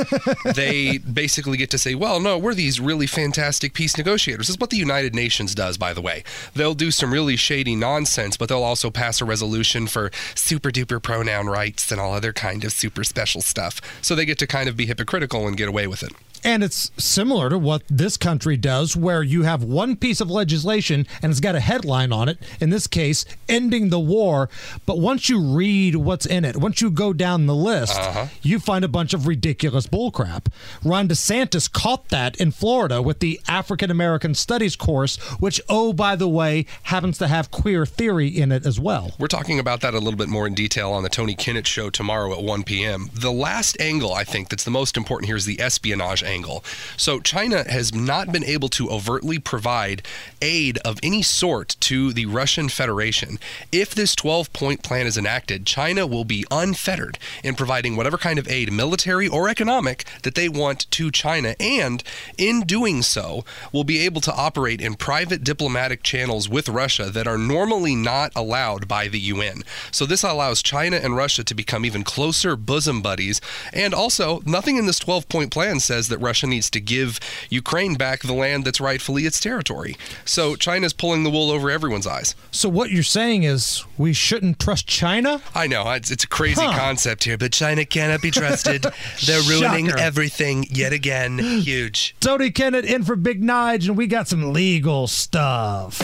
they 0.55 0.99
basically 0.99 1.57
get 1.57 1.71
to 1.71 1.77
say, 1.77 1.95
well, 1.95 2.19
no, 2.19 2.37
we're 2.37 2.53
these 2.53 2.79
really 2.79 3.07
fantastic 3.07 3.73
peace 3.73 3.97
negotiators. 3.97 4.47
This 4.47 4.55
is 4.55 4.59
what 4.59 4.69
the 4.69 4.77
United 4.77 5.15
Nations 5.15 5.55
does, 5.55 5.77
by 5.77 5.93
the 5.93 6.01
way. 6.01 6.23
They'll 6.53 6.75
do 6.75 6.91
some 6.91 7.11
really 7.11 7.35
shady 7.35 7.75
nonsense, 7.75 8.37
but 8.37 8.49
they'll 8.49 8.63
also 8.63 8.91
pass 8.91 9.21
a 9.21 9.25
resolution 9.25 9.45
for 9.87 10.11
super 10.35 10.69
duper 10.69 11.01
pronoun 11.01 11.47
rights 11.47 11.91
and 11.91 12.01
all 12.01 12.13
other 12.13 12.33
kind 12.33 12.63
of 12.63 12.73
super 12.73 13.03
special 13.03 13.41
stuff. 13.41 13.81
So 14.01 14.15
they 14.15 14.25
get 14.25 14.37
to 14.39 14.47
kind 14.47 14.67
of 14.67 14.75
be 14.75 14.85
hypocritical 14.85 15.47
and 15.47 15.55
get 15.55 15.67
away 15.67 15.87
with 15.87 16.03
it. 16.03 16.11
And 16.45 16.63
it's 16.63 16.91
similar 16.95 17.49
to 17.49 17.57
what 17.57 17.81
this 17.89 18.17
country 18.17 18.55
does, 18.55 18.95
where 18.95 19.23
you 19.23 19.41
have 19.43 19.63
one 19.63 19.95
piece 19.95 20.21
of 20.21 20.29
legislation 20.29 21.07
and 21.23 21.31
it's 21.31 21.39
got 21.39 21.55
a 21.55 21.59
headline 21.59 22.13
on 22.13 22.29
it, 22.29 22.37
in 22.61 22.69
this 22.69 22.85
case, 22.85 23.25
ending 23.49 23.89
the 23.89 23.99
war. 23.99 24.47
But 24.85 24.99
once 24.99 25.27
you 25.27 25.41
read 25.41 25.95
what's 25.95 26.27
in 26.27 26.45
it, 26.45 26.57
once 26.57 26.81
you 26.81 26.91
go 26.91 27.13
down 27.13 27.47
the 27.47 27.55
list, 27.55 27.99
uh-huh. 27.99 28.27
you 28.43 28.59
find 28.59 28.85
a 28.85 28.87
bunch 28.87 29.15
of 29.15 29.25
ridiculous 29.25 29.87
bullcrap. 29.87 30.45
Ron 30.83 31.07
DeSantis 31.07 31.71
caught 31.71 32.09
that 32.09 32.35
in 32.35 32.51
Florida 32.51 33.01
with 33.01 33.21
the 33.21 33.41
African 33.47 33.89
American 33.89 34.35
Studies 34.35 34.75
course, 34.75 35.17
which, 35.39 35.59
oh, 35.67 35.93
by 35.93 36.15
the 36.15 36.29
way, 36.29 36.67
happens 36.83 37.17
to 37.17 37.27
have 37.27 37.49
queer 37.49 37.87
theory 37.87 38.27
in 38.27 38.51
it 38.51 38.67
as 38.67 38.79
well. 38.79 39.15
We're 39.17 39.25
talking 39.25 39.57
about 39.57 39.81
that 39.81 39.95
a 39.95 39.99
little 39.99 40.17
bit 40.17 40.29
more 40.29 40.45
in 40.45 40.53
detail 40.53 40.91
on 40.91 41.01
the 41.01 41.09
Tony 41.09 41.35
Kinnett 41.35 41.65
show 41.65 41.89
tomorrow 41.89 42.31
at 42.33 42.43
1 42.43 42.63
p.m. 42.65 43.09
The 43.15 43.31
last 43.31 43.81
angle, 43.81 44.13
I 44.13 44.23
think, 44.23 44.49
that's 44.49 44.63
the 44.63 44.69
most 44.69 44.95
important 44.95 45.25
here 45.25 45.35
is 45.35 45.45
the 45.45 45.59
espionage 45.59 46.21
angle. 46.21 46.34
Angle. 46.35 46.63
So 46.97 47.19
China 47.19 47.63
has 47.69 47.93
not 47.93 48.31
been 48.31 48.43
able 48.43 48.69
to 48.69 48.89
overtly 48.89 49.39
provide 49.39 50.01
aid 50.41 50.77
of 50.79 50.99
any 51.01 51.21
sort 51.21 51.77
to 51.91 52.11
the 52.11 52.25
Russian 52.25 52.67
Federation. 52.69 53.39
If 53.71 53.95
this 53.95 54.15
12 54.15 54.51
point 54.51 54.83
plan 54.83 55.07
is 55.07 55.17
enacted, 55.17 55.65
China 55.65 56.05
will 56.05 56.25
be 56.25 56.45
unfettered 56.51 57.17
in 57.43 57.55
providing 57.55 57.95
whatever 57.95 58.17
kind 58.17 58.37
of 58.37 58.47
aid, 58.47 58.71
military 58.71 59.27
or 59.27 59.47
economic, 59.47 60.05
that 60.23 60.35
they 60.35 60.49
want 60.49 60.89
to 60.91 61.11
China. 61.11 61.55
And 61.59 62.03
in 62.37 62.61
doing 62.61 63.01
so, 63.01 63.45
will 63.71 63.83
be 63.83 63.99
able 63.99 64.21
to 64.21 64.33
operate 64.33 64.81
in 64.81 64.95
private 64.95 65.43
diplomatic 65.43 66.03
channels 66.03 66.49
with 66.49 66.67
Russia 66.69 67.09
that 67.09 67.27
are 67.27 67.37
normally 67.37 67.95
not 67.95 68.31
allowed 68.35 68.87
by 68.87 69.07
the 69.07 69.19
UN. 69.19 69.63
So 69.91 70.05
this 70.05 70.23
allows 70.23 70.61
China 70.61 70.97
and 70.97 71.15
Russia 71.15 71.43
to 71.43 71.55
become 71.55 71.85
even 71.85 72.03
closer 72.03 72.55
bosom 72.55 73.01
buddies. 73.01 73.39
And 73.71 73.93
also, 73.93 74.41
nothing 74.45 74.77
in 74.77 74.85
this 74.85 74.99
12 74.99 75.29
point 75.29 75.51
plan 75.51 75.79
says 75.79 76.07
that 76.09 76.14
Russia 76.19 76.47
needs 76.47 76.69
to 76.71 76.79
give 76.79 77.19
Ukraine 77.49 77.95
back 77.95 78.21
the 78.21 78.33
land 78.33 78.65
that's 78.65 78.79
rightfully 78.81 79.25
its 79.25 79.39
territory. 79.39 79.95
So 80.25 80.55
China's 80.55 80.93
pulling 80.93 81.23
the 81.23 81.29
wool 81.29 81.51
over 81.51 81.69
everyone's 81.69 82.07
eyes. 82.07 82.35
So 82.51 82.69
what 82.69 82.89
you're 82.91 83.03
saying 83.03 83.43
is 83.43 83.83
we 83.97 84.13
shouldn't 84.13 84.59
trust 84.59 84.87
China? 84.87 85.41
I 85.53 85.67
know 85.67 85.89
it's, 85.91 86.11
it's 86.11 86.23
a 86.23 86.27
crazy 86.27 86.61
Huh. 86.63 86.77
concept 86.77 87.23
here, 87.25 87.37
but 87.37 87.51
China 87.51 87.85
cannot 87.85 88.21
be 88.21 88.31
trusted. 88.31 88.85
They're 89.25 89.41
ruining 89.43 89.87
Shocker. 89.89 89.99
everything 89.99 90.65
yet 90.69 90.93
again. 90.93 91.37
Huge. 91.39 92.15
Tony 92.19 92.51
Kinnett 92.51 92.83
in 92.85 93.03
for 93.03 93.15
Big 93.15 93.41
Nige, 93.41 93.87
and 93.87 93.97
we 93.97 94.07
got 94.07 94.27
some 94.27 94.53
legal 94.53 95.07
stuff. 95.07 95.99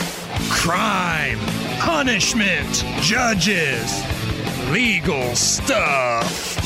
Crime, 0.52 1.40
punishment, 1.80 2.84
judges, 3.02 4.04
legal 4.70 5.36
stuff. 5.36 6.58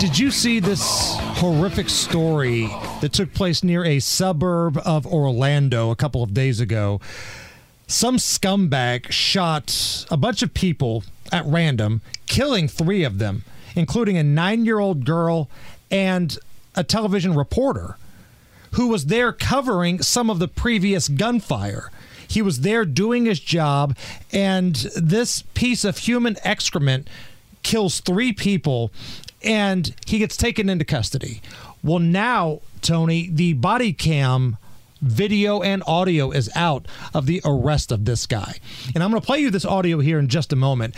Did 0.00 0.18
you 0.18 0.30
see 0.30 0.60
this 0.60 1.16
horrific 1.38 1.88
story 1.88 2.68
that 3.00 3.12
took 3.12 3.32
place 3.34 3.64
near 3.64 3.84
a 3.84 4.00
suburb 4.00 4.78
of 4.84 5.06
Orlando 5.06 5.90
a 5.90 5.96
couple 5.96 6.22
of 6.22 6.34
days 6.34 6.60
ago? 6.60 7.00
Some 7.86 8.16
scumbag 8.16 9.10
shot 9.10 10.06
a 10.10 10.16
bunch 10.16 10.42
of 10.42 10.54
people 10.54 11.04
at 11.32 11.44
random, 11.46 12.00
killing 12.26 12.68
three 12.68 13.04
of 13.04 13.18
them, 13.18 13.44
including 13.74 14.16
a 14.16 14.22
nine 14.22 14.64
year 14.64 14.78
old 14.78 15.04
girl 15.04 15.48
and 15.90 16.36
a 16.74 16.84
television 16.84 17.34
reporter 17.34 17.96
who 18.72 18.88
was 18.88 19.06
there 19.06 19.32
covering 19.32 20.02
some 20.02 20.28
of 20.30 20.38
the 20.38 20.48
previous 20.48 21.08
gunfire. 21.08 21.90
He 22.26 22.42
was 22.42 22.60
there 22.60 22.84
doing 22.84 23.26
his 23.26 23.38
job, 23.38 23.96
and 24.32 24.74
this 24.96 25.42
piece 25.54 25.84
of 25.84 25.98
human 25.98 26.36
excrement 26.42 27.08
kills 27.62 28.00
three 28.00 28.32
people, 28.32 28.92
and 29.44 29.94
he 30.06 30.18
gets 30.18 30.36
taken 30.36 30.68
into 30.68 30.84
custody. 30.84 31.40
Well, 31.82 31.98
now, 31.98 32.60
Tony, 32.80 33.28
the 33.30 33.52
body 33.54 33.92
cam 33.92 34.56
video 35.00 35.62
and 35.62 35.82
audio 35.86 36.30
is 36.30 36.50
out 36.54 36.86
of 37.12 37.26
the 37.26 37.40
arrest 37.44 37.92
of 37.92 38.06
this 38.06 38.26
guy. 38.26 38.54
And 38.94 39.04
I'm 39.04 39.10
going 39.10 39.20
to 39.20 39.26
play 39.26 39.38
you 39.40 39.50
this 39.50 39.64
audio 39.64 40.00
here 40.00 40.18
in 40.18 40.28
just 40.28 40.52
a 40.52 40.56
moment. 40.56 40.94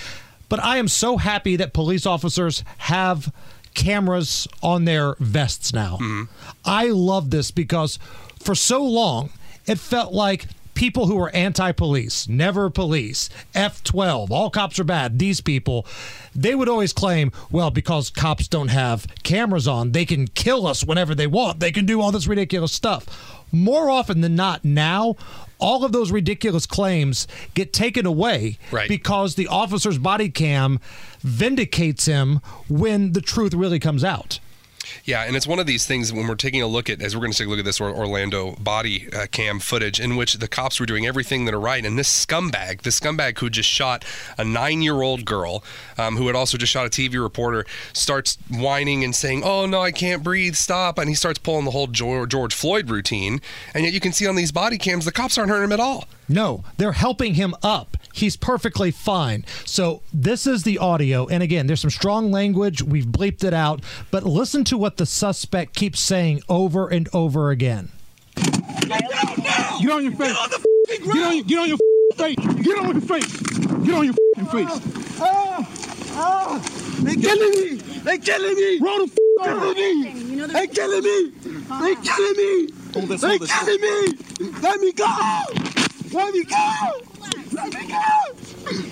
But 0.49 0.63
I 0.63 0.77
am 0.77 0.87
so 0.87 1.17
happy 1.17 1.57
that 1.57 1.73
police 1.73 2.07
officers 2.07 2.63
have 2.79 3.33
cameras 3.75 4.47
on 4.63 4.85
their 4.85 5.17
vests 5.19 5.73
now. 5.73 5.97
Mm-hmm. 5.97 6.25
I 6.65 6.87
love 6.87 7.31
this 7.31 7.51
because 7.51 7.99
for 8.39 8.55
so 8.55 8.83
long 8.85 9.31
it 9.67 9.79
felt 9.79 10.13
like 10.13 10.47
people 10.77 11.07
who 11.07 11.19
are 11.21 11.35
anti-police, 11.35 12.29
never 12.29 12.71
police, 12.71 13.29
F12, 13.55 14.31
all 14.31 14.51
cops 14.51 14.79
are 14.79 14.85
bad. 14.85 15.19
These 15.19 15.41
people, 15.41 15.87
they 16.35 16.55
would 16.55 16.69
always 16.69 16.93
claim, 16.93 17.33
well, 17.51 17.71
because 17.73 18.11
cops 18.11 18.47
don't 18.47 18.69
have 18.69 19.07
cameras 19.25 19.67
on, 19.67 19.91
they 19.91 20.05
can 20.05 20.29
kill 20.29 20.67
us 20.67 20.85
whenever 20.85 21.15
they 21.15 21.27
want. 21.27 21.59
They 21.59 21.73
can 21.73 21.87
do 21.87 22.01
all 22.01 22.13
this 22.13 22.29
ridiculous 22.29 22.73
stuff. 22.73 23.43
More 23.51 23.91
often 23.91 24.21
than 24.21 24.37
not, 24.37 24.65
now 24.65 25.17
all 25.59 25.85
of 25.85 25.93
those 25.93 26.13
ridiculous 26.13 26.67
claims 26.67 27.27
get 27.55 27.73
taken 27.73 28.05
away 28.05 28.59
Right. 28.71 28.89
because 28.89 29.35
the 29.37 29.49
officer's 29.49 29.99
body 29.99 30.29
cam 30.29 30.79
vindicates 31.21 32.07
him 32.07 32.41
when 32.69 33.13
the 33.13 33.23
truth 33.23 33.55
really 33.55 33.79
comes 33.79 34.05
out. 34.05 34.39
Yeah, 35.05 35.25
and 35.25 35.37
it's 35.37 35.47
one 35.47 35.59
of 35.59 35.67
these 35.67 35.87
things 35.87 36.13
when 36.13 36.27
we're 36.27 36.35
taking 36.35 36.63
a 36.63 36.67
look 36.67 36.91
at, 36.91 37.01
as 37.03 37.15
we're 37.15 37.21
going 37.21 37.33
to 37.33 37.39
take 37.39 37.47
a 37.47 37.51
look 37.51 37.59
at 37.59 37.65
this 37.65 37.81
Orlando 37.81 38.53
body 38.57 39.09
uh, 39.13 39.27
cam 39.31 39.59
footage, 39.59 40.01
in 40.01 40.17
which 40.17 40.35
the 40.35 40.49
cops 40.49 40.81
were 40.81 40.87
doing 40.87 41.07
everything 41.07 41.45
that 41.45 41.55
are 41.55 41.61
right, 41.61 41.85
and 41.85 41.99
this 41.99 42.27
scumbag, 42.27 42.83
this 42.83 42.99
scumbag 43.01 43.39
who 43.39 43.51
just 43.51 43.69
shot 43.69 44.05
a 44.39 44.45
nine-year-old 44.45 45.25
girl, 45.25 45.63
um, 45.99 46.17
who 46.17 46.27
had 46.27 46.37
also 46.37 46.59
just 46.59 46.73
shot 46.73 46.87
a 46.87 46.91
TV 46.91 47.23
reporter, 47.23 47.65
starts 47.93 48.39
whining 48.51 49.05
and 49.05 49.15
saying, 49.15 49.43
"Oh 49.45 49.67
no, 49.67 49.81
I 49.81 49.93
can't 49.93 50.23
breathe, 50.23 50.55
stop!" 50.55 50.99
And 50.99 51.09
he 51.09 51.15
starts 51.15 51.39
pulling 51.39 51.65
the 51.65 51.71
whole 51.71 51.87
George 51.87 52.55
Floyd 52.55 52.91
routine, 52.91 53.41
and 53.75 53.85
yet 53.85 53.93
you 53.93 54.01
can 54.01 54.13
see 54.13 54.27
on 54.27 54.37
these 54.37 54.53
body 54.53 54.79
cams 54.79 55.05
the 55.05 55.13
cops 55.13 55.39
aren't 55.39 55.51
hurting 55.51 55.65
him 55.65 55.73
at 55.73 55.81
all. 55.81 56.07
No, 56.29 56.65
they're 56.77 56.93
helping 56.93 57.35
him 57.35 57.55
up. 57.63 57.97
He's 58.13 58.37
perfectly 58.37 58.91
fine. 58.91 59.45
So, 59.65 60.01
this 60.13 60.47
is 60.47 60.63
the 60.63 60.79
audio. 60.79 61.27
And 61.27 61.43
again, 61.43 61.67
there's 61.67 61.81
some 61.83 61.91
strong 61.91 62.33
language. 62.33 62.83
We've 62.83 63.05
bleeped 63.05 63.45
it 63.45 63.53
out. 63.55 63.83
But 64.11 64.25
listen 64.25 64.65
to 64.65 64.79
what 64.79 64.97
the 64.97 65.07
suspect 65.07 65.75
keeps 65.75 66.01
saying 66.01 66.43
over 66.49 66.89
and 66.89 67.09
over 67.13 67.51
again. 67.51 67.91
Get 68.37 69.91
on 69.91 70.03
your 70.05 70.13
face. 70.13 70.33
Get 70.33 70.39
on 70.41 70.51
the 70.51 70.67
get 70.87 71.09
on, 71.09 71.35
your- 71.37 71.45
get 71.45 71.59
on 71.59 71.69
your 71.69 71.79
face. 72.17 72.37
Get 72.63 72.79
on 72.79 72.93
your 72.93 73.01
face. 73.03 73.37
Get 73.85 73.95
on 73.95 74.05
your 74.05 74.15
face. 74.47 75.21
Ah, 75.21 75.69
ah, 76.13 76.59
they 77.03 77.17
killing 77.17 77.51
me. 77.51 77.77
They're 78.05 78.19
killing 78.19 78.55
me. 78.55 78.79
Roll 78.81 79.07
the 79.07 79.11
killing 79.43 79.75
me. 79.75 80.47
They're 80.47 80.67
killing 80.67 81.03
me. 81.03 81.33
They're 81.81 81.97
killing 81.97 82.37
me. 82.37 82.69
They're 82.93 83.39
killing 83.39 83.81
me. 83.81 84.59
Let 84.63 84.81
me 84.81 84.93
go. 84.93 85.66
Let 86.13 86.35
me 86.35 86.45
go. 86.45 86.93
Let 87.53 87.75
me 87.75 87.89
go. 87.89 88.03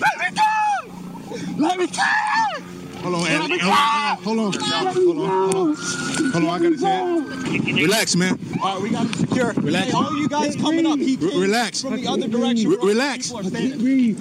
Let 0.00 0.18
me 0.18 0.36
go. 0.36 1.58
Let 1.58 1.78
me 1.78 1.86
go. 1.88 2.83
Hold 3.04 3.16
on, 3.16 3.26
Andy. 3.28 3.58
Hold 3.58 3.74
on, 3.74 4.16
hold 4.16 4.38
on, 4.38 4.52
hold 4.54 5.18
on, 5.18 5.52
hold 5.52 6.36
on. 6.36 6.46
I 6.46 6.58
gotta 6.58 6.78
say 6.78 7.16
it. 7.58 7.74
Relax, 7.82 8.16
man. 8.16 8.38
All 8.62 8.74
right, 8.74 8.82
we 8.82 8.90
got 8.90 9.06
him 9.06 9.12
secure. 9.12 9.52
Relax. 9.52 9.86
Hey, 9.86 9.92
all 9.92 10.16
you 10.16 10.28
guys 10.28 10.56
coming 10.56 10.86
up. 10.86 10.98
He 10.98 11.16
came 11.18 11.38
Relax. 11.40 11.82
from 11.82 11.96
the 11.96 12.06
other 12.06 12.26
direction. 12.28 12.70
Re- 12.70 12.78
relax. 12.82 13.26
people 13.28 13.40
are 13.40 13.44
standing. 13.44 14.14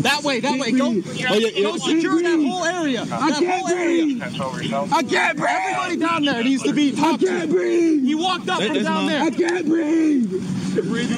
That 0.00 0.22
way, 0.22 0.40
that 0.40 0.58
way. 0.58 0.72
Go, 0.72 0.86
Oh, 0.86 0.92
yeah, 0.92 1.34
yeah. 1.34 1.62
go 1.62 1.76
secure 1.76 2.22
that 2.22 2.40
whole 2.42 2.64
area. 2.64 3.02
I 3.02 3.04
that 3.06 3.38
can't 3.38 3.60
whole 3.60 3.68
area. 3.68 4.04
breathe. 4.04 4.22
I 4.22 5.02
can't 5.02 5.36
breathe. 5.36 5.50
Everybody 5.50 5.96
down 5.98 6.24
there 6.24 6.42
needs 6.42 6.62
to 6.62 6.72
be 6.72 6.92
talked 6.92 7.22
I 7.22 7.26
can't 7.26 7.50
breathe. 7.50 8.04
He 8.04 8.14
walked 8.14 8.48
up 8.48 8.62
from 8.62 8.82
down 8.82 9.06
there. 9.06 9.22
I 9.22 9.30
can't 9.30 9.66
breathe. 9.66 10.32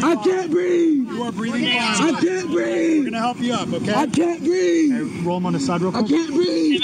I 0.02 0.16
can't 0.16 0.50
breathe. 0.50 1.08
You 1.08 1.22
are 1.22 1.30
breathing 1.32 1.62
fine. 1.78 2.14
I 2.14 2.20
can't 2.20 2.50
breathe. 2.50 3.04
We're 3.04 3.10
gonna 3.10 3.18
help 3.18 3.38
you 3.38 3.52
up, 3.52 3.72
okay? 3.72 3.94
I 3.94 4.06
can't 4.06 4.42
breathe. 4.42 5.24
roll 5.24 5.36
him 5.36 5.46
on 5.46 5.52
the 5.52 5.60
side 5.60 5.80
real 5.82 5.92
quick. 5.92 6.06
I 6.06 6.08
can't 6.08 6.34
breathe. 6.34 6.80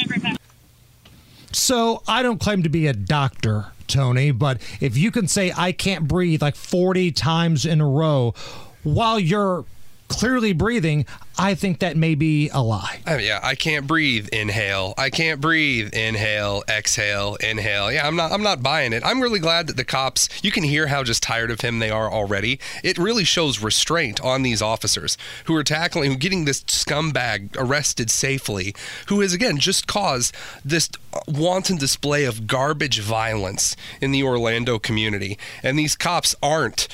So, 1.53 2.03
I 2.07 2.23
don't 2.23 2.41
claim 2.41 2.63
to 2.63 2.69
be 2.69 2.87
a 2.87 2.93
doctor, 2.93 3.67
Tony, 3.87 4.31
but 4.31 4.61
if 4.81 4.97
you 4.97 5.11
can 5.11 5.29
say 5.29 5.53
I 5.57 5.73
can't 5.73 6.07
breathe 6.07 6.43
like 6.43 6.57
40 6.57 7.13
times 7.13 7.65
in 7.65 7.81
a 7.81 7.89
row 7.89 8.35
while 8.83 9.19
you're 9.19 9.65
clearly 10.09 10.53
breathing, 10.53 11.07
I 11.39 11.55
think 11.55 11.79
that 11.79 11.97
may 11.97 12.15
be 12.15 12.49
a 12.49 12.63
lie. 12.63 13.01
Oh, 13.07 13.17
yeah, 13.17 13.41
I 13.43 13.55
can't 13.55 13.87
breathe. 13.87 14.29
Inhale. 14.29 14.95
I 14.99 15.11
can't 15.11 15.41
breathe. 15.41 15.95
Inhale. 15.95 16.65
Exhale. 16.69 17.37
Inhale. 17.37 17.93
Yeah, 17.93 18.07
I'm 18.07 18.17
not. 18.17 18.33
I'm 18.33 18.43
not 18.43 18.63
buying 18.63 18.93
it. 18.93 19.03
I'm 19.05 19.21
really 19.21 19.39
glad 19.39 19.67
that 19.69 19.77
the 19.77 19.85
cops. 19.85 20.29
You 20.43 20.51
can 20.51 20.65
hear 20.65 20.89
how 20.89 21.05
just 21.05 21.23
tired 21.23 21.51
of 21.51 21.61
him 21.61 21.79
they 21.79 21.91
are 21.91 22.11
already. 22.11 22.59
It 22.83 22.99
really 22.99 23.25
shows 23.25 23.63
restraint 23.63 24.21
on 24.21 24.43
these 24.43 24.61
officers 24.61 25.17
who 25.45 25.55
are 25.55 25.65
tackling, 25.65 26.11
who 26.11 26.17
are 26.17 26.21
getting 26.21 26.45
this 26.45 26.63
scumbag 26.65 27.57
arrested 27.57 28.11
safely, 28.11 28.75
who 29.07 29.21
has 29.21 29.33
again 29.33 29.59
just 29.59 29.87
caused 29.87 30.35
this 30.65 30.89
wanton 31.27 31.77
display 31.77 32.25
of 32.25 32.47
garbage 32.47 33.01
violence 33.01 33.77
in 34.01 34.11
the 34.11 34.23
Orlando 34.23 34.79
community, 34.79 35.39
and 35.63 35.79
these 35.79 35.97
cops 35.97 36.35
aren't 36.43 36.89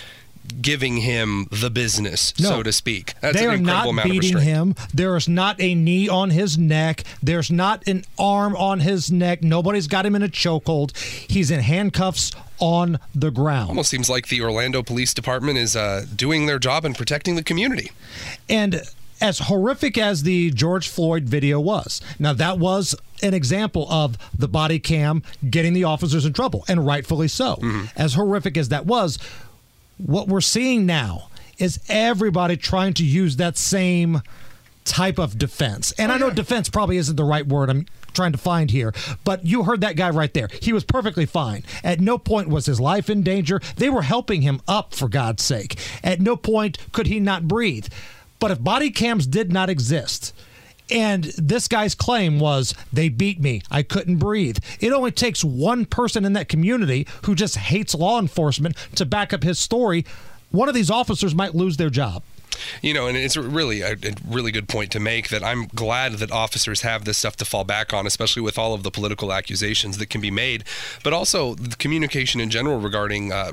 giving 0.60 0.98
him 0.98 1.46
the 1.50 1.70
business, 1.70 2.38
No. 2.38 2.48
so 2.50 2.62
to 2.62 2.72
speak. 2.72 3.14
That's 3.20 3.36
they 3.36 3.44
an 3.44 3.50
are 3.50 3.54
incredible 3.54 3.92
not 3.94 4.04
of 4.06 4.10
beating 4.10 4.38
him. 4.38 4.74
There 4.92 5.16
is 5.16 5.28
not 5.28 5.60
a 5.60 5.74
knee 5.74 6.08
on 6.08 6.30
his 6.30 6.56
neck. 6.58 7.04
There's 7.22 7.50
not 7.50 7.86
an 7.88 8.04
arm 8.18 8.54
on 8.56 8.80
his 8.80 9.10
neck. 9.10 9.42
Nobody's 9.42 9.86
got 9.86 10.04
him 10.06 10.14
in 10.14 10.22
a 10.22 10.28
chokehold. 10.28 10.96
He's 10.96 11.50
in 11.50 11.60
handcuffs 11.60 12.32
on 12.58 12.98
the 13.14 13.30
ground. 13.30 13.70
Almost 13.70 13.90
seems 13.90 14.08
like 14.08 14.28
the 14.28 14.40
Orlando 14.42 14.82
Police 14.82 15.12
Department 15.14 15.58
is 15.58 15.74
uh, 15.76 16.04
doing 16.14 16.46
their 16.46 16.58
job 16.58 16.84
and 16.84 16.96
protecting 16.96 17.34
the 17.34 17.42
community. 17.42 17.90
And 18.48 18.82
as 19.20 19.38
horrific 19.40 19.96
as 19.98 20.22
the 20.22 20.50
George 20.50 20.88
Floyd 20.88 21.24
video 21.24 21.58
was, 21.60 22.00
now 22.18 22.32
that 22.34 22.58
was 22.58 22.94
an 23.22 23.32
example 23.34 23.86
of 23.90 24.18
the 24.38 24.48
body 24.48 24.78
cam 24.78 25.22
getting 25.48 25.72
the 25.72 25.84
officers 25.84 26.26
in 26.26 26.32
trouble, 26.32 26.64
and 26.68 26.86
rightfully 26.86 27.28
so. 27.28 27.58
As 27.96 28.14
horrific 28.14 28.56
as 28.56 28.68
that 28.68 28.86
was, 28.86 29.18
what 29.98 30.28
we're 30.28 30.40
seeing 30.40 30.86
now 30.86 31.28
is 31.58 31.80
everybody 31.88 32.56
trying 32.56 32.94
to 32.94 33.04
use 33.04 33.36
that 33.36 33.56
same 33.56 34.22
type 34.84 35.18
of 35.18 35.38
defense. 35.38 35.92
And 35.92 36.12
I 36.12 36.18
know 36.18 36.30
defense 36.30 36.68
probably 36.68 36.96
isn't 36.98 37.16
the 37.16 37.24
right 37.24 37.46
word 37.46 37.70
I'm 37.70 37.86
trying 38.12 38.32
to 38.32 38.38
find 38.38 38.70
here, 38.70 38.92
but 39.24 39.44
you 39.44 39.64
heard 39.64 39.80
that 39.80 39.96
guy 39.96 40.10
right 40.10 40.32
there. 40.34 40.48
He 40.62 40.72
was 40.72 40.84
perfectly 40.84 41.26
fine. 41.26 41.64
At 41.82 42.00
no 42.00 42.18
point 42.18 42.48
was 42.48 42.66
his 42.66 42.80
life 42.80 43.10
in 43.10 43.22
danger. 43.22 43.60
They 43.76 43.90
were 43.90 44.02
helping 44.02 44.42
him 44.42 44.60
up, 44.68 44.94
for 44.94 45.08
God's 45.08 45.42
sake. 45.42 45.78
At 46.02 46.20
no 46.20 46.36
point 46.36 46.78
could 46.92 47.06
he 47.06 47.18
not 47.18 47.48
breathe. 47.48 47.88
But 48.38 48.50
if 48.50 48.62
body 48.62 48.90
cams 48.90 49.26
did 49.26 49.52
not 49.52 49.70
exist, 49.70 50.34
and 50.90 51.24
this 51.38 51.68
guy's 51.68 51.94
claim 51.94 52.38
was 52.38 52.74
they 52.92 53.08
beat 53.08 53.40
me. 53.40 53.62
I 53.70 53.82
couldn't 53.82 54.16
breathe. 54.16 54.58
It 54.80 54.92
only 54.92 55.10
takes 55.10 55.42
one 55.42 55.86
person 55.86 56.24
in 56.24 56.34
that 56.34 56.48
community 56.48 57.06
who 57.24 57.34
just 57.34 57.56
hates 57.56 57.94
law 57.94 58.18
enforcement 58.18 58.76
to 58.96 59.06
back 59.06 59.32
up 59.32 59.42
his 59.42 59.58
story. 59.58 60.04
One 60.50 60.68
of 60.68 60.74
these 60.74 60.90
officers 60.90 61.34
might 61.34 61.54
lose 61.54 61.76
their 61.76 61.90
job. 61.90 62.22
You 62.82 62.94
know, 62.94 63.06
and 63.08 63.16
it's 63.16 63.36
really 63.36 63.80
a, 63.80 63.92
a 63.92 64.14
really 64.28 64.52
good 64.52 64.68
point 64.68 64.92
to 64.92 65.00
make 65.00 65.28
that 65.30 65.42
I'm 65.42 65.66
glad 65.74 66.14
that 66.14 66.30
officers 66.30 66.82
have 66.82 67.04
this 67.04 67.18
stuff 67.18 67.36
to 67.36 67.44
fall 67.44 67.64
back 67.64 67.92
on, 67.92 68.06
especially 68.06 68.42
with 68.42 68.58
all 68.58 68.74
of 68.74 68.82
the 68.82 68.90
political 68.90 69.32
accusations 69.32 69.98
that 69.98 70.10
can 70.10 70.20
be 70.20 70.30
made, 70.30 70.64
but 71.02 71.12
also 71.12 71.54
the 71.54 71.76
communication 71.76 72.40
in 72.40 72.50
general 72.50 72.78
regarding. 72.78 73.32
Uh, 73.32 73.52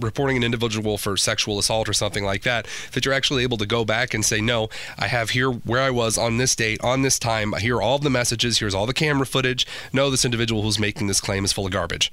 Reporting 0.00 0.36
an 0.36 0.44
individual 0.44 0.98
for 0.98 1.16
sexual 1.16 1.58
assault 1.58 1.88
or 1.88 1.92
something 1.92 2.24
like 2.24 2.42
that, 2.42 2.66
that 2.92 3.04
you're 3.04 3.14
actually 3.14 3.42
able 3.42 3.56
to 3.58 3.66
go 3.66 3.84
back 3.84 4.14
and 4.14 4.24
say, 4.24 4.40
No, 4.40 4.68
I 4.98 5.06
have 5.06 5.30
here 5.30 5.50
where 5.50 5.80
I 5.80 5.90
was 5.90 6.18
on 6.18 6.38
this 6.38 6.54
date, 6.56 6.80
on 6.82 7.02
this 7.02 7.18
time. 7.18 7.52
Here 7.54 7.76
are 7.76 7.82
all 7.82 7.98
the 7.98 8.10
messages. 8.10 8.58
Here's 8.58 8.74
all 8.74 8.86
the 8.86 8.94
camera 8.94 9.26
footage. 9.26 9.66
No, 9.92 10.10
this 10.10 10.24
individual 10.24 10.62
who's 10.62 10.78
making 10.78 11.06
this 11.06 11.20
claim 11.20 11.44
is 11.44 11.52
full 11.52 11.66
of 11.66 11.72
garbage. 11.72 12.12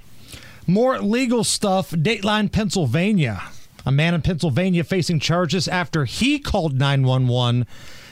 More 0.66 0.98
legal 1.00 1.44
stuff. 1.44 1.90
Dateline, 1.90 2.52
Pennsylvania. 2.52 3.42
A 3.86 3.90
man 3.90 4.14
in 4.14 4.20
Pennsylvania 4.20 4.84
facing 4.84 5.18
charges 5.18 5.66
after 5.66 6.04
he 6.04 6.38
called 6.38 6.78
911 6.78 7.66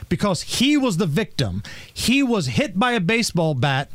because 0.09 0.41
he 0.41 0.75
was 0.75 0.97
the 0.97 1.05
victim. 1.05 1.61
He 1.93 2.23
was 2.23 2.47
hit 2.47 2.79
by 2.79 2.93
a 2.93 2.99
baseball 2.99 3.53
bat 3.53 3.91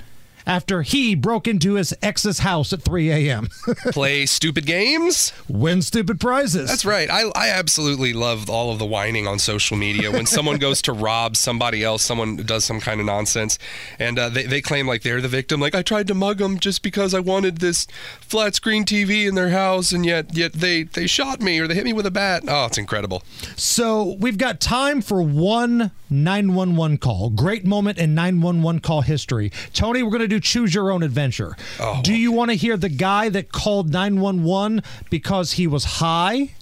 after 0.46 0.82
he 0.82 1.14
broke 1.14 1.46
into 1.46 1.74
his 1.74 1.94
ex's 2.02 2.40
house 2.40 2.72
at 2.72 2.82
3 2.82 3.10
a.m. 3.10 3.48
Play 3.92 4.26
stupid 4.26 4.66
games, 4.66 5.32
win 5.48 5.82
stupid 5.82 6.20
prizes. 6.20 6.68
That's 6.68 6.84
right. 6.84 7.10
I, 7.10 7.30
I 7.34 7.48
absolutely 7.50 8.12
love 8.12 8.48
all 8.50 8.72
of 8.72 8.78
the 8.78 8.86
whining 8.86 9.26
on 9.26 9.38
social 9.38 9.76
media 9.76 10.10
when 10.10 10.26
someone 10.26 10.58
goes 10.58 10.82
to 10.82 10.92
rob 10.92 11.36
somebody 11.36 11.84
else, 11.84 12.02
someone 12.02 12.36
does 12.36 12.64
some 12.64 12.80
kind 12.80 13.00
of 13.00 13.06
nonsense, 13.06 13.58
and 13.98 14.18
uh, 14.18 14.28
they, 14.28 14.44
they 14.44 14.60
claim 14.60 14.86
like 14.86 15.02
they're 15.02 15.20
the 15.20 15.28
victim. 15.28 15.60
Like 15.60 15.74
I 15.74 15.82
tried 15.82 16.06
to 16.08 16.14
mug 16.14 16.38
them 16.38 16.58
just 16.58 16.82
because 16.82 17.14
I 17.14 17.20
wanted 17.20 17.58
this 17.58 17.86
flat 18.32 18.54
screen 18.54 18.86
TV 18.86 19.28
in 19.28 19.34
their 19.34 19.50
house, 19.50 19.92
and 19.92 20.06
yet 20.06 20.34
yet 20.34 20.54
they 20.54 20.84
they 20.84 21.06
shot 21.06 21.42
me 21.42 21.60
or 21.60 21.68
they 21.68 21.74
hit 21.74 21.84
me 21.84 21.92
with 21.92 22.06
a 22.06 22.10
bat. 22.10 22.42
Oh, 22.48 22.64
it's 22.64 22.78
incredible. 22.78 23.22
So 23.56 24.16
we've 24.18 24.38
got 24.38 24.58
time 24.58 25.02
for 25.02 25.20
one 25.20 25.90
911 26.08 26.96
call. 26.96 27.28
Great 27.28 27.66
moment 27.66 27.98
in 27.98 28.14
911 28.14 28.80
call 28.80 29.02
history. 29.02 29.52
Tony, 29.74 30.02
we're 30.02 30.10
going 30.10 30.22
to 30.22 30.28
do 30.28 30.40
choose 30.40 30.74
your 30.74 30.90
own 30.90 31.02
adventure. 31.02 31.56
Oh, 31.78 32.00
do 32.02 32.14
you 32.14 32.32
want 32.32 32.50
to 32.50 32.54
hear 32.54 32.78
the 32.78 32.88
guy 32.88 33.28
that 33.28 33.52
called 33.52 33.90
911 33.90 34.82
because 35.10 35.52
he 35.52 35.66
was 35.66 35.84
high? 35.84 36.54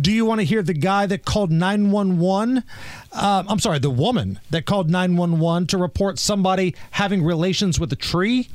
Do 0.00 0.10
you 0.10 0.24
want 0.24 0.40
to 0.40 0.46
hear 0.46 0.62
the 0.62 0.74
guy 0.74 1.04
that 1.06 1.26
called 1.26 1.50
911? 1.50 2.64
Um, 3.12 3.46
I'm 3.48 3.58
sorry, 3.58 3.78
the 3.78 3.90
woman 3.90 4.40
that 4.50 4.64
called 4.64 4.90
911 4.90 5.66
to 5.68 5.78
report 5.78 6.18
somebody 6.18 6.74
having 6.92 7.22
relations 7.22 7.80
with 7.80 7.92
a 7.92 7.96
tree? 7.96 8.48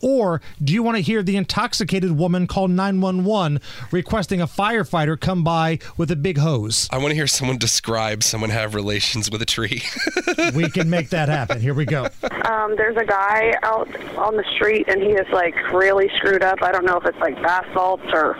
Or 0.00 0.40
do 0.62 0.72
you 0.72 0.82
want 0.82 0.96
to 0.96 1.02
hear 1.02 1.22
the 1.22 1.36
intoxicated 1.36 2.12
woman 2.12 2.46
call 2.46 2.68
911 2.68 3.60
requesting 3.90 4.40
a 4.40 4.46
firefighter 4.46 5.18
come 5.18 5.42
by 5.42 5.78
with 5.96 6.10
a 6.10 6.16
big 6.16 6.38
hose? 6.38 6.88
I 6.90 6.98
want 6.98 7.10
to 7.10 7.14
hear 7.14 7.26
someone 7.26 7.58
describe 7.58 8.22
someone 8.22 8.50
have 8.50 8.74
relations 8.74 9.30
with 9.30 9.42
a 9.42 9.46
tree. 9.46 9.82
we 10.54 10.70
can 10.70 10.90
make 10.90 11.10
that 11.10 11.28
happen. 11.28 11.60
Here 11.60 11.74
we 11.74 11.84
go. 11.84 12.08
Um, 12.44 12.76
there's 12.76 12.96
a 12.96 13.04
guy 13.04 13.54
out 13.62 13.88
on 14.16 14.36
the 14.36 14.44
street, 14.54 14.86
and 14.88 15.02
he 15.02 15.10
is 15.10 15.26
like 15.32 15.54
really 15.72 16.10
screwed 16.16 16.42
up. 16.42 16.62
I 16.62 16.72
don't 16.72 16.84
know 16.84 16.98
if 16.98 17.06
it's 17.06 17.18
like 17.18 17.34
bath 17.42 17.66
salts 17.74 18.06
or 18.12 18.34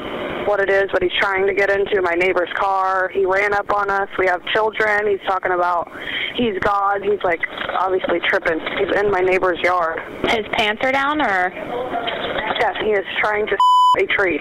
what 0.46 0.60
it 0.60 0.70
is, 0.70 0.90
but 0.92 1.02
he's 1.02 1.12
trying 1.18 1.46
to 1.46 1.54
get 1.54 1.70
into 1.70 2.00
my 2.02 2.14
neighbor's 2.14 2.50
car. 2.54 3.10
He 3.12 3.24
ran 3.24 3.52
up 3.52 3.72
on 3.72 3.90
us. 3.90 4.08
We 4.18 4.26
have 4.26 4.44
children. 4.46 5.08
He's 5.08 5.24
talking 5.26 5.52
about 5.52 5.90
he's 6.36 6.58
God. 6.60 7.02
He's 7.02 7.22
like 7.22 7.40
obviously 7.78 8.20
tripping. 8.20 8.60
He's 8.78 8.94
in 8.96 9.10
my 9.10 9.20
neighbor's 9.20 9.58
yard. 9.60 10.00
His 10.28 10.46
pants 10.52 10.82
are 10.84 10.92
down, 10.92 11.20
or 11.20 11.45
yes, 11.54 12.76
he 12.82 12.90
is 12.90 13.04
trying 13.20 13.46
to 13.46 13.56
a 13.98 14.06
tree. 14.06 14.40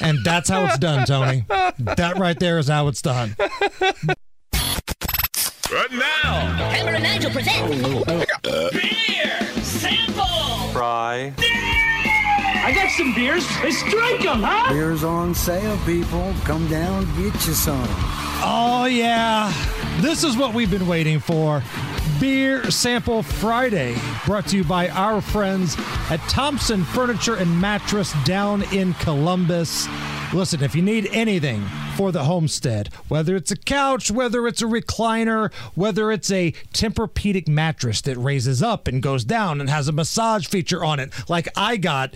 And 0.00 0.18
that's 0.24 0.48
how 0.48 0.64
it's 0.66 0.78
done, 0.78 1.06
Tony. 1.06 1.44
That 1.78 2.18
right 2.18 2.38
there 2.38 2.58
is 2.58 2.68
how 2.68 2.88
it's 2.88 3.02
done. 3.02 3.36
Right 5.70 5.92
now, 5.92 6.46
Hammer 6.70 6.92
and 6.92 7.02
Nigel 7.02 7.30
present 7.30 7.56
oh, 7.60 8.70
beer 8.72 9.40
sample. 9.62 10.72
Fry. 10.72 11.32
I 11.36 12.72
got 12.74 12.90
some 12.90 13.14
beers. 13.14 13.46
Let's 13.62 13.82
drink 13.82 14.22
them, 14.22 14.42
huh? 14.42 14.72
Beers 14.72 15.04
on 15.04 15.34
sale, 15.34 15.78
people. 15.86 16.34
Come 16.44 16.68
down, 16.68 17.04
get 17.16 17.34
you 17.46 17.54
some. 17.54 17.86
Oh, 18.40 18.86
yeah. 18.90 19.52
This 20.00 20.22
is 20.22 20.36
what 20.36 20.54
we've 20.54 20.70
been 20.70 20.86
waiting 20.86 21.18
for. 21.18 21.60
Beer 22.20 22.70
Sample 22.70 23.20
Friday, 23.20 23.96
brought 24.24 24.46
to 24.46 24.56
you 24.56 24.62
by 24.62 24.88
our 24.90 25.20
friends 25.20 25.74
at 26.08 26.20
Thompson 26.28 26.84
Furniture 26.84 27.34
and 27.34 27.60
Mattress 27.60 28.14
down 28.24 28.62
in 28.72 28.94
Columbus. 28.94 29.88
Listen, 30.32 30.62
if 30.62 30.76
you 30.76 30.82
need 30.82 31.08
anything 31.10 31.66
for 31.96 32.12
the 32.12 32.22
homestead, 32.22 32.90
whether 33.08 33.34
it's 33.34 33.50
a 33.50 33.56
couch, 33.56 34.08
whether 34.08 34.46
it's 34.46 34.62
a 34.62 34.66
recliner, 34.66 35.52
whether 35.74 36.12
it's 36.12 36.30
a 36.30 36.52
Tempur-Pedic 36.72 37.48
mattress 37.48 38.00
that 38.02 38.16
raises 38.16 38.62
up 38.62 38.86
and 38.86 39.02
goes 39.02 39.24
down 39.24 39.60
and 39.60 39.68
has 39.68 39.88
a 39.88 39.92
massage 39.92 40.46
feature 40.46 40.84
on 40.84 41.00
it, 41.00 41.12
like 41.28 41.48
I 41.56 41.76
got, 41.76 42.14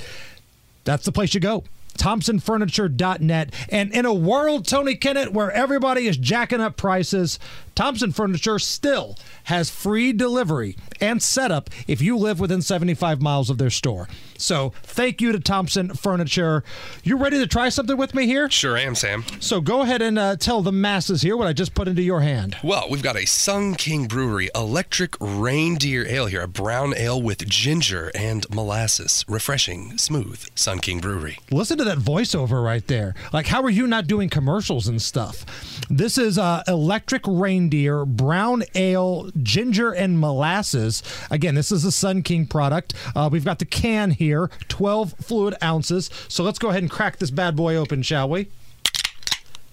that's 0.85 1.05
the 1.05 1.13
place 1.13 1.35
you 1.35 1.41
go. 1.41 1.65
ThompsonFurniture.net. 1.99 3.55
And 3.69 3.93
in 3.93 4.07
a 4.07 4.15
world, 4.15 4.67
Tony 4.67 4.97
Kinnett, 4.97 5.33
where 5.33 5.51
everybody 5.53 6.07
is 6.07 6.17
jacking 6.17 6.61
up 6.61 6.77
prices, 6.77 7.39
Thompson 7.75 8.13
Furniture 8.13 8.59
still 8.59 9.17
has 9.45 9.71
free 9.71 10.13
delivery 10.13 10.77
and 11.01 11.23
setup 11.23 11.71
if 11.87 12.01
you 12.01 12.17
live 12.17 12.39
within 12.39 12.63
75 12.63 13.21
miles 13.23 13.51
of 13.51 13.59
their 13.59 13.71
store. 13.71 14.09
So 14.37 14.73
thank 14.83 15.21
you 15.21 15.33
to 15.33 15.41
Thompson 15.41 15.95
Furniture. 15.95 16.65
You 17.05 17.17
ready 17.17 17.39
to 17.39 17.47
try 17.47 17.69
something 17.69 17.97
with 17.97 18.15
me 18.15 18.27
here? 18.27 18.51
Sure 18.51 18.77
am, 18.77 18.95
Sam. 18.95 19.25
So 19.41 19.61
go 19.61 19.83
ahead 19.83 20.03
and 20.03 20.19
uh, 20.19 20.37
tell 20.37 20.63
the 20.63 20.73
masses 20.73 21.23
here 21.23 21.37
what 21.37 21.47
I 21.47 21.53
just 21.53 21.75
put 21.75 21.89
into 21.89 22.03
your 22.03 22.21
hand. 22.21 22.57
Well, 22.63 22.89
we've 22.91 23.03
got 23.03 23.17
a 23.17 23.25
Sun 23.25 23.77
King 23.77 24.07
Brewery 24.07 24.51
Electric 24.55 25.15
Reindeer 25.21 26.07
Ale 26.07 26.27
here, 26.27 26.43
a 26.43 26.49
brown 26.49 26.93
ale 26.97 27.23
with 27.23 27.47
ginger 27.49 28.11
and 28.15 28.45
molasses. 28.51 29.25
Refreshing, 29.29 29.97
smooth. 29.97 30.45
Sun 30.57 30.81
King 30.81 31.01
Brewery. 31.01 31.39
Listen 31.51 31.79
to 31.79 31.85
that 31.85 31.99
voiceover 31.99 32.63
right 32.65 32.87
there. 32.89 33.15
Like, 33.33 33.47
how 33.47 33.63
are 33.63 33.71
you 33.71 33.87
not 33.87 34.07
doing 34.07 34.29
commercials 34.29 34.89
and 34.89 35.01
stuff? 35.01 35.47
This 35.89 36.19
is 36.19 36.37
uh, 36.37 36.65
Electric 36.67 37.23
Reindeer 37.27 37.62
Deer, 37.69 38.05
brown 38.05 38.65
Ale, 38.75 39.31
Ginger 39.43 39.93
and 39.93 40.19
Molasses. 40.19 41.03
Again, 41.31 41.55
this 41.55 41.73
is 41.73 41.85
a 41.85 41.93
Sun 41.93 42.23
King 42.23 42.47
product. 42.47 42.95
Uh, 43.15 43.29
we've 43.31 43.45
got 43.45 43.59
the 43.59 43.65
can 43.65 44.11
here, 44.13 44.51
12 44.69 45.15
fluid 45.21 45.55
ounces. 45.63 46.11
So 46.29 46.43
let's 46.45 46.59
go 46.59 46.71
ahead 46.71 46.83
and 46.83 46.91
crack 46.91 47.19
this 47.19 47.31
bad 47.31 47.57
boy 47.57 47.77
open, 47.77 48.03
shall 48.03 48.29
we? 48.29 48.49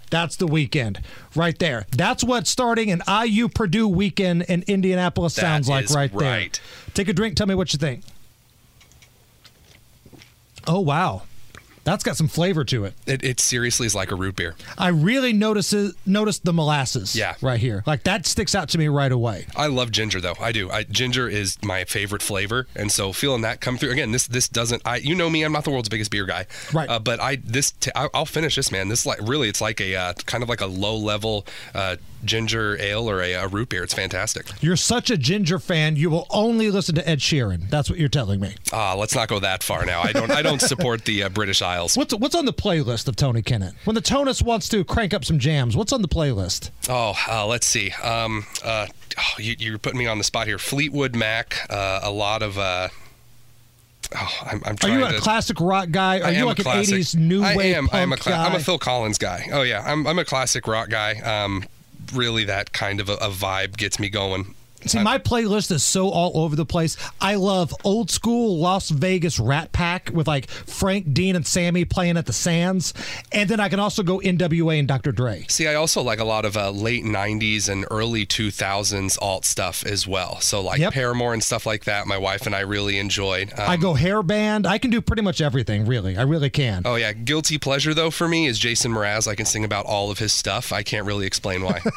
That's 0.09 0.35
the 0.35 0.47
weekend 0.47 1.01
right 1.35 1.57
there. 1.59 1.85
That's 1.91 2.23
what 2.23 2.47
starting 2.47 2.91
an 2.91 3.03
IU 3.07 3.47
Purdue 3.47 3.87
weekend 3.87 4.41
in 4.43 4.63
Indianapolis 4.67 5.35
That 5.35 5.41
sounds 5.41 5.69
like 5.69 5.89
right, 5.91 6.11
right. 6.13 6.53
there. 6.53 6.93
Take 6.93 7.09
a 7.09 7.13
drink. 7.13 7.35
Tell 7.35 7.47
me 7.47 7.55
what 7.55 7.73
you 7.73 7.79
think. 7.79 8.03
Oh, 10.67 10.79
wow. 10.79 11.23
That's 11.89 12.03
got 12.03 12.17
some 12.17 12.27
flavor 12.27 12.63
to 12.65 12.85
it. 12.85 12.93
It, 13.07 13.23
it 13.23 13.39
seriously 13.39 13.87
is 13.87 13.95
like 13.95 14.11
a 14.11 14.15
root 14.15 14.35
beer. 14.35 14.53
I 14.77 14.89
really 14.89 15.33
notice 15.33 15.73
noticed 16.05 16.45
the 16.45 16.53
molasses. 16.53 17.15
Yeah. 17.15 17.33
right 17.41 17.59
here. 17.59 17.83
Like 17.87 18.03
that 18.03 18.27
sticks 18.27 18.53
out 18.53 18.69
to 18.69 18.77
me 18.77 18.89
right 18.89 19.11
away. 19.11 19.47
I 19.55 19.65
love 19.67 19.89
ginger 19.89 20.21
though. 20.21 20.35
I 20.39 20.51
do. 20.51 20.69
I, 20.69 20.83
ginger 20.83 21.27
is 21.27 21.57
my 21.63 21.85
favorite 21.85 22.21
flavor, 22.21 22.67
and 22.75 22.91
so 22.91 23.11
feeling 23.11 23.41
that 23.41 23.59
come 23.59 23.79
through 23.79 23.89
again. 23.89 24.11
This 24.11 24.27
this 24.27 24.47
doesn't. 24.47 24.83
I 24.85 24.97
you 24.97 25.15
know 25.15 25.31
me. 25.31 25.41
I'm 25.41 25.51
not 25.51 25.63
the 25.63 25.71
world's 25.71 25.89
biggest 25.89 26.11
beer 26.11 26.27
guy. 26.27 26.45
Right. 26.71 26.87
Uh, 26.87 26.99
but 26.99 27.19
I 27.19 27.37
this 27.37 27.71
t- 27.71 27.91
I, 27.95 28.07
I'll 28.13 28.27
finish 28.27 28.55
this 28.55 28.71
man. 28.71 28.89
This 28.89 29.07
like 29.07 29.19
really 29.23 29.49
it's 29.49 29.61
like 29.61 29.81
a 29.81 29.95
uh, 29.95 30.13
kind 30.27 30.43
of 30.43 30.49
like 30.49 30.61
a 30.61 30.67
low 30.67 30.95
level 30.95 31.47
uh, 31.73 31.95
ginger 32.23 32.77
ale 32.79 33.09
or 33.09 33.21
a, 33.21 33.33
a 33.33 33.47
root 33.47 33.69
beer. 33.69 33.83
It's 33.83 33.95
fantastic. 33.95 34.45
You're 34.61 34.75
such 34.75 35.09
a 35.09 35.17
ginger 35.17 35.57
fan. 35.57 35.95
You 35.95 36.11
will 36.11 36.27
only 36.29 36.69
listen 36.69 36.93
to 36.95 37.09
Ed 37.09 37.19
Sheeran. 37.19 37.69
That's 37.69 37.89
what 37.89 37.97
you're 37.97 38.09
telling 38.09 38.39
me. 38.39 38.55
Ah, 38.71 38.93
let's 38.95 39.15
not 39.15 39.27
go 39.27 39.39
that 39.39 39.63
far 39.63 39.85
now. 39.85 40.01
I 40.01 40.11
don't 40.11 40.29
I 40.29 40.43
don't 40.43 40.61
support 40.61 41.05
the 41.05 41.23
uh, 41.23 41.29
British 41.29 41.61
Isles. 41.63 41.78
What's 41.95 42.13
what's 42.13 42.35
on 42.35 42.45
the 42.45 42.53
playlist 42.53 43.07
of 43.07 43.15
Tony 43.15 43.41
Kinnett? 43.41 43.73
When 43.85 43.95
the 43.95 44.01
Tonus 44.01 44.41
wants 44.41 44.67
to 44.69 44.83
crank 44.83 45.13
up 45.13 45.23
some 45.25 45.39
jams, 45.39 45.75
what's 45.77 45.93
on 45.93 46.01
the 46.01 46.07
playlist? 46.07 46.71
Oh, 46.87 47.15
uh, 47.29 47.45
let's 47.47 47.65
see. 47.67 47.91
Um, 48.03 48.45
uh, 48.63 48.87
oh, 49.17 49.23
you, 49.37 49.55
you're 49.59 49.77
putting 49.77 49.99
me 49.99 50.07
on 50.07 50.17
the 50.17 50.23
spot 50.23 50.47
here. 50.47 50.57
Fleetwood 50.57 51.15
Mac. 51.15 51.65
Uh, 51.69 51.99
a 52.03 52.11
lot 52.11 52.41
of. 52.43 52.57
Uh, 52.57 52.89
oh, 54.15 54.37
I'm, 54.45 54.61
I'm 54.65 54.75
Are 54.83 54.89
you 54.89 55.05
a 55.05 55.11
to. 55.13 55.19
classic 55.19 55.59
rock 55.59 55.89
guy? 55.91 56.19
Are 56.19 56.25
I 56.25 56.29
you 56.31 56.45
like 56.45 56.59
a 56.65 56.69
an 56.69 56.77
80s 56.83 57.15
new 57.15 57.43
I 57.43 57.55
wave 57.55 57.75
am. 57.75 57.87
punk 57.87 58.01
I'm 58.03 58.13
a, 58.13 58.17
cla- 58.17 58.31
guy? 58.33 58.45
I'm 58.45 58.55
a 58.55 58.59
Phil 58.59 58.79
Collins 58.79 59.17
guy. 59.17 59.47
Oh 59.51 59.61
yeah, 59.61 59.83
I'm, 59.85 60.05
I'm 60.07 60.19
a 60.19 60.25
classic 60.25 60.67
rock 60.67 60.89
guy. 60.89 61.15
Um, 61.19 61.63
really 62.13 62.43
that 62.45 62.71
kind 62.73 62.99
of 62.99 63.09
a, 63.09 63.13
a 63.15 63.29
vibe 63.29 63.77
gets 63.77 63.99
me 63.99 64.09
going. 64.09 64.55
See, 64.85 64.99
my 64.99 65.17
playlist 65.17 65.71
is 65.71 65.83
so 65.83 66.09
all 66.09 66.43
over 66.43 66.55
the 66.55 66.65
place. 66.65 66.95
I 67.19 67.35
love 67.35 67.73
old 67.83 68.09
school 68.11 68.57
Las 68.59 68.89
Vegas 68.89 69.39
Rat 69.39 69.71
Pack 69.71 70.09
with 70.13 70.27
like 70.27 70.49
Frank, 70.49 71.13
Dean, 71.13 71.35
and 71.35 71.45
Sammy 71.45 71.85
playing 71.85 72.17
at 72.17 72.25
the 72.25 72.33
Sands, 72.33 72.93
and 73.31 73.49
then 73.49 73.59
I 73.59 73.69
can 73.69 73.79
also 73.79 74.03
go 74.03 74.19
NWA 74.19 74.79
and 74.79 74.87
Dr. 74.87 75.11
Dre. 75.11 75.45
See, 75.49 75.67
I 75.67 75.75
also 75.75 76.01
like 76.01 76.19
a 76.19 76.23
lot 76.23 76.45
of 76.45 76.55
uh, 76.55 76.69
late 76.71 77.03
'90s 77.03 77.69
and 77.69 77.85
early 77.91 78.25
2000s 78.25 79.17
alt 79.21 79.45
stuff 79.45 79.85
as 79.85 80.07
well. 80.07 80.39
So 80.41 80.61
like 80.61 80.79
Yep. 80.79 80.93
Paramore 80.93 81.33
and 81.33 81.43
stuff 81.43 81.65
like 81.65 81.85
that. 81.85 82.07
My 82.07 82.17
wife 82.17 82.45
and 82.45 82.55
I 82.55 82.61
really 82.61 82.97
enjoyed. 82.97 83.51
Um, 83.53 83.69
I 83.69 83.77
go 83.77 83.93
hair 83.93 84.23
band. 84.23 84.65
I 84.65 84.77
can 84.77 84.91
do 84.91 85.01
pretty 85.01 85.21
much 85.21 85.41
everything. 85.41 85.85
Really, 85.85 86.17
I 86.17 86.21
really 86.23 86.49
can. 86.49 86.83
Oh 86.85 86.95
yeah, 86.95 87.11
guilty 87.13 87.57
pleasure 87.57 87.93
though 87.93 88.11
for 88.11 88.27
me 88.27 88.47
is 88.47 88.57
Jason 88.57 88.91
Mraz. 88.93 89.27
I 89.27 89.35
can 89.35 89.45
sing 89.45 89.65
about 89.65 89.85
all 89.85 90.09
of 90.11 90.19
his 90.19 90.31
stuff. 90.33 90.71
I 90.71 90.83
can't 90.83 91.05
really 91.05 91.25
explain 91.25 91.63
why. 91.63 91.81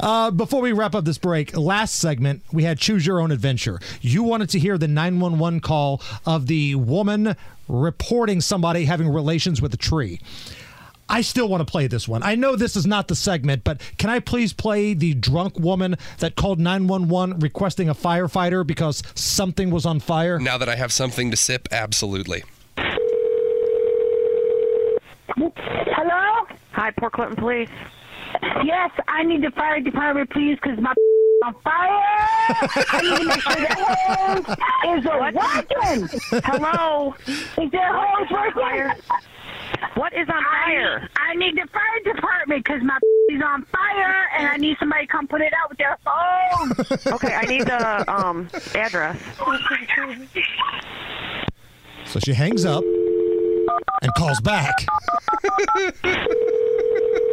Uh, 0.00 0.30
before 0.30 0.60
we 0.60 0.72
wrap 0.72 0.94
up 0.94 1.04
this 1.04 1.18
break, 1.18 1.56
last 1.56 1.96
segment 1.96 2.17
we 2.52 2.64
had 2.64 2.78
choose 2.78 3.06
your 3.06 3.20
own 3.20 3.30
adventure. 3.30 3.80
You 4.00 4.22
wanted 4.22 4.50
to 4.50 4.58
hear 4.58 4.78
the 4.78 4.88
911 4.88 5.60
call 5.60 6.02
of 6.26 6.46
the 6.46 6.74
woman 6.74 7.36
reporting 7.68 8.40
somebody 8.40 8.84
having 8.84 9.08
relations 9.08 9.60
with 9.60 9.72
a 9.74 9.76
tree. 9.76 10.20
I 11.10 11.22
still 11.22 11.48
want 11.48 11.66
to 11.66 11.70
play 11.70 11.86
this 11.86 12.06
one. 12.06 12.22
I 12.22 12.34
know 12.34 12.54
this 12.54 12.76
is 12.76 12.86
not 12.86 13.08
the 13.08 13.14
segment, 13.14 13.64
but 13.64 13.80
can 13.96 14.10
I 14.10 14.20
please 14.20 14.52
play 14.52 14.92
the 14.92 15.14
drunk 15.14 15.58
woman 15.58 15.96
that 16.18 16.36
called 16.36 16.60
911 16.60 17.38
requesting 17.40 17.88
a 17.88 17.94
firefighter 17.94 18.66
because 18.66 19.02
something 19.14 19.70
was 19.70 19.86
on 19.86 20.00
fire? 20.00 20.38
now 20.38 20.58
that 20.58 20.68
I 20.68 20.76
have 20.76 20.92
something 20.92 21.30
to 21.30 21.36
sip, 21.36 21.68
absolutely. 21.72 22.42
Hello? 25.36 26.46
Hi, 26.72 26.90
Port 26.98 27.12
Clinton 27.14 27.36
Police. 27.36 27.70
Yes, 28.64 28.90
I 29.08 29.22
need 29.24 29.42
the 29.42 29.50
fire 29.52 29.80
department, 29.80 30.30
please, 30.30 30.58
because 30.62 30.78
my 30.78 30.94
on 31.44 31.54
fire. 31.62 32.02
I 32.90 33.00
need 33.02 33.16
to 33.16 33.24
make 33.24 33.40
sure 33.40 33.54
the 33.54 34.56
hose 34.82 34.98
is 34.98 35.06
working. 35.06 36.42
Hello? 36.44 37.14
Is 37.26 37.70
there 37.70 37.92
hose 37.92 38.30
working? 38.30 39.02
What 39.94 40.12
is 40.12 40.28
on 40.28 40.42
fire? 40.44 41.08
I 41.16 41.34
need 41.34 41.56
the 41.56 41.68
fire 41.72 42.14
department 42.14 42.64
because 42.64 42.82
my 42.82 42.98
is 43.28 43.42
on 43.44 43.64
fire, 43.66 44.28
and 44.38 44.48
I 44.48 44.56
need 44.56 44.76
somebody 44.78 45.06
to 45.06 45.12
come 45.12 45.28
put 45.28 45.40
it 45.42 45.52
out 45.62 45.68
with 45.68 45.78
their 45.78 45.98
phone. 46.04 46.72
Okay, 47.14 47.34
I 47.34 47.42
need 47.46 47.62
the 47.66 48.10
um 48.12 48.48
address. 48.74 49.18
So 52.06 52.20
she 52.20 52.32
hangs 52.32 52.64
up 52.64 52.82
and 54.02 54.14
calls 54.16 54.40
back. 54.40 54.86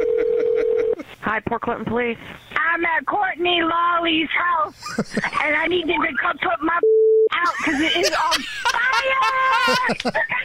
Hi, 1.26 1.40
Port 1.40 1.64
Clinton 1.64 1.86
Police. 1.86 2.20
I'm 2.56 2.86
at 2.86 3.04
Courtney 3.08 3.60
Lawley's 3.64 4.30
house, 4.30 4.76
and 5.42 5.56
I 5.56 5.66
need 5.66 5.90
them 5.90 6.00
to 6.04 6.14
come 6.22 6.38
put 6.38 6.62
my 6.62 6.80
out 7.34 7.54
because 7.58 7.82
it 7.82 7.96
is 7.96 8.12
on 8.12 8.44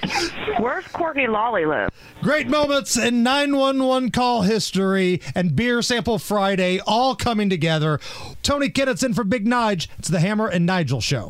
fire. 0.09 0.57
Where's 0.63 0.87
Courtney 0.87 1.27
Lawley 1.27 1.67
live? 1.67 1.91
Great 2.23 2.49
moments 2.49 2.97
in 2.97 3.23
911 3.23 4.11
call 4.11 4.41
history 4.41 5.21
and 5.35 5.55
Beer 5.55 5.83
Sample 5.83 6.19
Friday 6.19 6.81
all 6.87 7.15
coming 7.15 7.51
together. 7.51 8.01
Tony 8.43 8.71
Kinnett's 8.71 9.03
in 9.03 9.13
for 9.13 9.23
Big 9.25 9.45
Nige. 9.45 9.87
It's 9.99 10.09
the 10.09 10.21
Hammer 10.21 10.49
and 10.49 10.65
Nigel 10.65 11.03
Show. 11.03 11.29